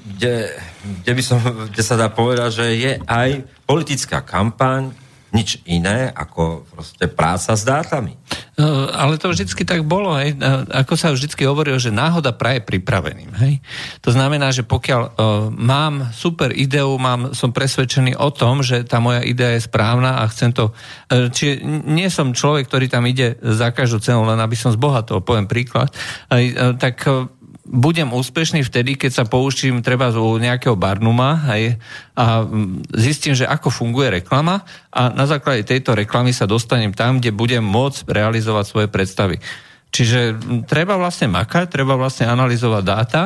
kde, 0.00 0.34
kde, 0.80 1.12
by 1.12 1.22
som, 1.24 1.38
kde 1.68 1.82
sa 1.84 1.96
dá 2.00 2.08
povedať, 2.08 2.50
že 2.56 2.66
je 2.72 2.92
aj 3.04 3.44
politická 3.68 4.24
kampaň, 4.24 4.96
nič 5.32 5.64
iné 5.64 6.12
ako 6.12 6.68
proste 6.68 7.08
práca 7.08 7.56
s 7.56 7.64
dátami. 7.64 8.20
No, 8.60 8.84
ale 8.92 9.16
to 9.16 9.32
vždycky 9.32 9.64
tak 9.64 9.80
bolo, 9.88 10.12
hej. 10.20 10.36
Ako 10.68 10.92
sa 10.92 11.08
vždycky 11.08 11.48
hovorilo, 11.48 11.80
že 11.80 11.88
náhoda 11.88 12.36
praje 12.36 12.60
pripraveným, 12.60 13.32
hej. 13.40 13.64
To 14.04 14.12
znamená, 14.12 14.52
že 14.52 14.60
pokiaľ 14.60 15.00
uh, 15.00 15.12
mám 15.48 16.12
super 16.12 16.52
ideu, 16.52 16.92
mám, 17.00 17.32
som 17.32 17.48
presvedčený 17.48 18.12
o 18.20 18.28
tom, 18.28 18.60
že 18.60 18.84
tá 18.84 19.00
moja 19.00 19.24
idea 19.24 19.56
je 19.56 19.64
správna 19.64 20.20
a 20.20 20.28
chcem 20.28 20.52
to... 20.52 20.76
Uh, 21.08 21.32
čiže 21.32 21.64
nie 21.88 22.12
som 22.12 22.36
človek, 22.36 22.68
ktorý 22.68 22.92
tam 22.92 23.08
ide 23.08 23.40
za 23.40 23.72
každú 23.72 24.04
cenu, 24.04 24.28
len 24.28 24.36
aby 24.36 24.54
som 24.54 24.68
zbohatol, 24.68 25.24
poviem 25.24 25.48
príklad, 25.48 25.88
uh, 26.28 26.76
tak 26.76 27.00
uh, 27.08 27.24
budem 27.72 28.12
úspešný 28.12 28.60
vtedy, 28.68 29.00
keď 29.00 29.10
sa 29.10 29.24
poučím 29.24 29.80
treba 29.80 30.12
u 30.12 30.36
nejakého 30.36 30.76
Barnuma 30.76 31.40
hej, 31.56 31.80
a 32.12 32.44
zistím, 32.92 33.32
že 33.32 33.48
ako 33.48 33.72
funguje 33.72 34.20
reklama 34.20 34.62
a 34.92 35.08
na 35.08 35.24
základe 35.24 35.64
tejto 35.64 35.96
reklamy 35.96 36.36
sa 36.36 36.44
dostanem 36.44 36.92
tam, 36.92 37.16
kde 37.16 37.32
budem 37.32 37.64
môcť 37.64 38.04
realizovať 38.12 38.64
svoje 38.68 38.88
predstavy. 38.92 39.40
Čiže 39.88 40.36
treba 40.68 41.00
vlastne 41.00 41.32
makať, 41.32 41.72
treba 41.72 41.96
vlastne 41.96 42.28
analyzovať 42.28 42.82
dáta 42.84 43.22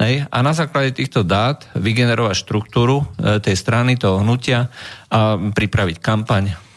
Hej? 0.00 0.24
A 0.32 0.40
na 0.40 0.56
základe 0.56 0.96
týchto 0.96 1.20
dát 1.20 1.68
vygenerovať 1.76 2.32
štruktúru 2.32 3.04
e, 3.04 3.36
tej 3.36 3.52
strany, 3.52 4.00
toho 4.00 4.24
hnutia 4.24 4.72
a 5.12 5.36
pripraviť 5.36 6.00
kampaň. 6.00 6.69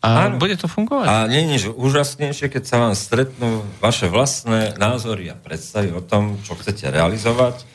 A 0.00 0.32
ano. 0.32 0.40
bude 0.40 0.56
to 0.56 0.64
fungovať. 0.64 1.06
A 1.06 1.28
nie 1.28 1.44
je 1.44 1.50
nič 1.52 1.62
úžasnejšie, 1.68 2.48
keď 2.48 2.62
sa 2.64 2.76
vám 2.80 2.96
stretnú 2.96 3.68
vaše 3.84 4.08
vlastné 4.08 4.72
názory 4.80 5.28
a 5.28 5.36
predstavy 5.36 5.92
o 5.92 6.00
tom, 6.00 6.40
čo 6.40 6.56
chcete 6.56 6.88
realizovať 6.88 7.68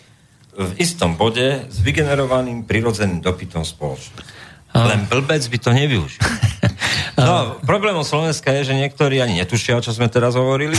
v 0.55 0.71
istom 0.81 1.19
bode 1.19 1.69
s 1.69 1.77
vygenerovaným 1.85 2.65
prirodzeným 2.65 3.21
dopytom 3.21 3.61
spoločnosti. 3.61 4.33
Len 4.75 5.07
blbec 5.07 5.39
by 5.39 5.57
to 5.61 5.71
nevyužil. 5.71 6.19
No, 7.15 7.59
problémom 7.63 8.03
Slovenska 8.03 8.51
je, 8.51 8.71
že 8.71 8.73
niektorí 8.75 9.19
ani 9.23 9.39
netušia, 9.39 9.79
čo 9.83 9.95
sme 9.95 10.11
teraz 10.11 10.35
hovorili. 10.35 10.75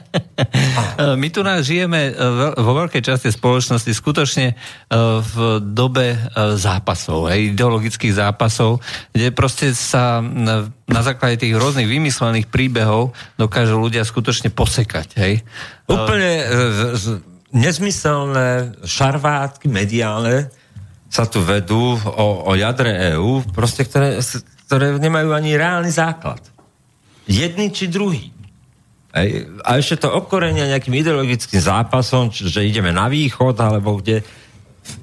My 1.20 1.28
tu 1.32 1.40
nás 1.40 1.64
žijeme 1.64 2.10
e, 2.10 2.12
vo 2.60 2.72
veľkej 2.76 3.02
časti 3.04 3.32
spoločnosti 3.32 3.88
skutočne 3.88 4.46
e, 4.52 4.54
v 5.20 5.34
dobe 5.60 6.16
e, 6.16 6.18
zápasov, 6.56 7.32
ideologických 7.32 8.16
zápasov, 8.16 8.84
kde 9.12 9.32
proste 9.32 9.72
sa 9.72 10.20
na 10.20 11.00
základe 11.00 11.44
tých 11.44 11.56
rôznych 11.56 11.88
vymyslených 11.88 12.48
príbehov 12.52 13.16
dokážu 13.40 13.80
ľudia 13.80 14.04
skutočne 14.04 14.52
posekať. 14.52 15.08
Hej? 15.16 15.44
Úplne 15.88 16.32
nezmyselné 17.50 18.78
šarvátky 18.86 19.66
mediálne 19.66 20.50
sa 21.10 21.26
tu 21.26 21.42
vedú 21.42 21.98
o, 21.98 22.26
o 22.46 22.52
jadre 22.54 23.18
EÚ, 23.18 23.42
proste, 23.50 23.82
ktoré, 23.82 24.22
ktoré 24.70 25.02
nemajú 25.02 25.34
ani 25.34 25.58
reálny 25.58 25.90
základ. 25.90 26.38
Jedný 27.26 27.74
či 27.74 27.90
druhý. 27.90 28.30
A 29.66 29.82
ešte 29.82 30.06
to 30.06 30.14
okorenia 30.14 30.70
nejakým 30.70 30.94
ideologickým 30.94 31.58
zápasom, 31.58 32.30
že 32.30 32.62
ideme 32.62 32.94
na 32.94 33.10
východ, 33.10 33.58
alebo 33.58 33.98
kde 33.98 34.22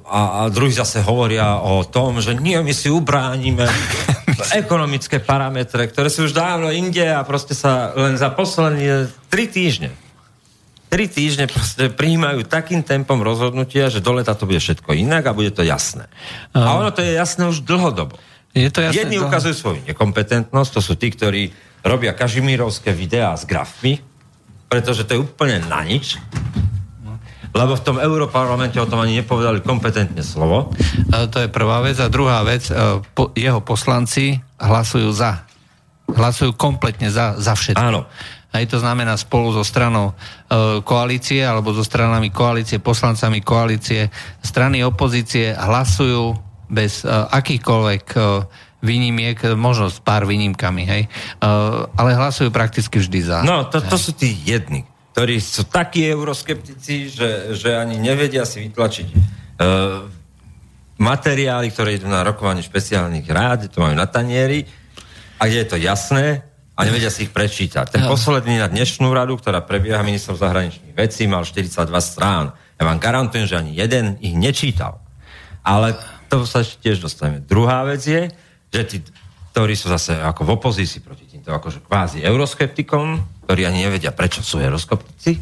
a, 0.07 0.47
a 0.47 0.47
druhí 0.47 0.71
zase 0.71 1.03
hovoria 1.03 1.59
o 1.59 1.83
tom, 1.83 2.23
že 2.23 2.31
nie, 2.39 2.55
my 2.63 2.71
si 2.71 2.87
ubránime 2.87 3.67
ekonomické 4.63 5.19
parametre, 5.19 5.91
ktoré 5.91 6.07
sú 6.07 6.31
už 6.31 6.33
dávno 6.33 6.71
inde 6.71 7.03
a 7.03 7.27
proste 7.27 7.51
sa 7.51 7.91
len 7.91 8.15
za 8.15 8.31
posledné 8.31 9.11
tri 9.27 9.51
týždne 9.51 9.91
tri 10.87 11.11
týždne 11.11 11.51
proste 11.51 11.91
prijímajú 11.91 12.47
takým 12.47 12.79
tempom 12.79 13.19
rozhodnutia, 13.19 13.91
že 13.91 13.99
do 13.99 14.15
leta 14.15 14.31
to 14.39 14.47
bude 14.47 14.63
všetko 14.63 14.95
inak 14.95 15.27
a 15.27 15.35
bude 15.35 15.51
to 15.51 15.59
jasné. 15.59 16.07
A 16.55 16.79
ono 16.79 16.95
to 16.95 17.03
je 17.03 17.11
jasné 17.11 17.43
už 17.51 17.67
dlhodobo. 17.67 18.15
Je 18.57 18.73
to 18.73 18.81
jasné, 18.81 19.05
Jedni 19.05 19.21
ukazujú 19.21 19.53
svoju 19.53 19.79
nekompetentnosť, 19.85 20.69
to 20.73 20.81
sú 20.81 20.97
tí, 20.97 21.13
ktorí 21.13 21.53
robia 21.85 22.17
kažimírovské 22.17 22.89
videá 22.91 23.37
s 23.37 23.45
grafmi, 23.45 24.01
pretože 24.65 25.05
to 25.05 25.13
je 25.13 25.23
úplne 25.23 25.61
na 25.69 25.85
nič. 25.85 26.17
Lebo 27.55 27.73
v 27.73 27.85
tom 27.85 27.97
Európarlamente 27.97 28.77
o 28.77 28.89
tom 28.89 29.01
ani 29.01 29.23
nepovedali 29.23 29.63
kompetentne 29.63 30.21
slovo. 30.21 30.73
To 31.09 31.37
je 31.41 31.49
prvá 31.49 31.79
vec. 31.81 31.97
A 31.97 32.11
druhá 32.11 32.43
vec, 32.43 32.69
e, 32.69 32.75
jeho 33.39 33.63
poslanci 33.63 34.37
hlasujú 34.59 35.09
za. 35.15 35.47
Hlasujú 36.11 36.53
kompletne 36.53 37.09
za, 37.09 37.39
za 37.39 37.55
všetko. 37.55 37.81
Áno. 37.81 38.05
Aj 38.51 38.63
to 38.67 38.77
znamená 38.77 39.15
spolu 39.17 39.55
so 39.55 39.63
stranou 39.65 40.11
e, 40.11 40.13
koalície 40.83 41.41
alebo 41.41 41.71
so 41.73 41.81
stranami 41.81 42.29
koalície, 42.29 42.83
poslancami 42.83 43.41
koalície, 43.41 44.11
strany 44.43 44.83
opozície 44.83 45.55
hlasujú 45.55 46.46
bez 46.67 47.03
e, 47.03 47.09
akýchkoľvek 47.11 48.05
e, 48.15 48.19
výnimiek, 48.83 49.57
možno 49.57 49.89
s 49.89 49.97
pár 49.97 50.29
výnimkami, 50.29 50.83
hej, 50.85 51.03
e, 51.05 51.09
ale 51.97 52.09
hlasujú 52.13 52.53
prakticky 52.53 53.01
vždy 53.01 53.19
za. 53.25 53.39
No, 53.41 53.65
to, 53.67 53.81
to 53.81 53.97
sú 53.97 54.13
tí 54.13 54.31
jedni, 54.45 54.85
ktorí 55.17 55.41
sú 55.41 55.65
takí 55.65 56.05
euroskeptici, 56.05 57.09
že, 57.09 57.57
že 57.57 57.73
ani 57.73 57.97
nevedia 57.97 58.45
si 58.45 58.69
vytlačiť 58.69 59.07
e, 59.09 59.17
materiály, 61.01 61.73
ktoré 61.73 61.97
idú 61.97 62.05
na 62.05 62.21
rokovanie 62.21 62.61
špeciálnych 62.61 63.25
rád, 63.25 63.69
to 63.73 63.81
majú 63.81 63.97
na 63.97 64.05
tanieri, 64.05 64.65
a 65.37 65.45
je 65.45 65.61
to 65.65 65.77
jasné, 65.77 66.41
a 66.77 66.85
nevedia 66.85 67.09
si 67.09 67.25
ich 67.25 67.33
prečítať. 67.33 67.89
Ten 67.89 68.05
posledný 68.05 68.61
na 68.61 68.69
dnešnú 68.69 69.09
radu, 69.09 69.41
ktorá 69.41 69.65
prebieha 69.65 70.05
ministrov 70.05 70.37
zahraničných 70.37 70.93
vecí, 70.93 71.25
mal 71.25 71.41
42 71.41 71.73
strán. 71.97 72.53
Ja 72.77 72.85
vám 72.85 73.01
garantujem, 73.01 73.49
že 73.49 73.57
ani 73.57 73.73
jeden 73.73 74.21
ich 74.21 74.37
nečítal. 74.37 75.01
Ale 75.65 75.97
to 76.27 76.43
sa 76.43 76.61
tiež 76.63 76.99
dostaneme. 76.99 77.43
Druhá 77.43 77.87
vec 77.87 78.03
je, 78.03 78.27
že 78.71 78.81
tí, 78.83 78.97
ktorí 79.55 79.73
sú 79.73 79.89
zase 79.89 80.19
ako 80.19 80.43
v 80.43 80.51
opozícii 80.59 81.01
proti 81.01 81.25
týmto 81.25 81.49
akože 81.49 81.81
kvázi 81.87 82.21
euroskeptikom, 82.21 83.23
ktorí 83.47 83.63
ani 83.63 83.87
nevedia, 83.87 84.13
prečo 84.13 84.43
sú 84.43 84.59
euroskeptici, 84.59 85.39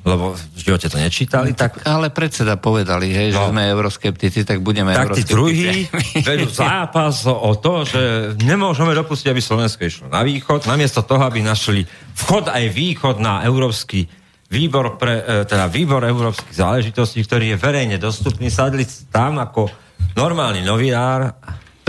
lebo 0.00 0.32
v 0.32 0.58
živote 0.60 0.88
to 0.88 0.96
nečítali, 0.96 1.52
tak... 1.52 1.84
Ale 1.84 2.08
predseda 2.08 2.56
povedali, 2.56 3.12
hej, 3.12 3.36
no, 3.36 3.36
že 3.36 3.44
sme 3.52 3.62
euroskeptici, 3.68 4.48
tak 4.48 4.64
budeme 4.64 4.96
tak 4.96 5.12
euroskeptici. 5.12 5.24
Tak 5.24 5.28
tí 5.28 5.36
druhí 5.36 5.64
vedú 6.32 6.48
zápas 6.48 7.28
o 7.28 7.52
to, 7.56 7.84
že 7.84 8.02
nemôžeme 8.40 8.96
dopustiť, 8.96 9.28
aby 9.28 9.42
Slovensko 9.44 9.84
išlo 9.84 10.06
na 10.08 10.24
východ, 10.24 10.64
namiesto 10.64 11.04
toho, 11.04 11.20
aby 11.24 11.44
našli 11.44 11.84
vchod 12.16 12.48
aj 12.48 12.64
východ 12.72 13.20
na 13.20 13.44
európsky 13.44 14.08
výbor, 14.50 14.98
pre, 14.98 15.14
e, 15.20 15.22
teda 15.46 15.70
výbor 15.70 16.02
európskych 16.02 16.56
záležitostí, 16.58 17.22
ktorý 17.22 17.54
je 17.54 17.56
verejne 17.56 17.96
dostupný, 18.02 18.50
sadli 18.50 18.82
tam 19.12 19.38
ako 19.38 19.70
normálny 20.16 20.64
novinár 20.64 21.36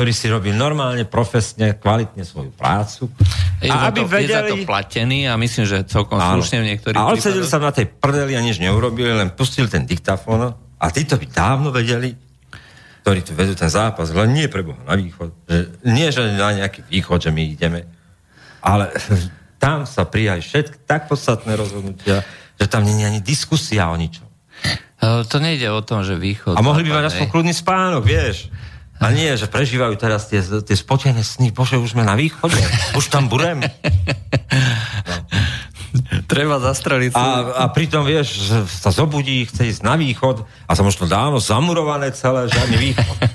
ktorý 0.02 0.18
si 0.18 0.28
robí 0.34 0.50
normálne, 0.50 1.06
profesne, 1.06 1.78
kvalitne 1.78 2.26
svoju 2.26 2.50
prácu. 2.58 3.06
Je 3.62 3.70
a 3.70 3.86
aby 3.86 4.02
to, 4.02 4.10
vedeli... 4.10 4.34
je 4.34 4.34
za 4.34 4.44
to 4.50 4.58
platený 4.66 5.20
a 5.30 5.38
myslím, 5.38 5.64
že 5.70 5.86
celkom 5.86 6.18
Áno. 6.18 6.42
slušne 6.42 6.58
v 6.58 6.74
niektorých 6.74 6.98
A 6.98 7.14
odsedil 7.14 7.46
sa 7.46 7.62
na 7.62 7.70
tej 7.70 7.86
prdeli 7.86 8.34
a 8.34 8.42
nič 8.42 8.58
neurobili, 8.58 9.14
len 9.14 9.30
pustil 9.38 9.70
ten 9.70 9.86
diktafón 9.86 10.58
a 10.58 10.86
títo 10.90 11.22
by 11.22 11.26
dávno 11.30 11.70
vedeli, 11.70 12.18
ktorí 13.06 13.22
tu 13.22 13.38
vedú 13.38 13.54
ten 13.54 13.70
zápas, 13.70 14.10
len 14.10 14.34
nie 14.34 14.50
pre 14.50 14.66
Boha 14.66 14.82
na 14.90 14.98
východ. 14.98 15.46
Že, 15.46 15.58
nie, 15.86 16.10
že 16.10 16.34
na 16.34 16.50
nejaký 16.50 16.82
východ, 16.90 17.22
že 17.22 17.30
my 17.30 17.44
ideme, 17.46 17.86
ale 18.66 18.90
tam 19.62 19.86
sa 19.86 20.10
prijali 20.10 20.42
všetky 20.42 20.90
tak 20.90 21.06
podstatné 21.14 21.54
rozhodnutia, 21.54 22.26
že 22.58 22.66
tam 22.66 22.90
nie 22.90 22.98
je 22.98 23.06
ani 23.06 23.22
diskusia 23.22 23.86
o 23.86 23.98
ničom. 24.02 24.26
E, 25.02 25.26
to 25.26 25.42
nejde 25.42 25.66
o 25.74 25.82
tom, 25.82 26.06
že 26.06 26.14
východ... 26.14 26.54
A 26.54 26.62
mohli 26.62 26.86
by 26.86 27.02
mať 27.02 27.06
aspoň 27.10 27.28
kľudný 27.34 27.54
spánok, 27.58 28.06
vieš. 28.06 28.54
A 29.02 29.10
nie, 29.10 29.34
že 29.34 29.50
prežívajú 29.50 29.98
teraz 29.98 30.30
tie, 30.30 30.46
tie 30.46 30.78
spotené 30.78 31.26
sny, 31.26 31.50
bože, 31.50 31.82
už 31.82 31.98
sme 31.98 32.06
na 32.06 32.14
východe, 32.14 32.62
už 33.00 33.10
tam 33.10 33.26
budem. 33.26 33.66
No. 33.66 33.70
Treba 36.32 36.62
zastreliť. 36.62 37.12
A, 37.18 37.66
a 37.68 37.74
pritom, 37.74 38.06
vieš, 38.08 38.40
že 38.48 38.64
sa 38.70 38.96
zobudí, 38.96 39.44
chce 39.50 39.76
ísť 39.76 39.82
na 39.84 40.00
východ 40.00 40.48
a 40.70 40.72
sa 40.72 40.86
možno 40.86 41.10
dávno 41.10 41.42
zamurované 41.42 42.14
celé, 42.16 42.48
žiadny 42.48 42.78
východ. 42.78 43.18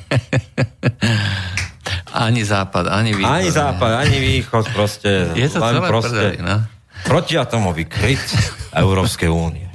Ani 2.16 2.48
západ, 2.48 2.88
ani 2.88 3.12
východ. 3.12 3.28
Ani 3.28 3.50
západ, 3.52 3.92
ani 3.92 4.16
východ, 4.16 4.64
proste. 4.72 5.36
Je 5.36 5.52
to 5.52 5.60
len 5.60 5.84
proste 5.84 6.16
prdeli, 6.16 6.40
no? 6.40 6.64
protiatomový 7.04 7.84
kryt 7.84 8.24
Európskej 8.72 9.28
únie. 9.28 9.68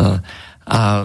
No. 0.00 0.16
A 0.72 1.04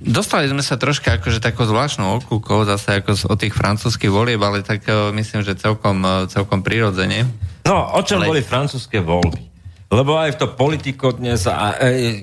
Dostali 0.00 0.48
sme 0.48 0.64
sa 0.64 0.80
troška 0.80 1.20
akože 1.20 1.44
takou 1.44 1.68
zvláštnou 1.68 2.24
okľúkou 2.24 2.64
zase 2.64 3.04
ako 3.04 3.12
o 3.28 3.36
tých 3.36 3.52
francúzskych 3.52 4.08
volieb, 4.08 4.40
ale 4.40 4.64
tak 4.64 4.88
uh, 4.88 5.12
myslím, 5.12 5.44
že 5.44 5.60
celkom, 5.60 6.00
uh, 6.00 6.24
celkom 6.24 6.64
prirodzene. 6.64 7.28
No, 7.68 7.84
o 7.92 8.00
čom 8.00 8.24
ale... 8.24 8.32
boli 8.32 8.40
francúzske 8.40 9.04
voľby? 9.04 9.52
Lebo 9.92 10.16
aj 10.16 10.38
v 10.38 10.40
to 10.40 10.46
politiko 10.56 11.12
dnes 11.12 11.44
a 11.50 11.74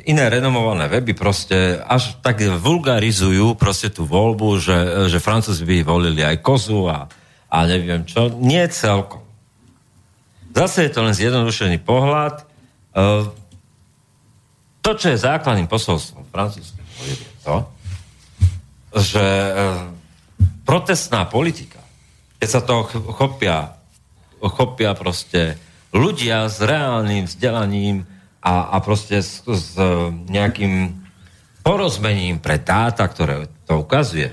iné 0.08 0.26
renomované 0.32 0.88
weby 0.88 1.12
proste 1.12 1.78
až 1.84 2.16
tak 2.24 2.40
vulgarizujú 2.40 3.60
proste 3.60 3.92
tú 3.92 4.08
voľbu, 4.08 4.56
že, 4.56 4.78
že 5.12 5.20
Francúzi 5.20 5.68
by 5.68 5.84
volili 5.84 6.24
aj 6.24 6.40
kozu 6.40 6.88
a, 6.88 7.12
a 7.52 7.58
neviem 7.68 8.08
čo. 8.08 8.32
Nie 8.40 8.72
celkom. 8.72 9.20
Zase 10.56 10.88
je 10.88 10.92
to 10.96 11.04
len 11.04 11.12
zjednodušený 11.12 11.84
pohľad. 11.84 12.48
To, 14.80 14.92
čo 14.96 15.12
je 15.12 15.20
základným 15.20 15.68
posolstvom 15.68 16.17
francúzských 16.38 16.90
volieb, 17.02 17.20
to, 17.42 17.58
že 19.02 19.26
e, 19.26 19.52
protestná 20.62 21.26
politika, 21.26 21.82
keď 22.38 22.50
sa 22.54 22.62
to 22.62 22.86
chopia, 23.18 23.74
chopia 24.38 24.94
proste 24.94 25.58
ľudia 25.90 26.46
s 26.46 26.62
reálnym 26.62 27.26
vzdelaním 27.26 28.06
a, 28.38 28.70
a 28.70 28.78
proste 28.86 29.26
s, 29.26 29.42
s 29.42 29.74
nejakým 30.30 30.94
porozmením 31.66 32.38
pre 32.38 32.62
dáta, 32.62 33.10
ktoré 33.10 33.50
to 33.66 33.82
ukazuje 33.82 34.30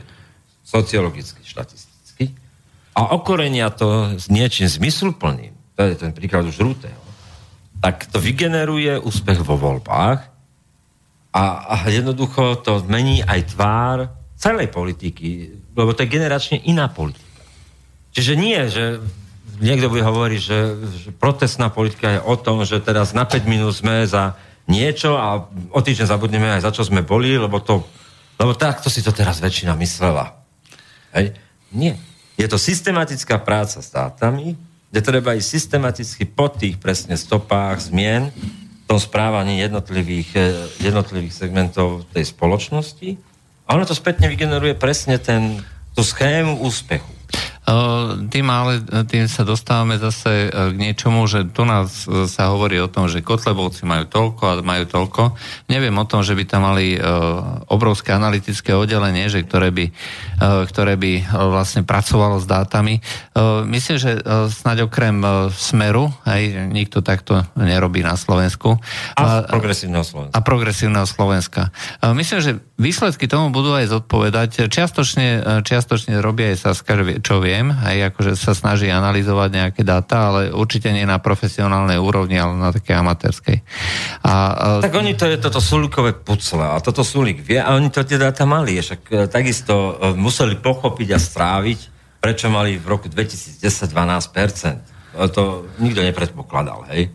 sociologicky, 0.61 1.41
štatisticky, 1.41 2.37
a 2.93 3.17
okorenia 3.17 3.73
to 3.73 4.13
s 4.21 4.29
niečím 4.29 4.69
zmysluplným, 4.69 5.57
to 5.73 5.81
je 5.89 5.97
ten 5.97 6.13
príklad 6.13 6.45
už 6.45 6.61
Rutého, 6.61 7.01
tak 7.81 8.07
to 8.13 8.21
vygeneruje 8.21 9.01
úspech 9.01 9.41
vo 9.41 9.57
voľbách 9.57 10.34
a, 11.35 11.43
a 11.67 11.75
jednoducho 11.91 12.63
to 12.63 12.87
mení 12.87 13.19
aj 13.27 13.59
tvár 13.59 13.99
celej 14.39 14.71
politiky, 14.71 15.51
lebo 15.75 15.91
to 15.91 16.07
je 16.07 16.15
generačne 16.15 16.63
iná 16.63 16.87
politika. 16.87 17.43
Čiže 18.15 18.33
nie, 18.39 18.61
že 18.71 19.03
niekto 19.59 19.91
bude 19.91 20.07
hovoriť, 20.07 20.41
že, 20.41 20.61
že 21.03 21.11
protestná 21.11 21.75
politika 21.75 22.15
je 22.15 22.21
o 22.23 22.39
tom, 22.39 22.63
že 22.63 22.79
teraz 22.79 23.11
na 23.11 23.27
5 23.27 23.51
minút 23.51 23.75
sme 23.75 24.07
za 24.07 24.39
niečo 24.71 25.19
a 25.19 25.43
o 25.75 25.81
týždeň 25.83 26.07
zabudneme 26.07 26.47
aj 26.55 26.65
za 26.65 26.71
čo 26.71 26.87
sme 26.87 27.03
boli, 27.03 27.35
lebo 27.35 27.59
to, 27.59 27.83
lebo 28.39 28.55
takto 28.55 28.87
si 28.87 29.03
to 29.03 29.11
teraz 29.11 29.43
väčšina 29.43 29.75
myslela. 29.75 30.39
Hej? 31.19 31.35
Nie. 31.75 31.99
Je 32.39 32.47
to 32.47 32.59
systematická 32.59 33.43
práca 33.43 33.83
s 33.83 33.91
dátami, 33.91 34.55
kde 34.95 35.01
treba 35.03 35.35
ísť 35.35 35.49
systematicky 35.59 36.23
po 36.31 36.47
tých 36.47 36.79
presne 36.79 37.19
stopách 37.19 37.91
zmien 37.91 38.31
tom 38.85 39.01
správaní 39.01 39.59
jednotlivých, 39.59 40.31
eh, 40.37 40.45
jednotlivých 40.85 41.35
segmentov 41.35 42.05
tej 42.13 42.29
spoločnosti 42.29 43.17
a 43.65 43.69
ono 43.75 43.85
to 43.89 43.97
spätne 43.97 44.29
vygeneruje 44.29 44.77
presne 44.77 45.17
ten, 45.17 45.65
tú 45.97 46.05
schému 46.05 46.61
úspechu. 46.61 47.09
Tým 48.29 48.47
ale 48.53 48.85
tým 49.09 49.25
sa 49.25 49.41
dostávame 49.41 49.97
zase 49.97 50.49
e, 50.49 50.49
k 50.53 50.77
niečomu, 50.77 51.25
že 51.25 51.49
tu 51.49 51.65
nás 51.65 52.05
e, 52.05 52.29
sa 52.29 52.53
hovorí 52.53 52.77
o 52.77 52.93
tom, 52.93 53.09
že 53.09 53.25
Kotlebovci 53.25 53.89
majú 53.89 54.05
toľko 54.05 54.43
a 54.45 54.53
majú 54.61 54.85
toľko. 54.85 55.23
Neviem 55.73 55.97
o 55.97 56.05
tom, 56.05 56.21
že 56.21 56.37
by 56.37 56.45
tam 56.45 56.69
mali 56.69 56.97
e, 56.97 57.01
obrovské 57.73 58.13
analytické 58.13 58.77
oddelenie, 58.77 59.33
že 59.33 59.41
ktoré 59.49 59.73
by, 59.73 59.87
ktoré 60.69 61.01
by 61.01 61.13
vlastne 61.33 61.89
pracovalo 61.89 62.37
s 62.37 62.45
dátami. 62.45 63.01
Myslím, 63.65 63.97
že 63.97 64.21
snáď 64.53 64.91
okrem 64.91 65.25
Smeru, 65.55 66.13
aj 66.29 66.69
nikto 66.69 67.01
takto 67.01 67.49
nerobí 67.57 68.05
na 68.05 68.19
Slovensku. 68.19 68.77
A 69.17 69.47
progresívneho 69.49 70.05
Slovenska. 70.05 70.35
A 70.37 70.39
progresívneho 70.45 71.07
Slovenska. 71.09 71.63
Myslím, 72.13 72.41
že 72.45 72.53
výsledky 72.77 73.31
tomu 73.31 73.55
budú 73.55 73.73
aj 73.73 73.89
zodpovedať. 73.89 74.69
Čiastočne, 74.69 75.63
čiastočne 75.65 76.19
robia 76.21 76.53
aj 76.53 76.59
Saska, 76.61 76.99
čo 77.23 77.41
vie, 77.41 77.54
viem, 77.55 77.71
aj 77.71 78.11
akože 78.11 78.33
sa 78.35 78.51
snaží 78.51 78.91
analyzovať 78.91 79.51
nejaké 79.55 79.83
dáta, 79.87 80.35
ale 80.35 80.51
určite 80.51 80.91
nie 80.91 81.07
na 81.07 81.23
profesionálnej 81.23 82.03
úrovni, 82.03 82.35
ale 82.35 82.59
na 82.59 82.75
také 82.75 82.99
amatérskej. 82.99 83.63
A, 84.27 84.33
a... 84.51 84.67
Tak 84.83 84.99
oni 84.99 85.15
to 85.15 85.31
je 85.31 85.39
toto 85.39 85.63
sulikové 85.63 86.11
pucle 86.11 86.67
a 86.67 86.83
toto 86.83 87.07
sulik 87.07 87.39
vie 87.47 87.63
a 87.63 87.79
oni 87.79 87.95
to 87.95 88.03
tie 88.03 88.19
dáta 88.19 88.43
mali, 88.43 88.83
však 88.83 89.01
e, 89.07 89.15
takisto 89.31 89.95
e, 89.95 90.19
museli 90.19 90.59
pochopiť 90.59 91.09
a 91.15 91.19
stráviť, 91.23 91.79
prečo 92.19 92.51
mali 92.51 92.75
v 92.75 92.87
roku 92.91 93.07
2010 93.07 93.63
12%. 93.63 95.15
E, 95.15 95.31
to 95.31 95.71
nikto 95.79 96.03
nepredpokladal, 96.03 96.91
hej. 96.91 97.15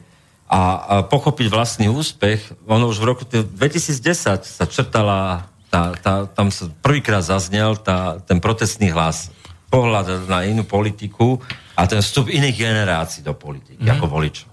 A, 0.49 0.57
a 0.57 0.95
pochopiť 1.05 1.51
vlastný 1.51 1.91
úspech, 1.91 2.65
ono 2.65 2.89
už 2.89 2.97
v 3.03 3.05
roku 3.05 3.23
2010 3.27 4.41
sa 4.47 4.65
črtala 4.65 5.45
tá, 5.69 5.93
tá, 6.01 6.25
tam 6.25 6.49
sa 6.49 6.65
prvýkrát 6.81 7.21
zaznel 7.21 7.77
tá, 7.77 8.17
ten 8.25 8.41
protestný 8.41 8.89
hlas 8.89 9.29
pohľad 9.69 10.25
na 10.25 10.43
inú 10.43 10.65
politiku 10.65 11.37
a 11.77 11.85
ten 11.85 12.01
vstup 12.01 12.27
iných 12.27 12.57
generácií 12.57 13.21
do 13.21 13.37
politiky, 13.37 13.85
mm. 13.85 13.93
ako 13.95 14.05
voličov. 14.09 14.49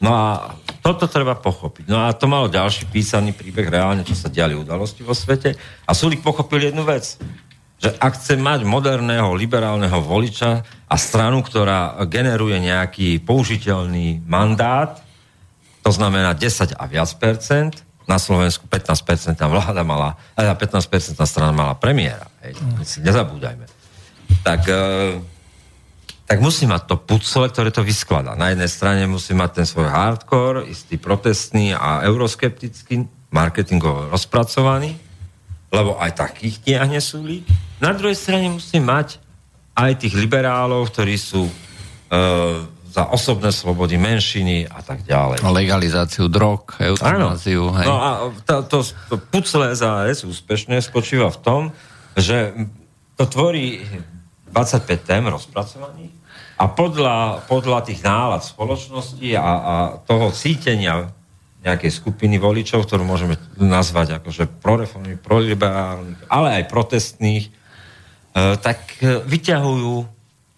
No 0.00 0.16
a 0.16 0.56
toto 0.80 1.04
treba 1.12 1.36
pochopiť. 1.36 1.84
No 1.92 2.00
a 2.00 2.16
to 2.16 2.24
malo 2.24 2.48
ďalší 2.48 2.88
písaný 2.88 3.36
príbeh 3.36 3.68
reálne, 3.68 4.00
čo 4.00 4.16
sa 4.16 4.32
diali 4.32 4.56
udalosti 4.56 5.04
vo 5.04 5.12
svete. 5.12 5.52
A 5.84 5.92
Sulik 5.92 6.24
pochopil 6.24 6.72
jednu 6.72 6.88
vec, 6.88 7.20
že 7.76 7.92
ak 8.00 8.16
chce 8.16 8.40
mať 8.40 8.64
moderného, 8.64 9.36
liberálneho 9.36 10.00
voliča 10.00 10.64
a 10.88 10.96
stranu, 10.96 11.44
ktorá 11.44 12.00
generuje 12.08 12.56
nejaký 12.64 13.20
použiteľný 13.20 14.24
mandát, 14.24 15.04
to 15.84 15.92
znamená 15.92 16.32
10 16.32 16.80
a 16.80 16.84
viac 16.88 17.12
percent, 17.20 17.84
na 18.08 18.16
Slovensku 18.16 18.66
15% 18.66 19.36
vláda 19.36 19.84
mala, 19.84 20.16
15% 20.34 21.14
strana 21.28 21.52
mala 21.52 21.76
premiéra. 21.76 22.26
Hej, 22.40 22.56
si 22.82 22.98
nezabúdajme 23.04 23.79
tak, 24.40 24.66
e, 24.68 25.20
tak 26.24 26.38
musí 26.40 26.64
mať 26.64 26.82
to 26.88 26.96
pucle, 27.00 27.46
ktoré 27.48 27.70
to 27.72 27.84
vyskladá. 27.84 28.36
Na 28.36 28.52
jednej 28.52 28.70
strane 28.70 29.02
musí 29.06 29.36
mať 29.36 29.62
ten 29.62 29.66
svoj 29.66 29.88
hardcore, 29.88 30.68
istý 30.68 30.96
protestný 30.96 31.76
a 31.76 32.04
euroskeptický, 32.04 33.04
marketingovo 33.30 34.10
rozpracovaný, 34.10 34.98
lebo 35.70 35.94
aj 36.02 36.18
takých 36.18 36.56
tiahne 36.66 36.98
súli. 36.98 37.46
Na 37.78 37.94
druhej 37.94 38.18
strane 38.18 38.50
musí 38.50 38.82
mať 38.82 39.22
aj 39.78 40.02
tých 40.02 40.18
liberálov, 40.18 40.90
ktorí 40.90 41.14
sú 41.14 41.46
e, 41.46 41.52
za 42.90 43.06
osobné 43.14 43.54
slobody 43.54 43.94
menšiny 43.94 44.66
a 44.66 44.82
tak 44.82 45.06
ďalej. 45.06 45.46
Legalizáciu 45.46 46.26
drog, 46.26 46.74
eutanáziu. 46.82 47.70
Hej. 47.70 47.86
No 47.86 47.96
a 48.02 48.10
to, 48.42 48.66
to, 48.66 48.78
to 48.82 49.14
pucle 49.30 49.62
SAS 49.78 50.26
úspešne 50.26 50.74
spočíva 50.82 51.30
v 51.30 51.38
tom, 51.38 51.62
že 52.18 52.50
to 53.14 53.30
tvorí 53.30 53.86
25 54.52 55.08
tém 55.08 55.24
rozpracovaných 55.26 56.14
a 56.60 56.68
podľa, 56.68 57.48
podľa 57.48 57.88
tých 57.88 58.04
nálad 58.04 58.44
spoločnosti 58.44 59.28
a, 59.32 59.40
a 59.40 59.74
toho 60.04 60.28
cítenia 60.28 61.08
nejakej 61.60 61.92
skupiny 61.92 62.36
voličov, 62.40 62.84
ktorú 62.84 63.04
môžeme 63.04 63.36
nazvať 63.56 64.20
akože 64.20 64.48
proreformných, 64.60 65.20
proliberálnych, 65.20 66.20
ale 66.28 66.60
aj 66.60 66.72
protestných, 66.72 67.44
e, 67.48 67.50
tak 68.60 68.96
e, 69.00 69.24
vyťahujú 69.24 69.94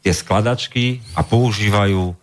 tie 0.03 0.13
skladačky 0.15 1.03
a 1.19 1.27
používajú 1.27 2.15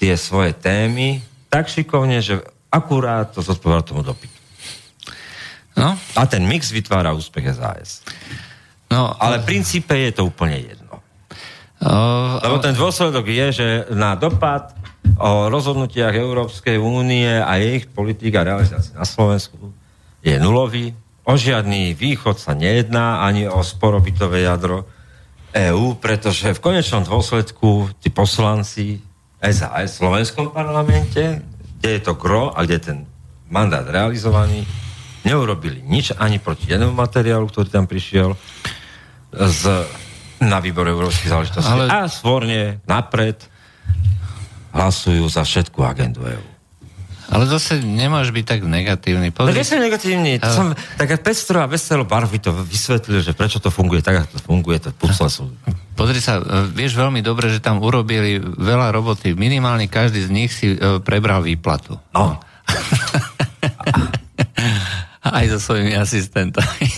tie 0.00 0.16
svoje 0.16 0.52
témy 0.56 1.24
tak 1.48 1.72
šikovne, 1.72 2.20
že 2.20 2.44
akurát 2.68 3.32
to 3.32 3.40
zodpovedá 3.40 3.80
tomu 3.80 4.04
dopytu. 4.04 4.36
No. 5.76 5.96
A 5.96 6.22
ten 6.28 6.44
mix 6.44 6.68
vytvára 6.68 7.16
úspech 7.16 7.56
SAS. 7.56 8.04
No, 8.92 9.16
ale 9.16 9.40
v 9.40 9.56
princípe 9.56 9.92
je 9.96 10.12
to 10.12 10.28
úplne 10.28 10.58
jedno. 10.60 10.77
Uh, 11.78 12.42
Lebo 12.42 12.58
ten 12.58 12.74
dôsledok 12.74 13.22
je, 13.30 13.46
že 13.54 13.68
na 13.94 14.18
dopad 14.18 14.74
o 15.18 15.46
rozhodnutiach 15.46 16.10
Európskej 16.10 16.74
únie 16.74 17.30
a 17.38 17.54
ich 17.62 17.86
politik 17.86 18.34
a 18.34 18.42
realizácie 18.42 18.98
na 18.98 19.06
Slovensku 19.06 19.70
je 20.18 20.34
nulový. 20.42 20.90
O 21.22 21.38
žiadny 21.38 21.94
východ 21.94 22.40
sa 22.40 22.56
nejedná, 22.56 23.22
ani 23.22 23.46
o 23.46 23.62
sporobytové 23.62 24.42
jadro 24.48 24.90
EÚ, 25.54 26.00
pretože 26.02 26.50
v 26.56 26.62
konečnom 26.62 27.06
dôsledku 27.06 27.94
tí 28.02 28.10
poslanci 28.10 28.98
SAS 29.38 29.94
v 29.94 29.98
slovenskom 30.02 30.50
parlamente, 30.50 31.44
kde 31.78 31.88
je 31.94 32.00
to 32.02 32.18
gro 32.18 32.50
a 32.50 32.66
kde 32.66 32.74
je 32.74 32.84
ten 32.90 32.98
mandát 33.46 33.86
realizovaný, 33.86 34.66
neurobili 35.22 35.78
nič 35.84 36.16
ani 36.16 36.42
proti 36.42 36.66
jednému 36.68 36.96
materiálu, 36.96 37.46
ktorý 37.46 37.68
tam 37.70 37.86
prišiel 37.86 38.34
z 39.30 39.62
na 40.42 40.62
výbor 40.62 40.86
európskych 40.86 41.30
záležitostí 41.30 41.70
Ale... 41.70 41.86
a 41.90 42.06
svorne 42.06 42.78
napred 42.86 43.38
hlasujú 44.70 45.26
za 45.26 45.42
všetku 45.42 45.82
agendu 45.82 46.22
EU. 46.22 46.46
Ale 47.28 47.44
zase 47.44 47.84
nemáš 47.84 48.32
byť 48.32 48.44
tak 48.48 48.60
negatívny. 48.64 49.28
Pozri... 49.28 49.52
No, 49.52 49.60
som 49.60 49.84
negatívny. 49.84 50.40
To 50.40 50.48
som 50.48 50.72
tak 50.96 51.12
pestro 51.20 51.60
a 51.60 51.68
veselo 51.68 52.08
barvy 52.08 52.40
to 52.40 52.56
vysvetlil, 52.56 53.20
že 53.20 53.36
prečo 53.36 53.60
to 53.60 53.68
funguje 53.68 54.00
tak, 54.00 54.24
ako 54.24 54.32
to 54.32 54.40
funguje, 54.40 54.80
to 54.80 54.96
pucle 54.96 55.28
sú. 55.28 55.52
Pozri 55.92 56.24
sa, 56.24 56.40
e, 56.40 56.72
vieš 56.72 56.96
veľmi 56.96 57.20
dobre, 57.20 57.52
že 57.52 57.60
tam 57.60 57.84
urobili 57.84 58.40
veľa 58.40 58.96
roboty. 58.96 59.36
Minimálne 59.36 59.92
každý 59.92 60.24
z 60.24 60.30
nich 60.32 60.56
si 60.56 60.72
e, 60.72 61.04
prebral 61.04 61.44
výplatu. 61.44 62.00
No. 62.16 62.40
Aj 65.28 65.44
so 65.52 65.60
svojimi 65.60 66.00
asistentami. 66.00 66.88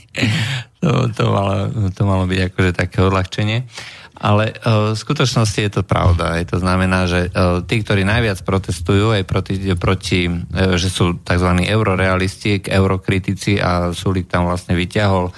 To, 0.84 1.08
to, 1.16 1.24
malo, 1.32 1.72
to 1.96 2.02
malo 2.04 2.28
byť 2.28 2.40
akože 2.52 2.70
také 2.76 3.00
odľahčenie. 3.00 3.64
Ale 4.24 4.56
uh, 4.56 4.96
v 4.96 4.98
skutočnosti 4.98 5.60
je 5.60 5.68
to 5.68 5.82
pravda. 5.84 6.40
Je 6.40 6.48
to 6.48 6.56
znamená, 6.56 7.04
že 7.04 7.28
uh, 7.28 7.60
tí, 7.60 7.84
ktorí 7.84 8.08
najviac 8.08 8.40
protestujú 8.40 9.12
aj 9.12 9.28
proti, 9.28 9.60
proti 9.76 10.32
uh, 10.32 10.80
že 10.80 10.88
sú 10.88 11.20
tzv. 11.20 11.50
eurorealisti, 11.68 12.64
eurokritici 12.64 13.60
a 13.60 13.92
Sulik 13.92 14.32
tam 14.32 14.48
vlastne 14.48 14.72
vyťahol 14.72 15.28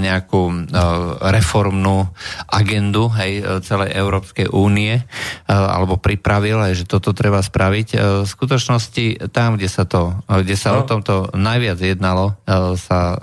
nejakú 0.00 0.72
reformnú 1.20 2.08
agendu 2.48 3.12
hej, 3.20 3.60
celej 3.60 3.92
Európskej 3.92 4.48
únie 4.48 4.96
alebo 5.44 6.00
pripravil 6.00 6.56
aj, 6.56 6.72
že 6.72 6.84
toto 6.88 7.12
treba 7.12 7.44
spraviť. 7.44 7.88
V 8.24 8.28
skutočnosti 8.28 9.28
tam, 9.28 9.60
kde 9.60 9.68
sa, 9.68 9.84
to, 9.84 10.16
kde 10.24 10.56
sa 10.56 10.72
no. 10.72 10.82
o 10.82 10.88
tomto 10.88 11.14
najviac 11.36 11.78
jednalo, 11.84 12.40
sa 12.80 13.20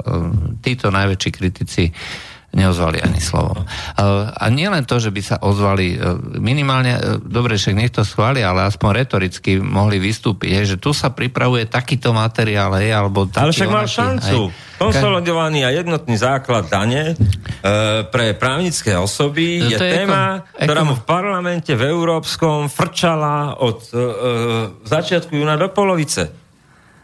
títo 0.62 0.93
najväčší 0.93 1.30
kritici 1.34 1.89
neozvali 2.56 3.03
ani 3.03 3.20
slovo. 3.20 3.68
A 4.32 4.45
nie 4.47 4.72
len 4.72 4.88
to, 4.88 4.95
že 4.97 5.12
by 5.12 5.22
sa 5.22 5.36
ozvali 5.43 5.93
e, 5.93 5.97
minimálne, 6.39 6.95
e, 6.95 7.01
dobre, 7.20 7.60
však 7.60 7.76
nech 7.76 7.91
to 7.91 8.08
schváli, 8.08 8.39
ale 8.39 8.64
aspoň 8.72 9.03
retoricky 9.03 9.60
mohli 9.60 9.99
vystúpiť, 9.99 10.49
je, 10.49 10.62
že 10.76 10.78
tu 10.80 10.95
sa 10.95 11.12
pripravuje 11.12 11.68
takýto 11.68 12.16
materiál, 12.16 12.72
hej, 12.80 12.95
alebo... 12.95 13.28
Ale 13.36 13.51
však 13.51 13.70
mal 13.70 13.86
šancu. 13.86 14.47
Hej. 14.47 14.80
Konsolidovaný 14.80 15.68
a 15.68 15.72
jednotný 15.72 16.16
základ 16.16 16.72
dane 16.72 17.12
e, 17.12 17.16
pre 18.08 18.36
právnické 18.39 18.95
osoby 18.95 19.60
no, 19.60 19.72
je, 19.72 19.76
je 19.76 19.80
téma, 19.80 20.47
ako, 20.56 20.64
ktorá 20.64 20.82
mu 20.88 20.95
v 20.95 21.03
parlamente 21.03 21.72
v 21.76 21.84
Európskom 21.91 22.72
frčala 22.72 23.60
od 23.60 23.84
e, 23.91 23.95
začiatku 24.88 25.36
júna 25.36 25.60
do 25.60 25.68
polovice. 25.72 26.45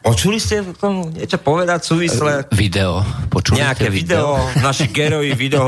Počuli 0.01 0.41
ste 0.41 0.65
tomu 0.81 1.13
niečo 1.13 1.37
povedať 1.37 1.85
súvisle? 1.85 2.49
Video. 2.57 3.05
Počuli 3.29 3.61
Nejaké 3.61 3.93
video, 3.93 4.33
video 4.33 4.61
naši 4.65 4.89
geroji 4.89 5.37
video, 5.37 5.65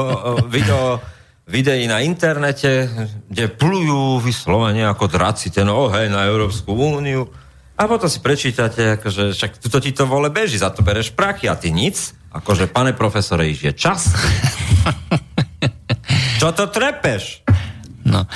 video, 0.50 0.98
videí 1.46 1.86
na 1.86 2.02
internete, 2.02 2.90
kde 3.30 3.54
plujú 3.54 4.18
vyslovene 4.18 4.90
ako 4.90 5.06
draci 5.06 5.54
ten 5.54 5.70
ohej 5.70 6.10
na 6.10 6.26
Európsku 6.26 6.74
úniu. 6.74 7.30
A 7.78 7.86
potom 7.86 8.10
si 8.10 8.26
prečítate, 8.26 8.98
akože 8.98 9.38
však 9.38 9.62
tuto 9.62 9.78
ti 9.78 9.94
to 9.94 10.10
vole 10.10 10.34
beží, 10.34 10.58
za 10.58 10.74
to 10.74 10.82
bereš 10.82 11.14
prachy 11.14 11.46
a 11.46 11.54
ty 11.54 11.70
nic. 11.70 11.98
Akože, 12.34 12.66
pane 12.66 12.98
profesore, 12.98 13.46
je 13.46 13.70
čas. 13.78 14.10
Čo 16.42 16.50
to 16.58 16.74
trepeš? 16.74 17.46
No, 18.04 18.28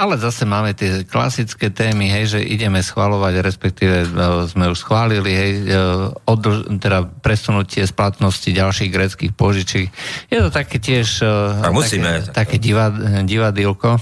ale 0.00 0.16
zase 0.16 0.48
máme 0.48 0.72
tie 0.72 1.04
klasické 1.04 1.68
témy, 1.68 2.08
hej, 2.08 2.24
že 2.36 2.40
ideme 2.40 2.80
schvalovať, 2.80 3.44
respektíve 3.44 3.96
e, 4.00 4.06
sme 4.48 4.72
už 4.72 4.80
schválili, 4.80 5.28
hej, 5.28 5.52
e, 5.60 5.82
odl- 6.24 6.64
teda 6.80 7.04
presunutie 7.20 7.84
splatnosti 7.84 8.48
ďalších 8.48 8.88
greckých 8.88 9.32
požičiek. 9.36 9.92
Je 10.32 10.40
to 10.40 10.48
také 10.48 10.80
tiež 10.80 11.20
e, 11.20 11.68
tak 11.68 11.76
musíme, 11.76 12.32
také, 12.32 12.56
také 12.56 12.56
divad, 12.56 12.96
divadilko. 13.28 14.00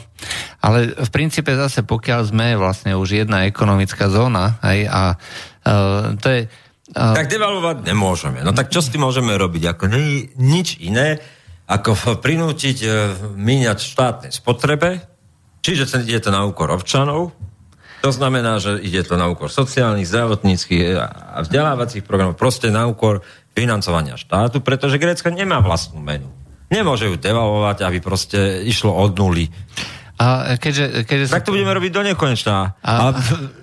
Ale 0.63 0.95
v 0.95 1.11
princípe 1.11 1.51
zase, 1.59 1.83
pokiaľ 1.83 2.21
sme 2.31 2.55
vlastne 2.55 2.95
už 2.95 3.27
jedna 3.27 3.43
ekonomická 3.51 4.07
zóna, 4.07 4.63
hej, 4.71 4.87
a 4.87 5.19
to 6.23 6.27
je... 6.31 6.47
Tak 6.95 7.27
devalovať 7.27 7.83
nemôžeme. 7.83 8.47
No 8.47 8.55
tak 8.55 8.71
čo 8.71 8.79
s 8.79 8.95
tým 8.95 9.03
môžeme 9.03 9.35
robiť? 9.35 9.75
Ako 9.75 9.91
nič 10.39 10.79
iné, 10.79 11.19
ako 11.67 12.19
prinútiť 12.23 12.79
e, 12.83 12.89
míňať 13.35 13.79
štátnej 13.83 14.33
spotrebe, 14.33 15.03
čiže 15.63 16.07
ide 16.07 16.23
to 16.23 16.31
na 16.31 16.47
úkor 16.47 16.71
občanov, 16.71 17.35
to 18.07 18.15
znamená, 18.15 18.63
že 18.63 18.79
ide 18.79 19.03
to 19.03 19.19
na 19.19 19.27
úkor 19.27 19.51
sociálnych, 19.51 20.07
zdravotníckých 20.07 20.95
a 20.95 21.43
vzdelávacích 21.43 22.07
programov, 22.07 22.39
proste 22.39 22.71
na 22.71 22.87
úkor 22.87 23.25
financovania 23.57 24.15
štátu, 24.15 24.63
pretože 24.63 25.01
Grécko 25.01 25.33
nemá 25.33 25.59
vlastnú 25.59 25.99
menu. 25.99 26.29
Nemôže 26.71 27.11
ju 27.11 27.19
devalovať, 27.19 27.83
aby 27.83 27.99
proste 27.99 28.63
išlo 28.63 28.95
od 28.95 29.17
nuly. 29.19 29.51
A 30.17 30.57
keďže, 30.57 31.05
keďže 31.05 31.29
tak 31.29 31.45
to 31.45 31.53
budeme 31.53 31.77
robiť 31.77 31.93
do 31.93 32.03
nekonečná. 32.09 32.81
A, 32.81 33.13
a 33.13 33.15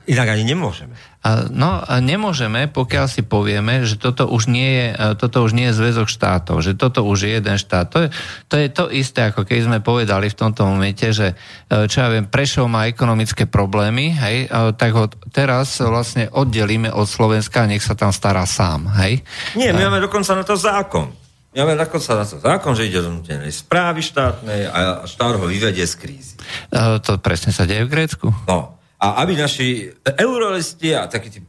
inak 0.05 0.37
ani 0.37 0.45
nemôžeme. 0.45 0.93
A, 1.23 1.49
no, 1.49 1.81
a 1.81 1.97
nemôžeme, 1.97 2.69
pokiaľ 2.69 3.05
si 3.09 3.25
povieme, 3.25 3.87
že 3.87 3.97
toto 3.97 4.29
už 4.29 4.51
nie 4.51 4.69
je, 4.69 4.87
toto 5.17 5.41
už 5.47 5.57
nie 5.57 5.71
je 5.71 5.77
zväzok 5.81 6.11
štátov, 6.11 6.61
že 6.61 6.77
toto 6.77 7.07
už 7.07 7.25
je 7.25 7.31
jeden 7.41 7.57
štát. 7.57 7.89
To 7.89 8.05
je, 8.05 8.07
to 8.51 8.55
je 8.59 8.67
to 8.69 8.85
isté, 8.93 9.33
ako 9.33 9.47
keď 9.47 9.59
sme 9.65 9.79
povedali 9.79 10.29
v 10.29 10.35
tomto 10.35 10.67
momente, 10.67 11.09
že 11.09 11.33
e, 11.33 11.87
čo 11.87 12.05
ja 12.05 12.11
viem, 12.11 12.27
Prešov 12.27 12.69
má 12.69 12.85
ekonomické 12.85 13.47
problémy, 13.47 14.13
hej, 14.13 14.51
tak 14.77 14.91
ho 14.93 15.07
teraz 15.31 15.79
vlastne 15.79 16.27
oddelíme 16.27 16.91
od 16.91 17.07
Slovenska 17.07 17.65
a 17.65 17.71
nech 17.71 17.81
sa 17.81 17.95
tam 17.95 18.11
stará 18.11 18.43
sám, 18.43 18.91
hej. 19.01 19.23
Nie, 19.55 19.71
my 19.71 19.89
máme 19.89 20.05
dokonca 20.05 20.35
na 20.35 20.43
to 20.43 20.59
zákon. 20.59 21.22
Máme 21.53 21.77
dokonca 21.77 22.17
na 22.17 22.25
to 22.25 22.41
zákon, 22.41 22.73
že 22.73 22.89
ide 22.89 23.05
do 23.05 23.13
nutenej 23.13 23.53
správy 23.53 24.01
štátnej 24.01 24.65
a 24.65 25.05
štát 25.05 25.37
ho 25.37 25.45
vyvedie 25.45 25.85
z 25.85 25.95
krízy. 26.01 26.33
E, 26.73 26.97
to 26.97 27.21
presne 27.21 27.53
sa 27.53 27.69
deje 27.69 27.85
v 27.85 27.93
Grécku. 27.93 28.27
No. 28.49 28.81
A 28.97 29.21
aby 29.21 29.37
naši 29.37 29.93
eurolisti 30.17 30.97
a 30.97 31.05
takí 31.05 31.29
tí 31.29 31.39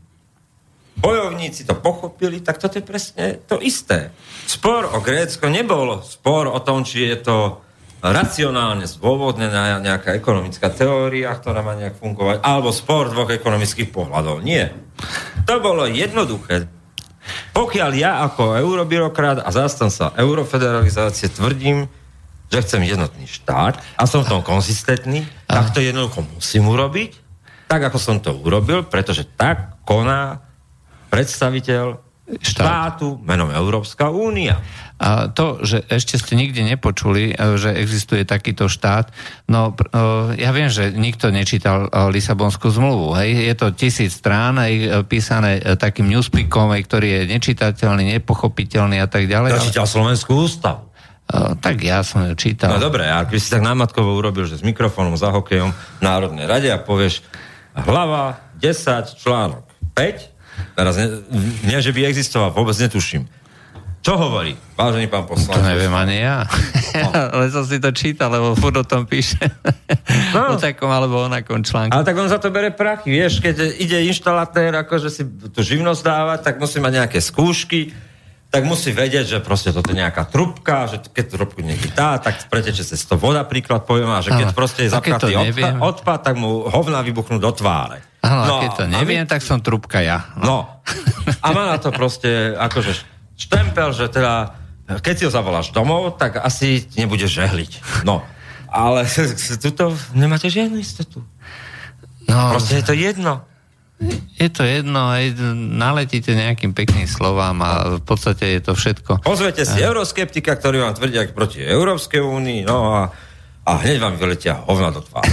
bojovníci 1.00 1.64
to 1.64 1.78
pochopili, 1.80 2.44
tak 2.44 2.60
toto 2.60 2.76
je 2.78 2.84
presne 2.84 3.40
to 3.48 3.58
isté. 3.64 4.12
Spor 4.44 4.92
o 4.92 5.00
Grécko 5.00 5.48
nebol 5.48 6.04
spor 6.04 6.52
o 6.52 6.60
tom, 6.60 6.84
či 6.84 7.08
je 7.08 7.18
to 7.24 7.64
racionálne 8.04 8.84
zdôvodnená 8.84 9.80
nejaká 9.80 10.12
ekonomická 10.12 10.68
teória, 10.68 11.32
ktorá 11.32 11.64
má 11.64 11.72
nejak 11.72 11.96
fungovať, 11.96 12.44
alebo 12.44 12.68
spor 12.68 13.08
dvoch 13.08 13.32
ekonomických 13.32 13.88
pohľadov. 13.88 14.44
Nie. 14.44 14.76
To 15.48 15.64
bolo 15.64 15.88
jednoduché. 15.88 16.68
Pokiaľ 17.56 17.90
ja 17.96 18.12
ako 18.26 18.58
eurobyrokrat 18.58 19.40
a 19.40 19.50
zástanca 19.50 20.12
eurofederalizácie 20.16 21.32
tvrdím, 21.32 21.88
že 22.52 22.62
chcem 22.62 22.82
jednotný 22.84 23.26
štát 23.26 23.80
a 23.96 24.04
som 24.04 24.22
v 24.22 24.30
tom 24.38 24.42
konzistentný, 24.44 25.26
tak 25.48 25.72
to 25.72 25.80
jednoducho 25.80 26.22
musím 26.36 26.68
urobiť, 26.70 27.16
tak 27.66 27.90
ako 27.90 27.98
som 27.98 28.16
to 28.20 28.36
urobil, 28.36 28.84
pretože 28.86 29.24
tak 29.34 29.80
koná 29.82 30.44
predstaviteľ 31.08 31.98
štátu 32.40 33.20
menom 33.20 33.52
Európska 33.52 34.08
únia. 34.08 34.60
A 34.94 35.26
to, 35.26 35.58
že 35.66 35.82
ešte 35.90 36.14
ste 36.22 36.38
nikdy 36.38 36.62
nepočuli, 36.62 37.34
e, 37.34 37.58
že 37.58 37.74
existuje 37.74 38.22
takýto 38.22 38.70
štát, 38.70 39.10
no 39.50 39.74
e, 39.74 40.38
ja 40.38 40.54
viem, 40.54 40.70
že 40.70 40.94
nikto 40.94 41.34
nečítal 41.34 41.90
e, 41.90 42.14
Lisabonskú 42.14 42.70
zmluvu, 42.70 43.18
hej, 43.18 43.50
je 43.50 43.54
to 43.58 43.66
tisíc 43.74 44.14
strán, 44.14 44.54
aj 44.54 45.04
písané 45.10 45.58
takým 45.76 46.06
newspeakom, 46.06 46.70
ktorý 46.70 47.08
je 47.10 47.20
nečitateľný, 47.26 48.14
nepochopiteľný 48.22 49.02
a 49.02 49.10
tak 49.10 49.26
ďalej. 49.26 49.58
Ja 49.58 49.66
čítal 49.66 49.90
Slovenskú 49.90 50.46
ústavu. 50.46 50.94
Uh, 51.24 51.56
tak 51.56 51.80
ja 51.80 52.04
som 52.04 52.20
ju 52.28 52.36
čítal. 52.36 52.68
No 52.68 52.76
dobre, 52.76 53.08
a 53.08 53.24
keď 53.24 53.40
si 53.40 53.48
tak 53.48 53.64
námatkovo 53.64 54.12
urobil, 54.12 54.44
že 54.44 54.60
s 54.60 54.64
mikrofónom 54.64 55.16
za 55.16 55.32
hokejom 55.32 55.72
v 55.72 56.00
Národnej 56.04 56.44
rade 56.44 56.68
a 56.68 56.76
povieš 56.76 57.24
hlava 57.72 58.44
10, 58.60 59.24
článok 59.24 59.64
5, 59.96 60.76
teraz 60.76 60.94
ne, 61.00 61.24
nie, 61.64 61.80
že 61.80 61.96
by 61.96 62.12
existoval, 62.12 62.52
vôbec 62.52 62.76
netuším. 62.76 63.24
Čo 64.04 64.20
hovorí, 64.20 64.52
vážený 64.76 65.08
pán 65.08 65.24
poslanec? 65.24 65.64
To 65.64 65.64
neviem 65.64 65.94
ani 65.96 66.20
ja. 66.20 66.44
No. 66.92 67.08
Ale 67.40 67.48
som 67.48 67.64
si 67.64 67.80
to 67.80 67.88
čítal, 67.88 68.28
lebo 68.28 68.52
furt 68.52 68.76
o 68.76 68.84
tom 68.84 69.08
píše. 69.08 69.40
No. 70.36 70.52
o 70.52 70.60
takom 70.60 70.92
alebo 70.92 71.24
onakom 71.24 71.64
článku. 71.64 71.96
Ale 71.96 72.04
tak 72.04 72.12
on 72.20 72.28
za 72.28 72.36
to 72.36 72.52
bere 72.52 72.68
prachy, 72.68 73.08
vieš, 73.08 73.40
keď 73.40 73.80
ide 73.80 74.04
inštalatér, 74.04 74.76
akože 74.84 75.08
si 75.08 75.24
tú 75.48 75.64
živnosť 75.64 76.04
dávať, 76.04 76.38
tak 76.44 76.54
musí 76.60 76.84
mať 76.84 76.92
nejaké 77.00 77.18
skúšky, 77.24 77.96
tak 78.52 78.68
musí 78.68 78.92
vedieť, 78.92 79.24
že 79.24 79.38
proste 79.40 79.72
toto 79.72 79.88
je 79.88 79.96
nejaká 79.96 80.28
trubka, 80.28 80.84
že 80.84 81.00
keď 81.00 81.40
trubku 81.40 81.64
niekde 81.64 81.88
dá, 81.96 82.20
tak 82.20 82.44
preteče 82.52 82.84
cez 82.84 83.00
to 83.08 83.16
voda, 83.16 83.40
príklad 83.48 83.88
poviem, 83.88 84.12
a 84.12 84.20
že 84.20 84.36
keď 84.36 84.52
proste 84.52 84.84
je 84.84 84.92
zapchatý 84.92 85.32
odpad, 85.32 85.80
odpad, 85.80 86.20
tak 86.20 86.36
mu 86.36 86.68
hovna 86.68 87.00
vybuchnú 87.00 87.40
do 87.40 87.50
tváre. 87.56 88.04
Áno, 88.20 88.42
no, 88.44 88.56
keď 88.60 88.70
to 88.76 88.84
neviem, 88.84 89.24
vy... 89.24 89.32
tak 89.32 89.40
som 89.40 89.64
trubka 89.64 90.04
ja. 90.04 90.28
No. 90.36 90.44
no. 90.44 90.58
A 91.40 91.46
má 91.56 91.72
na 91.72 91.80
to 91.80 91.88
proste 91.88 92.52
akože 92.52 93.13
štempel, 93.38 93.90
že 93.94 94.10
teda, 94.10 94.54
keď 94.86 95.14
si 95.14 95.24
ho 95.26 95.32
zavoláš 95.32 95.70
domov, 95.74 96.18
tak 96.18 96.42
asi 96.42 96.86
nebude 96.94 97.26
žehliť. 97.26 98.04
No, 98.06 98.22
ale 98.70 99.06
tuto 99.64 99.94
nemáte 100.14 100.50
žiadnu 100.50 100.78
istotu. 100.78 101.22
No, 102.24 102.56
Proste 102.56 102.80
je 102.80 102.84
to 102.84 102.94
jedno. 102.96 103.44
Je 104.34 104.50
to 104.50 104.66
jedno, 104.66 105.06
aj 105.06 105.38
naletíte 105.54 106.34
nejakým 106.34 106.74
pekným 106.74 107.06
slovám 107.06 107.56
a 107.62 107.70
v 107.96 108.02
podstate 108.02 108.58
je 108.58 108.60
to 108.60 108.72
všetko. 108.74 109.22
Pozvete 109.22 109.62
si 109.62 109.78
euroskeptika, 109.78 110.58
ktorý 110.58 110.82
vám 110.82 110.98
tvrdí 110.98 111.30
proti 111.30 111.62
Európskej 111.62 112.18
únii, 112.18 112.66
no 112.66 112.90
a 112.90 113.14
a 113.64 113.80
hneď 113.80 113.96
vám 114.00 114.16
vyletia 114.20 114.60
hovna 114.68 114.90
do 114.92 115.00
tváre. 115.00 115.32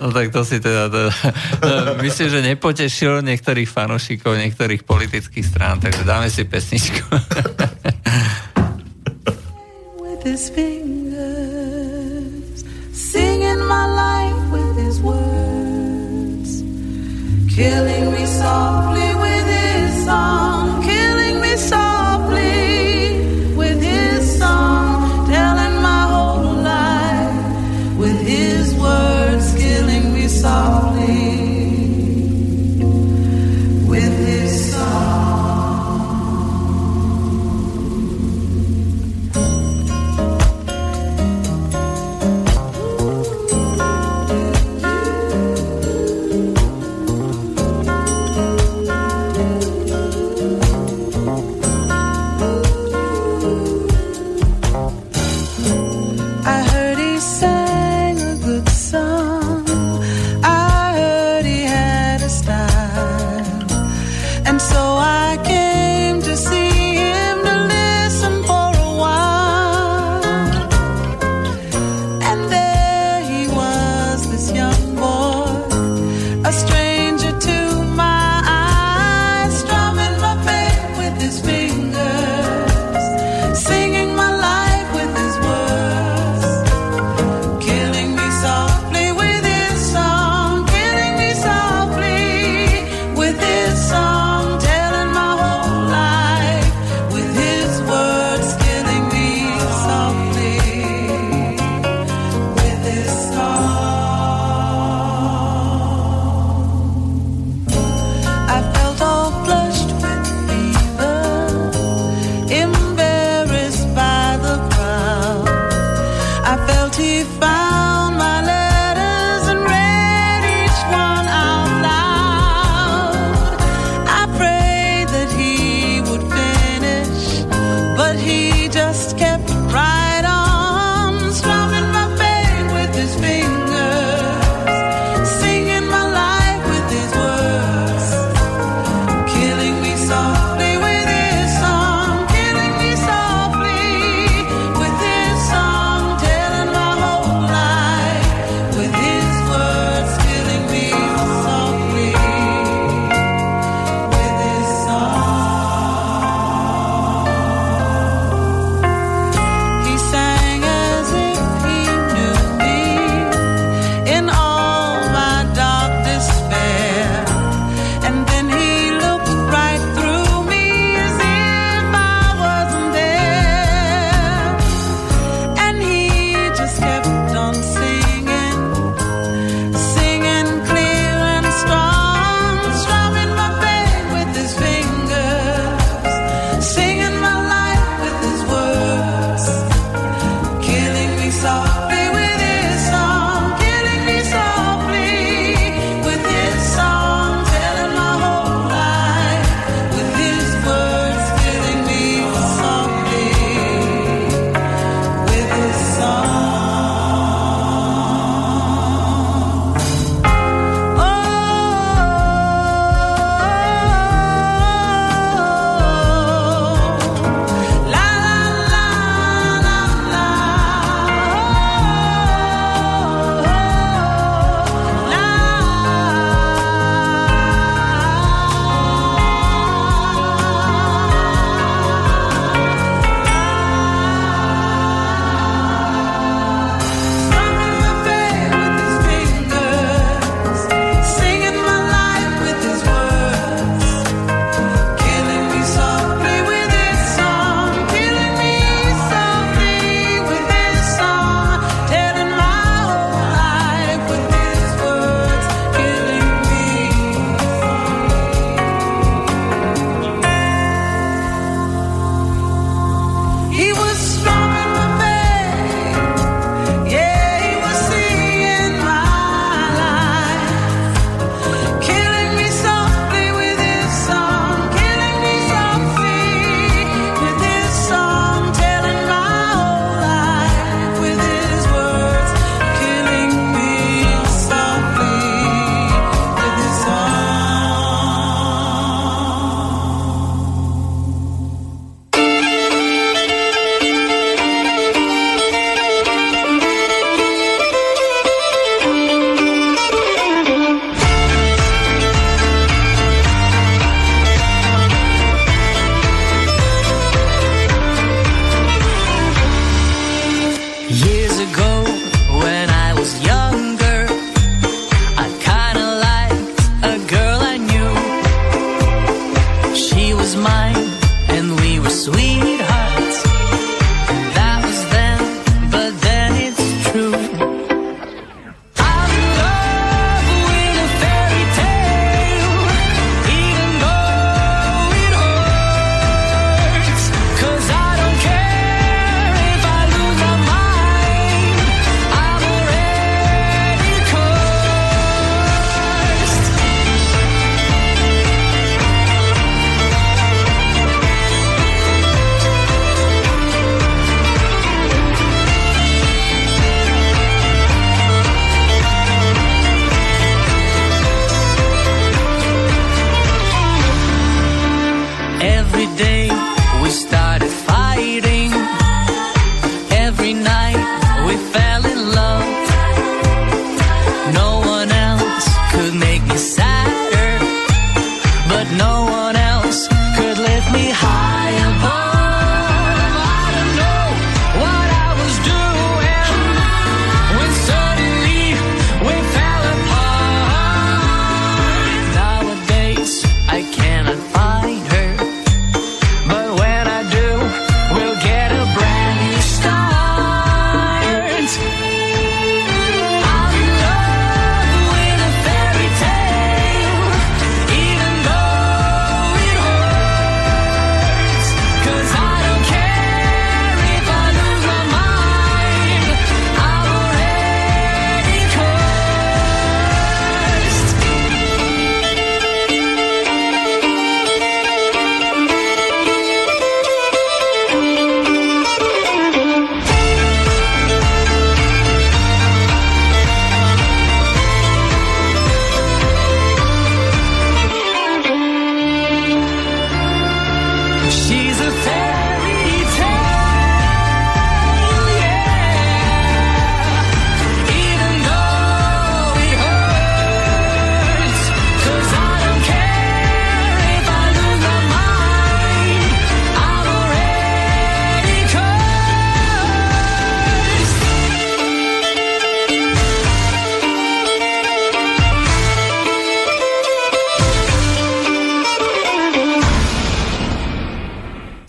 no 0.00 0.12
tak 0.14 0.30
to 0.30 0.46
si 0.46 0.62
teda, 0.62 0.86
teda 0.88 1.10
myslím, 2.06 2.30
že 2.30 2.40
nepotešil 2.54 3.22
niektorých 3.26 3.66
fanúšikov, 3.66 4.38
niektorých 4.38 4.86
politických 4.86 5.46
strán, 5.46 5.82
takže 5.82 6.06
dáme 6.06 6.30
si 6.30 6.46
pesničku. 6.46 7.02
with 9.98 10.22
his 10.22 10.48
fingers 10.50 11.04
Singing 12.92 13.58
my 13.66 13.86
life 13.86 14.52
with 14.52 14.76
his 14.78 15.00
words 15.02 16.62
Killing 17.54 18.12
me 18.12 18.26
softly 18.26 18.93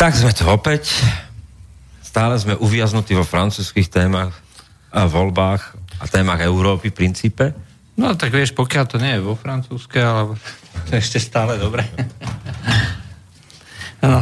Tak 0.05 0.21
sme 0.21 0.37
tu 0.37 0.45
opäť. 0.45 1.01
Stále 2.05 2.37
sme 2.37 2.53
uviaznutí 2.53 3.17
vo 3.17 3.25
francúzských 3.25 3.89
témach 3.89 4.37
a 4.93 5.09
voľbách 5.09 5.73
a 5.97 6.05
témach 6.05 6.45
Európy 6.45 6.93
v 6.93 6.97
princípe. 7.01 7.57
No 7.97 8.13
tak 8.13 8.29
vieš, 8.29 8.53
pokiaľ 8.53 8.85
to 8.85 9.01
nie 9.01 9.17
je 9.17 9.25
vo 9.25 9.33
francúzske, 9.33 9.97
ale 9.97 10.37
to 10.85 10.89
je 10.93 11.01
ešte 11.01 11.17
stále 11.17 11.57
dobre. 11.57 11.89
No, 14.05 14.21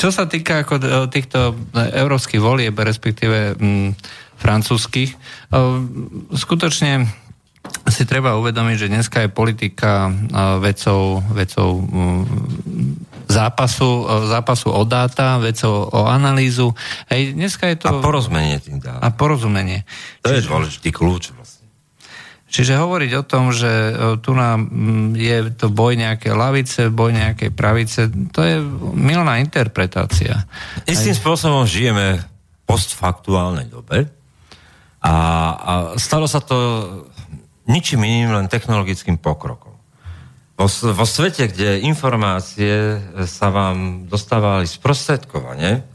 čo 0.00 0.08
sa 0.08 0.24
týka 0.24 0.64
ako 0.64 0.80
týchto 1.12 1.52
európskych 1.76 2.40
volieb, 2.40 2.72
respektíve 2.72 3.52
m, 3.60 3.92
francúzskych, 4.40 5.12
o, 5.52 5.84
skutočne 6.32 7.04
si 7.84 8.08
treba 8.08 8.40
uvedomiť, 8.40 8.76
že 8.80 8.88
dneska 8.88 9.28
je 9.28 9.28
politika 9.28 10.08
vecou, 10.64 11.20
vecou 11.36 11.84
zápasu, 13.28 14.08
zápasu 14.32 14.72
o 14.72 14.82
dáta, 14.88 15.36
vecou 15.38 15.84
o 15.92 16.08
analýzu. 16.08 16.72
Hej, 17.12 17.36
dneska 17.36 17.68
je 17.68 17.76
to... 17.76 17.88
A 17.88 18.00
porozumenie 18.00 18.56
tým 18.58 18.80
dá. 18.80 18.96
A 18.98 19.12
porozumenie. 19.12 19.84
To 20.24 20.32
Čiže... 20.32 20.36
je 20.40 20.48
dôležitý 20.48 20.88
kľúč 20.90 21.36
vlastne. 21.36 21.68
Čiže 22.48 22.80
hovoriť 22.80 23.12
o 23.20 23.22
tom, 23.28 23.52
že 23.52 23.68
tu 24.24 24.32
nám 24.32 24.72
je 25.12 25.52
to 25.52 25.68
boj 25.68 26.00
nejaké 26.00 26.32
lavice, 26.32 26.88
boj 26.88 27.12
nejakej 27.12 27.52
pravice, 27.52 28.08
to 28.32 28.40
je 28.40 28.64
milná 28.96 29.36
interpretácia. 29.36 30.48
Istým 30.88 31.12
Aj... 31.12 31.20
spôsobom 31.20 31.68
žijeme 31.68 32.16
v 32.16 32.24
postfaktuálnej 32.64 33.68
dobe 33.68 34.08
a, 35.04 35.14
a 35.52 35.72
stalo 36.00 36.24
sa 36.24 36.40
to 36.40 36.56
ničím 37.68 38.08
iným, 38.08 38.32
len 38.32 38.48
technologickým 38.48 39.20
pokrokom. 39.20 39.67
Vo, 40.58 40.66
vo 40.66 41.06
svete, 41.06 41.46
kde 41.46 41.86
informácie 41.86 42.98
sa 43.30 43.46
vám 43.54 44.10
dostávali 44.10 44.66
sprostredkovane 44.66 45.86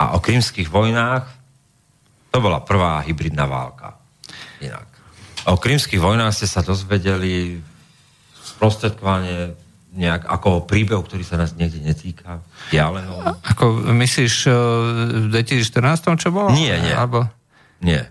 a 0.00 0.16
o 0.16 0.24
krímskych 0.24 0.72
vojnách, 0.72 1.28
to 2.32 2.40
bola 2.40 2.64
prvá 2.64 3.04
hybridná 3.04 3.44
válka. 3.44 4.00
Inak. 4.64 4.88
O 5.44 5.60
krímskych 5.60 6.00
vojnách 6.00 6.32
ste 6.32 6.48
sa 6.48 6.64
dozvedeli 6.64 7.60
sprostredkovanie 8.40 9.52
nejak 9.94 10.26
ako 10.26 10.48
o 10.48 10.64
príbehu, 10.64 11.04
ktorý 11.04 11.22
sa 11.22 11.36
nás 11.36 11.52
niekde 11.54 11.84
netýka, 11.84 12.40
dialenom. 12.72 13.20
Ako 13.46 13.84
myslíš 13.94 14.48
v 14.48 15.26
2014, 15.30 16.18
čo 16.18 16.32
bolo? 16.32 16.50
Nie, 16.56 16.80
nie. 16.80 16.90
Alebo... 16.90 17.28
Nie. 17.84 18.08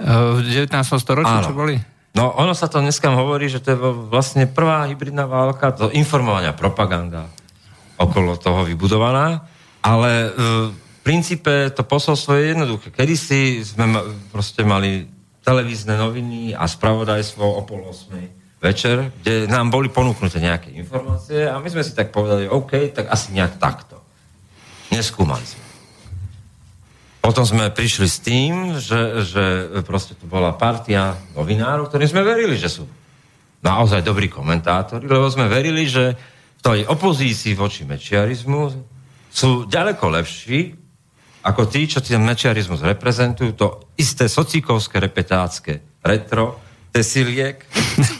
V 0.00 0.40
19. 0.40 0.72
storočí, 0.96 1.30
čo 1.44 1.52
boli? 1.52 1.76
No 2.16 2.32
ono 2.32 2.56
sa 2.56 2.64
to 2.64 2.80
dneska 2.80 3.12
hovorí, 3.12 3.52
že 3.52 3.60
to 3.60 3.76
je 3.76 3.78
vlastne 4.08 4.48
prvá 4.48 4.88
hybridná 4.88 5.28
válka, 5.28 5.76
to 5.76 5.92
informovania, 5.92 6.56
propaganda 6.56 7.28
okolo 8.00 8.40
toho 8.40 8.64
vybudovaná, 8.64 9.44
ale 9.84 10.32
v 10.32 10.72
princípe 11.04 11.68
to 11.76 11.84
posolstvo 11.84 12.32
je 12.40 12.56
jednoduché. 12.56 12.88
Kedy 12.88 13.14
si 13.20 13.60
sme 13.60 13.84
proste 14.32 14.64
mali 14.64 15.04
televízne 15.44 16.00
noviny 16.00 16.56
a 16.56 16.64
spravodajstvo 16.64 17.44
o 17.44 17.60
pol 17.68 17.84
osmej 17.84 18.32
večer, 18.64 19.12
kde 19.20 19.44
nám 19.44 19.68
boli 19.68 19.92
ponúknuté 19.92 20.40
nejaké 20.40 20.72
informácie 20.72 21.44
a 21.44 21.60
my 21.60 21.68
sme 21.68 21.84
si 21.84 21.92
tak 21.92 22.16
povedali, 22.16 22.48
OK, 22.48 22.96
tak 22.96 23.12
asi 23.12 23.36
nejak 23.36 23.60
takto. 23.60 24.00
Neskúmali 24.88 25.44
sme. 25.44 25.65
Potom 27.26 27.42
sme 27.42 27.74
prišli 27.74 28.06
s 28.06 28.22
tým, 28.22 28.78
že, 28.78 29.26
že 29.26 29.44
proste 29.82 30.14
tu 30.14 30.30
bola 30.30 30.54
partia 30.54 31.18
novinárov, 31.34 31.90
ktorým 31.90 32.06
sme 32.06 32.22
verili, 32.22 32.54
že 32.54 32.70
sú 32.70 32.86
naozaj 33.66 34.06
dobrí 34.06 34.30
komentátori, 34.30 35.10
lebo 35.10 35.26
sme 35.26 35.50
verili, 35.50 35.90
že 35.90 36.14
v 36.54 36.60
tej 36.62 36.80
opozícii 36.86 37.58
voči 37.58 37.82
mečiarizmu 37.82 38.70
sú 39.26 39.66
ďaleko 39.66 40.06
lepší 40.06 40.78
ako 41.42 41.66
tí, 41.66 41.90
čo 41.90 41.98
ten 41.98 42.22
mečiarizmus 42.22 42.86
reprezentujú, 42.86 43.58
to 43.58 43.90
isté 43.98 44.30
socikovské, 44.30 45.02
repetácké 45.02 45.82
retro, 46.06 46.62
tesiliek. 46.94 47.58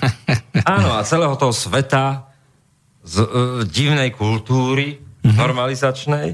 Áno, 0.66 0.98
a 0.98 1.06
celého 1.06 1.38
toho 1.38 1.54
sveta 1.54 2.26
z 3.06 3.22
uh, 3.22 3.28
divnej 3.62 4.10
kultúry 4.10 4.98
mm-hmm. 4.98 5.38
normalizačnej, 5.38 6.28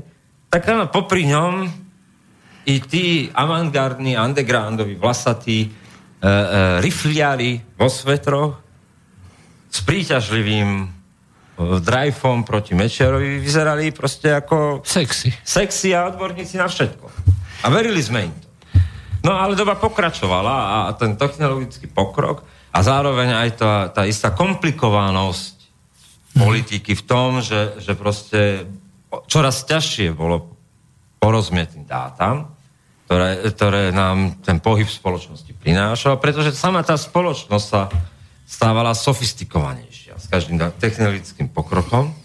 tak 0.49 0.69
áno, 0.69 0.89
popri 0.89 1.25
ňom 1.29 1.82
i 2.67 2.79
tí 2.81 3.27
avantgardní, 3.35 4.15
undergroundoví, 4.15 4.95
vlasatí, 4.95 5.67
e, 5.67 5.69
e, 5.69 6.31
rifliari 6.81 7.59
vo 7.75 7.91
svetroch 7.91 8.55
s 9.67 9.79
príťažlivým 9.83 10.69
e, 10.83 10.87
drajfom 11.83 12.47
proti 12.47 12.79
Mečerovi 12.79 13.43
vyzerali 13.43 13.91
proste 13.91 14.31
ako... 14.31 14.87
Sexy. 14.87 15.35
Sexy 15.43 15.91
a 15.97 16.07
odborníci 16.07 16.55
na 16.55 16.71
všetko. 16.71 17.07
A 17.63 17.67
verili 17.71 18.03
sme 18.03 18.31
im 18.31 18.35
to. 18.35 18.49
No 19.23 19.39
ale 19.39 19.55
doba 19.55 19.79
pokračovala 19.79 20.87
a 20.87 20.91
ten 20.99 21.15
technologický 21.15 21.87
pokrok 21.87 22.43
a 22.75 22.79
zároveň 22.83 23.47
aj 23.47 23.51
tá, 23.55 23.73
tá 23.95 24.03
istá 24.03 24.35
komplikovanosť 24.35 25.63
politiky 26.35 26.99
v 26.99 27.03
tom, 27.07 27.39
že, 27.39 27.79
že 27.79 27.95
proste 27.95 28.67
čoraz 29.31 29.63
ťažšie 29.69 30.17
bolo 30.17 30.57
porozumieť 31.23 31.79
tým 31.79 31.85
dátam, 31.87 32.52
ktoré, 33.13 33.31
ktoré 33.53 33.83
nám 33.93 34.41
ten 34.41 34.57
pohyb 34.57 34.89
spoločnosti 34.89 35.53
prinášal, 35.61 36.17
pretože 36.17 36.57
sama 36.57 36.81
tá 36.81 36.97
spoločnosť 36.97 37.67
sa 37.69 37.93
stávala 38.49 38.97
sofistikovanejšia 38.97 40.17
s 40.17 40.33
každým 40.33 40.57
technologickým 40.81 41.53
pokrokom, 41.53 42.17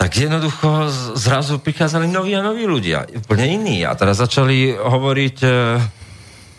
tak 0.00 0.16
jednoducho 0.16 0.88
zrazu 1.20 1.60
prichádzali 1.60 2.08
noví 2.08 2.32
a 2.32 2.40
noví 2.40 2.64
ľudia, 2.64 3.04
úplne 3.12 3.44
iní. 3.44 3.84
A 3.84 3.92
teraz 3.92 4.24
začali 4.24 4.72
hovoriť 4.72 5.36
e, 5.44 5.48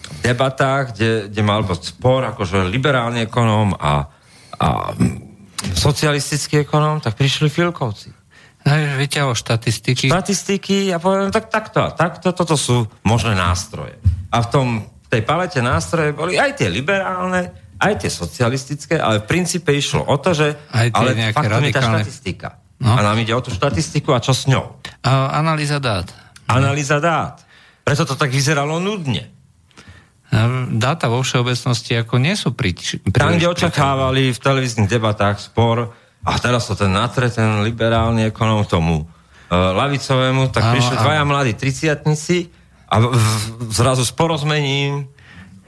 v 0.05 0.19
debatách, 0.21 0.93
kde, 0.93 1.11
kde 1.33 1.41
mal 1.41 1.65
byť 1.65 1.81
spor, 1.97 2.29
akože 2.29 2.69
liberálny 2.69 3.25
ekonóm 3.25 3.73
a, 3.73 4.05
a 4.61 4.93
socialistický 5.73 6.61
ekonóm, 6.61 7.01
tak 7.01 7.17
prišli 7.17 7.49
Filkovci. 7.49 8.14
No, 8.65 8.73
vyťahol 8.73 9.37
štatistiky. 9.37 10.09
Štatistiky 10.09 10.89
a 10.89 10.97
poviem, 10.97 11.29
tak 11.29 11.53
takto 11.53 11.85
takto, 11.93 12.33
toto 12.33 12.57
sú 12.57 12.89
možné 13.05 13.37
nástroje. 13.37 14.01
A 14.33 14.41
v 14.41 14.47
tom, 14.49 14.67
v 14.89 15.07
tej 15.07 15.21
palete 15.21 15.61
nástroje 15.61 16.17
boli 16.17 16.41
aj 16.41 16.57
tie 16.57 16.67
liberálne, 16.73 17.53
aj 17.77 17.93
tie 18.01 18.09
socialistické, 18.09 18.97
ale 18.97 19.21
v 19.21 19.29
princípe 19.29 19.69
išlo 19.69 20.01
o 20.09 20.17
to, 20.17 20.33
že 20.33 20.57
aj 20.73 20.87
ale 20.97 21.13
faktom 21.29 21.61
radikálne... 21.61 21.69
je 21.69 21.73
tá 21.73 21.81
štatistika. 21.85 22.49
No? 22.81 22.91
A 22.97 22.99
nám 23.05 23.17
ide 23.21 23.31
o 23.37 23.39
tú 23.39 23.53
štatistiku 23.53 24.11
a 24.11 24.19
čo 24.19 24.33
s 24.33 24.49
ňou? 24.49 24.81
A, 25.05 25.39
analýza 25.39 25.77
dát. 25.77 26.09
Analýza 26.49 26.97
dát. 26.97 27.45
Preto 27.85 28.03
to 28.03 28.17
tak 28.17 28.33
vyzeralo 28.33 28.81
nudne. 28.81 29.29
Dáta 30.75 31.07
vo 31.07 31.21
všeobecnosti 31.21 31.95
ako 32.01 32.17
nie 32.17 32.33
sú 32.35 32.51
príč... 32.57 32.99
Tam, 33.13 33.37
kde 33.37 33.47
očakávali 33.47 34.33
v 34.33 34.39
televíznych 34.41 34.89
debatách 34.89 35.39
spor, 35.39 35.95
a 36.25 36.33
teraz 36.41 36.65
to 36.65 36.73
ten 36.73 36.89
natre, 36.89 37.29
ten 37.29 37.61
liberálny 37.61 38.25
ekonom 38.25 38.65
tomu 38.65 39.05
uh, 39.05 39.53
lavicovému, 39.77 40.49
tak 40.49 40.65
áno, 40.65 40.73
prišli 40.73 40.95
dvaja 40.97 41.23
mladí 41.23 41.53
triciatnici 41.53 42.49
a 42.89 42.95
v, 42.97 43.13
v, 43.13 43.69
zrazu 43.69 44.01
s 44.01 44.09
porozmením 44.09 45.05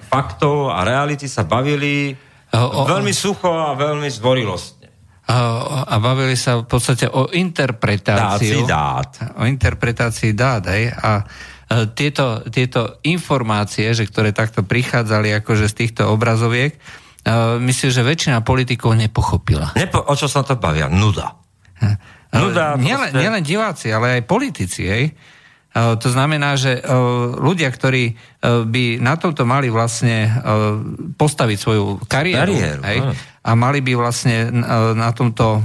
faktov 0.10 0.74
a 0.74 0.82
reality 0.82 1.30
sa 1.30 1.46
bavili 1.46 2.18
o, 2.50 2.58
o, 2.58 2.82
veľmi 2.90 3.14
sucho 3.14 3.54
a 3.54 3.78
veľmi 3.78 4.10
zvorilostne. 4.10 4.88
A, 5.28 5.36
a 5.84 5.96
bavili 6.00 6.40
sa 6.40 6.64
v 6.64 6.66
podstate 6.66 7.12
o 7.12 7.28
interpretáciu. 7.36 8.64
dát. 8.64 9.36
O 9.36 9.44
interpretácii 9.44 10.32
dát, 10.32 10.64
hej? 10.72 10.88
A 10.88 11.20
e, 11.20 11.92
tieto, 11.92 12.48
tieto 12.48 13.04
informácie, 13.04 13.92
že 13.92 14.08
ktoré 14.08 14.32
takto 14.32 14.64
prichádzali 14.64 15.36
akože 15.44 15.68
z 15.68 15.74
týchto 15.84 16.08
obrazoviek, 16.08 16.80
myslím, 17.60 17.90
že 17.92 18.02
väčšina 18.08 18.40
politikov 18.42 18.96
nepochopila. 18.96 19.76
Nepo, 19.76 20.00
o 20.00 20.14
čo 20.16 20.32
sa 20.32 20.48
to 20.48 20.56
bavia? 20.56 20.88
Nuda. 20.88 21.36
Nuda 22.32 22.80
nielen, 22.80 23.12
proste... 23.12 23.20
nielen 23.20 23.44
diváci, 23.44 23.88
ale 23.92 24.20
aj 24.20 24.22
politici, 24.24 24.88
hej. 24.88 25.12
To 25.78 26.10
znamená, 26.10 26.58
že 26.58 26.82
ľudia, 27.38 27.70
ktorí 27.70 28.18
by 28.42 28.98
na 28.98 29.14
tomto 29.14 29.46
mali 29.46 29.70
vlastne 29.70 30.26
postaviť 31.14 31.58
svoju 31.62 32.02
kariéru, 32.10 32.50
kariéru 32.50 32.82
hej, 32.82 33.00
a 33.48 33.56
mali 33.56 33.80
by 33.80 33.96
vlastne 33.96 34.52
na 34.92 35.16
tomto, 35.16 35.64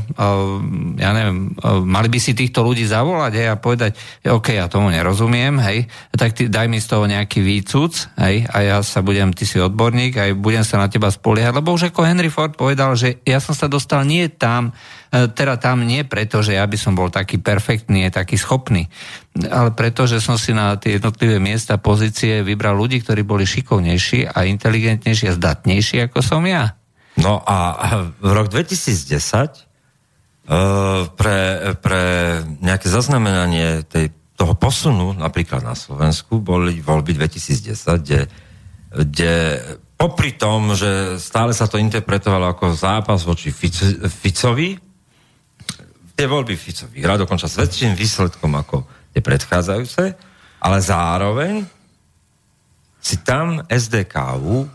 ja 1.03 1.11
neviem, 1.11 1.51
mali 1.83 2.07
by 2.07 2.19
si 2.23 2.31
týchto 2.31 2.63
ľudí 2.63 2.87
zavolať 2.87 3.33
hej, 3.35 3.49
a 3.51 3.59
povedať, 3.59 3.99
OK, 4.23 4.55
ja 4.55 4.71
tomu 4.71 4.95
nerozumiem, 4.95 5.59
hej, 5.59 5.91
tak 6.15 6.31
ty, 6.31 6.47
daj 6.47 6.71
mi 6.71 6.79
z 6.79 6.87
toho 6.87 7.11
nejaký 7.11 7.43
výcuc, 7.43 8.07
hej, 8.23 8.47
a 8.47 8.57
ja 8.63 8.79
sa 8.87 9.03
budem, 9.03 9.35
ty 9.35 9.43
si 9.43 9.59
odborník, 9.59 10.15
aj 10.15 10.31
budem 10.39 10.63
sa 10.63 10.79
na 10.79 10.87
teba 10.87 11.11
spoliehať, 11.11 11.59
lebo 11.59 11.75
už 11.75 11.91
ako 11.91 12.07
Henry 12.07 12.31
Ford 12.31 12.55
povedal, 12.55 12.95
že 12.95 13.19
ja 13.27 13.43
som 13.43 13.51
sa 13.51 13.67
dostal 13.67 14.07
nie 14.07 14.31
tam, 14.31 14.71
teda 15.11 15.59
tam 15.59 15.83
nie 15.83 16.07
preto, 16.07 16.39
že 16.39 16.55
ja 16.55 16.65
by 16.65 16.79
som 16.79 16.95
bol 16.95 17.11
taký 17.11 17.43
perfektný, 17.43 18.07
taký 18.15 18.39
schopný, 18.39 18.87
ale 19.51 19.75
preto, 19.75 20.07
že 20.07 20.23
som 20.23 20.39
si 20.39 20.55
na 20.55 20.79
tie 20.79 21.03
jednotlivé 21.03 21.43
miesta, 21.43 21.83
pozície 21.83 22.47
vybral 22.47 22.79
ľudí, 22.79 23.03
ktorí 23.03 23.27
boli 23.27 23.43
šikovnejší 23.43 24.31
a 24.31 24.47
inteligentnejší 24.47 25.35
a 25.35 25.37
zdatnejší 25.37 26.07
ako 26.07 26.23
som 26.23 26.47
ja. 26.47 26.79
No 27.21 27.45
a 27.45 27.57
v 28.17 28.31
rok 28.33 28.49
2010 28.49 29.69
pre, 31.13 31.39
pre 31.79 32.03
nejaké 32.65 32.89
zaznamenanie 32.89 33.85
tej, 33.87 34.11
toho 34.35 34.57
posunu 34.57 35.15
napríklad 35.15 35.63
na 35.63 35.77
Slovensku 35.77 36.41
boli 36.41 36.81
voľby 36.83 37.15
2010, 37.15 38.03
kde, 38.03 38.21
kde 38.91 39.35
popri 39.95 40.35
tom, 40.35 40.75
že 40.75 41.21
stále 41.23 41.55
sa 41.55 41.71
to 41.71 41.79
interpretovalo 41.79 42.51
ako 42.51 42.75
zápas 42.75 43.23
voči 43.23 43.55
Ficovi, 44.11 44.75
tie 46.17 46.27
voľby 46.27 46.55
Fico 46.59 46.87
vyhral 46.91 47.19
dokonca 47.19 47.49
s 47.49 47.59
väčším 47.59 47.97
výsledkom 47.97 48.53
ako 48.55 48.87
tie 49.15 49.23
predchádzajúce, 49.25 50.03
ale 50.63 50.79
zároveň 50.79 51.67
si 53.03 53.19
tam 53.27 53.59
SDKU 53.67 54.67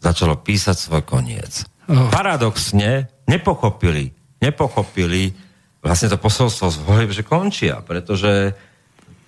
začalo 0.00 0.40
písať 0.40 0.76
svoj 0.76 1.02
koniec. 1.04 1.64
Paradoxne 1.90 3.10
nepochopili, 3.26 4.14
nepochopili 4.38 5.34
vlastne 5.82 6.12
to 6.12 6.18
posolstvo 6.20 6.70
z 6.70 6.76
volieb, 6.86 7.10
že 7.10 7.26
končia, 7.26 7.82
pretože 7.82 8.54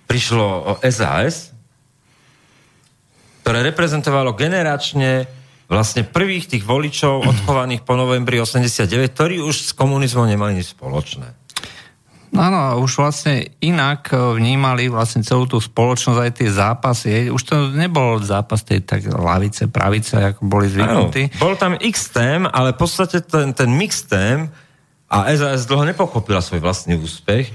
prišlo 0.07 0.79
SAS, 0.87 1.51
ktoré 3.43 3.59
reprezentovalo 3.67 4.31
generačne 4.31 5.27
vlastne 5.67 6.07
prvých 6.07 6.47
tých 6.47 6.63
voličov 6.63 7.27
odchovaných 7.27 7.83
po 7.83 7.99
novembri 7.99 8.39
89, 8.39 8.87
ktorí 9.11 9.35
už 9.43 9.55
s 9.67 9.71
komunizmom 9.75 10.29
nemali 10.29 10.61
nič 10.61 10.71
spoločné. 10.71 11.42
Áno, 12.33 12.81
už 12.81 12.97
vlastne 12.97 13.45
inak 13.61 14.09
e, 14.09 14.17
vnímali 14.17 14.89
vlastne 14.89 15.21
celú 15.21 15.45
tú 15.45 15.61
spoločnosť 15.61 16.17
aj 16.17 16.31
tie 16.33 16.49
zápasy. 16.49 17.11
Už 17.29 17.41
to 17.45 17.69
nebol 17.69 18.17
zápas 18.17 18.65
tej 18.65 18.81
tak 18.81 19.05
lavice, 19.05 19.69
pravice, 19.69 20.33
ako 20.33 20.41
boli 20.49 20.65
zvyknutí. 20.65 21.29
Áno, 21.29 21.37
bol 21.37 21.53
tam 21.53 21.77
x 21.77 22.09
tém, 22.09 22.49
ale 22.49 22.73
v 22.73 22.79
podstate 22.81 23.21
ten, 23.21 23.53
ten 23.53 23.69
mix 23.69 24.09
tém 24.09 24.49
a 25.05 25.29
SAS 25.37 25.69
dlho 25.69 25.85
nepochopila 25.85 26.41
svoj 26.41 26.65
vlastný 26.65 26.97
úspech. 26.97 27.49
E, 27.49 27.53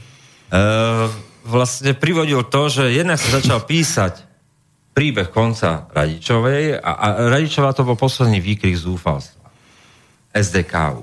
vlastne 1.42 1.98
privodil 1.98 2.46
to, 2.46 2.70
že 2.70 2.94
jednak 2.94 3.18
sa 3.18 3.42
začal 3.42 3.66
písať 3.66 4.30
príbeh 4.94 5.34
konca 5.34 5.90
Radičovej 5.90 6.78
a, 6.78 6.90
a 7.02 7.06
Radičová 7.26 7.74
to 7.74 7.82
bol 7.82 7.98
posledný 7.98 8.38
výkrik 8.38 8.78
zúfalstva. 8.78 9.50
SDKU. 10.30 11.02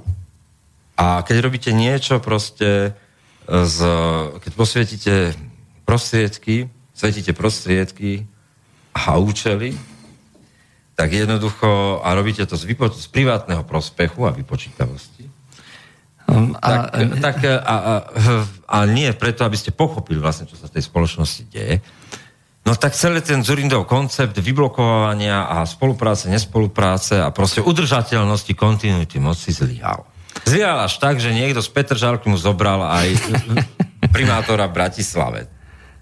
A 0.95 1.27
keď 1.27 1.35
robíte 1.43 1.71
niečo 1.75 2.23
proste 2.23 2.95
z, 3.45 3.77
keď 4.41 4.51
posvietíte 4.53 5.13
prostriedky, 5.85 6.69
svetíte 6.93 7.33
prostriedky 7.37 8.25
a 8.95 9.21
účely, 9.21 9.77
tak 10.95 11.11
jednoducho, 11.11 11.99
a 12.01 12.15
robíte 12.15 12.47
to 12.47 12.55
z, 12.55 12.63
vypo, 12.65 12.87
z 12.89 13.07
privátneho 13.11 13.67
prospechu 13.67 14.25
a 14.25 14.31
vypočítavosti, 14.31 15.27
um, 16.31 16.55
a, 16.57 16.87
tak, 16.89 17.09
tak 17.19 17.37
a, 17.43 17.75
a, 17.75 17.93
a 18.65 18.77
nie 18.87 19.11
preto, 19.13 19.43
aby 19.43 19.59
ste 19.59 19.75
pochopili 19.75 20.17
vlastne, 20.17 20.47
čo 20.47 20.55
sa 20.55 20.71
v 20.71 20.79
tej 20.79 20.83
spoločnosti 20.87 21.43
deje, 21.51 21.83
No 22.65 22.73
tak 22.73 22.97
celý 22.97 23.21
ten 23.21 23.45
Zurindov 23.45 23.85
koncept 23.85 24.33
vyblokovania 24.41 25.45
a 25.45 25.69
spolupráce, 25.69 26.33
nespolupráce 26.33 27.21
a 27.21 27.29
proste 27.29 27.61
udržateľnosti 27.61 28.57
kontinuity 28.57 29.21
moci 29.21 29.53
zlyhal. 29.53 30.01
Zlyhal 30.43 30.83
až 30.83 30.99
tak, 30.99 31.23
že 31.23 31.31
niekto 31.31 31.63
z 31.63 31.69
Petržalky 31.71 32.27
mu 32.27 32.35
zobral 32.35 32.83
aj 32.83 33.07
primátora 34.15 34.67
Bratislave. 34.67 35.47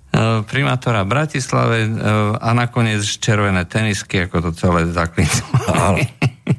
E, 0.09 0.41
primátora 0.49 1.05
Bratislave 1.05 1.85
e, 1.85 1.89
a 2.41 2.49
nakoniec 2.57 3.05
červené 3.05 3.69
tenisky, 3.69 4.25
ako 4.25 4.49
to 4.49 4.51
celé 4.57 4.89
zaklincovali. 4.89 6.09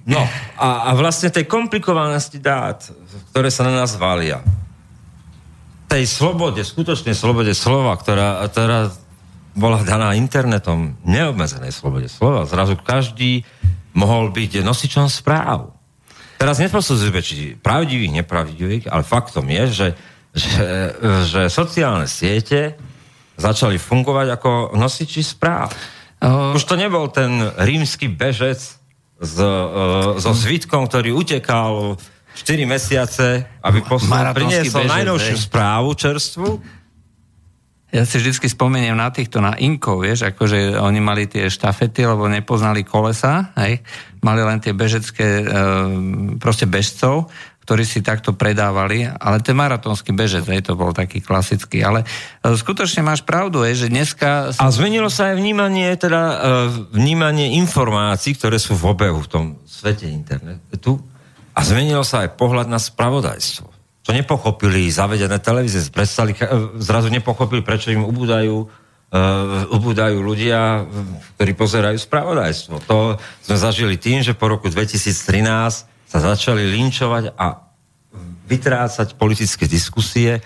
No 0.07 0.23
a, 0.57 0.89
a 0.89 0.97
vlastne 0.97 1.29
tej 1.29 1.45
komplikovanosti 1.45 2.41
dát, 2.41 2.87
ktoré 3.35 3.51
sa 3.51 3.67
na 3.67 3.85
nás 3.85 3.99
valia, 3.99 4.41
tej 5.91 6.09
slobode, 6.09 6.65
skutočnej 6.65 7.15
slobode 7.15 7.53
slova, 7.55 7.95
ktorá, 7.95 8.43
ktorá 8.51 8.91
bola 9.55 9.79
daná 9.87 10.19
internetom 10.19 10.99
neobmedzenej 11.07 11.71
slobode 11.71 12.11
slova. 12.11 12.49
Zrazu 12.51 12.75
každý 12.75 13.47
mohol 13.95 14.35
byť 14.35 14.67
nosičom 14.67 15.07
správ. 15.07 15.74
Teraz 16.39 16.59
neposudzujeme, 16.59 17.21
či 17.23 17.55
pravdivých, 17.59 18.25
nepravdivých, 18.25 18.85
ale 18.91 19.03
faktom 19.07 19.47
je, 19.49 19.65
že, 19.71 19.89
že, 20.35 20.69
že 21.25 21.41
sociálne 21.49 22.11
siete 22.11 22.75
začali 23.39 23.79
fungovať 23.79 24.27
ako 24.39 24.51
nosiči 24.79 25.23
správ. 25.23 25.71
Uh... 26.23 26.55
Už 26.55 26.65
to 26.67 26.79
nebol 26.79 27.11
ten 27.11 27.51
rímsky 27.59 28.07
bežec 28.11 28.59
s, 29.19 29.37
uh, 29.39 30.19
so 30.19 30.33
zvitkom, 30.35 30.87
ktorý 30.91 31.15
utekal 31.15 31.99
4 32.35 32.67
mesiace, 32.67 33.47
aby 33.63 33.79
poslal, 33.87 34.35
priniesol 34.35 34.91
najnovšiu 34.91 35.37
správu 35.39 35.95
čerstvu 35.95 36.49
ja 37.95 38.03
si 38.03 38.19
vždy 38.19 38.51
spomeniem 38.51 38.99
na 38.99 39.15
týchto, 39.15 39.39
na 39.39 39.55
inkov, 39.55 40.03
vieš, 40.03 40.27
akože 40.27 40.83
oni 40.83 40.99
mali 40.99 41.31
tie 41.31 41.47
štafety, 41.47 42.03
lebo 42.03 42.27
nepoznali 42.27 42.83
kolesa, 42.83 43.55
hej, 43.55 43.87
mali 44.19 44.43
len 44.43 44.59
tie 44.59 44.75
bežecké, 44.75 45.29
e, 45.39 45.45
proste 46.43 46.67
bežcov, 46.67 47.31
ktorí 47.63 47.87
si 47.87 48.03
takto 48.03 48.35
predávali, 48.35 49.07
ale 49.07 49.39
ten 49.47 49.55
maratónsky 49.55 50.11
bežec, 50.11 50.43
hej, 50.43 50.67
to 50.67 50.75
bol 50.75 50.91
taký 50.91 51.23
klasický, 51.23 51.87
ale 51.87 52.03
e, 52.43 52.51
skutočne 52.59 53.07
máš 53.07 53.23
pravdu, 53.23 53.63
hej, 53.63 53.87
že 53.87 53.95
dneska... 53.95 54.51
A 54.59 54.75
zmenilo 54.75 55.07
sa 55.07 55.31
aj 55.31 55.39
vnímanie, 55.39 55.95
teda 55.95 56.23
e, 56.27 56.37
vnímanie 56.99 57.55
informácií, 57.63 58.35
ktoré 58.35 58.59
sú 58.59 58.75
v 58.75 58.91
obehu 58.91 59.23
v 59.23 59.31
tom 59.31 59.45
svete 59.71 60.11
internetu. 60.11 60.99
A 61.55 61.63
zmenilo 61.63 62.03
sa 62.03 62.27
aj 62.27 62.35
pohľad 62.35 62.67
na 62.67 62.83
spravodajstvo 62.83 63.74
čo 64.05 64.13
nepochopili 64.13 64.93
zavedené 64.93 65.41
televízie, 65.41 65.81
prestali, 65.89 66.37
zrazu 66.77 67.09
nepochopili, 67.09 67.65
prečo 67.65 67.89
im 67.89 68.05
ubúdajú, 68.05 68.57
uh, 68.61 69.65
ubúdajú 69.73 70.21
ľudia, 70.21 70.85
ktorí 71.41 71.57
pozerajú 71.57 71.97
spravodajstvo. 71.97 72.85
To 72.85 73.17
sme 73.41 73.57
zažili 73.57 73.97
tým, 73.97 74.21
že 74.21 74.37
po 74.37 74.53
roku 74.53 74.69
2013 74.69 75.89
sa 75.89 76.19
začali 76.21 76.69
linčovať 76.69 77.33
a 77.33 77.65
vytrácať 78.45 79.17
politické 79.17 79.65
diskusie 79.65 80.37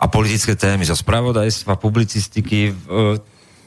a 0.00 0.08
politické 0.08 0.56
témy 0.56 0.88
zo 0.88 0.96
spravodajstva, 0.96 1.76
publicistiky 1.76 2.72
v 2.72 2.80
uh, 2.88 3.20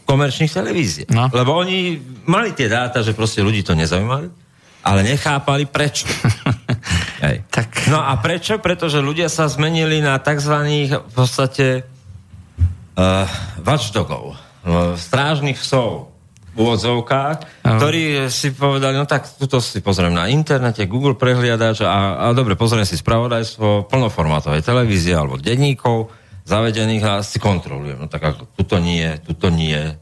komerčných 0.09 0.49
televíziách. 0.49 1.14
No. 1.14 1.30
Lebo 1.30 1.61
oni 1.61 2.01
mali 2.26 2.57
tie 2.57 2.65
dáta, 2.65 3.05
že 3.05 3.14
proste 3.14 3.45
ľudí 3.45 3.61
to 3.61 3.77
nezaujímali 3.77 4.47
ale 4.88 5.03
nechápali 5.03 5.68
prečo. 5.68 6.07
Hej. 7.22 7.44
Tak... 7.49 7.89
No 7.89 7.98
a 7.98 8.14
prečo? 8.22 8.61
Pretože 8.61 9.02
ľudia 9.02 9.27
sa 9.27 9.49
zmenili 9.49 10.02
na 10.02 10.22
tzv. 10.22 10.53
v 10.91 11.14
podstate 11.14 11.85
uh, 12.98 13.26
watchdogov, 13.61 14.38
uh, 14.38 14.94
strážnych 14.94 15.57
psov 15.57 16.14
v 16.53 16.65
úvodzovkách, 16.65 17.38
uh. 17.41 17.77
ktorí 17.77 18.30
si 18.30 18.53
povedali, 18.53 18.98
no 18.98 19.06
tak 19.10 19.30
tuto 19.38 19.61
si 19.61 19.81
pozriem 19.81 20.14
na 20.14 20.30
internete, 20.30 20.89
Google 20.89 21.18
prehliadač 21.18 21.85
a, 21.85 22.18
a 22.22 22.26
dobre, 22.34 22.57
pozriem 22.57 22.85
si 22.85 22.98
spravodajstvo 22.98 23.89
plnoformátovej 23.89 24.65
televízie 24.65 25.14
alebo 25.18 25.38
denníkov 25.38 26.10
zavedených 26.48 27.03
a 27.03 27.14
si 27.22 27.38
kontrolujem. 27.44 27.99
No 27.99 28.07
tak 28.07 28.23
ako, 28.23 28.48
tuto 28.56 28.80
nie, 28.80 29.19
tuto 29.19 29.52
nie, 29.52 29.99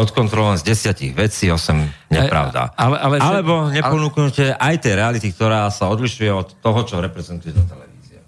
odkontrolované 0.00 0.56
z 0.60 0.72
desiatich 0.72 1.12
vecí, 1.12 1.52
osem 1.52 1.88
nepravda. 2.08 2.72
Ale, 2.74 2.96
ale, 2.96 3.16
Alebo 3.20 3.68
neponúknete 3.68 4.56
ale... 4.56 4.72
aj 4.72 4.74
tej 4.80 4.92
reality, 4.96 5.28
ktorá 5.32 5.68
sa 5.68 5.92
odlišuje 5.92 6.30
od 6.32 6.48
toho, 6.60 6.80
čo 6.88 6.98
reprezentuje 7.00 7.52
tá 7.52 7.62
televízia. 7.64 8.20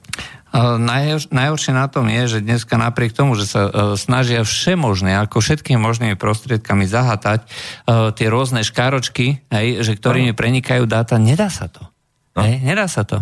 najhoršie 1.32 1.73
na 1.73 1.89
tom 1.89 2.09
je, 2.12 2.39
že 2.39 2.39
dneska 2.44 2.77
napriek 2.77 3.16
tomu, 3.16 3.36
že 3.36 3.49
sa 3.49 3.69
uh, 3.69 3.73
snažia 3.97 4.44
všemožné, 4.44 5.16
ako 5.20 5.40
všetkými 5.40 5.81
možnými 5.81 6.16
prostriedkami 6.16 6.85
zahatať 6.85 7.40
uh, 7.44 8.12
tie 8.12 8.27
rôzne 8.28 8.61
škáročky, 8.61 9.44
hej, 9.49 9.85
že 9.85 9.97
ktorými 9.97 10.36
prenikajú 10.36 10.85
dáta, 10.85 11.16
nedá 11.16 11.49
sa 11.53 11.69
to. 11.69 11.91
No. 12.32 12.48
Hej, 12.48 12.64
nedá 12.64 12.88
sa 12.88 13.04
to. 13.04 13.20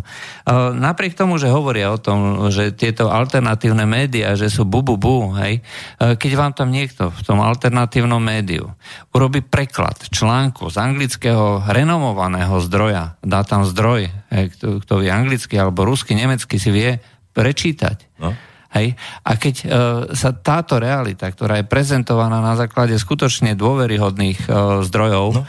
Napriek 0.78 1.18
tomu, 1.18 1.34
že 1.34 1.50
hovoria 1.50 1.90
o 1.90 1.98
tom, 1.98 2.46
že 2.46 2.70
tieto 2.70 3.10
alternatívne 3.10 3.82
médiá, 3.82 4.38
že 4.38 4.46
sú 4.46 4.62
bu, 4.62 4.86
bu, 4.86 4.94
bu 4.94 5.34
hej, 5.34 5.66
keď 5.98 6.32
vám 6.38 6.52
tam 6.54 6.70
niekto 6.70 7.10
v 7.10 7.22
tom 7.26 7.42
alternatívnom 7.42 8.22
médiu 8.22 8.70
urobí 9.10 9.42
preklad 9.42 9.98
článku 10.14 10.70
z 10.70 10.78
anglického 10.78 11.66
renomovaného 11.66 12.54
zdroja, 12.62 13.18
dá 13.18 13.42
tam 13.42 13.66
zdroj, 13.66 14.14
hej, 14.30 14.44
kto, 14.54 14.78
kto 14.86 15.02
vie 15.02 15.10
anglicky 15.10 15.58
alebo 15.58 15.82
rusky, 15.82 16.14
nemecky 16.14 16.62
si 16.62 16.70
vie 16.70 17.02
prečítať. 17.34 18.22
No. 18.22 18.30
Hej? 18.70 18.94
A 19.26 19.30
keď 19.34 19.54
e, 19.58 19.66
sa 20.14 20.30
táto 20.30 20.78
realita, 20.78 21.26
ktorá 21.26 21.58
je 21.58 21.66
prezentovaná 21.66 22.38
na 22.38 22.54
základe 22.54 22.94
skutočne 22.94 23.58
dôveryhodných 23.58 24.46
e, 24.46 24.48
zdrojov, 24.86 25.26
no. 25.34 25.42
e, 25.42 25.46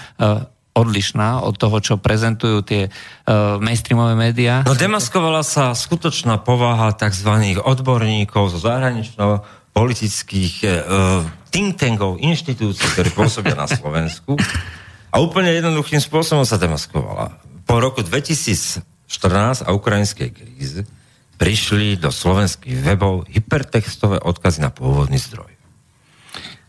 odlišná 0.71 1.43
od 1.43 1.59
toho, 1.59 1.83
čo 1.83 1.99
prezentujú 1.99 2.63
tie 2.63 2.87
uh, 2.87 3.59
mainstreamové 3.59 4.15
médiá? 4.15 4.63
No 4.63 4.75
demaskovala 4.75 5.43
sa 5.43 5.75
skutočná 5.75 6.39
povaha 6.39 6.95
tzv. 6.95 7.59
odborníkov 7.59 8.55
zo 8.55 8.59
zahranično-politických 8.63 10.55
uh, 10.63 11.27
think 11.51 11.75
tankov, 11.75 12.23
inštitúcií, 12.23 12.87
ktoré 12.95 13.11
pôsobia 13.11 13.55
na 13.59 13.67
Slovensku. 13.67 14.39
A 15.11 15.19
úplne 15.19 15.51
jednoduchým 15.51 15.99
spôsobom 15.99 16.47
sa 16.47 16.55
demaskovala. 16.55 17.35
Po 17.67 17.75
roku 17.83 17.99
2014 17.99 19.67
a 19.67 19.69
ukrajinskej 19.75 20.31
kríze 20.31 20.87
prišli 21.35 21.99
do 21.99 22.15
slovenských 22.15 22.79
webov 22.79 23.27
hypertextové 23.27 24.23
odkazy 24.23 24.63
na 24.63 24.71
pôvodný 24.71 25.19
zdroj. 25.19 25.51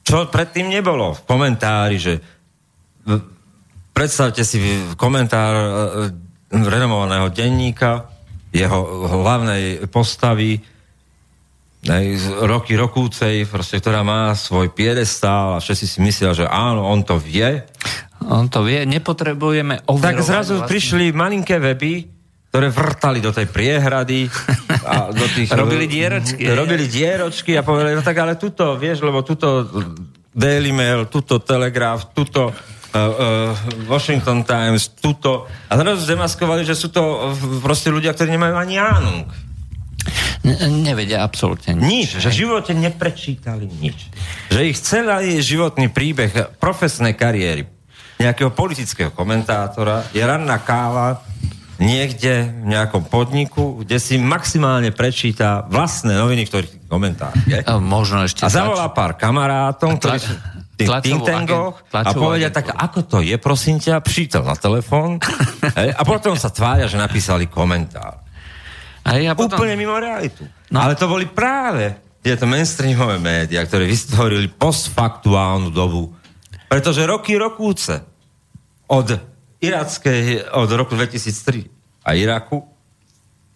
Čo 0.02 0.26
predtým 0.26 0.66
nebolo 0.66 1.14
v 1.14 1.22
komentári, 1.22 2.02
že 2.02 2.18
predstavte 3.92 4.42
si 4.42 4.58
komentár 4.96 5.52
e, 5.54 5.68
renomovaného 6.52 7.32
denníka, 7.32 8.08
jeho 8.52 9.08
hlavnej 9.08 9.88
postavy, 9.88 10.60
roky 12.46 12.78
rokúcej, 12.78 13.48
proste, 13.48 13.82
ktorá 13.82 14.06
má 14.06 14.30
svoj 14.38 14.70
piedestál 14.70 15.58
a 15.58 15.62
všetci 15.62 15.86
si 15.88 15.98
myslia, 16.04 16.30
že 16.36 16.46
áno, 16.46 16.86
on 16.86 17.02
to 17.02 17.18
vie. 17.18 17.64
On 18.22 18.46
to 18.46 18.62
vie, 18.62 18.86
nepotrebujeme 18.86 19.82
overovať. 19.90 20.14
Tak 20.14 20.16
zrazu 20.22 20.54
vlastne. 20.62 20.70
prišli 20.70 21.04
malinké 21.10 21.58
weby, 21.58 22.06
ktoré 22.52 22.68
vrtali 22.70 23.18
do 23.18 23.34
tej 23.34 23.50
priehrady 23.50 24.30
a 24.86 25.10
do 25.10 25.26
tých... 25.32 25.50
robili 25.64 25.90
dieročky. 25.90 26.44
Robili 26.54 26.86
dieročky 26.86 27.58
a 27.58 27.66
povedali, 27.66 27.98
no 27.98 28.04
tak 28.04 28.20
ale 28.20 28.38
tuto, 28.38 28.78
vieš, 28.78 29.02
lebo 29.02 29.26
tuto 29.26 29.66
Daily 30.30 30.70
Mail, 30.70 31.10
tuto 31.10 31.42
Telegraph, 31.42 32.14
tuto 32.14 32.54
uh, 32.92 32.98
uh, 32.98 33.52
Washington 33.88 34.44
Times, 34.44 34.92
tuto. 35.00 35.48
A 35.68 35.76
zrazu 35.76 36.04
demaskovali, 36.06 36.62
že 36.62 36.76
sú 36.76 36.92
to 36.92 37.32
proste 37.64 37.88
ľudia, 37.88 38.12
ktorí 38.12 38.32
nemajú 38.32 38.54
ani 38.56 38.76
ánung. 38.78 39.26
Ne- 40.42 40.58
nevedia 40.82 41.22
absolútne 41.22 41.78
nič. 41.78 41.86
Nič, 41.86 42.10
že 42.18 42.28
v 42.30 42.38
živote 42.46 42.72
neprečítali 42.74 43.70
nič. 43.70 44.10
Že 44.50 44.60
ich 44.66 44.78
celý 44.82 45.38
životný 45.38 45.88
príbeh 45.88 46.58
profesnej 46.58 47.14
kariéry 47.14 47.66
nejakého 48.22 48.54
politického 48.54 49.10
komentátora 49.10 50.06
je 50.14 50.22
ranná 50.22 50.62
káva 50.62 51.18
niekde 51.82 52.54
v 52.62 52.66
nejakom 52.70 53.10
podniku, 53.10 53.82
kde 53.82 53.98
si 53.98 54.14
maximálne 54.16 54.94
prečíta 54.94 55.66
vlastné 55.66 56.14
noviny, 56.14 56.46
ktorých 56.46 56.72
komentár 56.86 57.34
je. 57.44 57.58
Možno 57.82 58.22
ešte... 58.22 58.46
A 58.46 58.48
zavolá 58.48 58.86
pár 58.94 59.18
kamarátom, 59.18 59.98
ktorí 59.98 60.22
sú 60.22 60.34
tých 60.78 60.88
think 61.04 61.22
tankoch 61.26 61.84
a 61.92 62.10
povedia 62.14 62.48
tak, 62.48 62.72
ako 62.72 63.00
to 63.04 63.18
je, 63.20 63.36
prosím 63.36 63.82
ťa, 63.82 64.00
prítel 64.00 64.42
na 64.46 64.56
telefón 64.56 65.20
a 65.98 66.02
potom 66.06 66.38
sa 66.38 66.48
tvária, 66.48 66.88
že 66.88 66.96
napísali 66.96 67.46
komentár. 67.50 68.22
A 69.02 69.18
ja 69.18 69.34
potom... 69.34 69.58
Úplne 69.58 69.74
mimo 69.74 69.98
realitu. 69.98 70.46
No. 70.70 70.78
Ale 70.78 70.94
to 70.94 71.10
boli 71.10 71.26
práve 71.26 71.98
tieto 72.22 72.46
mainstreamové 72.46 73.18
médiá, 73.18 73.66
ktoré 73.66 73.90
vytvorili 73.90 74.46
postfaktuálnu 74.54 75.74
dobu. 75.74 76.14
Pretože 76.70 77.02
roky 77.02 77.34
rokúce 77.34 77.98
od 78.86 79.06
irackej, 79.58 80.54
od 80.54 80.70
roku 80.70 80.94
2003 80.94 81.71
a 82.02 82.14
Iraku, 82.14 82.62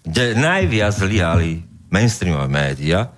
kde 0.06 0.38
najviac 0.38 0.94
zlyhali 0.94 1.62
mainstreamové 1.90 2.46
médiá, 2.46 3.10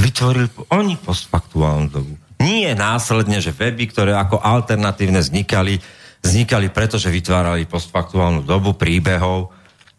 vytvorili 0.00 0.48
oni 0.72 0.96
postfaktuálnu 0.96 1.88
dobu. 1.92 2.14
Nie 2.40 2.74
následne, 2.74 3.38
že 3.38 3.54
weby, 3.54 3.86
ktoré 3.92 4.16
ako 4.16 4.40
alternatívne 4.40 5.22
vznikali, 5.22 5.78
vznikali 6.24 6.72
preto, 6.72 6.98
že 6.98 7.12
vytvárali 7.12 7.68
postfaktuálnu 7.68 8.42
dobu 8.42 8.74
príbehov, 8.74 9.52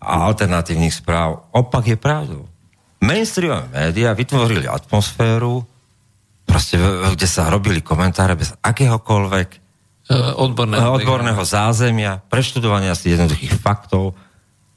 a 0.03 0.27
alternatívnych 0.27 0.91
správ. 0.91 1.47
Opak 1.55 1.87
je 1.87 1.97
pravdou. 1.97 2.43
Mainstreamové 2.99 3.71
médiá 3.71 4.11
vytvorili 4.11 4.67
atmosféru, 4.67 5.63
proste, 6.43 6.75
kde 7.15 7.27
sa 7.27 7.47
robili 7.47 7.79
komentáre 7.79 8.35
bez 8.35 8.51
akéhokoľvek 8.59 9.62
odborného, 10.11 10.99
odborného 10.99 11.43
zázemia, 11.47 12.19
preštudovania 12.27 12.91
si 12.91 13.15
jednoduchých 13.15 13.55
faktov. 13.55 14.17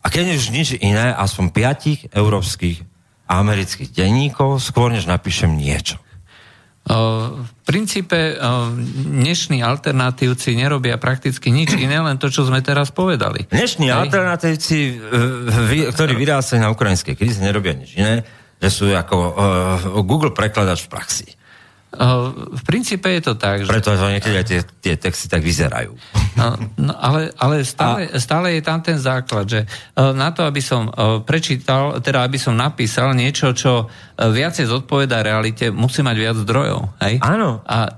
A 0.03 0.07
keď 0.07 0.39
už 0.39 0.55
nič 0.55 0.69
iné, 0.79 1.11
aspoň 1.11 1.51
piatich 1.51 2.01
európskych 2.15 2.87
a 3.27 3.43
amerických 3.43 3.91
denníkov, 3.91 4.63
skôr 4.63 4.95
než 4.95 5.11
napíšem 5.11 5.51
niečo. 5.51 5.99
V 6.87 7.51
princípe 7.67 8.39
dnešní 9.11 9.59
alternatívci 9.59 10.55
nerobia 10.55 10.95
prakticky 11.03 11.51
nič 11.51 11.75
iné, 11.75 11.99
len 11.99 12.15
to, 12.15 12.31
čo 12.31 12.47
sme 12.47 12.63
teraz 12.63 12.95
povedali. 12.95 13.51
Dnešní 13.51 13.91
Hej. 13.91 13.99
alternatívci, 14.07 14.77
e, 14.95 15.91
ktorí 15.91 16.15
vyrástli 16.15 16.63
na 16.63 16.71
ukrajinskej 16.71 17.19
kríze, 17.19 17.43
nerobia 17.43 17.75
nič 17.75 17.99
iné, 17.99 18.23
že 18.63 18.71
sú 18.71 18.87
ako 18.95 19.35
Google 20.07 20.31
prekladač 20.31 20.87
v 20.87 20.89
praxi. 20.95 21.27
V 22.53 22.63
princípe 22.63 23.09
je 23.09 23.23
to 23.25 23.35
tak, 23.41 23.65
že... 23.65 23.71
Preto 23.73 23.97
niekedy 23.97 24.37
aj 24.37 24.47
tie, 24.47 24.61
tie 24.85 24.95
texty 25.01 25.27
tak 25.27 25.41
vyzerajú. 25.41 25.97
No, 26.37 26.57
no 26.77 26.93
ale, 26.93 27.33
ale 27.41 27.65
stále, 27.65 28.13
a... 28.13 28.21
stále 28.21 28.55
je 28.57 28.63
tam 28.63 28.85
ten 28.85 29.01
základ, 29.01 29.49
že 29.49 29.65
na 29.97 30.31
to, 30.37 30.45
aby 30.45 30.61
som 30.61 30.93
prečítal, 31.25 31.99
teda 32.05 32.29
aby 32.29 32.37
som 32.37 32.53
napísal 32.53 33.17
niečo, 33.17 33.57
čo 33.57 33.89
viacej 34.17 34.69
zodpoveda 34.69 35.25
realite, 35.25 35.73
musí 35.73 36.05
mať 36.05 36.17
viac 36.21 36.37
zdrojov. 36.37 37.01
Hej? 37.01 37.25
Áno. 37.25 37.65
A 37.65 37.97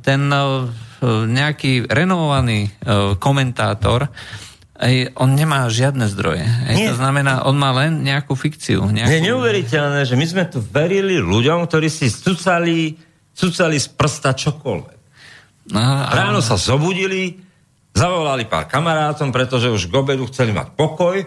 ten 0.00 0.20
nejaký 1.28 1.90
renovovaný 1.90 2.70
komentátor 3.18 4.08
Ej, 4.74 5.14
on 5.22 5.38
nemá 5.38 5.70
žiadne 5.70 6.10
zdroje. 6.10 6.42
Ej, 6.66 6.90
to 6.90 6.98
znamená, 6.98 7.46
on 7.46 7.54
má 7.54 7.70
len 7.70 8.02
nejakú 8.02 8.34
fikciu. 8.34 8.82
Nejakú... 8.90 9.06
Je 9.06 9.22
neuveriteľné, 9.22 10.02
že 10.02 10.18
my 10.18 10.26
sme 10.26 10.44
tu 10.50 10.58
verili 10.58 11.22
ľuďom, 11.22 11.70
ktorí 11.70 11.86
si 11.86 12.10
stucali 12.10 12.98
cucali 13.34 13.76
z 13.76 13.88
prsta 13.92 14.32
čokoľvek. 14.32 14.98
No, 15.74 15.80
Ráno 16.12 16.40
sa 16.44 16.54
zobudili, 16.60 17.40
zavolali 17.92 18.46
pár 18.46 18.70
kamarátom, 18.70 19.34
pretože 19.34 19.72
už 19.72 19.90
k 19.90 19.94
obedu 19.96 20.28
chceli 20.30 20.52
mať 20.52 20.76
pokoj 20.76 21.24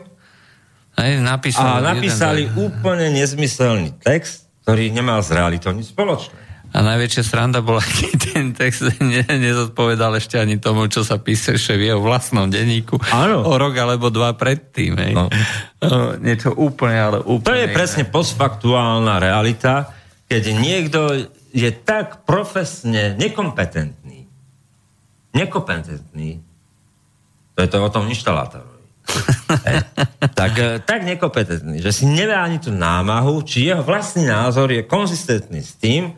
Hej, 0.97 1.21
napísali 1.21 1.69
a 1.69 1.93
napísali 1.93 2.41
úplne 2.57 3.13
nezmyselný 3.13 4.01
text, 4.01 4.49
ktorý 4.65 4.89
nemal 4.89 5.21
s 5.21 5.29
realitou 5.29 5.69
nič 5.69 5.93
spoločné. 5.93 6.33
A 6.73 6.83
najväčšia 6.83 7.23
sranda 7.23 7.61
bola, 7.61 7.79
keď 8.01 8.13
ten 8.17 8.45
text 8.57 8.81
ne, 8.97 9.21
nezodpovedal 9.23 10.17
ešte 10.17 10.41
ani 10.41 10.57
tomu, 10.57 10.89
čo 10.89 11.05
sa 11.05 11.21
píše 11.21 11.53
v 11.77 11.93
jeho 11.93 12.01
vlastnom 12.01 12.49
denníku. 12.49 12.97
Áno. 13.13 13.45
O 13.45 13.53
rok 13.61 13.77
alebo 13.77 14.09
dva 14.09 14.33
predtým. 14.33 14.97
Hej. 14.97 15.13
No. 15.13 15.29
O, 15.29 16.17
niečo 16.17 16.51
úplne, 16.57 16.97
ale 16.97 17.17
úplne... 17.21 17.45
To 17.45 17.55
je 17.55 17.67
presne 17.71 18.03
postfaktuálna 18.09 19.21
realita, 19.21 19.93
keď 20.25 20.43
niekto 20.57 20.99
je 21.57 21.73
tak 21.73 22.21
profesne 22.29 23.17
nekompetentný, 23.17 24.29
nekompetentný, 25.33 26.29
to 27.57 27.59
je 27.65 27.69
to 27.73 27.77
o 27.81 27.89
tom 27.89 28.05
inštalátorovi, 28.05 28.85
e, 29.65 29.73
tak, 30.37 30.53
e, 30.61 30.77
tak 30.85 31.01
nekompetentný, 31.01 31.81
že 31.81 31.89
si 31.89 32.05
nevie 32.05 32.37
ani 32.37 32.61
tú 32.61 32.69
námahu, 32.69 33.41
či 33.41 33.73
jeho 33.73 33.81
vlastný 33.81 34.29
názor 34.29 34.69
je 34.69 34.85
konzistentný 34.85 35.65
s 35.65 35.73
tým, 35.81 36.13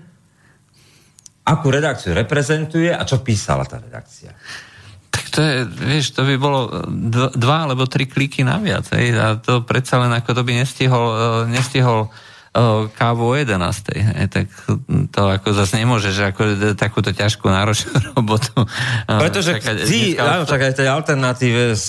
akú 1.47 1.71
redakciu 1.71 2.11
reprezentuje 2.11 2.91
a 2.91 3.01
čo 3.07 3.23
písala 3.23 3.63
tá 3.63 3.79
redakcia. 3.79 4.35
Tak 5.09 5.25
to 5.31 5.39
je, 5.39 5.55
vieš, 5.65 6.13
to 6.13 6.27
by 6.27 6.35
bolo 6.35 6.83
dva 7.31 7.65
alebo 7.65 7.87
tri 7.87 8.11
kliky 8.11 8.43
naviac, 8.43 8.91
hej, 8.91 9.15
a 9.15 9.39
to 9.39 9.63
predsa 9.63 10.03
len 10.03 10.11
ako 10.11 10.35
to 10.35 10.41
by 10.43 10.51
nestihol, 10.51 11.07
e, 11.15 11.19
nestihol 11.55 12.11
kávu 12.95 13.23
o 13.31 13.35
11. 13.35 13.55
E, 13.95 14.27
tak 14.27 14.47
to 15.13 15.21
ako 15.29 15.55
zase 15.55 15.79
nemôže, 15.79 16.11
že 16.11 16.33
ako 16.33 16.75
takúto 16.75 17.13
ťažkú 17.15 17.47
náročnú 17.47 17.93
robotu. 18.15 18.65
Pretože 19.05 19.59
čakať, 19.59 19.75
ty, 19.85 20.17
áno, 20.19 20.43
tak 20.43 20.61
aj 20.67 20.73
tej 20.79 20.89
alternatíve 20.89 21.77
z 21.77 21.87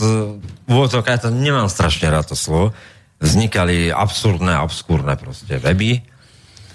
úvodzok, 0.71 1.05
ja 1.11 1.19
to 1.19 1.29
nemám 1.33 1.67
strašne 1.67 2.09
rád 2.13 2.31
to 2.31 2.37
slovo, 2.39 2.77
vznikali 3.21 3.91
absurdné, 3.91 4.61
obskúrne 4.63 5.15
proste 5.19 5.59
weby. 5.61 6.03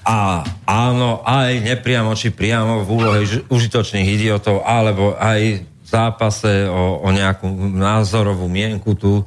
A 0.05 0.45
áno, 0.69 1.25
aj 1.25 1.65
nepriamo 1.65 2.13
či 2.13 2.29
priamo 2.29 2.85
v 2.85 2.89
úlohe 2.93 3.19
užitočných 3.49 4.05
idiotov, 4.05 4.61
alebo 4.61 5.17
aj 5.17 5.65
v 5.65 5.87
zápase 5.89 6.69
o, 6.69 7.01
o 7.01 7.09
nejakú 7.09 7.49
názorovú 7.73 8.45
mienku 8.45 8.93
tu 8.93 9.25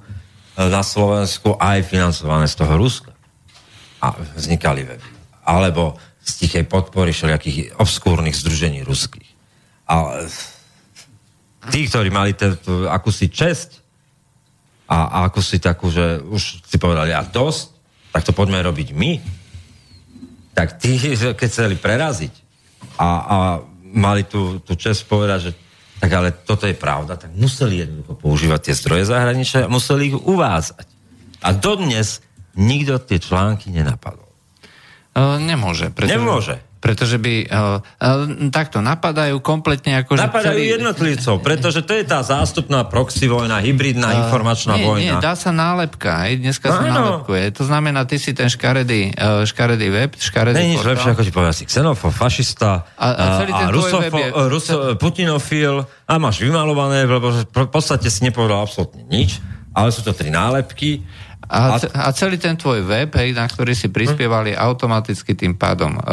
na 0.55 0.83
Slovensku, 0.83 1.59
aj 1.59 1.87
financované 1.87 2.47
z 2.47 2.55
toho 2.59 2.75
Ruska 2.79 3.18
a 4.03 4.15
vznikali 4.37 4.83
weby. 4.87 5.09
Alebo 5.49 5.97
z 6.23 6.33
tichej 6.45 6.65
podpory 6.69 7.11
všelijakých 7.17 7.81
obskúrnych 7.81 8.37
združení 8.37 8.85
ruských. 8.85 9.27
A 9.89 10.25
tí, 11.73 11.89
ktorí 11.89 12.13
mali 12.13 12.37
tú 12.37 12.85
akúsi 12.85 13.33
česť 13.33 13.81
a, 14.89 15.09
a 15.09 15.17
akúsi 15.33 15.57
takú, 15.57 15.89
že 15.89 16.21
už 16.21 16.69
si 16.69 16.77
povedali, 16.77 17.17
a 17.17 17.25
dosť, 17.25 17.65
tak 18.13 18.23
to 18.29 18.33
poďme 18.37 18.61
robiť 18.61 18.89
my. 18.93 19.13
Tak 20.53 20.77
tí, 20.77 21.01
keď 21.01 21.49
chceli 21.49 21.81
preraziť 21.81 22.35
a, 23.01 23.09
a 23.09 23.37
mali 23.95 24.29
tú, 24.29 24.61
tú 24.61 24.77
čest 24.77 25.09
povedať, 25.09 25.51
že 25.51 25.53
tak 25.99 26.11
ale 26.15 26.31
toto 26.31 26.69
je 26.69 26.79
pravda, 26.79 27.19
tak 27.19 27.35
museli 27.35 27.83
jednoducho 27.83 28.15
používať 28.23 28.71
tie 28.71 28.75
zdroje 28.79 29.11
zahraničia 29.11 29.67
a 29.67 29.73
museli 29.73 30.15
ich 30.15 30.19
uvázať. 30.19 30.87
A 31.43 31.51
dodnes 31.51 32.23
nikto 32.59 32.99
tie 32.99 33.23
články 33.23 33.71
nenapadol. 33.71 34.27
Uh, 35.15 35.39
nemôže. 35.39 35.91
Pretože... 35.91 36.15
Nemôže. 36.15 36.57
pretože 36.79 37.19
by 37.19 37.35
uh, 37.51 37.83
uh, 37.83 38.51
takto 38.55 38.79
napadajú 38.79 39.43
kompletne 39.43 39.99
ako 39.99 40.15
Napadajú 40.15 40.55
celý... 40.55 40.79
jednotlivcov, 40.79 41.43
pretože 41.43 41.83
to 41.83 41.91
je 41.91 42.07
tá 42.07 42.23
zástupná 42.23 42.87
proxy 42.87 43.27
vojna, 43.27 43.59
hybridná 43.59 44.15
uh, 44.15 44.19
informačná 44.23 44.79
nie, 44.79 44.87
vojna. 44.87 45.03
Nie, 45.03 45.15
dá 45.19 45.35
sa 45.35 45.51
nálepka, 45.51 46.23
aj 46.23 46.39
dneska 46.39 46.71
no, 46.71 46.75
sa 46.79 46.83
nálepkuje. 46.87 47.45
To 47.59 47.63
znamená, 47.67 48.07
ty 48.07 48.23
si 48.23 48.31
ten 48.31 48.47
škaredý, 48.47 49.11
uh, 49.19 49.43
škaredý 49.43 49.91
web, 49.91 50.15
škaredý 50.15 50.55
Nie, 50.55 50.79
nič 50.79 50.87
lepšie, 50.87 51.19
ako 51.19 51.23
ti 51.27 51.33
povedal 51.35 51.55
si 51.57 51.67
xenofo, 51.67 52.15
fašista 52.15 52.87
a, 52.95 53.07
a, 53.11 53.25
celý 53.43 53.53
ten 53.59 53.69
a 53.69 53.75
rusofo, 53.75 54.19
je... 54.23 54.29
ruso, 54.47 54.75
putinofil 55.03 55.83
a 55.83 56.13
máš 56.23 56.39
vymalované, 56.39 57.11
lebo 57.11 57.35
v 57.35 57.71
podstate 57.75 58.07
si 58.07 58.23
nepovedal 58.23 58.63
absolútne 58.63 59.03
nič, 59.11 59.43
ale 59.75 59.91
sú 59.91 60.07
to 60.07 60.15
tri 60.15 60.31
nálepky 60.31 61.03
a, 61.49 61.81
a 61.81 62.09
celý 62.13 62.37
ten 62.37 62.61
tvoj 62.61 62.85
web, 62.85 63.09
hej, 63.17 63.33
na 63.33 63.49
ktorý 63.49 63.73
si 63.73 63.89
prispievali 63.89 64.53
automaticky 64.53 65.33
tým 65.33 65.57
pádom 65.57 65.97
uh, 65.97 66.05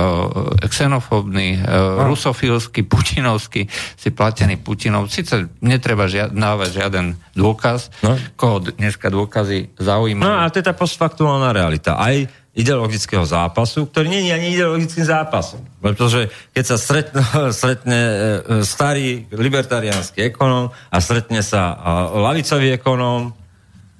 xenofóbny, 0.64 1.60
uh, 1.60 2.08
rusofilský, 2.08 2.88
putinovský, 2.88 3.68
si 4.00 4.10
platený 4.16 4.64
Putinov. 4.64 5.12
Sice 5.12 5.52
netreba 5.60 6.08
žia- 6.08 6.32
dávať 6.32 6.80
žiaden 6.80 7.20
dôkaz, 7.36 7.92
no. 8.00 8.16
koho 8.40 8.64
dneska 8.64 9.12
dôkazy 9.12 9.76
zaujímajú. 9.76 10.24
No 10.24 10.40
a 10.40 10.48
to 10.48 10.64
je 10.64 10.66
tá 10.66 10.72
postfaktuálna 10.72 11.52
realita. 11.52 12.00
Aj 12.00 12.16
ideologického 12.56 13.28
zápasu, 13.28 13.92
ktorý 13.92 14.08
nie 14.08 14.32
je 14.32 14.34
ani 14.34 14.48
ideologickým 14.56 15.04
zápasom. 15.04 15.60
Pretože 15.84 16.32
keď 16.56 16.64
sa 16.64 16.78
stretne, 16.80 17.22
stretne 17.60 18.00
starý 18.64 19.28
libertariánsky 19.36 20.32
ekonóm 20.32 20.72
a 20.72 20.98
stretne 21.04 21.44
sa 21.44 21.76
lavicový 22.16 22.80
ekonóm, 22.80 23.36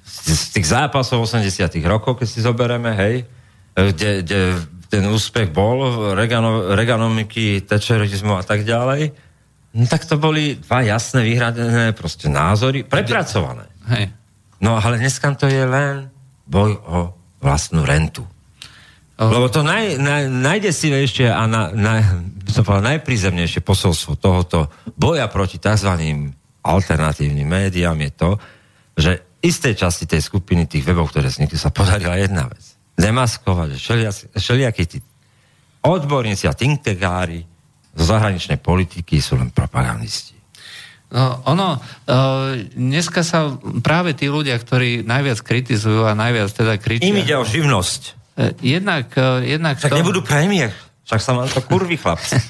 z 0.06 0.54
tých 0.54 0.66
zápasov 0.70 1.26
80 1.26 1.66
rokov, 1.82 2.22
keď 2.22 2.28
si 2.30 2.38
zoberieme, 2.38 2.94
hej, 2.94 3.26
kde, 3.74 4.22
kde 4.22 4.40
ten 4.86 5.04
úspech 5.10 5.50
bol 5.50 6.14
Regano, 6.14 6.72
Reganomiky, 6.72 7.66
Thatcherizmu 7.66 8.38
a 8.38 8.44
tak 8.46 8.62
ďalej, 8.62 9.10
no 9.76 9.84
tak 9.90 10.06
to 10.06 10.16
boli 10.16 10.56
dva 10.62 10.86
jasné, 10.86 11.26
vyhradené 11.26 11.92
proste 11.92 12.30
názory, 12.30 12.86
prepracované. 12.86 13.66
Hej. 13.90 14.14
No 14.62 14.78
ale 14.80 14.96
dneska 14.96 15.34
to 15.36 15.50
je 15.50 15.66
len 15.66 16.08
boj 16.48 16.80
o 16.86 16.98
vlastnú 17.42 17.84
rentu. 17.84 18.24
Oh. 19.16 19.32
Lebo 19.32 19.48
to 19.48 19.64
naj, 19.64 19.96
naj, 19.96 20.28
najdesivejšie 20.28 21.32
a 21.32 21.44
na, 21.48 21.72
na, 21.72 21.92
to 22.44 22.60
najprízemnejšie 22.64 23.64
posolstvo 23.64 24.16
tohoto 24.20 24.68
boja 24.96 25.28
proti 25.28 25.56
tzv. 25.56 25.88
alternatívnym 26.60 27.48
médiám 27.48 27.96
je 27.96 28.10
to, 28.12 28.30
že 28.96 29.10
istej 29.42 29.74
časti 29.76 30.04
tej 30.08 30.22
skupiny 30.24 30.68
tých 30.68 30.86
webov, 30.86 31.12
ktoré 31.12 31.28
vznikli, 31.28 31.58
sa 31.58 31.74
podarila 31.74 32.16
jedna 32.16 32.48
vec. 32.48 32.62
Demaskovať, 32.96 33.76
všelijakí 34.36 34.84
tí 34.88 34.98
odborníci 35.84 36.48
a 36.48 36.56
tinktegári 36.56 37.44
zo 37.96 38.04
zahraničnej 38.04 38.60
politiky 38.60 39.20
sú 39.20 39.40
len 39.40 39.52
propagandisti. 39.52 40.36
No, 41.06 41.38
ono, 41.46 41.78
uh, 41.78 42.58
dneska 42.74 43.22
sa 43.22 43.54
práve 43.78 44.18
tí 44.18 44.26
ľudia, 44.26 44.58
ktorí 44.58 45.06
najviac 45.06 45.38
kritizujú 45.38 46.02
a 46.02 46.18
najviac 46.18 46.50
teda 46.50 46.82
kričia... 46.82 47.06
Im 47.06 47.22
ide 47.22 47.38
o 47.38 47.46
živnosť. 47.46 48.02
Uh, 48.34 48.50
jednak... 48.58 49.14
Uh, 49.14 49.38
jednak 49.46 49.78
Však 49.78 49.94
to... 49.94 50.00
nebudú 50.02 50.26
premiér. 50.26 50.74
Však 51.06 51.20
sa 51.22 51.30
mám 51.38 51.46
to 51.46 51.62
kurvy, 51.62 51.94
chlapci. 51.94 52.34
uh, 52.34 52.42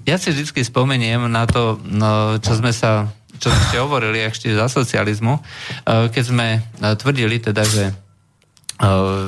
ja 0.10 0.16
si 0.16 0.32
vždy 0.32 0.64
spomeniem 0.64 1.28
na 1.28 1.44
to, 1.44 1.76
no, 1.84 2.40
čo 2.40 2.56
sme 2.56 2.72
sa 2.72 3.12
čo 3.42 3.50
ste 3.50 3.82
hovorili 3.82 4.22
ešte 4.22 4.54
za 4.54 4.70
socializmu, 4.70 5.34
eh, 5.42 6.06
keď 6.14 6.24
sme 6.24 6.46
eh, 6.54 6.94
tvrdili 6.94 7.42
teda, 7.42 7.66
že 7.66 7.90
eh, 7.90 9.26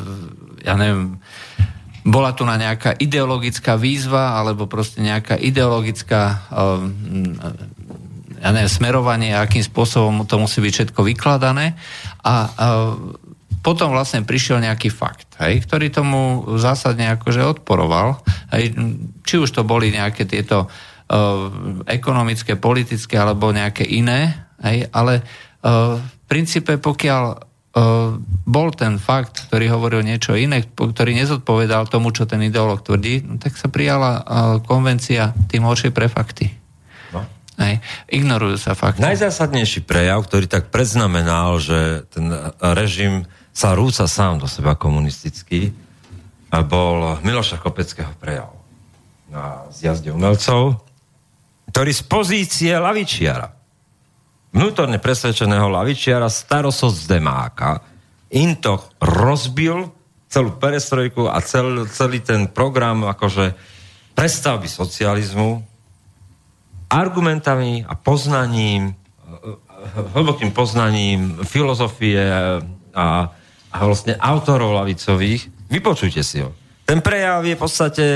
ja 0.63 0.75
neviem, 0.79 1.19
bola 2.07 2.31
tu 2.31 2.47
na 2.47 2.55
nejaká 2.55 2.95
ideologická 2.95 3.75
výzva 3.75 4.39
alebo 4.39 4.69
proste 4.69 5.01
nejaká 5.01 5.41
ideologická 5.41 6.53
ja 8.45 8.51
neviem, 8.53 8.69
smerovanie, 8.69 9.33
akým 9.33 9.65
spôsobom 9.65 10.29
to 10.29 10.37
musí 10.37 10.61
byť 10.61 10.73
všetko 10.93 11.01
vykladané 11.01 11.73
a 12.21 12.53
potom 13.65 13.97
vlastne 13.97 14.21
prišiel 14.21 14.61
nejaký 14.61 14.93
fakt, 14.93 15.33
hej, 15.41 15.65
ktorý 15.65 15.89
tomu 15.89 16.45
zásadne 16.61 17.09
akože 17.17 17.41
odporoval. 17.41 18.21
Hej, 18.53 18.77
či 19.25 19.41
už 19.41 19.49
to 19.49 19.65
boli 19.65 19.89
nejaké 19.89 20.29
tieto 20.29 20.69
Eh, 20.69 20.94
ekonomické, 21.85 22.57
politické 22.57 23.21
alebo 23.21 23.53
nejaké 23.53 23.85
iné, 23.85 24.49
hej, 24.65 24.89
ale 24.89 25.21
uh, 25.21 26.01
v 26.01 26.25
princípe 26.27 26.81
pokiaľ 26.81 27.25
uh, 27.37 28.17
bol 28.49 28.69
ten 28.73 28.97
fakt, 28.97 29.47
ktorý 29.53 29.69
hovoril 29.69 30.01
niečo 30.01 30.33
iné, 30.33 30.65
ktorý 30.65 31.13
nezodpovedal 31.13 31.93
tomu, 31.93 32.09
čo 32.09 32.25
ten 32.25 32.41
ideolog 32.41 32.81
tvrdí, 32.81 33.21
no, 33.21 33.37
tak 33.37 33.57
sa 33.57 33.69
prijala 33.69 34.25
konvencia 34.65 35.37
tým 35.53 35.69
horšie 35.69 35.93
pre 35.93 36.09
fakty. 36.09 36.53
No. 37.13 37.25
Hej. 37.61 37.85
Ignorujú 38.09 38.57
sa 38.57 38.73
fakty. 38.73 39.05
Najzásadnejší 39.05 39.85
prejav, 39.85 40.25
ktorý 40.25 40.49
tak 40.49 40.73
predznamenal, 40.73 41.61
že 41.61 42.09
ten 42.13 42.33
režim 42.61 43.29
sa 43.55 43.77
rúca 43.77 44.09
sám 44.09 44.43
do 44.43 44.49
seba 44.51 44.75
komunistický, 44.75 45.71
bol 46.51 47.19
Miloša 47.23 47.59
Kopeckého 47.59 48.15
prejav 48.19 48.55
na 49.27 49.67
zjazde 49.75 50.15
umelcov, 50.15 50.79
ktorý 51.75 51.91
z 51.91 52.07
pozície 52.07 52.71
lavičiara, 52.71 53.51
vnútorne 54.55 55.03
presvedčeného 55.03 55.67
lavičiara, 55.67 56.31
starosod 56.31 56.95
z 56.95 57.19
Demáka, 57.19 57.83
im 58.31 58.55
to 58.63 58.79
rozbil 59.03 59.91
celú 60.31 60.55
perestrojku 60.55 61.27
a 61.27 61.43
cel, 61.43 61.91
celý 61.91 62.23
ten 62.23 62.47
program 62.47 63.03
akože 63.11 63.59
prestavby 64.15 64.71
socializmu 64.71 65.67
argumentami 66.95 67.83
a 67.83 67.99
poznaním, 67.99 68.95
hlbokým 70.15 70.55
poznaním 70.55 71.43
filozofie 71.43 72.23
a, 72.95 73.35
a 73.75 73.77
vlastne 73.83 74.15
autorov 74.15 74.79
lavicových. 74.79 75.51
Vypočujte 75.67 76.23
si 76.23 76.39
ho. 76.39 76.55
Ten 76.87 77.03
prejav 77.03 77.43
je 77.43 77.59
v 77.59 77.63
podstate 77.67 78.07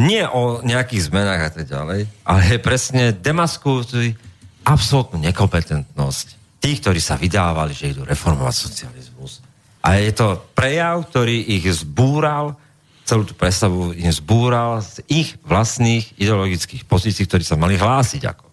nie 0.00 0.24
o 0.24 0.64
nejakých 0.64 1.12
zmenách 1.12 1.40
a 1.42 1.50
tak 1.52 1.66
ďalej, 1.68 2.00
ale 2.24 2.42
presne 2.58 3.12
demaskujúci 3.12 4.16
absolútnu 4.64 5.20
nekompetentnosť 5.20 6.26
tých, 6.62 6.78
ktorí 6.80 7.00
sa 7.02 7.18
vydávali, 7.18 7.74
že 7.74 7.90
idú 7.90 8.06
reformovať 8.06 8.54
socializmus. 8.54 9.42
A 9.82 9.98
je 9.98 10.14
to 10.14 10.38
prejav, 10.54 11.02
ktorý 11.10 11.58
ich 11.58 11.66
zbúral, 11.74 12.54
celú 13.02 13.26
tú 13.26 13.34
predstavu 13.34 13.90
im 13.98 14.14
zbúral 14.14 14.78
z 14.78 15.02
ich 15.10 15.34
vlastných 15.42 16.14
ideologických 16.22 16.86
pozícií, 16.86 17.26
ktorí 17.26 17.42
sa 17.42 17.58
mali 17.58 17.74
hlásiť 17.74 18.22
ako. 18.30 18.46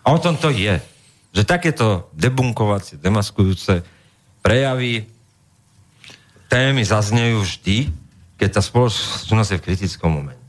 A 0.00 0.16
o 0.16 0.18
tom 0.18 0.40
to 0.40 0.48
je, 0.48 0.80
že 1.30 1.44
takéto 1.44 2.08
debunkovacie, 2.16 2.96
demaskujúce 2.96 3.84
prejavy 4.40 5.04
témy 6.48 6.82
zaznejú 6.82 7.44
vždy, 7.44 7.92
keď 8.40 8.56
tá 8.56 8.62
spoločnosť 8.64 9.50
je 9.52 9.58
v 9.60 9.64
kritickom 9.68 10.08
momente. 10.08 10.40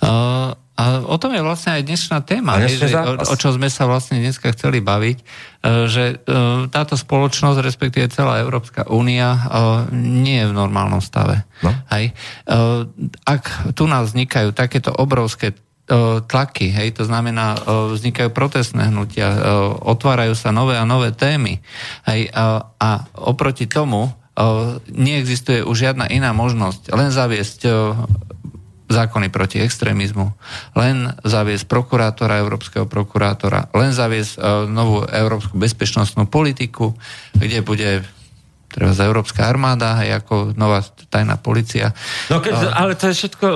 Uh, 0.00 0.56
a 0.78 1.04
o 1.04 1.18
tom 1.20 1.36
je 1.36 1.42
vlastne 1.44 1.76
aj 1.76 1.84
dnešná 1.84 2.22
téma, 2.24 2.56
je, 2.64 2.86
že, 2.86 2.96
o, 2.96 3.18
o 3.18 3.34
čo 3.36 3.50
sme 3.52 3.68
sa 3.68 3.84
vlastne 3.84 4.22
dneska 4.22 4.54
chceli 4.56 4.80
baviť, 4.80 5.18
uh, 5.20 5.84
že 5.84 6.16
uh, 6.16 6.64
táto 6.72 6.96
spoločnosť, 6.96 7.60
respektíve 7.60 8.08
celá 8.08 8.40
Európska 8.40 8.88
únia, 8.88 9.36
uh, 9.36 9.84
nie 9.92 10.40
je 10.40 10.48
v 10.48 10.56
normálnom 10.56 11.04
stave. 11.04 11.44
No. 11.60 11.76
Hej. 11.92 12.16
Uh, 12.48 12.88
ak 13.28 13.74
tu 13.76 13.84
nás 13.84 14.08
vznikajú 14.08 14.56
takéto 14.56 14.96
obrovské 14.96 15.52
tlaky, 16.28 16.68
hej, 16.68 17.00
to 17.00 17.08
znamená, 17.08 17.56
vznikajú 17.64 18.28
protestné 18.36 18.92
hnutia, 18.92 19.32
otvárajú 19.80 20.36
sa 20.36 20.52
nové 20.52 20.76
a 20.76 20.84
nové 20.84 21.16
témy. 21.16 21.64
Hej, 22.04 22.28
a, 22.36 22.76
a 22.76 23.08
oproti 23.16 23.64
tomu 23.64 24.12
neexistuje 24.90 25.66
už 25.66 25.76
žiadna 25.76 26.06
iná 26.06 26.30
možnosť 26.30 26.94
len 26.94 27.10
zaviesť 27.10 27.60
zákony 28.88 29.28
proti 29.28 29.60
extrémizmu, 29.60 30.32
len 30.72 31.12
zaviesť 31.20 31.68
prokurátora, 31.68 32.40
európskeho 32.40 32.88
prokurátora, 32.88 33.68
len 33.76 33.92
zaviesť 33.92 34.40
novú 34.64 35.04
európsku 35.04 35.60
bezpečnostnú 35.60 36.24
politiku, 36.24 36.96
kde 37.36 37.60
bude 37.60 38.06
treba 38.72 38.96
za 38.96 39.04
Európska 39.04 39.44
armáda, 39.44 40.00
aj 40.00 40.24
ako 40.24 40.34
nová 40.56 40.80
tajná 41.12 41.36
policia. 41.36 41.92
No 42.32 42.40
keď, 42.40 42.72
ale 42.72 42.96
to 42.96 43.12
je 43.12 43.14
všetko, 43.16 43.46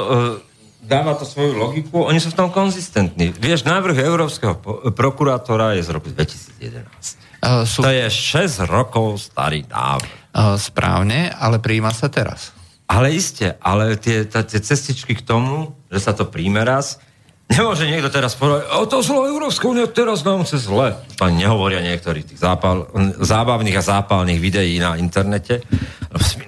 dáva 0.84 1.16
to 1.16 1.24
svoju 1.24 1.56
logiku, 1.56 2.04
oni 2.04 2.20
sú 2.20 2.28
v 2.32 2.36
tom 2.36 2.52
konzistentní. 2.52 3.32
Vieš, 3.32 3.64
návrh 3.64 4.04
európskeho 4.04 4.60
prokurátora 4.92 5.80
je 5.80 5.82
z 5.84 5.90
roku 5.96 6.12
2011. 6.12 7.31
Uh, 7.42 7.66
sú... 7.66 7.82
To 7.82 7.90
je 7.90 8.06
6 8.06 8.70
rokov 8.70 9.18
starý 9.18 9.66
návrh. 9.66 10.30
Uh, 10.32 10.54
správne, 10.56 11.28
ale 11.34 11.58
príjma 11.58 11.90
sa 11.90 12.06
teraz. 12.06 12.54
Ale 12.86 13.10
iste, 13.10 13.58
ale 13.58 13.98
tie, 13.98 14.24
tie 14.24 14.60
cestičky 14.62 15.18
k 15.18 15.26
tomu, 15.26 15.74
že 15.90 15.98
sa 15.98 16.12
to 16.14 16.28
príjme 16.30 16.62
raz, 16.62 17.02
nemôže 17.50 17.84
niekto 17.84 18.08
teraz 18.08 18.32
povedať, 18.36 18.68
o 18.68 18.84
to 18.88 19.04
zlo 19.04 19.28
Európska 19.28 19.68
únia 19.68 19.88
teraz 19.88 20.24
nám 20.24 20.44
chce 20.44 20.62
zle. 20.64 20.96
Pani 21.16 21.44
nehovoria 21.44 21.84
niektorí 21.84 22.24
tých 22.24 22.40
zápal, 22.40 22.88
zábavných 23.20 23.76
a 23.76 23.84
zápalných 23.84 24.40
videí 24.40 24.76
na 24.80 24.96
internete, 24.96 25.64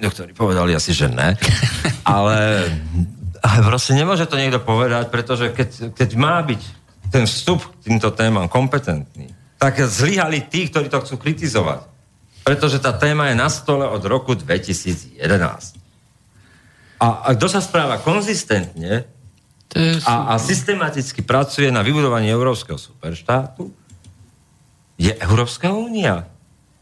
doktori 0.05 0.37
povedali 0.37 0.77
asi, 0.77 0.93
že 0.93 1.09
ne. 1.09 1.33
Ale, 2.05 2.69
ale 3.41 3.59
proste 3.65 3.97
nemôže 3.97 4.29
to 4.29 4.37
niekto 4.37 4.61
povedať, 4.61 5.09
pretože 5.09 5.49
keď, 5.49 5.97
keď 5.97 6.09
má 6.13 6.37
byť 6.45 6.61
ten 7.09 7.25
vstup 7.25 7.65
k 7.65 7.89
týmto 7.89 8.13
témam 8.13 8.45
kompetentný, 8.45 9.33
tak 9.65 9.81
zlyhali 9.81 10.45
tí, 10.45 10.69
ktorí 10.69 10.93
to 10.93 11.01
chcú 11.01 11.17
kritizovať. 11.17 11.89
Pretože 12.45 12.77
tá 12.77 12.93
téma 12.93 13.33
je 13.33 13.41
na 13.41 13.49
stole 13.49 13.81
od 13.81 13.97
roku 14.05 14.37
2011. 14.37 15.17
A, 17.01 17.05
a 17.25 17.29
kto 17.33 17.49
sa 17.49 17.65
správa 17.65 17.97
konzistentne 17.97 19.09
a, 20.05 20.13
a 20.29 20.33
systematicky 20.37 21.25
pracuje 21.25 21.73
na 21.73 21.81
vybudovaní 21.81 22.29
európskeho 22.29 22.77
superštátu, 22.77 23.73
je 25.01 25.09
Európska 25.17 25.73
únia. 25.73 26.29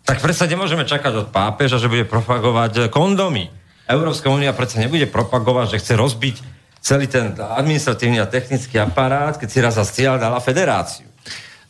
Tak 0.04 0.20
predsa 0.20 0.44
nemôžeme 0.44 0.84
čakať 0.84 1.14
od 1.24 1.28
pápeža, 1.32 1.80
že 1.80 1.88
bude 1.88 2.04
propagovať 2.04 2.92
kondomy. 2.92 3.48
Európska 3.88 4.28
únia 4.28 4.52
predsa 4.52 4.84
nebude 4.84 5.08
propagovať, 5.08 5.80
že 5.80 5.80
chce 5.80 5.94
rozbiť 5.96 6.36
celý 6.84 7.08
ten 7.08 7.32
administratívny 7.32 8.20
a 8.20 8.28
technický 8.28 8.76
aparát, 8.76 9.40
keď 9.40 9.48
si 9.48 9.64
raz 9.64 9.80
za 9.80 9.88
dala 10.20 10.44
federáciu. 10.44 11.13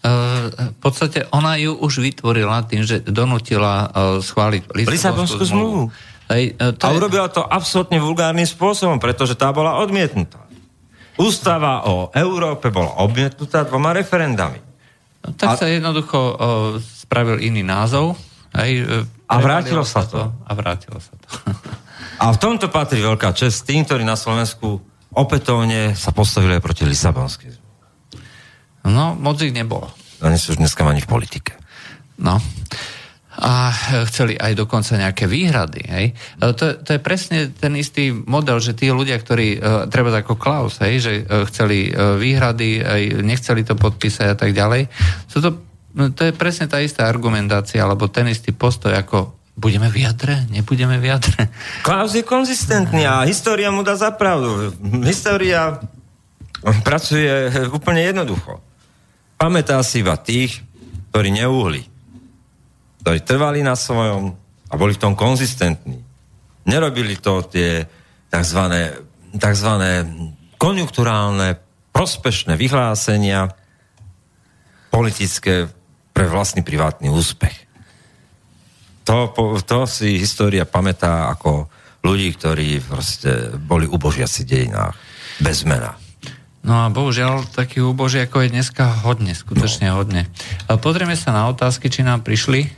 V 0.03 0.77
podstate 0.83 1.31
ona 1.31 1.55
ju 1.55 1.79
už 1.79 2.03
vytvorila 2.03 2.67
tým, 2.67 2.83
že 2.83 2.99
donutila 3.07 3.87
schváliť 4.19 4.75
Lisabonskú 4.75 5.43
zmluvu. 5.47 5.81
Hej, 6.27 6.59
to 6.59 6.83
a 6.83 6.89
je... 6.91 6.97
urobila 6.99 7.27
to 7.31 7.43
absolútne 7.43 7.99
vulgárnym 8.03 8.47
spôsobom, 8.47 8.99
pretože 8.99 9.39
tá 9.39 9.51
bola 9.55 9.79
odmietnutá. 9.79 10.43
Ústava 11.15 11.87
o 11.87 12.09
Európe 12.11 12.67
bola 12.73 12.99
odmietnutá 12.99 13.63
dvoma 13.63 13.95
referendami. 13.95 14.59
No, 15.23 15.31
tak 15.37 15.55
a... 15.55 15.59
sa 15.61 15.65
jednoducho 15.71 16.19
o, 16.19 16.31
spravil 16.81 17.39
iný 17.39 17.63
názov. 17.63 18.19
E, 18.51 18.83
a 19.29 19.35
vrátilo 19.39 19.87
sa 19.87 20.03
to. 20.03 20.19
A 20.43 20.51
vrátilo 20.51 20.99
sa 20.99 21.13
to. 21.15 21.27
a 22.23 22.25
v 22.33 22.37
tomto 22.41 22.67
patrí 22.67 22.99
veľká 22.99 23.31
čest 23.31 23.63
tým, 23.63 23.85
ktorí 23.87 24.03
na 24.03 24.17
Slovensku 24.17 24.81
opätovne 25.13 25.93
sa 25.93 26.09
postavili 26.11 26.57
proti 26.57 26.83
Lisabonskej 26.83 27.62
No, 28.83 29.15
moc 29.15 29.39
ich 29.39 29.55
nebolo. 29.55 29.91
No, 30.19 30.31
nie 30.31 30.39
sú 30.39 30.55
už 30.55 30.59
dneska 30.59 30.83
ani 30.83 31.03
v 31.03 31.11
politike. 31.11 31.55
No. 32.19 32.39
A 33.33 33.73
chceli 34.07 34.37
aj 34.37 34.53
dokonca 34.53 34.93
nejaké 34.93 35.25
výhrady. 35.25 35.81
Hej. 35.89 36.05
E, 36.13 36.53
to, 36.53 36.77
to 36.85 36.89
je 36.93 37.01
presne 37.01 37.49
ten 37.49 37.73
istý 37.73 38.13
model, 38.13 38.61
že 38.61 38.77
tí 38.77 38.93
ľudia, 38.93 39.17
ktorí, 39.17 39.57
uh, 39.57 39.89
treba 39.89 40.13
ako 40.13 40.37
Klaus, 40.37 40.77
hej, 40.85 41.01
že 41.01 41.11
chceli 41.49 41.89
výhrady, 41.95 42.85
aj 42.85 43.01
nechceli 43.25 43.65
to 43.65 43.73
podpísať 43.73 44.27
a 44.31 44.37
tak 44.37 44.53
ďalej, 44.53 44.85
sú 45.25 45.41
to 45.41 45.49
No, 45.93 46.09
to 46.09 46.25
je 46.25 46.33
presne 46.33 46.65
tá 46.65 46.81
istá 46.81 47.05
argumentácia, 47.05 47.77
alebo 47.85 48.09
ten 48.09 48.25
istý 48.25 48.49
postoj, 48.49 48.97
ako 48.97 49.37
budeme 49.53 49.93
v 49.93 50.09
jadre, 50.09 50.49
nebudeme 50.49 50.97
v 50.97 51.13
jadre. 51.13 51.53
Klaus 51.85 52.17
je 52.17 52.25
konzistentný 52.25 53.05
a 53.05 53.21
história 53.29 53.69
mu 53.69 53.85
dá 53.85 53.93
zapravdu. 53.93 54.73
História 55.05 55.77
pracuje 56.81 57.29
úplne 57.69 58.09
jednoducho. 58.09 58.57
Pamätá 59.37 59.79
si 59.83 59.99
iba 60.01 60.15
tých, 60.15 60.63
ktorí 61.11 61.29
neuhli. 61.33 61.83
Ktorí 63.03 63.19
trvali 63.21 63.59
na 63.61 63.75
svojom 63.75 64.33
a 64.71 64.73
boli 64.73 64.97
v 64.97 65.03
tom 65.05 65.13
konzistentní. 65.13 66.01
Nerobili 66.65 67.19
to 67.19 67.45
tie 67.45 67.85
tzv. 68.33 68.61
tzv. 69.35 69.71
konjunkturálne 70.57 71.59
prospešné 71.93 72.57
vyhlásenia 72.57 73.53
politické 74.89 75.69
pre 76.13 76.25
vlastný 76.25 76.65
privátny 76.65 77.13
úspech. 77.13 77.53
To, 79.03 79.35
to 79.67 79.79
si 79.85 80.17
história 80.17 80.63
pamätá 80.63 81.29
ako 81.29 81.67
ľudí, 82.01 82.33
ktorí 82.33 82.79
proste 82.81 83.53
boli 83.59 83.85
ubožiaci 83.85 84.47
dejinách. 84.47 84.95
Bez 85.43 85.65
mena. 85.67 86.02
No 86.63 86.87
a 86.87 86.87
bohužiaľ, 86.87 87.43
taký 87.51 87.83
úboží 87.83 88.23
ako 88.23 88.47
je 88.47 88.55
dneska 88.55 89.03
hodne, 89.03 89.35
skutočne 89.35 89.91
no. 89.91 89.99
hodne. 89.99 90.31
Pozrieme 90.79 91.19
sa 91.19 91.35
na 91.35 91.51
otázky, 91.51 91.91
či 91.91 92.07
nám 92.07 92.23
prišli. 92.23 92.71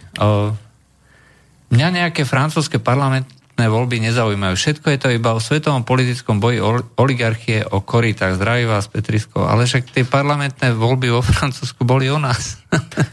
Mňa 1.70 1.88
nejaké 1.94 2.26
francúzske 2.26 2.82
parlament, 2.82 3.30
parlamentné 3.56 3.72
voľby 3.72 3.98
nezaujímajú. 4.12 4.54
Všetko 4.60 4.88
je 4.92 5.00
to 5.00 5.10
iba 5.16 5.32
o 5.32 5.40
svetovom 5.40 5.88
politickom 5.88 6.44
boji 6.44 6.60
oligarchie, 7.00 7.64
o 7.64 7.80
koritách. 7.80 8.36
Zdraví 8.36 8.68
vás, 8.68 8.92
Petrisko. 8.92 9.48
Ale 9.48 9.64
však 9.64 9.96
tie 9.96 10.04
parlamentné 10.04 10.76
voľby 10.76 11.08
vo 11.16 11.24
Francúzsku 11.24 11.88
boli 11.88 12.12
o 12.12 12.20
nás. 12.20 12.60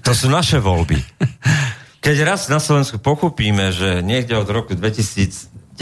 To 0.03 0.11
sú 0.11 0.27
naše 0.27 0.59
voľby. 0.59 0.99
Keď 2.03 2.17
raz 2.27 2.51
na 2.51 2.59
Slovensku 2.59 2.99
pochopíme, 2.99 3.71
že 3.71 4.03
niekde 4.03 4.35
od 4.35 4.51
roku 4.51 4.75
2010 4.75 5.79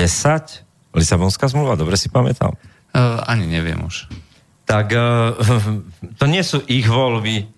Lisabonská 0.92 1.48
zmluva, 1.48 1.80
dobre 1.80 1.96
si 1.96 2.12
pamätám? 2.12 2.52
Uh, 2.92 3.24
ani 3.24 3.48
neviem 3.48 3.80
už. 3.80 4.12
Tak 4.70 4.86
uh, 4.94 5.34
to 6.22 6.24
nie 6.30 6.46
sú 6.46 6.62
ich 6.70 6.86
voľby. 6.86 7.50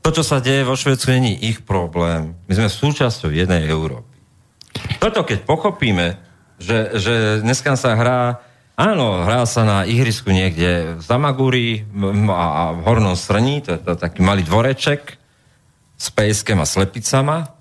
To, 0.00 0.08
čo 0.08 0.24
sa 0.24 0.40
deje 0.40 0.64
vo 0.64 0.72
Švedsku, 0.72 1.12
není 1.12 1.36
ich 1.36 1.60
problém. 1.60 2.32
My 2.48 2.52
sme 2.56 2.72
súčasťou 2.72 3.28
jednej 3.28 3.68
Európy. 3.68 4.16
Toto, 4.96 5.26
keď 5.26 5.44
pochopíme, 5.44 6.16
že, 6.56 6.96
že 6.96 7.44
dneska 7.44 7.76
sa 7.76 7.92
hrá 7.92 8.20
Áno, 8.76 9.24
hrá 9.24 9.48
sa 9.48 9.64
na 9.64 9.88
ihrisku 9.88 10.28
niekde 10.28 11.00
v 11.00 11.02
Zamagúri 11.02 11.88
a 12.28 12.76
v 12.76 12.80
Hornom 12.84 13.16
Srní, 13.16 13.64
to 13.64 13.72
je 13.72 13.80
to 13.80 13.96
taký 13.96 14.20
malý 14.20 14.44
dvoreček 14.44 15.16
s 15.96 16.06
pejskem 16.12 16.60
a 16.60 16.68
slepicama. 16.68 17.56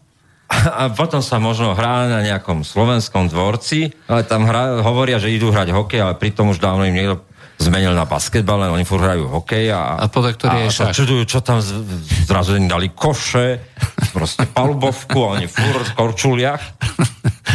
A 0.52 0.92
potom 0.94 1.26
sa 1.26 1.42
možno 1.42 1.74
hrá 1.74 2.06
na 2.06 2.20
nejakom 2.22 2.62
slovenskom 2.62 3.32
dvorci, 3.32 3.96
ale 4.06 4.28
tam 4.28 4.46
hra, 4.46 4.84
hovoria, 4.86 5.18
že 5.18 5.34
idú 5.34 5.50
hrať 5.50 5.74
hokej, 5.74 6.04
ale 6.06 6.20
pritom 6.22 6.54
už 6.54 6.62
dávno 6.62 6.86
im 6.86 6.94
niekto 6.94 7.24
zmenil 7.56 7.96
na 7.96 8.04
basketbal, 8.04 8.68
len 8.68 8.72
oni 8.76 8.84
furt 8.84 9.04
hrajú 9.04 9.32
hokej 9.32 9.72
a, 9.72 10.00
a, 10.02 10.06
podľa 10.12 10.32
ktorý 10.36 10.56
a 10.56 10.64
je 10.68 10.70
sa 10.76 10.92
čudujú, 10.92 11.24
čo 11.24 11.40
tam 11.40 11.64
z, 11.64 11.82
zrazu 12.28 12.60
im 12.60 12.68
dali 12.68 12.92
koše, 12.92 13.64
proste 14.12 14.44
palubovku 14.48 15.18
a 15.24 15.28
oni 15.40 15.48
furt 15.48 15.92
v 15.92 15.94
korčuliach. 15.96 16.64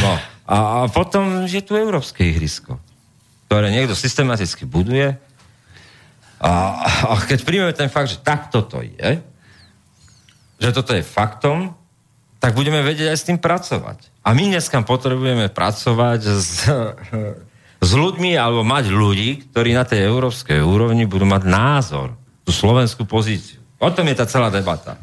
No. 0.00 0.12
A, 0.50 0.56
a 0.56 0.88
potom 0.88 1.44
je 1.44 1.60
tu 1.60 1.76
európske 1.76 2.24
ihrisko, 2.24 2.80
ktoré 3.46 3.68
niekto 3.68 3.92
systematicky 3.92 4.64
buduje. 4.64 5.14
A, 6.40 6.52
a 7.04 7.12
keď 7.20 7.44
príjmeme 7.44 7.74
ten 7.76 7.92
fakt, 7.92 8.08
že 8.08 8.24
takto 8.24 8.64
to 8.64 8.80
je, 8.80 9.20
že 10.60 10.70
toto 10.72 10.96
je 10.96 11.04
faktom, 11.04 11.76
tak 12.40 12.56
budeme 12.56 12.80
vedieť 12.80 13.12
aj 13.12 13.18
s 13.20 13.26
tým 13.28 13.36
pracovať. 13.36 14.24
A 14.24 14.32
my 14.32 14.48
dneska 14.48 14.80
potrebujeme 14.80 15.52
pracovať 15.52 16.20
s, 16.24 16.64
s 17.80 17.90
ľuďmi 17.96 18.36
alebo 18.36 18.60
mať 18.60 18.92
ľudí, 18.92 19.50
ktorí 19.50 19.72
na 19.72 19.88
tej 19.88 20.04
európskej 20.04 20.60
úrovni 20.60 21.08
budú 21.08 21.24
mať 21.24 21.42
názor, 21.48 22.12
tú 22.44 22.52
slovenskú 22.52 23.08
pozíciu. 23.08 23.60
O 23.80 23.88
tom 23.88 24.04
je 24.12 24.16
tá 24.20 24.28
celá 24.28 24.52
debata. 24.52 25.00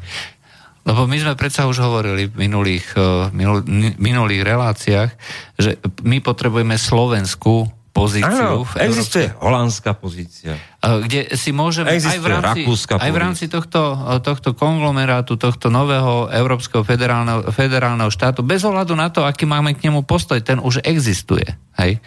Lebo 0.86 1.04
my 1.04 1.20
sme 1.20 1.34
predsa 1.36 1.68
už 1.68 1.84
hovorili 1.84 2.30
v 2.30 2.48
minulých, 2.48 2.86
eh, 2.96 3.28
minul, 3.34 3.60
minulých 3.98 4.42
reláciách, 4.46 5.10
že 5.58 5.76
my 6.06 6.22
potrebujeme 6.22 6.78
slovenskú 6.78 7.68
pozíciu. 7.92 8.62
Áno, 8.62 8.62
v 8.62 8.86
existuje 8.86 9.26
Európskej... 9.26 9.42
holandská 9.42 9.90
pozícia. 9.98 10.54
Eh, 10.56 10.98
kde 11.04 11.20
si 11.34 11.50
môžeme 11.50 11.92
aj 11.92 12.20
v 12.22 12.26
rámci, 12.30 12.62
aj 12.94 13.10
v 13.10 13.18
rámci 13.18 13.44
tohto, 13.50 13.80
eh, 13.98 14.22
tohto 14.22 14.54
konglomerátu, 14.54 15.34
tohto 15.34 15.68
nového 15.68 16.30
európskeho 16.30 16.86
federálneho, 16.86 17.50
federálneho 17.50 18.08
štátu, 18.08 18.46
bez 18.46 18.62
ohľadu 18.62 18.94
na 18.94 19.10
to, 19.10 19.26
aký 19.26 19.44
máme 19.44 19.74
k 19.74 19.90
nemu 19.90 20.06
postoj, 20.06 20.38
ten 20.40 20.62
už 20.62 20.80
existuje. 20.86 21.44
Hej? 21.76 21.98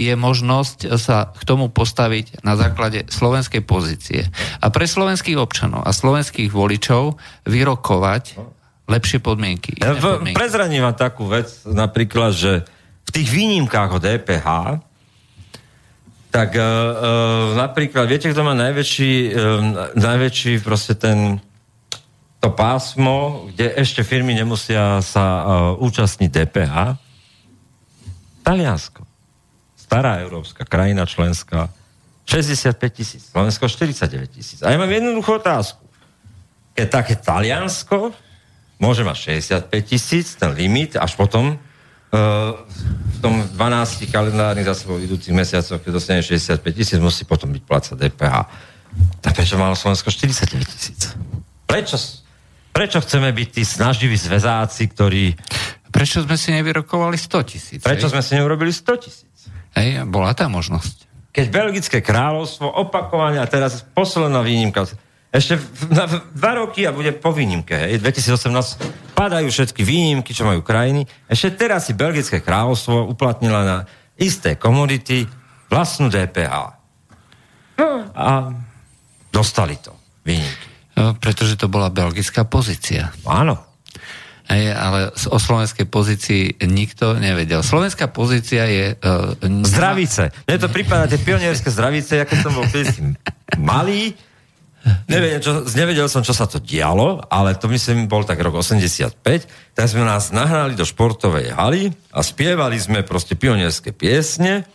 Je 0.00 0.14
možnosť 0.16 0.96
sa 0.96 1.28
k 1.28 1.42
tomu 1.44 1.68
postaviť 1.68 2.40
na 2.40 2.56
základe 2.56 3.04
slovenskej 3.12 3.60
pozície. 3.60 4.24
A 4.64 4.72
pre 4.72 4.88
slovenských 4.88 5.36
občanov 5.36 5.84
a 5.84 5.92
slovenských 5.92 6.48
voličov 6.48 7.20
vyrokovať 7.44 8.40
lepšie 8.88 9.20
podmienky. 9.20 9.80
podmienky. 9.80 10.36
Prezraním 10.36 10.88
vám 10.88 10.96
takú 10.96 11.28
vec, 11.28 11.64
napríklad, 11.68 12.32
že 12.32 12.52
v 13.04 13.10
tých 13.12 13.28
výnimkách 13.28 13.90
od 14.00 14.02
DPH 14.02 14.48
e 14.48 14.72
tak 16.34 16.50
uh, 16.58 16.58
uh, 16.58 16.74
napríklad, 17.54 18.10
viete, 18.10 18.26
kto 18.26 18.42
má 18.42 18.58
najväčší, 18.58 19.12
uh, 19.30 19.94
najväčší 19.94 20.66
proste 20.66 20.98
ten 20.98 21.38
to 22.42 22.50
pásmo, 22.50 23.46
kde 23.54 23.70
ešte 23.78 24.02
firmy 24.02 24.34
nemusia 24.34 24.98
sa 24.98 25.24
uh, 25.24 25.46
účastniť 25.78 26.28
DPH? 26.34 26.74
Taliansko 28.42 29.13
stará 29.94 30.18
európska 30.26 30.66
krajina 30.66 31.06
členská, 31.06 31.70
65 32.26 32.74
tisíc, 32.90 33.22
Slovensko 33.30 33.70
49 33.70 34.26
tisíc. 34.26 34.58
A 34.66 34.74
ja 34.74 34.78
mám 34.80 34.90
jednoduchú 34.90 35.38
otázku. 35.38 35.86
Keď 36.74 36.86
také 36.90 37.14
Taliansko 37.14 38.10
môže 38.82 39.06
mať 39.06 39.38
65 39.38 39.70
tisíc, 39.86 40.34
ten 40.34 40.50
limit, 40.50 40.98
až 40.98 41.14
potom 41.14 41.54
uh, 41.54 42.18
v 42.90 43.18
tom 43.22 43.46
12 43.54 44.10
kalendárnych 44.10 44.66
za 44.66 44.74
sebou 44.74 44.98
idúcich 44.98 45.30
mesiacoch, 45.30 45.78
keď 45.78 45.90
dostane 45.94 46.26
65 46.26 46.58
tisíc, 46.74 46.98
musí 46.98 47.22
potom 47.22 47.54
byť 47.54 47.62
pláca 47.62 47.94
DPH. 47.94 48.34
Tak 49.22 49.30
prečo 49.30 49.54
malo 49.54 49.78
Slovensko 49.78 50.10
49 50.10 50.74
tisíc? 50.74 51.14
Prečo, 51.70 51.94
prečo 52.74 52.98
chceme 52.98 53.30
byť 53.30 53.48
tí 53.52 53.62
snaživí 53.62 54.18
zväzáci, 54.18 54.90
ktorí 54.90 55.38
Prečo 55.94 56.26
sme 56.26 56.34
si 56.34 56.50
nevyrokovali 56.50 57.14
100 57.14 57.50
tisíc? 57.54 57.78
Prečo 57.78 58.10
sme 58.10 58.18
si 58.18 58.34
neurobili 58.34 58.74
100 58.74 58.98
tisíc? 58.98 59.33
Hej, 59.74 60.06
bola 60.06 60.32
tá 60.34 60.46
možnosť. 60.46 61.04
Keď 61.34 61.46
Belgické 61.50 61.98
kráľovstvo 61.98 62.70
opakovane, 62.70 63.42
a 63.42 63.46
teraz 63.50 63.82
posledná 63.82 64.38
výnimka, 64.40 64.86
ešte 65.34 65.58
na 65.90 66.06
dva 66.06 66.62
roky 66.62 66.86
a 66.86 66.94
bude 66.94 67.10
po 67.10 67.34
výnimke, 67.34 67.74
hej, 67.74 67.98
2018 67.98 69.18
padajú 69.18 69.50
všetky 69.50 69.82
výnimky, 69.82 70.30
čo 70.30 70.46
majú 70.46 70.62
krajiny. 70.62 71.10
Ešte 71.26 71.58
teraz 71.58 71.90
si 71.90 71.98
Belgické 71.98 72.38
kráľovstvo 72.38 73.10
uplatnila 73.10 73.66
na 73.66 73.76
isté 74.14 74.54
komodity 74.54 75.26
vlastnú 75.66 76.06
DPH. 76.06 76.54
A 78.14 78.54
dostali 79.34 79.74
to, 79.82 79.90
výnimky. 80.22 80.70
E, 80.94 81.18
Pretože 81.18 81.58
to 81.58 81.66
bola 81.66 81.90
belgická 81.90 82.46
pozícia. 82.46 83.10
Áno. 83.26 83.73
Hej, 84.44 84.76
ale 84.76 85.08
o 85.32 85.38
slovenskej 85.40 85.88
pozícii 85.88 86.42
nikto 86.68 87.16
nevedel. 87.16 87.64
Slovenská 87.64 88.12
pozícia 88.12 88.68
je... 88.68 88.92
Uh, 89.00 89.64
Zdravice. 89.64 90.36
Mne 90.44 90.60
to 90.60 90.68
prípada 90.68 91.08
tie 91.08 91.16
pionierské 91.16 91.72
zdravice, 91.72 92.28
keď 92.28 92.38
som 92.44 92.52
bol 92.52 92.68
malý, 93.56 94.12
Nevedel, 95.08 95.40
čo, 95.40 95.52
nevedel 95.72 96.08
som, 96.12 96.20
čo 96.20 96.36
sa 96.36 96.44
to 96.44 96.60
dialo, 96.60 97.24
ale 97.32 97.56
to 97.56 97.72
myslím 97.72 98.04
bol 98.04 98.20
tak 98.20 98.36
rok 98.36 98.60
85, 98.60 99.16
tak 99.72 99.86
sme 99.88 100.04
nás 100.04 100.28
nahrali 100.28 100.76
do 100.76 100.84
športovej 100.84 101.56
haly 101.56 101.88
a 102.12 102.20
spievali 102.20 102.76
sme 102.76 103.00
proste 103.00 103.32
pionierské 103.32 103.96
piesne 103.96 104.68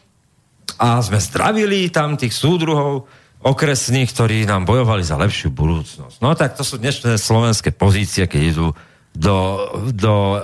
a 0.82 0.98
sme 1.06 1.22
zdravili 1.22 1.94
tam 1.94 2.18
tých 2.18 2.34
súdruhov 2.34 3.06
okresných, 3.46 4.10
ktorí 4.10 4.38
nám 4.50 4.66
bojovali 4.66 5.06
za 5.06 5.16
lepšiu 5.16 5.54
budúcnosť. 5.54 6.26
No 6.26 6.34
tak 6.34 6.58
to 6.58 6.66
sú 6.66 6.82
dnešné 6.82 7.22
slovenské 7.22 7.70
pozície, 7.70 8.26
keď 8.26 8.41
idú 8.41 8.68
do, 9.15 9.68
do 9.91 10.40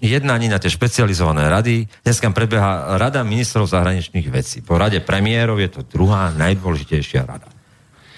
jednaní 0.00 0.48
na 0.48 0.62
tie 0.62 0.70
špecializované 0.70 1.50
rady. 1.50 1.84
Dneska 2.06 2.30
prebieha 2.30 2.96
Rada 2.96 3.26
ministrov 3.26 3.68
zahraničných 3.68 4.28
vecí. 4.30 4.62
Po 4.62 4.78
rade 4.78 5.02
premiérov 5.02 5.58
je 5.60 5.70
to 5.70 5.80
druhá 5.84 6.30
najdôležitejšia 6.32 7.26
rada. 7.26 7.48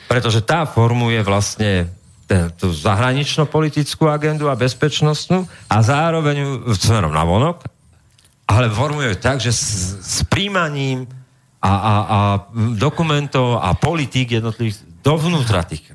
Pretože 0.06 0.44
tá 0.44 0.68
formuje 0.68 1.18
vlastne 1.26 1.90
tú 2.58 2.74
zahranično-politickú 2.74 4.10
agendu 4.10 4.50
a 4.50 4.58
bezpečnostnú 4.58 5.46
a 5.70 5.76
zároveň 5.78 6.66
smerom 6.74 7.14
na 7.14 7.22
vonok, 7.22 7.62
ale 8.50 8.66
formuje 8.70 9.14
tak, 9.18 9.38
že 9.38 9.54
s, 9.54 9.94
s 10.02 10.18
príjmaním 10.26 11.06
a, 11.62 11.70
a, 11.70 11.94
a 12.02 12.18
dokumentov 12.74 13.62
a 13.62 13.74
politík 13.78 14.38
jednotlivých 14.38 14.82
dovnútra 15.02 15.62
tých 15.66 15.86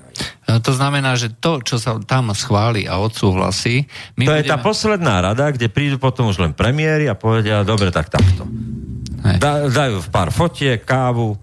To 0.52 0.72
znamená, 0.76 1.16
že 1.16 1.32
to, 1.32 1.64
čo 1.64 1.80
sa 1.80 1.96
tam 2.04 2.36
schváli 2.36 2.84
a 2.84 3.00
odsúhlasí... 3.00 3.88
My 4.20 4.28
To 4.28 4.36
je 4.36 4.52
tá 4.52 4.60
posledná 4.60 5.24
rada, 5.24 5.48
kde 5.48 5.72
prídu 5.72 5.96
potom 5.96 6.28
už 6.28 6.44
len 6.44 6.52
premiéry 6.52 7.08
a 7.08 7.16
povedia, 7.16 7.64
dobre, 7.64 7.88
tak 7.88 8.12
takto. 8.12 8.44
Hej. 9.24 9.38
Da, 9.40 9.72
dajú 9.72 10.04
v 10.04 10.10
pár 10.12 10.34
fotiek, 10.34 10.82
kávu, 10.84 11.40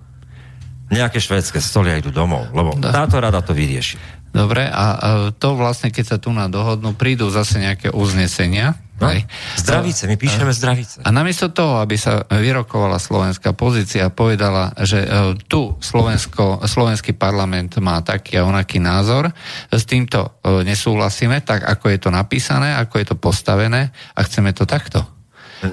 nejaké 0.93 1.20
švédske 1.20 1.61
stoly 1.61 1.93
a 1.93 2.01
idú 2.01 2.12
domov, 2.12 2.49
lebo 2.53 2.77
Da. 2.77 3.05
táto 3.05 3.16
rada 3.20 3.40
to 3.40 3.57
vyrieši. 3.57 3.97
Dobre, 4.28 4.69
a, 4.69 4.85
a 4.97 5.09
to 5.32 5.57
vlastne, 5.57 5.89
keď 5.89 6.05
sa 6.05 6.16
tu 6.20 6.28
na 6.32 6.53
dohodnú, 6.53 6.93
prídu 6.93 7.32
zase 7.32 7.65
nejaké 7.65 7.89
uznesenia. 7.89 8.77
No, 8.99 9.15
hej. 9.15 9.23
zdravice, 9.55 10.11
my 10.11 10.16
píšeme 10.19 10.51
zdravice. 10.51 11.07
A 11.07 11.11
namiesto 11.15 11.55
toho, 11.55 11.79
aby 11.79 11.95
sa 11.95 12.27
vyrokovala 12.27 12.99
slovenská 12.99 13.55
pozícia 13.55 14.11
a 14.11 14.15
povedala, 14.15 14.75
že 14.83 15.07
e, 15.07 15.09
tu 15.47 15.79
Slovensko, 15.79 16.66
slovenský 16.66 17.15
parlament 17.15 17.79
má 17.79 18.03
taký 18.03 18.43
a 18.43 18.47
onaký 18.47 18.83
názor, 18.83 19.31
s 19.70 19.87
týmto 19.87 20.43
e, 20.43 20.66
nesúhlasíme, 20.66 21.47
tak 21.47 21.62
ako 21.70 21.95
je 21.95 21.99
to 22.03 22.11
napísané, 22.11 22.75
ako 22.75 22.99
je 22.99 23.07
to 23.07 23.16
postavené 23.16 23.95
a 24.19 24.20
chceme 24.27 24.51
to 24.51 24.66
takto. 24.66 25.07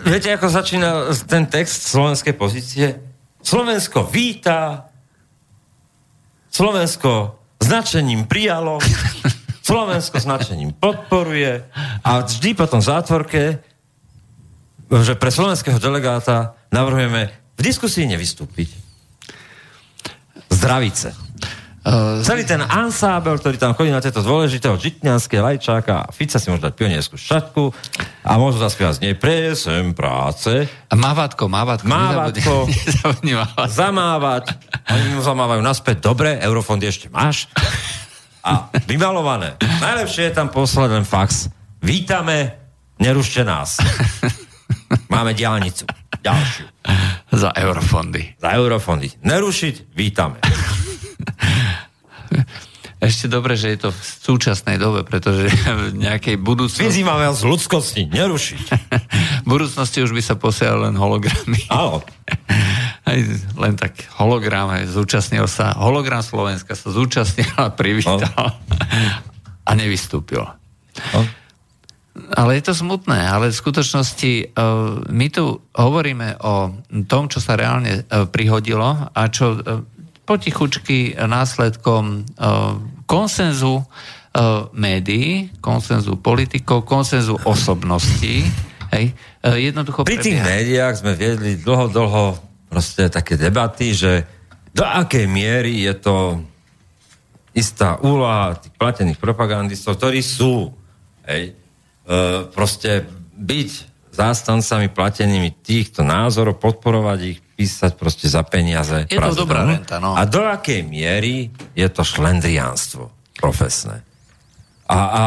Viete, 0.05 0.29
ako 0.33 0.45
začína 0.49 0.89
ten 1.25 1.49
text 1.49 1.89
slovenskej 1.89 2.33
pozície? 2.37 2.93
Slovensko 3.41 4.05
víta, 4.05 4.89
Slovensko 6.49 7.41
značením 7.57 8.29
prijalo, 8.29 8.77
Slovensko 9.65 10.21
značením 10.21 10.77
podporuje 10.77 11.65
a 12.05 12.21
vždy 12.21 12.53
potom 12.53 12.77
v 12.77 12.85
zátvorke, 12.85 13.41
že 14.85 15.17
pre 15.17 15.33
slovenského 15.33 15.81
delegáta 15.81 16.53
navrhujeme 16.69 17.33
v 17.57 17.61
diskusii 17.65 18.05
nevystúpiť. 18.05 18.69
Zdravice. 20.53 21.17
E, 21.81 22.21
Celý 22.21 22.45
ten 22.45 22.61
ansábel, 22.61 23.41
ktorý 23.41 23.57
tam 23.57 23.73
chodí 23.73 23.89
na 23.89 24.01
tieto 24.01 24.21
dôležitého 24.21 24.77
žitňanské 24.77 25.41
lajčáka 25.41 26.13
Fica 26.13 26.37
si 26.37 26.53
môže 26.53 26.61
dať 26.61 26.73
pionierskú 26.77 27.17
šatku 27.17 27.73
a 28.21 28.37
môžu 28.37 28.61
zaspievať 28.61 29.01
z 29.01 29.03
nej 29.09 29.15
presem 29.17 29.97
práce, 29.97 30.69
mávatko, 30.93 31.49
mávatko. 31.49 31.89
Mávatko. 31.89 32.69
nezabudni- 32.69 32.85
nezabudni 32.93 33.33
mávatko. 33.33 33.73
zamávať. 33.73 34.43
Oni 34.93 35.07
mu 35.09 35.21
zamávajú 35.25 35.61
naspäť. 35.65 36.05
Dobre, 36.05 36.37
eurofondy 36.37 36.85
ešte 36.85 37.09
máš? 37.09 37.49
A 38.45 38.69
vymalované. 38.85 39.57
Najlepšie 39.57 40.29
je 40.29 40.33
tam 40.37 40.53
poslať 40.53 41.01
len 41.01 41.05
fax. 41.05 41.49
Vítame, 41.81 42.53
nerušte 43.01 43.41
nás. 43.41 43.81
Máme 45.13 45.33
diálnicu. 45.33 45.89
Ďalšiu. 46.21 46.65
Za 47.33 47.49
eurofondy. 47.57 48.37
Za 48.37 48.53
eurofondy. 48.53 49.09
Nerušiť, 49.25 49.97
vítame. 49.97 50.37
Ešte 53.05 53.29
dobre, 53.29 53.53
že 53.53 53.75
je 53.75 53.79
to 53.85 53.89
v 53.93 54.01
súčasnej 54.01 54.81
dobe, 54.81 55.05
pretože 55.05 55.45
v 55.93 55.93
nejakej 55.93 56.41
budúcnosti, 56.41 56.89
Vyzývame 56.89 57.29
vás 57.29 57.41
z 57.41 57.45
ľudskosti, 57.45 58.01
nerušiť. 58.09 58.65
v 59.45 59.47
budúcnosti 59.47 60.01
už 60.01 60.15
by 60.15 60.21
sa 60.25 60.33
posielali 60.37 60.89
len 60.89 60.97
hologramy. 60.97 61.65
Áno. 61.69 62.01
Aj 63.05 63.17
len 63.61 63.73
tak 63.77 64.01
hologram, 64.17 64.65
aj 64.73 64.89
zúčastnil 64.89 65.45
sa, 65.45 65.77
hologram 65.77 66.25
Slovenska 66.25 66.73
sa 66.73 66.89
zúčastnil 66.89 67.53
a 67.61 67.69
privítal 67.69 68.49
a 69.61 69.71
nevystúpil. 69.77 70.41
No. 71.13 71.21
Ale 72.33 72.57
je 72.57 72.63
to 72.65 72.73
smutné, 72.73 73.27
ale 73.27 73.51
v 73.51 73.59
skutočnosti 73.59 74.33
uh, 74.55 75.03
my 75.11 75.27
tu 75.29 75.61
hovoríme 75.75 76.39
o 76.41 76.73
tom, 77.05 77.27
čo 77.27 77.43
sa 77.43 77.53
reálne 77.59 78.07
uh, 78.07 78.25
prihodilo 78.25 79.11
a 79.11 79.21
čo 79.29 79.53
uh, 79.53 79.83
potichučky 80.25 81.13
následkom 81.13 82.25
konsenzu 83.05 83.85
médií, 84.73 85.53
konsenzu 85.61 86.17
politikov, 86.17 86.81
konsenzu 86.81 87.37
osobností, 87.45 88.41
hej, 88.89 89.13
jednoducho 89.45 90.01
Pri 90.01 90.17
tých 90.17 90.41
médiách 90.41 91.05
sme 91.05 91.13
viedli 91.13 91.61
dlho, 91.61 91.93
dlho 91.93 92.41
proste 92.69 93.07
také 93.09 93.37
debaty, 93.39 93.95
že 93.95 94.11
do 94.75 94.83
akej 94.83 95.25
miery 95.29 95.87
je 95.87 95.93
to 95.95 96.15
istá 97.55 97.95
úloha 98.03 98.59
tých 98.59 98.75
platených 98.75 99.15
propagandistov, 99.15 99.95
ktorí 99.95 100.19
sú, 100.19 100.75
hej, 101.23 101.55
e, 101.55 102.13
proste 102.51 103.07
byť 103.35 103.71
zástancami 104.11 104.91
platenými 104.91 105.63
týchto 105.63 106.03
názorov, 106.03 106.59
podporovať 106.59 107.19
ich, 107.23 107.39
písať 107.55 107.95
proste 107.95 108.27
za 108.27 108.43
peniaze. 108.43 109.07
Je 109.07 109.15
to 109.15 109.47
dobrá 109.47 109.63
renta, 109.63 109.99
no. 109.99 110.15
A 110.15 110.27
do 110.27 110.43
akej 110.43 110.83
miery 110.83 111.51
je 111.71 111.87
to 111.87 112.03
šlendriánstvo 112.03 113.11
profesné. 113.39 114.03
A, 114.87 114.97
a 114.99 115.23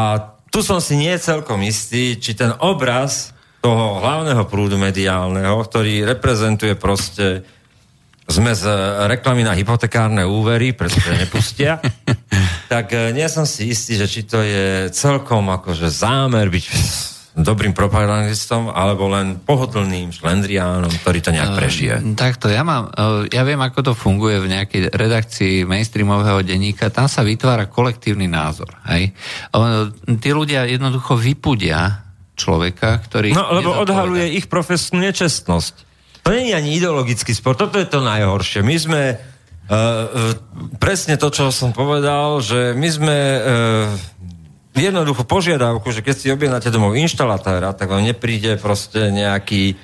tu 0.49 0.61
som 0.61 0.77
si 0.77 0.97
nie 0.97 1.13
celkom 1.17 1.61
istý, 1.65 2.17
či 2.17 2.37
ten 2.37 2.53
obraz 2.61 3.33
toho 3.59 3.99
hlavného 3.99 4.43
prúdu 4.47 4.79
mediálneho, 4.79 5.59
ktorý 5.59 6.07
reprezentuje 6.07 6.79
proste 6.79 7.43
sme 8.29 8.53
z 8.53 8.69
reklamy 9.09 9.41
na 9.41 9.57
hypotekárne 9.57 10.21
úvery, 10.21 10.77
pretože 10.77 11.17
nepustia, 11.17 11.81
tak 12.73 12.93
e, 12.93 13.09
nie 13.09 13.25
som 13.25 13.49
si 13.49 13.73
istý, 13.73 13.97
že 13.97 14.05
či 14.05 14.21
to 14.29 14.45
je 14.45 14.93
celkom 14.93 15.49
akože 15.49 15.89
zámer 15.89 16.45
byť 16.53 16.65
dobrým 17.39 17.71
propagandistom, 17.71 18.69
alebo 18.69 19.07
len 19.09 19.39
pohodlným 19.39 20.11
šlendriánom, 20.11 20.91
ktorý 21.01 21.19
to 21.23 21.31
nejak 21.31 21.55
prežije. 21.55 21.95
Uh, 22.01 22.13
takto, 22.13 22.51
ja 22.51 22.67
mám, 22.67 22.91
uh, 22.91 23.23
ja 23.31 23.47
viem, 23.47 23.57
ako 23.63 23.91
to 23.91 23.93
funguje 23.95 24.43
v 24.43 24.51
nejakej 24.51 24.91
redakcii 24.91 25.63
mainstreamového 25.63 26.43
denníka, 26.43 26.91
tam 26.91 27.07
sa 27.07 27.23
vytvára 27.23 27.71
kolektívny 27.71 28.27
názor. 28.27 28.69
Hej? 28.91 29.15
Tí 30.19 30.29
ľudia 30.35 30.67
jednoducho 30.67 31.15
vypudia 31.15 32.08
človeka, 32.39 33.03
ktorý... 33.03 33.35
No, 33.35 33.51
lebo 33.51 33.75
odhaluje 33.75 34.39
ich 34.39 34.47
profesnú 34.47 35.03
nečestnosť. 35.03 35.75
To 36.23 36.31
nie 36.31 36.51
je 36.51 36.55
ani 36.55 36.71
ideologický 36.79 37.35
spor, 37.35 37.59
toto 37.59 37.75
je 37.75 37.87
to 37.87 37.99
najhoršie. 37.99 38.63
My 38.63 38.75
sme 38.79 39.01
uh, 39.11 39.19
uh, 39.19 40.33
presne 40.79 41.19
to, 41.19 41.27
čo 41.27 41.51
som 41.51 41.75
povedal, 41.75 42.39
že 42.39 42.71
my 42.71 42.87
sme 42.87 43.17
uh, 43.19 43.43
jednoducho 44.71 45.27
požiadavku, 45.27 45.91
že 45.91 45.99
keď 45.99 46.15
si 46.15 46.31
objednáte 46.31 46.71
domov 46.71 46.95
inštalatéra, 46.95 47.75
tak 47.75 47.91
vám 47.91 48.07
nepríde 48.07 48.55
proste 48.55 49.11
nejaký 49.11 49.75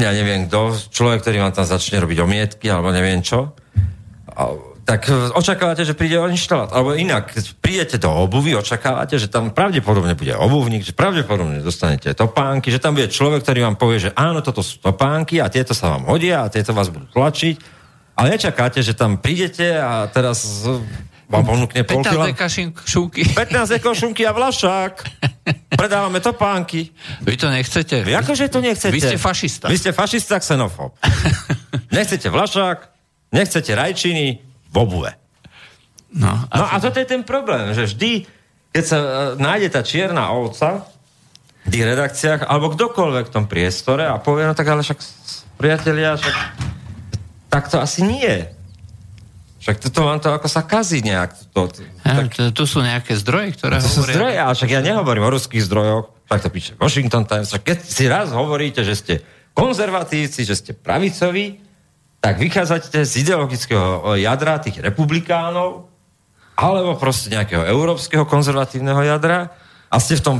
ja 0.00 0.16
neviem 0.16 0.48
kto, 0.48 0.72
človek, 0.88 1.20
ktorý 1.20 1.44
vám 1.44 1.52
tam 1.52 1.68
začne 1.68 2.00
robiť 2.00 2.18
omietky, 2.24 2.66
alebo 2.72 2.96
neviem 2.96 3.20
čo. 3.20 3.52
A 4.32 4.56
tak 4.84 5.08
e, 5.08 5.32
očakávate, 5.32 5.84
že 5.84 5.94
príde 5.94 6.16
inštalát. 6.18 6.72
Alebo 6.72 6.96
inak, 6.96 7.32
prídete 7.62 8.00
do 8.00 8.10
obuvy, 8.10 8.56
očakávate, 8.56 9.18
že 9.20 9.30
tam 9.30 9.54
pravdepodobne 9.54 10.16
bude 10.16 10.34
obuvník, 10.34 10.82
že 10.82 10.96
pravdepodobne 10.96 11.62
dostanete 11.62 12.12
topánky, 12.16 12.72
že 12.72 12.82
tam 12.82 12.96
bude 12.96 13.08
človek, 13.12 13.44
ktorý 13.44 13.66
vám 13.66 13.76
povie, 13.76 14.10
že 14.10 14.10
áno, 14.16 14.40
toto 14.40 14.64
sú 14.64 14.82
topánky 14.82 15.38
a 15.38 15.52
tieto 15.52 15.76
sa 15.76 15.94
vám 15.96 16.08
hodia 16.08 16.46
a 16.46 16.52
tieto 16.52 16.74
vás 16.74 16.88
budú 16.88 17.06
tlačiť. 17.12 17.80
Ale 18.18 18.36
nečakáte, 18.36 18.84
že 18.84 18.92
tam 18.92 19.16
prídete 19.16 19.80
a 19.80 20.04
teraz 20.12 20.68
vám 21.30 21.46
ponúkne 21.46 21.86
pol 21.86 22.02
15 22.02 22.34
deka 22.34 22.48
šunky. 22.84 23.22
15 23.22 23.78
deka 23.78 23.90
šunky 23.94 24.26
a 24.26 24.34
vlašák. 24.34 24.94
Predávame 25.78 26.18
topánky. 26.18 26.90
Vy 27.22 27.38
to 27.38 27.46
nechcete? 27.46 28.02
Vy 28.02 28.12
akože 28.18 28.50
to 28.50 28.58
nechcete? 28.58 28.90
Vy 28.90 29.00
ste 29.00 29.16
fašista. 29.16 29.70
Vy 29.70 29.78
ste 29.78 29.90
fašista, 29.94 30.42
xenofób. 30.42 30.98
nechcete 31.96 32.26
vlašák, 32.26 32.78
nechcete 33.30 33.70
rajčiny, 33.78 34.49
v 34.70 34.76
obue. 34.78 35.10
No 36.10 36.30
a, 36.50 36.54
no 36.58 36.64
a 36.66 36.76
toto 36.82 36.98
je 36.98 37.06
ten 37.06 37.22
problém, 37.22 37.70
že 37.74 37.86
vždy, 37.86 38.26
keď 38.74 38.84
sa 38.86 38.98
uh, 38.98 39.06
nájde 39.38 39.68
tá 39.70 39.80
čierna 39.86 40.34
ovca 40.34 40.86
v 41.66 41.68
tých 41.70 41.84
redakciách, 41.86 42.40
alebo 42.50 42.74
kdokoľvek 42.74 43.30
v 43.30 43.34
tom 43.34 43.46
priestore 43.46 44.08
a 44.08 44.18
povie, 44.18 44.48
no 44.48 44.54
tak 44.56 44.66
ale 44.66 44.82
však 44.82 44.98
priatelia, 45.60 46.18
však 46.18 46.34
tak 47.50 47.68
to 47.68 47.82
asi 47.82 48.02
nie. 48.06 48.46
Však 49.60 49.76
toto 49.76 50.08
vám 50.08 50.18
to 50.24 50.32
ako 50.32 50.48
sa 50.48 50.64
kazí 50.64 51.04
nejak. 51.04 51.36
To, 51.52 51.68
to, 51.68 51.84
tak... 52.00 52.32
to, 52.32 52.48
tu 52.48 52.64
sú 52.64 52.80
nejaké 52.80 53.12
zdroje, 53.12 53.60
ktoré 53.60 53.76
to 53.76 53.84
hovoria... 53.84 53.92
sú 53.92 54.02
zdroje, 54.08 54.36
ale 54.40 54.52
však 54.56 54.70
ja 54.72 54.80
nehovorím 54.80 55.24
o 55.28 55.34
ruských 55.36 55.62
zdrojoch, 55.68 56.06
tak 56.32 56.40
to 56.40 56.48
píše 56.48 56.72
Washington 56.80 57.28
Times. 57.28 57.52
Však 57.52 57.62
keď 57.62 57.78
si 57.84 58.04
raz 58.08 58.32
hovoríte, 58.32 58.80
že 58.80 58.94
ste 58.96 59.14
konzervatívci, 59.52 60.48
že 60.48 60.56
ste 60.56 60.72
pravicoví, 60.72 61.60
tak 62.20 62.36
vychádzate 62.36 63.00
z 63.08 63.12
ideologického 63.24 64.16
jadra 64.20 64.60
tých 64.60 64.84
republikánov 64.84 65.88
alebo 66.60 67.00
proste 67.00 67.32
nejakého 67.32 67.64
európskeho 67.64 68.28
konzervatívneho 68.28 69.00
jadra 69.00 69.48
a 69.88 69.96
ste 69.96 70.20
v 70.20 70.24
tom 70.24 70.36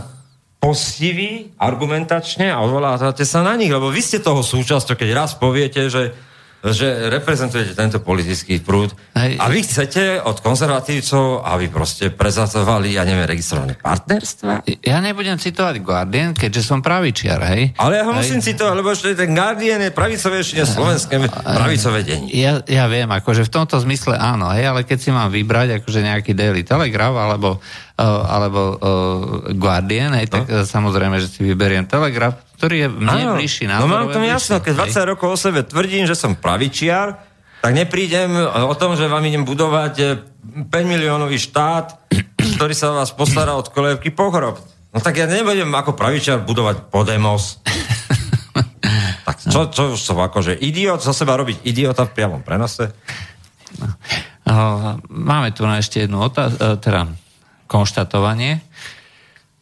postiví 0.60 1.56
argumentačne 1.56 2.52
a 2.52 2.60
odvolávate 2.60 3.24
sa 3.24 3.40
na 3.40 3.56
nich, 3.56 3.72
lebo 3.72 3.88
vy 3.88 4.04
ste 4.04 4.20
toho 4.20 4.44
súčasťou, 4.44 4.92
keď 4.92 5.10
raz 5.16 5.32
poviete, 5.32 5.88
že 5.88 6.12
že 6.60 7.08
reprezentujete 7.08 7.72
tento 7.72 8.04
politický 8.04 8.60
prúd 8.60 8.92
Hej. 9.16 9.40
a 9.40 9.48
vy 9.48 9.64
chcete 9.64 10.20
od 10.20 10.44
konzervatívcov, 10.44 11.40
aby 11.40 11.72
proste 11.72 12.12
prezadzovali, 12.12 13.00
ja 13.00 13.08
neviem, 13.08 13.24
registrované 13.24 13.80
partnerstva? 13.80 14.68
Ja 14.84 15.00
nebudem 15.00 15.40
citovať 15.40 15.80
Guardian, 15.80 16.36
keďže 16.36 16.60
som 16.60 16.84
pravičiar, 16.84 17.40
hej? 17.56 17.72
Ale 17.80 18.00
ja 18.00 18.04
ho 18.04 18.12
musím 18.12 18.44
citovať, 18.44 18.74
lebo 18.76 18.92
ešte 18.92 19.16
ten 19.16 19.32
Guardian 19.32 19.80
je 19.80 19.88
pravicovejšie 19.88 20.68
slovenské 20.68 21.16
pravicové 21.32 22.04
deň. 22.04 22.20
Ja, 22.36 22.60
ja 22.68 22.84
viem, 22.92 23.08
akože 23.08 23.48
v 23.48 23.52
tomto 23.56 23.80
zmysle 23.80 24.20
áno, 24.20 24.52
hej, 24.52 24.68
ale 24.68 24.84
keď 24.84 24.98
si 25.00 25.08
mám 25.08 25.32
vybrať 25.32 25.80
akože 25.80 26.00
nejaký 26.04 26.36
Daily 26.36 26.60
Telegraph 26.60 27.16
alebo 27.16 27.56
uh, 27.56 28.04
alebo 28.28 28.60
uh, 28.60 28.76
Guardian, 29.56 30.12
hej, 30.20 30.28
tak 30.28 30.44
no. 30.44 30.68
samozrejme, 30.68 31.16
že 31.24 31.32
si 31.32 31.40
vyberiem 31.40 31.88
Telegraph, 31.88 32.49
ktorý 32.60 32.76
je 32.76 32.88
mne 32.92 33.24
ano, 33.24 33.34
bližší 33.40 33.64
No 33.64 33.88
mám 33.88 34.12
to 34.12 34.20
jasno, 34.20 34.60
keď 34.60 34.92
20 34.92 35.10
rokov 35.16 35.32
o 35.32 35.38
sebe 35.40 35.64
tvrdím, 35.64 36.04
že 36.04 36.12
som 36.12 36.36
pravičiar, 36.36 37.16
tak 37.64 37.72
neprídem 37.72 38.36
o 38.68 38.74
tom, 38.76 39.00
že 39.00 39.08
vám 39.08 39.24
idem 39.24 39.48
budovať 39.48 39.94
5 40.68 40.68
e, 40.68 40.84
miliónový 40.84 41.40
štát, 41.40 42.12
ktorý 42.60 42.76
sa 42.76 42.92
vás 42.92 43.16
postará 43.16 43.56
od 43.56 43.72
kolébky 43.72 44.12
pohrob. 44.12 44.60
No 44.92 45.00
tak 45.00 45.16
ja 45.16 45.24
nebudem 45.24 45.72
ako 45.72 45.96
pravičiar 45.96 46.44
budovať 46.44 46.92
Podemos. 46.92 47.64
tak 49.28 49.36
čo, 49.40 49.72
čo 49.72 49.96
už 49.96 50.00
som 50.00 50.20
akože 50.20 50.52
idiot, 50.60 51.00
zo 51.00 51.16
seba 51.16 51.40
robiť 51.40 51.64
idiota 51.64 52.04
v 52.04 52.12
priamom 52.12 52.44
prenose? 52.44 52.92
No. 53.80 53.88
Máme 55.08 55.56
tu 55.56 55.64
na 55.64 55.80
ešte 55.80 56.04
jednu 56.04 56.28
otázku, 56.28 56.60
e, 56.60 56.76
teda 56.76 57.08
konštatovanie 57.64 58.60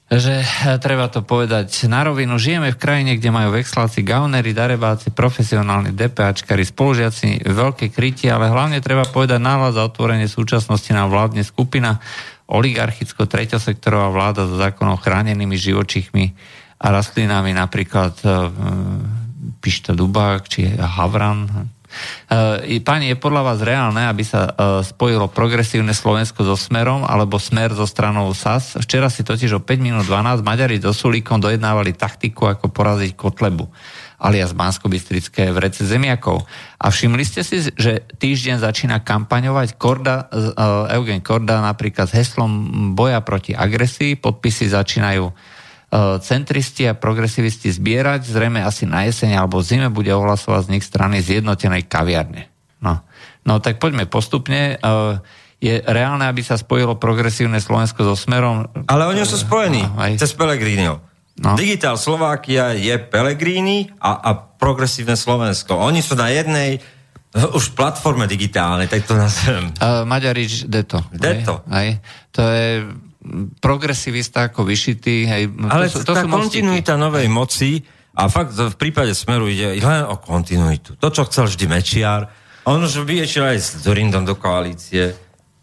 že 0.08 0.40
eh, 0.40 0.80
treba 0.80 1.12
to 1.12 1.20
povedať 1.20 1.84
na 1.84 2.00
rovinu. 2.00 2.40
Žijeme 2.40 2.72
v 2.72 2.80
krajine, 2.80 3.12
kde 3.20 3.28
majú 3.28 3.52
vexláci, 3.52 4.00
gaunery, 4.00 4.56
darebáci, 4.56 5.12
profesionálni 5.12 5.92
DPAčkari, 5.92 6.64
spolužiaci, 6.64 7.44
veľké 7.44 7.92
krytie, 7.92 8.32
ale 8.32 8.48
hlavne 8.48 8.80
treba 8.80 9.04
povedať 9.04 9.36
náhľad 9.36 9.76
za 9.76 9.82
otvorenie 9.84 10.26
súčasnosti 10.26 10.88
na 10.96 11.04
vládne 11.04 11.44
skupina 11.44 12.00
oligarchicko-treťosektorová 12.48 14.08
vláda 14.08 14.48
so 14.48 14.56
zákonom 14.56 14.96
chránenými 14.96 15.52
živočichmi 15.60 16.32
a 16.80 16.86
rastlinami, 16.88 17.52
napríklad 17.52 18.16
uh, 18.24 18.48
Pišta 19.60 19.92
Dubák 19.92 20.48
či 20.48 20.64
Havran, 20.80 21.44
E, 21.44 21.77
pani, 22.84 23.12
je 23.12 23.16
podľa 23.16 23.42
vás 23.42 23.58
reálne, 23.64 24.04
aby 24.04 24.24
sa 24.24 24.48
e, 24.48 24.52
spojilo 24.84 25.32
progresívne 25.32 25.96
Slovensko 25.96 26.44
so 26.44 26.56
Smerom 26.56 27.04
alebo 27.04 27.40
Smer 27.40 27.72
so 27.72 27.88
stranou 27.88 28.30
SAS? 28.36 28.76
Včera 28.76 29.08
si 29.08 29.24
totiž 29.24 29.56
o 29.56 29.60
5 29.60 29.78
minút 29.80 30.04
12 30.04 30.44
Maďari 30.44 30.78
so 30.78 30.92
Sulíkom 30.92 31.40
dojednávali 31.40 31.96
taktiku, 31.96 32.50
ako 32.50 32.68
poraziť 32.70 33.12
Kotlebu 33.16 33.66
alias 34.18 34.50
bansko 34.50 34.90
v 34.90 35.58
rece 35.62 35.86
zemiakov. 35.86 36.42
A 36.82 36.90
všimli 36.90 37.22
ste 37.22 37.46
si, 37.46 37.62
že 37.62 38.02
týždeň 38.18 38.58
začína 38.58 39.06
kampaňovať 39.06 39.78
Korda, 39.78 40.26
uh, 40.26 40.90
Eugen 40.90 41.22
Korda 41.22 41.62
napríklad 41.62 42.10
s 42.10 42.18
heslom 42.18 42.50
boja 42.98 43.22
proti 43.22 43.54
agresii, 43.54 44.18
podpisy 44.18 44.74
začínajú 44.74 45.30
centristi 46.20 46.84
a 46.84 46.92
progresivisti 46.92 47.72
zbierať, 47.72 48.28
zrejme 48.28 48.60
asi 48.60 48.84
na 48.84 49.08
jeseň 49.08 49.40
alebo 49.40 49.64
zime 49.64 49.88
bude 49.88 50.12
ohlasovať 50.12 50.68
z 50.68 50.72
nich 50.76 50.84
strany 50.84 51.24
zjednotenej 51.24 51.88
kaviarne. 51.88 52.52
No, 52.84 53.00
no 53.48 53.56
tak 53.64 53.80
poďme 53.80 54.04
postupne. 54.04 54.76
E, 54.76 54.84
je 55.58 55.80
reálne, 55.82 56.28
aby 56.28 56.44
sa 56.44 56.60
spojilo 56.60 57.00
progresívne 57.00 57.58
Slovensko 57.58 58.04
so 58.04 58.14
Smerom? 58.14 58.68
Ale 58.86 59.08
oni 59.08 59.24
sú 59.24 59.40
spojení 59.40 59.88
no, 59.88 59.96
aj... 59.96 60.20
cez 60.20 60.36
Pelegríniho. 60.36 61.00
No. 61.40 61.56
Digitál 61.56 61.96
Slovakia 61.96 62.76
je 62.76 62.94
Pelegrini 62.98 63.88
a, 63.98 64.20
a 64.22 64.30
progresívne 64.36 65.16
Slovensko. 65.16 65.72
Oni 65.72 66.04
sú 66.04 66.18
na 66.18 66.28
jednej 66.28 66.82
už 67.32 67.76
platforme 67.76 68.24
digitálnej, 68.24 68.88
tak 68.88 69.04
to 69.04 69.14
nazvem. 69.14 69.70
Uh, 69.78 70.02
Maďarič 70.08 70.66
Deto. 70.66 71.00
Deto. 71.12 71.62
Aj, 71.68 71.76
aj. 71.76 71.88
To 72.34 72.42
je 72.42 72.68
progresivista 73.58 74.48
ako 74.48 74.62
vyšitý. 74.62 75.26
Hej, 75.26 75.42
Ale 75.66 75.90
to, 75.90 76.06
to 76.06 76.14
tá 76.14 76.22
sú 76.22 76.30
kontinuita 76.30 76.94
mostiky. 76.94 77.04
novej 77.04 77.26
moci 77.28 77.70
a 78.14 78.26
fakt 78.30 78.54
v 78.54 78.76
prípade 78.78 79.14
Smeru 79.14 79.50
ide 79.50 79.78
len 79.78 80.02
o 80.06 80.18
kontinuitu. 80.18 80.98
To, 80.98 81.08
čo 81.10 81.26
chcel 81.26 81.50
vždy 81.50 81.64
Mečiar, 81.66 82.30
on 82.66 82.82
už 82.82 83.02
vyječil 83.06 83.46
aj 83.46 83.58
s 83.58 83.68
Dorindom 83.82 84.26
do 84.26 84.34
koalície, 84.38 85.14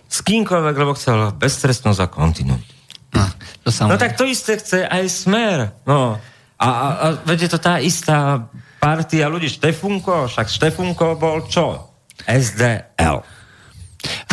s 0.07 0.17
kýmkoľvek, 0.23 0.75
lebo 0.75 0.95
chcel 0.95 1.35
beztrestnosť 1.35 1.99
a 1.99 2.07
kontinuitu. 2.07 2.73
No, 3.15 3.23
to 3.63 3.69
no 3.87 3.95
tak 3.95 4.19
to 4.19 4.27
isté 4.27 4.59
chce 4.59 4.83
aj 4.83 5.03
Smer. 5.07 5.71
No. 5.87 6.19
A, 6.59 6.67
a, 6.67 6.87
a 6.91 7.05
veď 7.23 7.47
je 7.47 7.49
to 7.55 7.59
tá 7.59 7.79
istá 7.79 8.47
partia 8.79 9.31
ľudí. 9.31 9.47
Štefunko, 9.47 10.27
však 10.31 10.47
Štefunko 10.51 11.15
bol 11.15 11.47
čo? 11.47 11.95
SDL. 12.27 13.23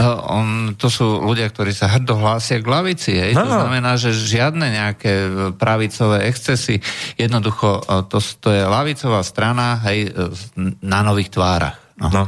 On, 0.02 0.74
to 0.74 0.90
sú 0.90 1.22
ľudia, 1.22 1.46
ktorí 1.48 1.70
sa 1.70 1.86
hrdo 1.88 2.18
hlásia 2.18 2.58
k 2.58 2.66
lavici. 2.66 3.12
Hej? 3.14 3.38
No. 3.38 3.46
To 3.46 3.50
znamená, 3.50 3.94
že 3.94 4.10
žiadne 4.10 4.66
nejaké 4.66 5.12
pravicové 5.54 6.26
excesy, 6.26 6.82
jednoducho 7.14 7.84
to, 8.10 8.18
to 8.18 8.48
je 8.50 8.62
lavicová 8.66 9.22
strana 9.22 9.78
hej, 9.86 10.10
na 10.82 11.00
nových 11.06 11.30
tvárach. 11.32 11.78
No. 12.02 12.10
No. 12.10 12.24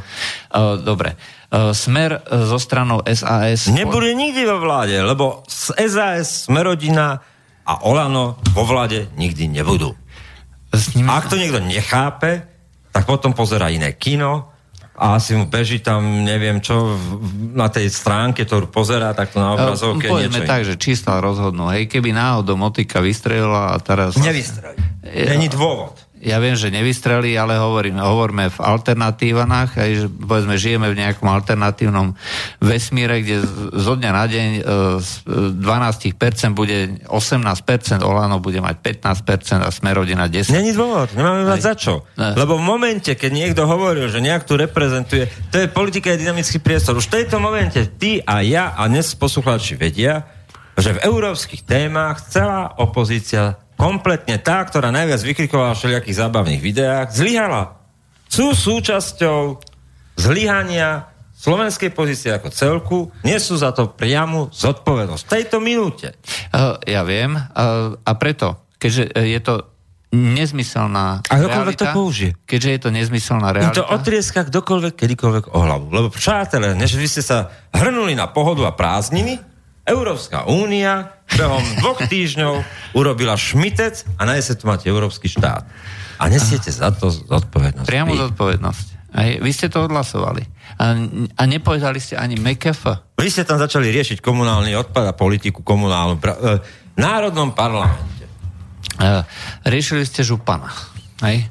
Dobre. 0.79 1.19
Smer 1.55 2.23
zo 2.27 2.59
stranou 2.59 3.03
SAS... 3.07 3.71
Nebude 3.71 4.15
nikdy 4.15 4.43
vo 4.47 4.59
vláde, 4.62 4.99
lebo 5.03 5.43
SAS, 5.51 6.47
Smerodina 6.47 7.19
a 7.65 7.73
Olano 7.87 8.39
vo 8.55 8.62
vláde 8.66 9.11
nikdy 9.19 9.51
nebudú. 9.51 9.95
Nimi... 10.95 11.07
Ak 11.07 11.31
to 11.31 11.39
niekto 11.39 11.62
nechápe, 11.62 12.43
tak 12.91 13.07
potom 13.07 13.35
pozera 13.35 13.71
iné 13.71 13.95
kino, 13.95 14.53
a 14.95 15.19
asi 15.19 15.35
mu 15.35 15.51
beží 15.51 15.83
tam, 15.83 16.23
neviem 16.23 16.62
čo, 16.62 16.95
na 17.51 17.66
tej 17.66 17.91
stránke, 17.91 18.47
ktorú 18.47 18.71
pozerá, 18.71 19.11
tak 19.11 19.35
to 19.35 19.43
na 19.43 19.59
obrazovke 19.59 20.07
Poďme 20.07 20.47
niečo. 20.47 20.51
tak, 20.51 20.62
že 20.62 20.75
čísla 20.79 21.19
rozhodnú. 21.19 21.66
Hej, 21.75 21.91
keby 21.91 22.15
náhodou 22.15 22.55
motika 22.55 23.03
vystrelila 23.03 23.75
a 23.75 23.77
teraz... 23.83 24.15
Nevystrelí. 24.15 24.79
Není 25.03 25.51
dôvod 25.51 26.03
ja 26.24 26.40
viem, 26.40 26.56
že 26.56 26.72
nevystrelí, 26.72 27.36
ale 27.36 27.60
hovorím, 27.60 28.01
hovoríme 28.01 28.48
v 28.48 28.59
alternatívach, 28.64 29.76
aj 29.76 29.90
že 29.92 30.06
povedzme, 30.09 30.56
žijeme 30.56 30.88
v 30.88 31.05
nejakom 31.05 31.28
alternatívnom 31.28 32.16
vesmíre, 32.64 33.20
kde 33.20 33.44
zo 33.76 33.94
dňa 33.94 34.10
na 34.10 34.24
deň 34.24 34.48
e, 34.56 34.60
z 35.05 35.10
12% 35.60 36.56
bude 36.56 37.05
18%, 37.05 38.01
Olano 38.01 38.40
bude 38.40 38.64
mať 38.64 39.05
15% 39.05 39.60
a 39.60 39.68
Smerodina 39.68 40.24
10%. 40.26 40.56
Není 40.56 40.72
dôvod, 40.72 41.12
nemáme 41.12 41.44
mať 41.44 41.60
za 41.60 41.74
čo. 41.76 42.09
Ne. 42.16 42.32
Lebo 42.32 42.56
v 42.56 42.64
momente, 42.64 43.12
keď 43.12 43.30
niekto 43.30 43.68
hovoril, 43.68 44.09
že 44.09 44.24
nejak 44.24 44.48
tu 44.48 44.56
reprezentuje, 44.56 45.28
to 45.52 45.60
je 45.60 45.68
politika 45.68 46.16
je 46.16 46.24
dynamický 46.24 46.56
priestor. 46.59 46.96
Už 46.96 47.12
v 47.12 47.20
tejto 47.20 47.36
momente 47.36 47.78
ty 48.01 48.24
a 48.24 48.40
ja 48.40 48.72
a 48.72 48.88
dnes 48.88 49.12
poslucháči 49.12 49.76
vedia, 49.76 50.24
že 50.74 50.96
v 50.96 51.02
európskych 51.06 51.62
témach 51.62 52.18
celá 52.26 52.74
opozícia 52.82 53.62
kompletne 53.74 54.38
tá, 54.40 54.62
ktorá 54.64 54.94
najviac 54.94 55.20
vykrikovala 55.20 55.74
v 55.74 55.80
všelijakých 55.80 56.18
zábavných 56.18 56.62
videách, 56.62 57.09
zlyhala. 57.12 57.78
Sú 58.30 58.55
súčasťou 58.55 59.60
zlyhania 60.18 61.10
slovenskej 61.34 61.92
pozície 61.92 62.32
ako 62.32 62.48
celku 62.48 62.98
nesú 63.20 63.59
za 63.60 63.74
to 63.76 63.92
priamu 63.92 64.48
zodpovednosť. 64.48 65.22
V 65.28 65.32
tejto 65.36 65.56
minúte. 65.60 66.16
Uh, 66.48 66.80
ja 66.88 67.05
viem. 67.05 67.36
Uh, 67.36 68.01
a 68.01 68.12
preto, 68.16 68.64
keďže 68.80 69.12
je 69.12 69.40
to 69.44 69.55
nezmyselná 70.14 71.26
A 71.26 71.34
kdokoľvek 71.42 71.74
to 71.74 71.84
realita, 71.84 71.98
použije. 71.98 72.32
keďže 72.46 72.70
je 72.70 72.80
to 72.86 72.90
nezmyselná 72.94 73.48
realita, 73.51 73.82
to 73.82 73.84
otrieska 73.90 74.46
kdokoľvek, 74.46 74.94
kedykoľvek 74.94 75.44
o 75.51 75.59
hlavu. 75.59 75.86
Lebo 75.90 76.09
přátelé, 76.09 76.72
než 76.78 76.94
vy 76.94 77.06
ste 77.10 77.22
sa 77.26 77.51
hrnuli 77.74 78.14
na 78.14 78.30
pohodu 78.30 78.70
a 78.70 78.72
prázdniny, 78.72 79.42
Európska 79.85 80.48
únia 80.48 81.12
behom 81.36 81.61
dvoch 81.81 82.01
týždňov 82.09 82.65
urobila 82.97 83.36
šmitec 83.36 84.05
a 84.16 84.24
najese 84.24 84.56
tu 84.56 84.65
máte 84.65 84.89
Európsky 84.89 85.28
štát. 85.28 85.69
A 86.16 86.24
nesiete 86.32 86.73
za 86.73 86.89
to 86.89 87.12
zodpovednosť. 87.12 87.85
priamo 87.85 88.16
zodpovednosť. 88.16 88.86
Aj, 89.15 89.31
vy 89.39 89.51
ste 89.55 89.70
to 89.70 89.85
odhlasovali. 89.86 90.43
A, 90.81 90.98
a 91.39 91.43
nepovedali 91.47 92.02
ste 92.02 92.19
ani 92.19 92.35
MKF. 92.35 93.15
Vy 93.15 93.31
ste 93.31 93.47
tam 93.47 93.62
začali 93.62 93.93
riešiť 93.94 94.19
komunálny 94.19 94.74
odpad 94.74 95.05
a 95.06 95.15
politiku 95.15 95.62
komunálnu 95.62 96.19
pra- 96.19 96.35
e, 96.35 96.59
v 96.94 96.98
Národnom 96.98 97.55
parlamente. 97.55 98.27
Uh, 98.94 99.27
riešili 99.66 100.06
ste 100.06 100.23
župana, 100.23 100.70
hej? 101.27 101.47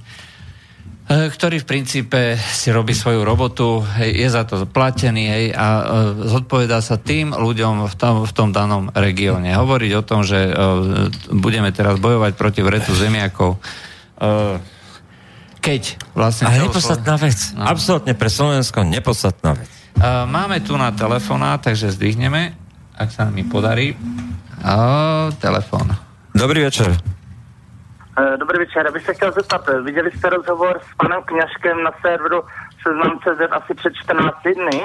Uh, 1.03 1.27
ktorý 1.27 1.59
v 1.59 1.67
princípe 1.67 2.39
si 2.39 2.71
robí 2.71 2.95
svoju 2.95 3.27
robotu, 3.27 3.83
hej, 3.99 4.23
je 4.23 4.27
za 4.31 4.47
to 4.47 4.63
platený 4.63 5.23
hej, 5.27 5.45
a 5.51 5.67
uh, 5.67 5.83
zodpovedá 6.31 6.79
sa 6.79 6.95
tým 6.95 7.35
ľuďom 7.35 7.91
v 7.91 7.95
tom, 7.99 8.23
v 8.23 8.31
tom 8.31 8.49
danom 8.55 8.87
regióne. 8.95 9.51
Hovoriť 9.51 9.91
o 9.99 10.03
tom, 10.07 10.23
že 10.23 10.47
uh, 10.47 11.11
budeme 11.35 11.75
teraz 11.75 11.99
bojovať 11.99 12.39
proti 12.39 12.63
vretu 12.63 12.95
zemiakov, 12.95 13.59
keď 15.59 15.81
vlastne... 16.15 16.47
Ale 16.47 16.71
nepodstatná 16.71 17.19
vec. 17.19 17.39
No. 17.55 17.67
Absolutne 17.67 18.15
pre 18.15 18.31
Slovensko 18.31 18.87
nepodstatná 18.87 19.59
vec. 19.59 19.67
Máme 19.99 20.63
tu 20.63 20.79
na 20.79 20.95
telefóna, 20.95 21.59
takže 21.59 21.91
zdvihneme, 21.91 22.55
ak 22.95 23.09
sa 23.11 23.27
mi 23.27 23.43
podarí. 23.43 23.99
Uh, 24.63 25.27
telefón. 25.43 25.91
Dobrý 26.31 26.63
večer. 26.63 26.95
Eh, 28.17 28.37
Dobrý 28.37 28.57
večer, 28.59 28.85
já 28.85 28.91
bych 28.91 29.05
se 29.05 29.13
chtěl 29.13 29.31
zeptat, 29.31 29.69
eh, 29.69 29.81
viděli 29.81 30.11
jste 30.11 30.29
rozhovor 30.29 30.79
s 30.91 30.95
panem 30.97 31.21
Kňažkem 31.23 31.83
na 31.83 31.91
serveru 32.01 32.43
Seznam.cz 32.83 33.41
asi 33.51 33.73
před 33.73 33.93
14 33.95 34.53
dny? 34.53 34.81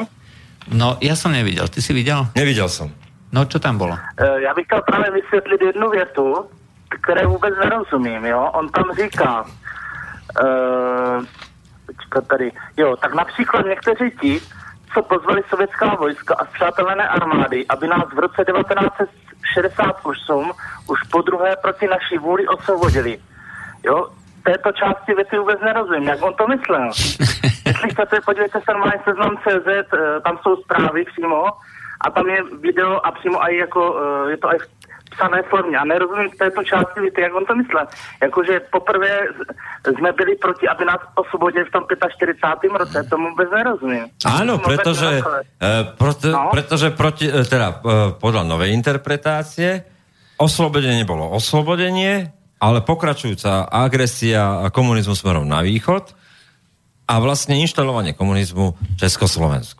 No, 0.69 0.97
ja 1.01 1.17
som 1.17 1.33
nevidel. 1.33 1.69
Ty 1.69 1.81
si 1.81 1.93
videl? 1.97 2.29
Nevidel 2.37 2.69
som. 2.69 2.93
No, 3.33 3.45
čo 3.49 3.57
tam 3.61 3.79
bolo? 3.81 3.97
Eh, 4.21 4.41
Já 4.45 4.55
bych 4.55 4.65
chtěl 4.67 4.83
právě 4.83 5.11
vysvětlit 5.11 5.61
jednu 5.63 5.91
větu, 5.91 6.49
které 7.03 7.27
vůbec 7.27 7.55
nerozumím, 7.65 8.25
jo. 8.25 8.51
On 8.55 8.69
tam 8.69 8.85
říká, 8.97 9.45
uh, 9.45 11.25
počkat 11.87 12.27
tady, 12.29 12.53
jo, 12.77 12.97
tak 12.97 13.15
například 13.15 13.67
někteří 13.67 14.11
ti, 14.21 14.41
co 14.95 15.03
pozvali 15.03 15.43
sovětská 15.49 15.95
vojska 15.95 16.35
a 16.35 16.45
zpřátelené 16.47 17.09
armády, 17.09 17.67
aby 17.69 17.89
nás 17.89 18.09
v 18.15 18.19
roce 18.19 18.45
1968 19.55 20.53
už 20.87 20.99
po 21.11 21.23
druhé 21.23 21.57
proti 21.63 21.87
naší 21.87 22.19
vůli 22.19 22.49
osvobodili. 22.49 23.19
Jo, 23.85 24.09
této 24.43 24.73
části 24.73 25.15
věty 25.15 25.39
vůbec 25.39 25.61
nerozumím, 25.61 26.09
jak 26.09 26.23
on 26.23 26.35
to 26.35 26.47
myslel. 26.47 26.91
Jestli 27.67 27.91
chcete, 27.91 28.21
podívejte 28.25 28.59
se 28.59 28.73
normálně 28.73 29.01
seznam 29.05 29.37
CZ, 29.37 29.69
eh, 29.69 30.21
tam 30.21 30.39
jsou 30.39 30.57
zprávy 30.57 31.05
přímo 31.05 31.45
a 32.01 32.11
tam 32.11 32.27
je 32.29 32.43
video 32.61 33.07
a 33.07 33.11
přímo 33.13 33.43
aj 33.43 33.57
jako, 33.57 34.01
eh, 34.01 34.31
je 34.31 34.37
to 34.37 34.49
aj 34.49 34.59
v 34.59 34.78
psané 35.19 35.43
formě 35.51 35.77
a 35.79 35.85
nerozumím 35.85 36.31
této 36.39 36.63
části 36.63 37.01
věty, 37.01 37.21
jak 37.21 37.35
on 37.35 37.45
to 37.45 37.55
myslel. 37.59 37.87
Jakože 38.23 38.61
poprvé 38.71 39.11
jsme 39.99 40.13
byli 40.13 40.37
proti, 40.39 40.69
aby 40.69 40.85
nás 40.85 41.01
osvobodili 41.15 41.65
v 41.65 41.73
tom 41.75 41.83
45. 41.91 42.79
roce, 42.79 43.03
tomu 43.11 43.29
vůbec 43.35 43.51
nerozumím. 43.51 44.05
Áno, 44.25 44.63
pretože, 44.63 45.19
e, 45.59 45.85
proto, 45.99 46.31
No. 46.31 46.49
pretože 46.55 46.95
proti, 46.95 47.27
e, 47.27 47.43
teda, 47.43 47.69
e, 47.69 48.15
podľa 48.15 48.47
novej 48.47 48.71
interpretácie 48.71 49.83
oslobodenie 50.39 51.03
bolo 51.03 51.27
oslobodenie, 51.35 52.31
ale 52.63 52.79
pokračujúca 52.87 53.67
agresia 53.67 54.63
a 54.63 54.71
komunizmu 54.71 55.19
smerom 55.19 55.47
na 55.47 55.67
východ 55.67 56.15
a 57.11 57.15
vlastne 57.19 57.59
inštalovanie 57.59 58.15
komunizmu 58.15 58.79
Československu. 58.99 59.78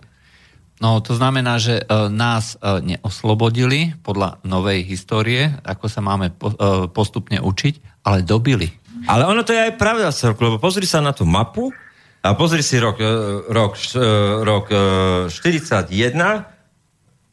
No, 0.79 1.03
to 1.03 1.19
znamená, 1.19 1.59
že 1.59 1.83
e, 1.83 1.85
nás 2.07 2.55
e, 2.55 2.79
neoslobodili 2.95 3.99
podľa 4.07 4.39
novej 4.47 4.87
histórie, 4.87 5.59
ako 5.67 5.91
sa 5.91 5.99
máme 5.99 6.31
e, 6.31 6.35
postupne 6.95 7.43
učiť, 7.43 8.07
ale 8.07 8.23
dobili. 8.23 8.71
Ale 9.11 9.27
ono 9.27 9.43
to 9.43 9.51
je 9.51 9.65
aj 9.67 9.75
pravda, 9.75 10.15
Celku, 10.15 10.39
lebo 10.47 10.63
pozri 10.63 10.87
sa 10.87 11.03
na 11.03 11.11
tú 11.11 11.27
mapu 11.27 11.75
a 12.23 12.35
pozri 12.39 12.63
si 12.63 12.79
rok, 12.79 12.99
rok, 13.51 13.75
rok 14.47 14.67
e, 14.71 15.35
41, 15.35 15.91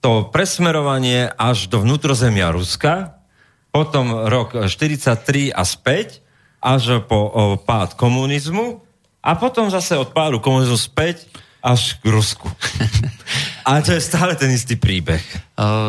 to 0.02 0.30
presmerovanie 0.34 1.30
až 1.30 1.70
do 1.70 1.86
vnútrozemia 1.86 2.50
Ruska, 2.50 3.22
potom 3.70 4.26
rok 4.26 4.66
43 4.66 5.54
a 5.54 5.62
späť, 5.62 6.26
až 6.66 7.06
po 7.06 7.30
pád 7.62 7.94
komunizmu 7.94 8.82
a 9.22 9.38
potom 9.38 9.70
zase 9.70 9.94
od 9.94 10.10
pádu 10.18 10.42
komunizmu 10.42 10.78
späť 10.82 11.30
až 11.66 11.98
k 11.98 12.06
Rusku. 12.06 12.46
A 13.66 13.82
to 13.82 13.98
je 13.98 14.02
stále 14.02 14.38
ten 14.38 14.54
istý 14.54 14.78
príbeh. 14.78 15.26
E, 15.26 15.40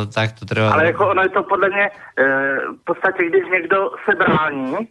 tak 0.08 0.32
to 0.32 0.48
treba... 0.48 0.72
Ale 0.72 0.96
jako 0.96 1.12
ono 1.12 1.22
je 1.22 1.28
to 1.28 1.42
podle 1.42 1.68
mě, 1.68 1.86
eh, 1.92 2.56
v 2.80 2.84
podstatě, 2.84 3.28
když 3.28 3.44
někdo 3.52 3.90
se 4.04 4.16
brání 4.16 4.88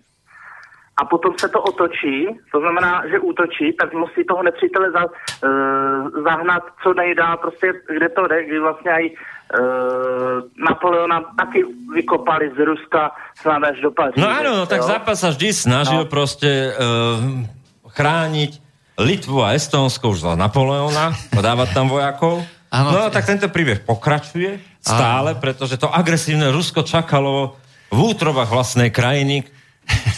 a 0.98 1.06
potom 1.06 1.34
se 1.38 1.50
to 1.50 1.62
otočí, 1.62 2.28
to 2.52 2.60
znamená, 2.60 3.04
že 3.10 3.20
útočí, 3.20 3.74
tak 3.74 3.94
musí 3.94 4.24
toho 4.24 4.44
nepřítele 4.44 4.92
za, 4.92 5.04
eh, 5.06 6.22
zahnat 6.24 6.64
co 6.84 6.94
nejdál, 6.94 7.38
prostě 7.38 7.74
kde 7.98 8.10
to 8.10 8.28
jde, 8.28 8.46
kdy 8.46 8.60
vlastně 8.60 8.92
aj 8.92 9.06
eh, 9.06 10.38
Napoleona 10.58 11.22
taky 11.38 11.66
vykopali 11.94 12.52
z 12.58 12.66
Ruska 12.66 13.12
snad 13.38 13.64
až 13.64 13.82
do 13.82 13.92
Paříže. 13.92 14.26
No 14.26 14.30
áno, 14.30 14.52
no 14.58 14.66
tak 14.66 14.82
jo? 14.82 14.90
Západ 14.90 15.16
sa 15.22 15.30
vždy 15.30 15.54
snažil 15.54 16.02
no. 16.02 16.10
Proste 16.10 16.74
uh, 16.74 17.46
chrániť 17.94 18.65
Litvu 18.96 19.44
a 19.44 19.52
Estónsko 19.56 20.16
už 20.16 20.24
za 20.24 20.34
Napoleona, 20.40 21.12
dávať 21.36 21.70
tam 21.76 21.92
vojakov. 21.92 22.44
Áno. 22.72 22.92
no 22.92 23.08
tak 23.08 23.24
tento 23.24 23.48
príbeh 23.48 23.88
pokračuje 23.88 24.60
stále, 24.84 25.38
pretože 25.40 25.80
to 25.80 25.88
agresívne 25.88 26.52
Rusko 26.52 26.84
čakalo 26.84 27.56
v 27.88 28.00
útrobách 28.12 28.52
vlastnej 28.52 28.92
krajiny 28.92 29.48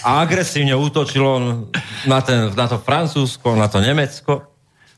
a 0.02 0.24
agresívne 0.26 0.74
útočilo 0.74 1.68
na, 2.10 2.20
ten, 2.24 2.50
na 2.56 2.66
to 2.66 2.82
Francúzsko, 2.82 3.54
na 3.54 3.70
to 3.70 3.78
Nemecko. 3.78 4.48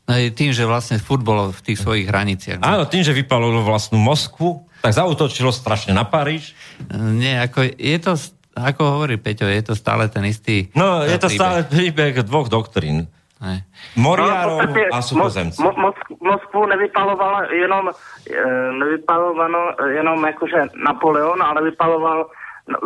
No, 0.08 0.18
je 0.18 0.32
tým, 0.34 0.56
že 0.56 0.66
vlastne 0.66 0.98
futbol 0.98 1.52
v 1.52 1.62
tých 1.62 1.84
svojich 1.84 2.08
hraniciach. 2.10 2.64
Áno, 2.64 2.88
tým, 2.90 3.04
že 3.06 3.14
vypalilo 3.14 3.62
vlastnú 3.62 4.00
Moskvu, 4.02 4.66
tak 4.82 4.96
zautočilo 4.96 5.52
strašne 5.52 5.92
na 5.92 6.08
Paríž. 6.08 6.56
Nie, 6.96 7.44
ako 7.44 7.76
je 7.76 7.98
to, 8.00 8.16
ako 8.56 8.82
hovorí 8.98 9.20
Peťo, 9.20 9.46
je 9.46 9.62
to 9.62 9.74
stále 9.76 10.08
ten 10.08 10.24
istý 10.26 10.72
No, 10.74 11.04
je 11.04 11.18
to 11.20 11.28
príbeh. 11.30 11.38
stále 11.38 11.60
príbeh 11.68 12.14
dvoch 12.24 12.48
doktrín. 12.48 13.12
Hej. 13.40 13.64
Moriárov 13.96 14.68
No, 14.68 14.76
a 14.92 15.00
súpozemcov. 15.00 15.64
Mo, 15.64 15.72
Mo, 15.80 15.90
Moskvu 16.20 16.66
nevypaloval 16.66 17.48
jenom, 17.56 17.88
e, 18.28 18.44
nevypalovano 18.72 19.80
jenom 19.96 20.26
jakože 20.26 20.76
Napoleon, 20.76 21.40
ale 21.44 21.64
vypaloval, 21.72 22.28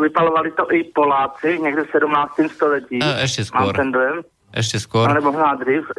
vypalovali 0.02 0.52
to 0.52 0.72
i 0.72 0.84
Poláci 0.84 1.60
někde 1.60 1.84
v 1.84 1.92
17. 1.92 2.50
století. 2.54 3.00
E, 3.02 3.26
ešte 3.26 3.50
skôr. 3.50 3.74
Mám 3.74 3.82
ten 3.82 3.90
dojem. 3.92 4.18
Ešte 4.54 4.78
skôr. 4.78 5.10
Nebo 5.10 5.34
možná 5.34 5.58
dřív. 5.58 5.90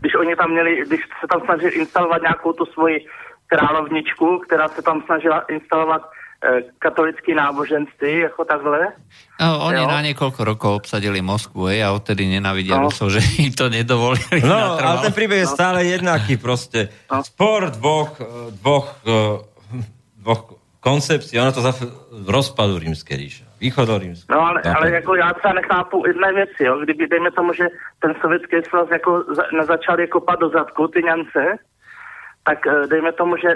Když 0.00 0.14
oni 0.20 0.36
tam 0.36 0.50
měli, 0.52 0.84
když 0.86 1.00
se 1.20 1.26
tam 1.32 1.40
snažili 1.48 1.72
instalovat 1.72 2.22
nějakou 2.22 2.52
tu 2.52 2.64
svoji 2.66 3.06
královničku, 3.48 4.38
která 4.38 4.68
se 4.68 4.82
tam 4.82 5.02
snažila 5.08 5.40
instalovat 5.48 6.02
katolické 6.78 7.34
náboženství, 7.34 8.18
jako 8.18 8.44
takhle. 8.44 8.78
No, 9.40 9.66
oni 9.66 9.82
Jo. 9.82 9.86
na 9.86 10.02
niekoľko 10.02 10.40
rokov 10.44 10.70
obsadili 10.82 11.22
Moskvu 11.22 11.70
hej, 11.70 11.86
a 11.86 11.94
odtedy 11.94 12.26
nenávidia 12.26 12.78
No. 12.82 12.90
Rusov, 12.90 13.10
že 13.14 13.22
im 13.38 13.54
to 13.54 13.70
nedovolili. 13.70 14.42
No, 14.42 14.58
natrvalo. 14.74 14.82
ale 14.82 14.98
ten 15.06 15.12
príbeh 15.14 15.38
je 15.42 15.48
stále 15.54 15.86
jednaký 15.86 16.36
proste. 16.36 16.90
No. 17.10 17.22
Spor 17.22 17.70
dvoch, 17.70 18.18
eh, 18.18 18.26
dvoch, 18.58 18.86
eh, 19.06 19.38
dvoch 20.18 20.42
koncepcií, 20.82 21.38
ono 21.38 21.54
to 21.54 21.62
za 21.62 21.72
rozpadu 22.26 22.78
rímskej 22.82 23.16
ríše. 23.16 23.44
Východorímske. 23.62 24.26
No 24.26 24.40
ale, 24.42 24.58
ale 24.66 24.90
jako 24.90 25.14
já 25.14 25.32
třeba 25.38 25.54
nechápu 25.54 26.02
jedné 26.06 26.32
věci, 26.34 26.64
jo. 26.66 26.78
Kdyby, 26.82 27.06
dejme 27.06 27.30
tomu, 27.30 27.52
že 27.54 27.64
ten 28.02 28.14
sovětský 28.20 28.56
svaz 28.68 28.90
jako 28.90 29.24
za, 29.34 29.42
nezačal 29.54 30.00
je 30.00 30.06
kopat 30.06 30.40
do 30.40 30.48
zadku 30.50 30.88
ty 30.88 31.02
Němce, 31.02 31.42
tak 32.42 32.66
eh, 32.66 32.86
dejme 32.86 33.12
tomu, 33.12 33.36
že 33.36 33.48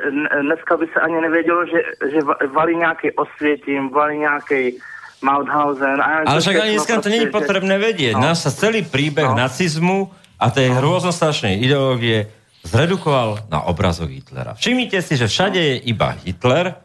dneska 0.43 0.77
by 0.77 0.87
se 0.93 0.99
ani 1.01 1.21
nevědělo, 1.21 1.67
že, 1.67 1.81
že 2.11 2.19
va- 2.23 2.39
valí 2.53 2.77
nějaký 2.77 3.11
Osvětím, 3.13 3.89
valí 3.91 4.19
nějaký 4.19 4.79
Mauthausen. 5.23 5.99
A 6.03 6.23
Ale 6.27 6.41
však 6.41 6.57
ani 6.57 6.73
dneska 6.77 7.01
to 7.01 7.09
není 7.09 7.27
potrebné 7.27 7.79
vedieť. 7.79 8.15
No. 8.15 8.21
Nás 8.31 8.45
sa 8.45 8.53
celý 8.53 8.85
príbeh 8.85 9.27
No. 9.27 9.35
nacizmu 9.35 10.13
a 10.37 10.53
tej 10.53 10.77
rôznostrašnej 10.77 11.57
ideológie 11.59 12.29
zredukoval 12.63 13.49
na 13.49 13.65
obrazok 13.65 14.13
Hitlera. 14.13 14.53
Všimnite 14.55 15.01
si, 15.01 15.17
že 15.17 15.27
všade 15.27 15.57
je 15.57 15.75
iba 15.89 16.13
Hitler. 16.21 16.77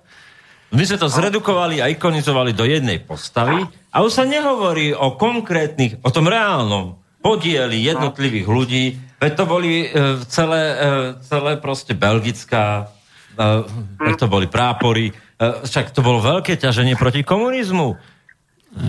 My 0.72 0.88
sme 0.88 0.96
to 0.96 1.12
zredukovali 1.12 1.84
a 1.84 1.92
ikonizovali 1.92 2.56
do 2.56 2.64
jednej 2.64 3.04
postavy 3.04 3.60
a 3.92 3.98
už 4.00 4.12
sa 4.16 4.24
nehovorí 4.24 4.96
o 4.96 5.20
konkrétnych, 5.20 6.00
o 6.00 6.10
tom 6.10 6.32
reálnom 6.32 6.96
podieli 7.20 7.84
jednotlivých 7.84 8.48
ľudí 8.48 8.86
Veď 9.22 9.32
to 9.38 9.46
boli 9.46 9.86
uh, 9.86 10.18
celé, 10.26 10.64
uh, 10.74 10.82
celé 11.22 11.62
proste 11.62 11.94
belgická, 11.94 12.90
uh, 13.38 13.62
veď 14.02 14.16
to 14.18 14.28
boli 14.28 14.50
prápory, 14.50 15.14
však 15.42 15.90
to 15.90 16.06
bolo 16.06 16.22
veľké 16.22 16.54
ťaženie 16.54 16.94
proti 16.94 17.26
komunizmu. 17.26 17.98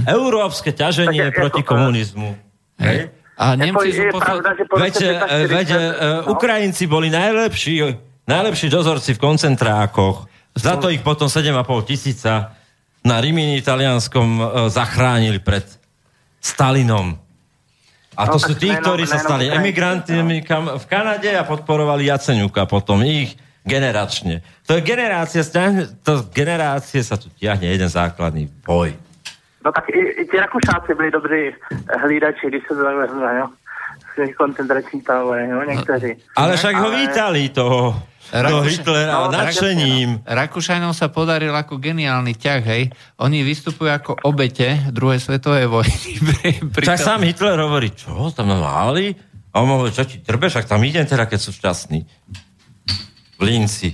Európske 0.05 0.71
ťaženie 0.71 1.33
Tak 1.33 1.33
je- 1.33 1.39
proti 1.41 1.63
ako- 1.65 1.71
komunizmu. 1.73 2.31
Hej? 2.77 3.09
A 3.41 3.57
Nemci 3.57 3.89
je 3.91 4.13
sú 4.13 4.21
Veď, 4.77 4.95
roce 4.95 5.07
e, 5.09 5.37
veď 5.49 5.69
e, 5.73 5.81
45, 5.81 6.29
no. 6.29 6.37
Ukrajinci 6.37 6.85
boli 6.87 7.09
najlepší, 7.09 7.75
najlepší 8.29 8.69
dozorci 8.69 9.17
v 9.17 9.19
koncentrákoch. 9.19 10.29
Za 10.53 10.77
to 10.77 10.93
ich 10.93 11.01
potom 11.01 11.27
7,5 11.33 11.89
tisíca 11.89 12.53
na 13.03 13.17
Rimini 13.19 13.57
italianskom 13.59 14.29
e, 14.37 14.43
zachránili 14.69 15.41
pred 15.41 15.65
Stalinom. 16.39 17.22
A 18.13 18.29
to 18.29 18.37
No, 18.37 18.45
sú 18.45 18.53
tak 18.53 18.61
tí, 18.61 18.69
ktorí 18.69 19.05
sa 19.09 19.17
stali 19.17 19.49
emigrantmi 19.49 20.45
kam- 20.45 20.77
v 20.77 20.85
Kanade 20.85 21.33
a 21.33 21.49
podporovali 21.49 22.13
Jaceňuka 22.13 22.69
potom 22.69 23.01
ich 23.01 23.33
generačne. 23.65 24.43
To 24.69 24.77
je 24.77 24.83
generácia, 24.83 25.41
to 26.03 26.13
generácie 26.29 27.01
sa 27.01 27.17
tu 27.17 27.33
tiahne 27.33 27.73
jeden 27.73 27.89
základný 27.89 28.51
boj. 28.67 28.93
No 29.65 29.71
tak 29.73 29.89
i, 29.95 30.21
i 30.21 30.27
ti 30.27 30.37
Rakušáci 30.37 30.95
byli 30.95 31.11
dobří 31.11 31.43
hlídači, 32.03 32.47
když 32.51 32.63
se 32.69 32.75
to 32.75 32.83
takhle 32.85 33.07
vezme, 33.07 33.31
jo. 33.39 33.47
Koncentrační 34.37 35.01
tábory, 35.03 35.49
jo, 35.49 35.63
někteří. 35.65 36.13
Ale 36.37 36.57
však 36.57 36.77
ho 36.77 36.91
vítali 36.91 37.49
toho, 37.49 38.03
Rakúša- 38.33 38.81
Hitlera 38.81 39.13
No, 39.13 39.29
nadšením. 39.29 40.25
Rakúšanom 40.25 40.97
sa 40.97 41.13
podaril 41.13 41.53
ako 41.53 41.77
geniálny 41.77 42.33
ťah, 42.33 42.63
hej. 42.65 42.89
Oni 43.21 43.45
vystupujú 43.45 43.93
ako 43.93 44.13
obete 44.25 44.81
druhej 44.89 45.21
svetovej 45.21 45.69
vojny. 45.69 46.17
Pri- 46.75 46.89
tom- 46.89 46.97
sám 46.97 47.21
Hitler 47.23 47.61
hovorí, 47.61 47.93
čo, 47.93 48.33
tam 48.33 48.57
máli? 48.57 49.13
A 49.53 49.61
on 49.61 49.69
hovorí, 49.69 49.93
čo 49.93 50.09
ti 50.09 50.25
trbe, 50.25 50.49
však 50.49 50.65
tam 50.65 50.81
idem 50.81 51.05
teda, 51.05 51.29
keď 51.29 51.39
sú 51.39 51.53
šťastní. 51.53 52.01
V 53.37 53.41
Linci. 53.45 53.93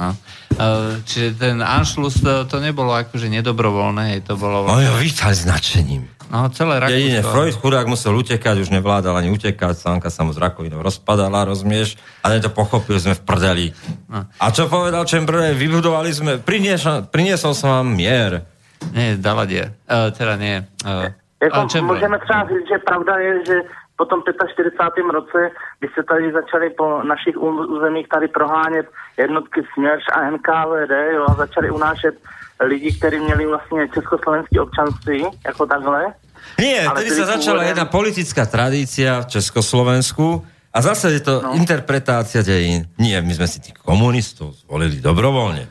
No. 0.00 0.16
E, 0.56 1.04
Čiže 1.04 1.36
ten 1.36 1.60
Anschluss 1.60 2.24
to, 2.24 2.48
to 2.48 2.56
nebolo 2.56 2.96
akože 2.96 3.28
nedobrovoľné, 3.28 4.24
to 4.24 4.40
bolo... 4.40 4.64
Oni 4.64 4.88
ho 4.88 4.96
vítali 4.96 5.36
s 5.36 5.44
nadšením. 5.44 6.08
No, 6.32 6.48
celé 6.48 6.80
Jedine 6.88 7.20
Rakúsko... 7.20 7.28
Freud 7.28 7.54
chudák 7.60 7.86
musel 7.86 8.16
utekať, 8.16 8.64
už 8.64 8.72
nevládal 8.72 9.20
ani 9.20 9.28
utekať, 9.28 9.76
sánka 9.76 10.08
sa 10.08 10.24
mu 10.24 10.32
z 10.32 10.40
rakovinou 10.40 10.80
rozpadala, 10.80 11.44
rozumieš? 11.44 12.00
A 12.24 12.32
ne 12.32 12.40
to 12.40 12.48
pochopil, 12.48 12.96
sme 12.96 13.12
v 13.12 13.20
prdeli. 13.20 13.66
No. 14.08 14.24
A 14.40 14.48
čo 14.48 14.64
povedal 14.64 15.04
Chamberlain? 15.04 15.52
Vybudovali 15.52 16.08
sme, 16.08 16.40
priniesol, 16.40 17.04
priniesol 17.12 17.52
som 17.52 17.68
vám 17.76 17.92
mier. 17.92 18.48
Nie, 18.96 19.20
Daladier. 19.20 19.76
E, 19.84 20.08
teda 20.16 20.40
nie. 20.40 20.64
E, 20.88 21.14
Jako 21.42 21.66
můžeme 21.82 22.18
třeba 22.18 22.42
říct, 22.48 22.68
že 22.68 22.78
pravda 22.86 23.18
je, 23.18 23.32
že 23.46 23.56
po 23.96 24.04
tom 24.04 24.22
45. 24.22 25.04
roce, 25.12 25.50
kdy 25.78 25.88
se 25.94 26.02
tady 26.02 26.32
začaly 26.32 26.70
po 26.70 27.02
našich 27.02 27.36
územích 27.76 28.08
tady 28.08 28.28
prohánět 28.28 28.86
jednotky 29.16 29.60
Směrš 29.74 30.04
a 30.12 30.30
NKVD, 30.30 30.92
jo, 31.14 31.24
a 31.28 31.34
začali 31.34 31.70
unášet 31.70 32.14
lidi, 32.60 32.92
kteří 32.98 33.18
měli 33.18 33.46
vlastně 33.46 33.88
československé 33.88 34.60
občanství, 34.60 35.26
jako 35.46 35.66
takhle. 35.66 36.14
Nie, 36.58 36.82
Ale 36.90 37.06
tedy 37.06 37.10
sa 37.14 37.38
začala 37.38 37.62
pôvodem- 37.62 37.70
jedna 37.70 37.86
politická 37.86 38.42
tradícia 38.50 39.22
v 39.22 39.30
Československu 39.30 40.42
a 40.74 40.78
zase 40.82 41.14
je 41.14 41.22
to 41.22 41.38
no. 41.38 41.54
interpretácia 41.54 42.42
dejín. 42.42 42.90
Nie, 42.98 43.22
my 43.22 43.30
sme 43.30 43.46
si 43.46 43.62
tých 43.62 43.78
komunistov 43.78 44.58
zvolili 44.66 44.98
dobrovoľne. 44.98 45.70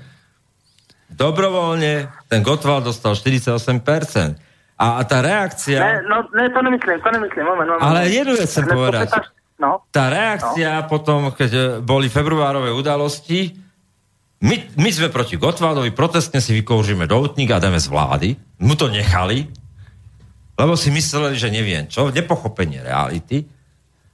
Dobrovoľne 1.11 2.07
ten 2.31 2.39
Gottwald 2.39 2.87
dostal 2.87 3.19
48%. 3.19 4.50
A, 4.81 5.05
tá 5.05 5.21
reakcia... 5.21 5.77
Ne, 5.77 5.93
no, 6.09 6.25
ne, 6.33 6.49
to 6.49 6.59
nemyslím, 6.65 6.97
to 7.05 7.09
nemyslím, 7.13 7.45
moment, 7.45 7.69
moment. 7.69 7.85
Ale 7.85 8.09
jednu 8.09 8.33
vec 8.33 8.49
chcem 8.49 8.65
povedať. 8.65 9.13
15 9.13 9.41
No, 9.61 9.85
Tá 9.93 10.09
reakcia 10.09 10.81
no. 10.81 10.89
potom, 10.89 11.29
keď 11.29 11.85
boli 11.85 12.09
februárové 12.09 12.73
udalosti, 12.73 13.53
my, 14.41 14.57
my 14.73 14.89
sme 14.89 15.13
proti 15.13 15.37
Gottwaldovi, 15.37 15.93
protestne 15.93 16.41
si 16.41 16.57
vykoužíme 16.57 17.05
doutník 17.05 17.53
a 17.53 17.61
dáme 17.61 17.77
z 17.77 17.85
vlády. 17.93 18.29
Mu 18.57 18.73
to 18.73 18.89
nechali, 18.89 19.45
lebo 20.57 20.73
si 20.73 20.89
mysleli, 20.89 21.37
že 21.37 21.53
neviem 21.53 21.85
čo, 21.85 22.09
nepochopenie 22.09 22.81
reality. 22.81 23.45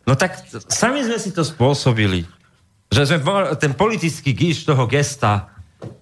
No 0.03 0.19
tak 0.19 0.35
sami 0.68 1.07
sme 1.07 1.15
si 1.15 1.31
to 1.31 1.48
spôsobili, 1.48 2.27
že 2.91 3.07
sme 3.07 3.23
ten 3.56 3.72
politický 3.72 4.35
gíš 4.35 4.68
toho 4.68 4.84
gesta, 4.84 5.48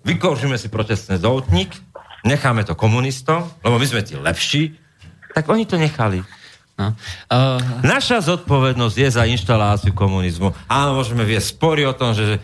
vykoužíme 0.01 0.57
si 0.57 0.73
protestný 0.73 1.21
doutník, 1.21 1.69
necháme 2.25 2.65
to 2.65 2.73
komunistom, 2.73 3.45
lebo 3.61 3.77
my 3.77 3.85
sme 3.85 4.01
tí 4.01 4.17
lepší, 4.17 4.75
tak 5.31 5.45
oni 5.47 5.69
to 5.69 5.77
nechali. 5.77 6.25
No. 6.75 6.91
Uh, 7.31 7.55
Naša 7.87 8.19
zodpovednosť 8.19 8.97
je 8.99 9.09
za 9.13 9.23
inštaláciu 9.23 9.95
komunizmu. 9.95 10.51
Áno, 10.67 10.99
môžeme 10.99 11.23
viesť 11.23 11.55
spory 11.55 11.87
o 11.87 11.95
tom, 11.95 12.11
že 12.11 12.43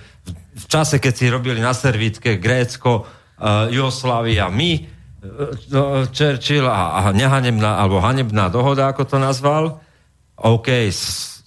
v- 0.56 0.66
čase, 0.72 1.04
keď 1.04 1.14
si 1.16 1.28
robili 1.28 1.60
na 1.60 1.76
servítke 1.76 2.40
Grécko, 2.40 3.04
uh, 3.04 3.68
Jugoslávia, 3.68 4.48
my, 4.48 4.72
uh, 4.80 6.08
Churchill 6.16 6.64
a, 6.64 6.96
a 6.96 7.12
nehanebná, 7.12 7.76
alebo 7.76 8.00
hanebná 8.00 8.48
dohoda, 8.48 8.88
ako 8.88 9.04
to 9.04 9.18
nazval, 9.20 9.84
OK, 10.40 10.88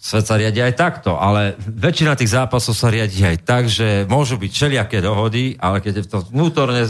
svet 0.04 0.28
sa 0.28 0.36
riadi 0.36 0.60
aj 0.60 0.76
takto, 0.76 1.16
ale 1.16 1.56
väčšina 1.56 2.12
tých 2.20 2.36
zápasov 2.36 2.76
sa 2.76 2.92
riadi 2.92 3.24
aj 3.24 3.36
tak, 3.48 3.64
že 3.64 4.04
môžu 4.04 4.36
byť 4.36 4.52
všelijaké 4.52 5.00
dohody, 5.00 5.56
ale 5.56 5.80
keď 5.80 6.04
je 6.04 6.06
to 6.12 6.18
vnútorne 6.28 6.84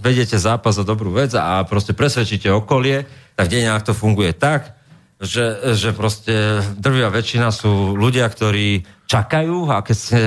vedete 0.00 0.40
zápas 0.40 0.80
za 0.80 0.84
dobrú 0.84 1.12
vec 1.12 1.36
a 1.36 1.60
proste 1.68 1.92
presvedčíte 1.92 2.48
okolie, 2.48 3.04
tak 3.36 3.52
v 3.52 3.60
dejinách 3.60 3.86
to 3.86 3.92
funguje 3.92 4.32
tak, 4.32 4.72
že, 5.20 5.76
že 5.76 5.92
proste 5.92 6.64
drvia 6.80 7.12
väčšina 7.12 7.52
sú 7.52 7.92
ľudia, 7.92 8.24
ktorí 8.24 8.88
čakajú 9.04 9.68
a 9.68 9.84
keď 9.84 9.96
ste 9.96 10.18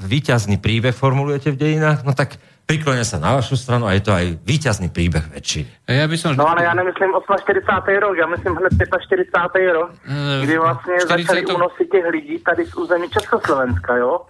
víťazný 0.00 0.56
príbeh 0.56 0.96
formulujete 0.96 1.52
v 1.52 1.60
dejinách, 1.60 2.00
no 2.08 2.16
tak 2.16 2.40
priklonia 2.64 3.04
sa 3.04 3.16
na 3.16 3.36
vašu 3.36 3.56
stranu 3.56 3.88
a 3.88 3.96
je 3.96 4.04
to 4.04 4.12
aj 4.12 4.40
víťazný 4.44 4.88
príbeh 4.88 5.24
väčšiny. 5.32 5.88
ja 5.88 6.04
by 6.08 6.16
som... 6.16 6.36
no 6.36 6.48
ale 6.48 6.64
já 6.64 6.74
nemyslím 6.74 7.12
48. 7.16 8.00
rok, 8.00 8.16
já 8.16 8.26
myslím 8.26 8.56
hned 8.56 8.72
45. 8.76 9.72
rok, 9.72 9.90
Eh, 10.04 10.44
kdy 10.44 10.58
vlastně 10.58 10.94
40. 11.04 11.08
začali 11.08 11.46
únosy 11.46 11.84
těch 11.92 12.04
lidí 12.12 12.38
tady 12.38 12.66
z 12.66 12.74
území 12.74 13.08
Československa, 13.08 13.96
jo? 13.96 14.20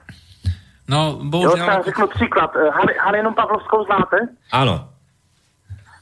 No, 0.89 1.21
Jo, 1.43 1.51
třeba 1.57 1.83
řeknu 1.83 2.07
příklad. 2.07 2.51
Eh, 2.57 2.71
Hal- 2.71 2.99
Halinu 3.05 3.35
Pavlovskou 3.35 3.85
znáte? 3.85 4.17
Áno. 4.53 4.89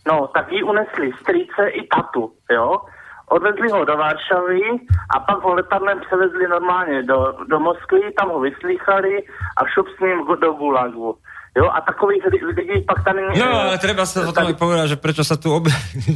No, 0.06 0.30
tak 0.30 0.52
ji 0.52 0.62
unesli 0.62 1.10
strýce 1.20 1.66
i 1.74 1.82
tatu, 1.90 2.30
jo? 2.50 2.78
Odvezli 3.26 3.66
ho 3.74 3.82
do 3.84 3.96
Varšavy 3.98 4.62
a 5.10 5.18
pak 5.18 5.42
ho 5.42 5.54
letadlem 5.54 5.98
převezli 6.06 6.46
normálně 6.48 7.02
do, 7.02 7.34
do 7.50 7.58
Moskvy, 7.60 8.14
tam 8.18 8.30
ho 8.30 8.40
vyslýchali 8.40 9.26
a 9.58 9.60
šup 9.74 9.86
s 9.90 10.00
ním 10.00 10.22
do 10.40 10.52
Gulagu. 10.52 11.18
Jo, 11.58 11.66
a 11.74 11.80
takových 11.80 12.22
lidí 12.54 12.84
pak 12.86 13.04
tady... 13.04 13.20
No, 13.38 13.48
ale 13.60 13.78
treba 13.82 14.06
sa 14.06 14.28
tady- 14.30 14.52
aj 14.52 14.60
povedať, 14.60 14.86
že 14.92 14.96
prečo 15.00 15.24
sa 15.24 15.40
tu 15.40 15.50
objavili 15.56 16.14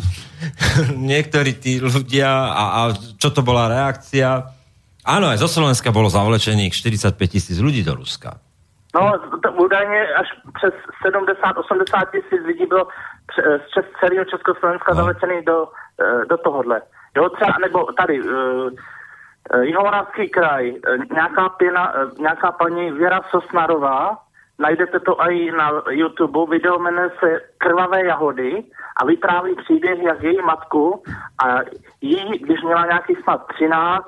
niektorí 1.11 1.57
tí 1.59 1.81
ľudia 1.81 2.29
a, 2.53 2.65
a 2.77 2.81
čo 3.19 3.33
to 3.35 3.41
bola 3.43 3.67
reakcia. 3.73 4.47
Áno, 5.03 5.33
aj 5.33 5.41
zo 5.41 5.49
Slovenska 5.49 5.91
bolo 5.91 6.13
zavlečených 6.13 6.71
45 6.77 7.17
tisíc 7.27 7.57
ľudí 7.59 7.81
do 7.81 7.97
Ruska. 7.97 8.37
No, 8.95 9.13
to 9.43 9.53
údajně 9.53 10.07
až 10.15 10.29
přes 10.55 10.75
70-80 11.07 12.11
tisíc 12.11 12.47
lidí 12.47 12.67
bylo 12.67 12.89
z 13.35 14.01
celého 14.01 14.25
Československa 14.25 14.95
No. 14.95 15.07
do, 15.47 15.69
eh, 16.01 16.25
do 16.27 16.37
tohohle. 16.37 16.83
Jo, 17.17 17.29
třeba, 17.29 17.53
nebo 17.61 17.93
tady, 17.93 18.23
uh, 18.23 18.31
uh, 18.31 18.71
Jihomoravský 19.63 20.29
kraj, 20.29 20.75
nějaká, 21.13 21.49
pěna, 21.49 21.95
nějaká 22.19 22.53
paní 22.53 22.93
Věra 22.93 23.21
Sosnarová, 23.31 24.19
najdete 24.59 25.01
to 25.01 25.17
i 25.21 25.51
na 25.51 25.71
YouTube, 25.91 26.51
video 26.51 26.79
jmenuje 26.79 27.11
se 27.21 27.41
Krvavé 27.59 28.05
jahody 28.05 28.65
a 28.97 29.05
vypráví 29.05 29.55
příběh, 29.55 29.99
jak 30.03 30.23
její 30.23 30.39
matku 30.43 31.03
a 31.45 31.59
jí, 32.01 32.39
když 32.39 32.63
měla 32.63 32.87
nějaký 32.87 33.15
snad 33.23 33.47
13 33.47 34.07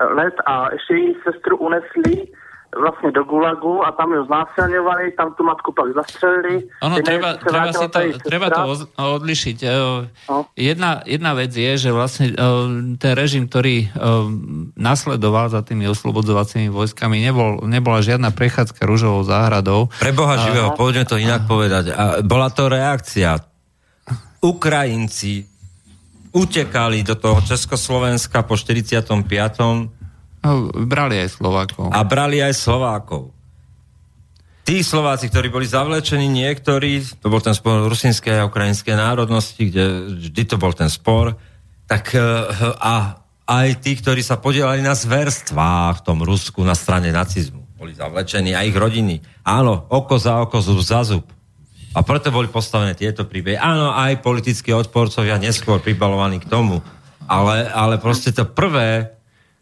let 0.00 0.34
a 0.46 0.72
ještě 0.72 0.94
její 0.94 1.16
sestru 1.22 1.56
unesli 1.56 2.26
vlastně 2.80 3.10
do 3.12 3.24
Gulagu 3.24 3.84
a 3.84 3.92
tam 3.92 4.12
ju 4.12 4.24
znásilňovali, 4.24 5.12
tam 5.12 5.34
tu 5.34 5.44
matku 5.44 5.72
pak 5.72 5.94
zastřelili. 5.94 6.68
Ono, 6.82 6.96
treba, 7.04 7.36
treba, 7.36 7.72
si 7.72 7.88
to, 7.88 8.00
treba 8.24 8.48
to 8.50 8.62
odlišiť. 8.96 9.58
E, 9.62 9.70
No. 10.28 10.46
Jedna, 10.56 11.02
jedna 11.04 11.34
vec 11.34 11.52
je, 11.52 11.72
že 11.76 11.90
vlastne 11.92 12.32
e, 12.32 12.34
ten 12.96 13.12
režim, 13.12 13.44
ktorý 13.50 13.76
e, 13.84 13.88
nasledoval 14.78 15.52
za 15.52 15.60
tými 15.60 15.84
oslobodzovacími 15.90 16.72
vojskami, 16.72 17.20
nebol, 17.20 17.60
nebola 17.68 18.00
žiadna 18.00 18.32
prechádzka 18.32 18.86
rúžovou 18.86 19.20
záhradou. 19.26 19.92
Pre 20.00 20.12
Boha 20.14 20.40
živého, 20.40 20.72
poďme 20.72 21.04
to 21.04 21.20
inak 21.20 21.44
povedať. 21.44 21.92
A 21.92 22.04
bola 22.24 22.48
to 22.48 22.72
reakcia. 22.72 23.36
Ukrajinci 24.40 25.44
utekali 26.32 27.04
do 27.04 27.14
toho 27.14 27.44
Československa 27.44 28.42
po 28.42 28.56
45. 28.56 30.01
No, 30.42 30.74
brali 30.74 31.22
aj 31.22 31.38
Slovákov. 31.38 31.94
a 31.94 32.00
brali 32.02 32.42
aj 32.42 32.54
Slovákov. 32.58 33.30
Tí 34.62 34.86
Slováci, 34.86 35.26
ktorí 35.26 35.50
boli 35.50 35.66
zavlečení, 35.66 36.30
niektorí, 36.30 37.02
to 37.18 37.26
bol 37.26 37.42
ten 37.42 37.54
spor 37.54 37.90
rusinskej 37.90 38.42
a 38.42 38.46
ukrajinskej 38.46 38.94
národnosti, 38.94 39.58
kde 39.58 40.14
vždy 40.22 40.42
to 40.46 40.54
bol 40.54 40.70
ten 40.70 40.86
spor, 40.86 41.34
tak 41.90 42.14
eh, 42.14 42.22
a, 42.78 43.18
a 43.42 43.54
aj 43.62 43.82
tí, 43.82 43.98
ktorí 43.98 44.22
sa 44.22 44.38
podielali 44.38 44.78
na 44.78 44.94
zverstvách 44.94 46.02
v 46.02 46.04
tom 46.06 46.22
Rusku 46.22 46.62
na 46.62 46.78
strane 46.78 47.10
nacizmu. 47.10 47.62
Boli 47.74 47.98
zavlečení 47.98 48.54
aj 48.54 48.70
ich 48.70 48.78
rodiny. 48.78 49.14
Áno, 49.42 49.90
oko 49.90 50.14
za 50.14 50.38
oko, 50.46 50.62
zub 50.62 50.78
za 50.78 51.02
zub. 51.02 51.26
A 51.92 52.00
preto 52.06 52.32
boli 52.32 52.48
postavené 52.48 52.94
tieto 52.94 53.26
príbehy. 53.26 53.58
Áno, 53.58 53.92
aj 53.92 54.22
politickí 54.24 54.72
odporcovia 54.72 55.36
neskôr 55.36 55.82
pribalovaní 55.82 56.40
k 56.40 56.48
tomu. 56.48 56.80
Ale, 57.26 57.68
ale 57.68 57.98
proste 58.00 58.32
to 58.32 58.48
prvé, 58.48 59.12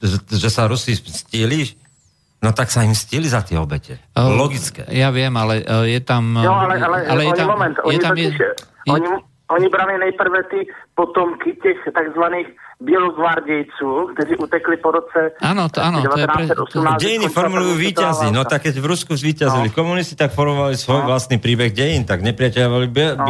že, 0.03 0.49
sa 0.49 0.65
Rusi 0.65 0.97
stili, 0.97 1.69
no 2.39 2.51
tak 2.51 2.69
sa 2.69 2.83
im 2.83 2.93
stili 2.93 3.29
za 3.29 3.41
tie 3.41 3.55
obete. 3.55 4.01
Oh, 4.13 4.33
Logické. 4.33 4.89
Ja 4.89 5.09
viem, 5.11 5.33
ale 5.33 5.61
e, 5.61 5.93
je 5.93 6.01
tam... 6.01 6.35
Jo, 6.35 6.57
ale, 6.57 6.81
ale, 6.81 6.99
ale 7.05 7.21
je 7.23 7.33
tam, 7.35 7.47
moment, 7.49 7.77
je 7.77 7.85
oni 7.85 7.99
tam 7.99 8.13
totiž, 8.17 8.35
je, 8.35 8.51
oni, 8.89 9.09
oni 9.51 9.67
brali 9.69 9.95
nejprve 9.99 10.41
ty 10.49 10.59
potomky 10.95 11.53
těch 11.57 11.81
takzvaných 11.93 12.49
bělogvardějců, 12.81 14.17
kteří 14.17 14.37
utekli 14.37 14.77
po 14.81 14.91
roce 14.91 15.37
Áno, 15.45 15.69
to, 15.69 15.85
áno, 15.85 16.01
to 16.01 16.17
je 16.17 16.25
pre, 16.25 16.45
to, 16.49 16.65
1918. 16.65 16.97
Dejiny 16.97 17.29
formulujú 17.29 17.75
víťazi. 17.77 18.27
No 18.33 18.49
tak 18.49 18.65
keď 18.65 18.81
v 18.81 18.87
Rusku 18.89 19.13
zvíťazili 19.13 19.69
No. 19.69 19.77
komunisti, 19.77 20.17
tak 20.17 20.33
formovali 20.33 20.81
svoj 20.81 21.05
No. 21.05 21.13
vlastný 21.13 21.37
príbeh 21.37 21.77
dejín, 21.77 22.09
tak 22.09 22.25
nepriateľa 22.25 22.69
boli 22.73 22.89
bie- 22.89 23.21
No. 23.21 23.29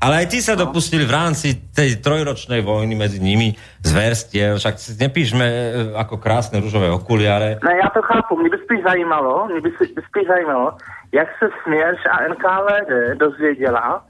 Ale 0.00 0.24
aj 0.24 0.26
tí 0.32 0.40
sa 0.40 0.56
dopustili 0.56 1.04
v 1.04 1.12
rámci 1.12 1.60
tej 1.76 2.00
trojročnej 2.00 2.64
vojny 2.64 2.96
medzi 2.96 3.20
nimi 3.20 3.52
zverstiev, 3.84 4.56
však 4.56 4.74
si 4.80 4.96
nepíšme 4.96 5.44
e, 5.44 5.68
ako 5.92 6.16
krásne 6.16 6.56
rúžové 6.56 6.88
okuliare. 6.88 7.60
Ne, 7.60 7.72
já 7.76 7.88
to 7.92 8.00
chápu. 8.02 8.40
Mě 8.40 8.48
by 8.48 8.58
spíš 8.64 8.80
zajímalo, 8.84 9.48
mě 9.52 9.60
by, 9.60 9.70
spíš 10.08 10.26
zajímalo, 10.28 10.72
jak 11.12 11.28
se 11.36 11.46
Směrš 11.62 12.00
a 12.08 12.16
NKVD 12.32 12.90
dozvěděla, 13.20 14.04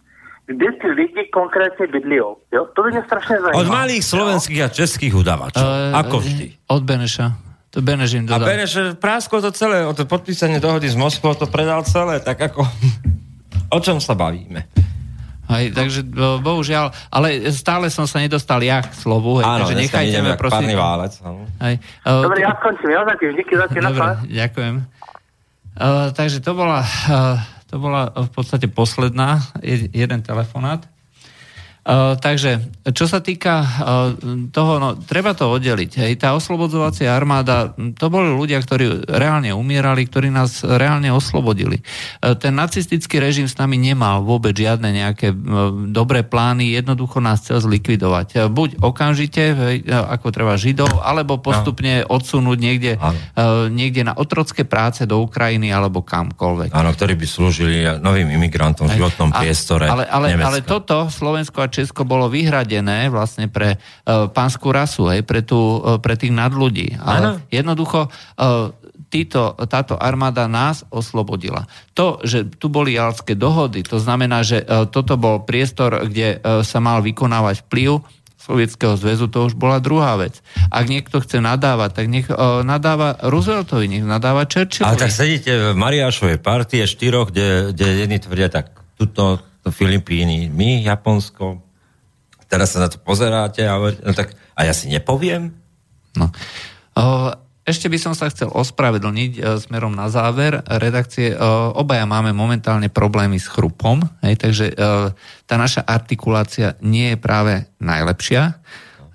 kde 0.47 0.67
ty 0.79 0.89
lidi 0.89 1.23
konkrétně 1.35 1.87
bydlijou. 1.87 2.37
Jo? 2.55 2.67
To 2.77 2.83
by 2.83 2.89
mě 2.91 3.03
strašně 3.07 3.37
zajímalo. 3.41 3.61
Od 3.61 3.69
malých 3.69 4.05
slovenských 4.05 4.61
a 4.63 4.69
českých 4.69 5.15
udavačov. 5.15 5.67
e, 5.67 5.95
Ako 5.95 6.17
vždy. 6.23 6.47
Od 6.71 6.83
Beneša. 6.87 7.27
To 7.71 7.79
Beneš 7.83 8.19
im 8.19 8.27
A 8.27 8.35
dodal. 8.35 8.47
Beneš 8.51 8.99
prásko 8.99 9.39
to 9.39 9.55
celé, 9.55 9.87
o 9.87 9.95
to 9.95 10.03
podpísanie 10.03 10.59
dohody 10.59 10.91
s 10.91 10.99
Moskvou 10.99 11.39
to 11.39 11.47
predal 11.47 11.83
celé, 11.87 12.19
tak 12.23 12.39
ako... 12.39 12.63
O 13.71 13.79
čom 13.79 14.03
sa 14.03 14.19
bavíme? 14.19 14.67
Hej, 15.51 15.75
takže 15.75 16.01
bo- 16.07 16.39
bohužiaľ, 16.39 16.95
ale 17.11 17.51
stále 17.51 17.91
som 17.91 18.07
sa 18.07 18.23
nedostal 18.23 18.63
ja 18.63 18.87
k 18.87 18.95
slovu, 18.95 19.43
hej, 19.43 19.47
Áno, 19.51 19.67
takže 19.67 19.75
nechajte 19.75 20.19
ma 20.23 20.39
prosím. 20.39 20.55
párny 20.63 20.77
válec. 20.79 21.13
áno. 21.27 21.43
Hej, 21.59 21.75
e, 22.07 22.23
Dobre, 22.23 22.41
já 22.41 22.53
skončím, 22.61 22.91
jo, 22.91 23.01
zatím. 23.11 23.31
Díky 23.37 23.55
za 23.59 23.67
tie 23.67 23.81
Dobre, 23.83 23.99
napad. 23.99 24.15
ďakujem. 24.31 24.75
Uh, 25.81 26.13
takže 26.13 26.39
to 26.45 26.53
bola, 26.55 26.85
uh, 26.85 27.41
to 27.71 27.79
bola 27.81 28.13
v 28.13 28.31
podstate 28.31 28.67
posledná, 28.69 29.41
je, 29.63 29.89
jeden 29.91 30.21
telefonát. 30.23 30.85
Uh, 31.81 32.13
takže, 32.21 32.61
čo 32.93 33.09
sa 33.09 33.25
týka 33.25 33.65
uh, 33.65 33.69
toho, 34.53 34.77
no, 34.77 35.01
treba 35.01 35.33
to 35.33 35.49
oddeliť. 35.49 35.91
Hej, 36.05 36.13
tá 36.21 36.37
oslobodzovacia 36.37 37.09
armáda, 37.09 37.73
to 37.97 38.07
boli 38.13 38.29
ľudia, 38.37 38.61
ktorí 38.61 39.09
reálne 39.09 39.57
umierali, 39.57 40.05
ktorí 40.05 40.29
nás 40.29 40.61
reálne 40.61 41.09
oslobodili. 41.09 41.81
Uh, 42.21 42.37
ten 42.37 42.53
nacistický 42.53 43.17
režim 43.17 43.49
s 43.49 43.57
nami 43.57 43.81
nemal 43.81 44.21
vôbec 44.21 44.53
žiadne 44.53 44.93
nejaké 44.93 45.33
dobré 45.89 46.21
plány, 46.21 46.77
jednoducho 46.77 47.25
nás 47.25 47.41
chcel 47.41 47.65
zlikvidovať. 47.65 48.53
Buď 48.53 48.85
okamžite, 48.85 49.43
hej, 49.57 49.77
ako 49.89 50.29
treba 50.31 50.61
Židov, 50.61 51.01
alebo 51.01 51.41
postupne 51.41 52.05
odsunúť 52.05 52.59
niekde, 52.61 52.93
niekde 53.73 54.05
na 54.05 54.13
otrocké 54.13 54.69
práce 54.69 55.09
do 55.09 55.23
Ukrajiny 55.25 55.73
alebo 55.73 56.05
kamkoľvek. 56.05 56.77
Áno, 56.77 56.91
ktorí 56.93 57.17
by 57.17 57.27
slúžili 57.27 57.89
novým 58.05 58.29
imigrantom 58.29 58.91
v 58.91 59.01
životnom 59.01 59.33
A- 59.33 59.41
priestore 59.41 59.89
Ale, 59.89 60.05
ale, 60.05 60.27
Nemecka. 60.37 60.49
ale 60.51 60.59
toto 60.61 60.97
Slovensko 61.09 61.65
a 61.65 61.70
Česko 61.71 62.03
bolo 62.03 62.27
vyhradené 62.27 63.09
vlastne 63.09 63.47
pre 63.47 63.79
uh, 63.79 64.27
pánskú 64.29 64.75
rasu, 64.75 65.07
hej, 65.15 65.23
pre, 65.23 65.47
tú, 65.47 65.79
uh, 65.79 66.03
pre 66.03 66.19
tých 66.19 66.35
nadľudí. 66.35 66.99
Ale 66.99 67.41
jednoducho 67.49 68.11
uh, 68.11 68.75
títo, 69.11 69.59
táto 69.67 69.99
armáda 69.99 70.47
nás 70.47 70.87
oslobodila. 70.91 71.67
To, 71.99 72.23
že 72.23 72.47
tu 72.47 72.71
boli 72.71 72.95
jalské 72.95 73.35
dohody, 73.35 73.83
to 73.83 73.99
znamená, 73.99 74.43
že 74.43 74.63
uh, 74.63 74.87
toto 74.91 75.15
bol 75.15 75.43
priestor, 75.47 76.07
kde 76.11 76.39
uh, 76.39 76.63
sa 76.67 76.79
mal 76.83 77.03
vykonávať 77.03 77.67
vplyv 77.67 78.03
Sovietskeho 78.41 78.97
zväzu, 78.97 79.29
to 79.29 79.53
už 79.53 79.55
bola 79.55 79.85
druhá 79.85 80.17
vec. 80.17 80.41
Ak 80.73 80.89
niekto 80.89 81.21
chce 81.21 81.45
nadávať, 81.45 81.91
tak 81.93 82.07
nech 82.09 82.25
uh, 82.33 82.65
nadáva 82.65 83.21
Rooseveltovi, 83.21 83.85
nech 83.85 84.05
nadáva 84.09 84.49
Churchillovi. 84.49 84.97
Ale 84.97 84.97
tak 84.97 85.13
sedíte 85.13 85.53
v 85.53 85.77
Mariášovej 85.77 86.41
partie 86.41 86.89
štyroch, 86.89 87.29
kde, 87.29 87.77
kde 87.77 87.87
jedni 88.01 88.17
tvrdia 88.17 88.49
tak, 88.49 88.73
tuto 88.97 89.45
to 89.61 89.69
Filipíny, 89.69 90.49
my, 90.49 90.85
Japonsko, 90.85 91.61
teraz 92.51 92.75
sa 92.75 92.83
na 92.83 92.89
to 92.91 92.99
pozeráte 92.99 93.63
a, 93.63 93.79
no 93.79 94.13
tak, 94.13 94.35
a 94.59 94.67
ja 94.67 94.75
si 94.75 94.91
nepoviem? 94.91 95.55
No. 96.19 96.33
O, 96.99 97.31
ešte 97.63 97.87
by 97.87 97.99
som 98.03 98.13
sa 98.19 98.27
chcel 98.27 98.51
ospravedlniť 98.51 99.33
e, 99.39 99.41
smerom 99.63 99.95
na 99.95 100.11
záver 100.11 100.59
redakcie. 100.67 101.31
E, 101.31 101.37
obaja 101.79 102.03
máme 102.03 102.35
momentálne 102.35 102.91
problémy 102.91 103.39
s 103.39 103.47
chrupom, 103.47 104.03
hej, 104.27 104.35
takže 104.35 104.73
e, 104.73 104.75
tá 105.47 105.55
naša 105.55 105.87
artikulácia 105.87 106.75
nie 106.83 107.15
je 107.15 107.19
práve 107.23 107.71
najlepšia. 107.79 108.59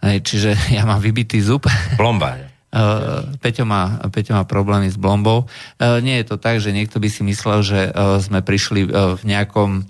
Hej, 0.05 0.17
čiže 0.23 0.49
ja 0.77 0.87
mám 0.87 1.03
vybitý 1.03 1.43
zub. 1.43 1.67
Plomba. 1.99 2.39
je. 2.39 2.45
Uh, 2.75 3.23
Peťo, 3.43 3.63
má, 3.67 4.03
Peťo 4.11 4.35
má 4.35 4.43
problémy 4.47 4.87
s 4.87 4.99
blombou. 4.99 5.47
Uh, 5.79 5.99
nie 5.99 6.19
je 6.21 6.25
to 6.31 6.35
tak, 6.39 6.63
že 6.63 6.75
niekto 6.75 6.99
by 6.99 7.07
si 7.11 7.23
myslel, 7.23 7.59
že 7.63 7.79
uh, 7.91 8.19
sme 8.19 8.43
prišli 8.43 8.87
v 8.91 9.21
nejakom 9.23 9.87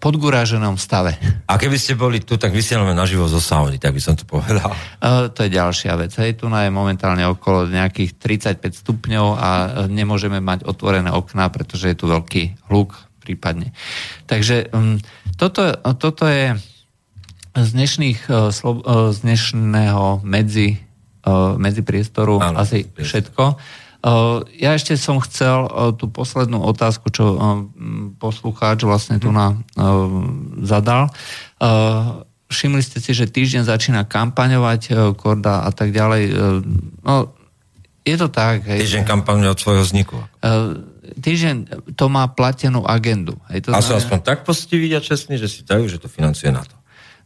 podguráženom 0.00 0.80
stave. 0.80 1.12
A 1.44 1.60
keby 1.60 1.76
ste 1.76 1.92
boli 1.92 2.24
tu, 2.24 2.40
tak 2.40 2.56
vysielame 2.56 2.96
naživo 2.96 3.28
zo 3.28 3.36
sauny, 3.36 3.76
tak 3.76 3.92
by 3.92 4.00
som 4.00 4.16
to 4.16 4.24
povedal. 4.24 4.72
Uh, 4.96 5.28
to 5.28 5.44
je 5.44 5.52
ďalšia 5.52 5.92
vec. 6.00 6.16
Hej, 6.16 6.40
tu 6.40 6.48
je 6.48 6.70
momentálne 6.72 7.20
okolo 7.28 7.68
nejakých 7.68 8.16
35 8.16 8.80
stupňov 8.80 9.26
a 9.36 9.50
uh, 9.52 9.68
nemôžeme 9.92 10.40
mať 10.40 10.64
otvorené 10.64 11.12
okná, 11.12 11.52
pretože 11.52 11.92
je 11.92 11.96
tu 12.00 12.08
veľký 12.08 12.72
hluk 12.72 12.96
prípadne. 13.20 13.76
Takže 14.24 14.72
um, 14.72 14.96
toto, 15.36 15.68
toto 16.00 16.24
je 16.24 16.56
z, 17.52 17.68
dnešných, 17.76 18.32
uh, 18.32 18.48
slo, 18.48 18.80
uh, 18.80 19.12
z 19.12 19.20
dnešného 19.20 20.24
medzi, 20.24 20.80
medzi 21.62 21.86
priestoru 21.86 22.42
Áno, 22.42 22.58
asi 22.58 22.82
priestor. 22.82 23.06
všetko. 23.06 23.44
Uh, 24.02 24.42
ja 24.58 24.74
ešte 24.74 24.98
som 24.98 25.22
chcel 25.22 25.62
uh, 25.70 25.94
tú 25.94 26.10
poslednú 26.10 26.58
otázku, 26.58 27.06
čo 27.14 27.38
m, 27.38 28.18
poslucháč 28.18 28.82
vlastne 28.82 29.22
tu 29.22 29.30
na, 29.30 29.54
uh, 29.78 30.10
zadal. 30.66 31.06
Všimli 32.50 32.82
ste 32.82 32.98
si, 32.98 33.14
že 33.14 33.30
týždeň 33.30 33.64
začína 33.64 34.02
kampaňovať 34.04 35.14
Korda 35.16 35.64
a 35.64 35.70
tak 35.72 35.88
ďalej. 35.94 36.22
No, 37.00 37.32
je 38.04 38.16
to 38.18 38.28
tak. 38.28 38.68
Hej. 38.68 38.84
Týždeň 38.84 39.04
kampaň 39.08 39.48
od 39.48 39.56
svojho 39.56 39.80
vzniku. 39.86 40.20
Týždeň 41.16 41.56
to 41.96 42.04
má 42.12 42.28
platenú 42.28 42.84
agendu. 42.84 43.40
Hej, 43.48 43.64
to 43.64 43.68
A 43.72 43.80
sú 43.80 43.94
znamená- 43.94 43.98
aspoň 44.04 44.18
tak 44.20 44.38
postiví 44.44 44.92
a 44.92 45.00
čestní, 45.00 45.40
že 45.40 45.48
si 45.48 45.64
dajú, 45.64 45.88
že 45.88 45.96
to 45.96 46.12
financuje 46.12 46.52
NATO. 46.52 46.76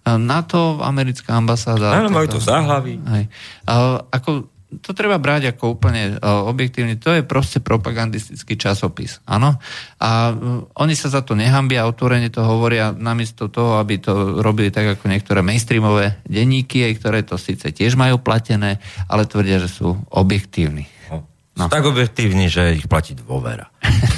NATO, 0.06 0.78
americká 0.86 1.34
ambasáda. 1.34 1.98
Áno, 1.98 2.14
majú 2.14 2.30
to. 2.30 2.38
Hej. 2.38 3.26
Uh, 3.66 3.98
ako, 4.14 4.46
to 4.66 4.90
treba 4.98 5.22
brať 5.22 5.54
ako 5.54 5.78
úplne 5.78 6.18
uh, 6.18 6.42
objektívne. 6.50 6.98
To 6.98 7.14
je 7.14 7.22
proste 7.22 7.62
propagandistický 7.62 8.58
časopis. 8.58 9.22
Áno? 9.22 9.62
A 10.02 10.10
uh, 10.34 10.66
oni 10.82 10.98
sa 10.98 11.06
za 11.06 11.22
to 11.22 11.38
nehambia, 11.38 11.86
otvorene 11.86 12.34
to 12.34 12.42
hovoria 12.42 12.90
namiesto 12.90 13.46
toho, 13.46 13.78
aby 13.78 14.02
to 14.02 14.42
robili 14.42 14.74
tak 14.74 14.98
ako 14.98 15.06
niektoré 15.06 15.40
mainstreamové 15.46 16.18
denníky, 16.26 16.82
ktoré 16.98 17.22
to 17.22 17.38
síce 17.38 17.70
tiež 17.70 17.94
majú 17.94 18.18
platené, 18.18 18.82
ale 19.06 19.30
tvrdia, 19.30 19.62
že 19.62 19.70
sú 19.70 19.94
objektívni. 20.10 20.90
No. 21.14 21.22
No. 21.56 21.70
Sú 21.70 21.72
tak 21.72 21.86
objektívni, 21.86 22.50
že 22.50 22.74
ich 22.74 22.90
platí 22.90 23.14
dôvera. 23.14 23.70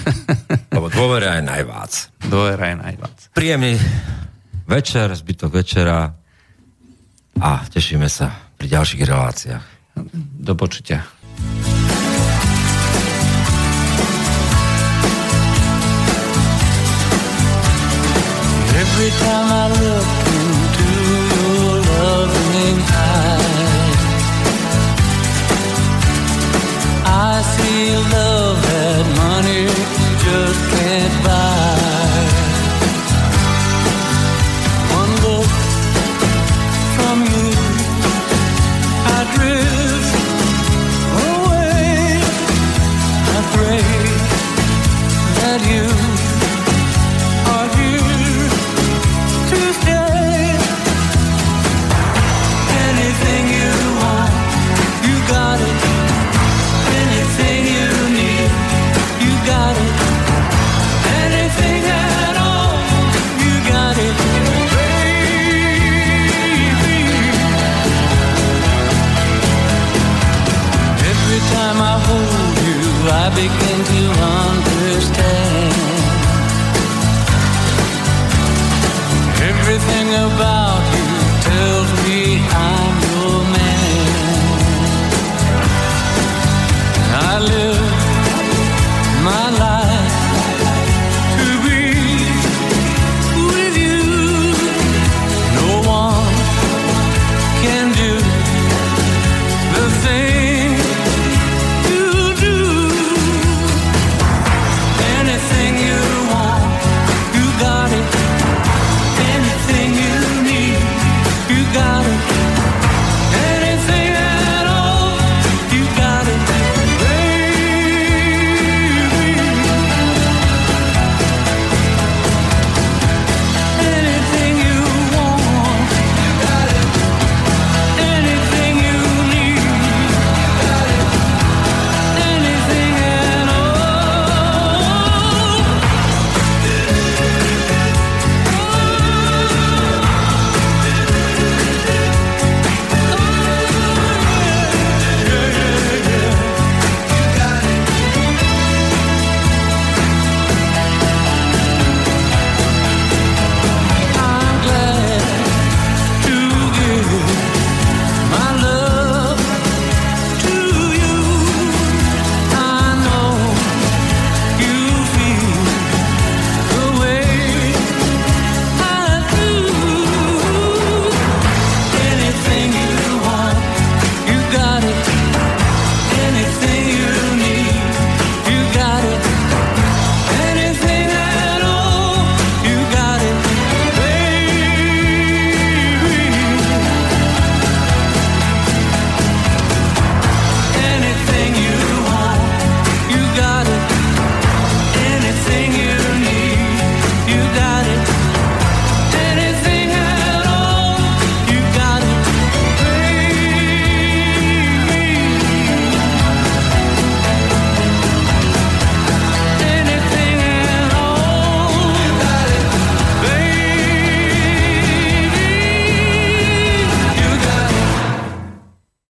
Lebo 0.75 0.89
dôvera 0.89 1.39
je 1.39 1.45
najvác. 1.45 1.93
Dôvera 2.25 2.73
je 2.73 2.77
najviac. 2.81 3.17
Príjemný 3.37 3.77
večer, 4.65 5.13
zbytok 5.13 5.61
večera 5.61 6.09
a 7.39 7.51
tešíme 7.69 8.09
sa 8.09 8.33
pri 8.59 8.67
ďalších 8.75 9.05
reláciách. 9.05 9.78
Do 10.39 10.55
počutia. 10.55 11.05
Every 18.79 19.11
time 19.11 19.49
I 19.53 19.67
look 19.69 20.09
into 20.39 20.89
your 21.35 21.75
loving 21.91 22.79
eyes, 22.95 24.03
I 27.05 27.43
see 27.43 27.97
love. 28.13 28.28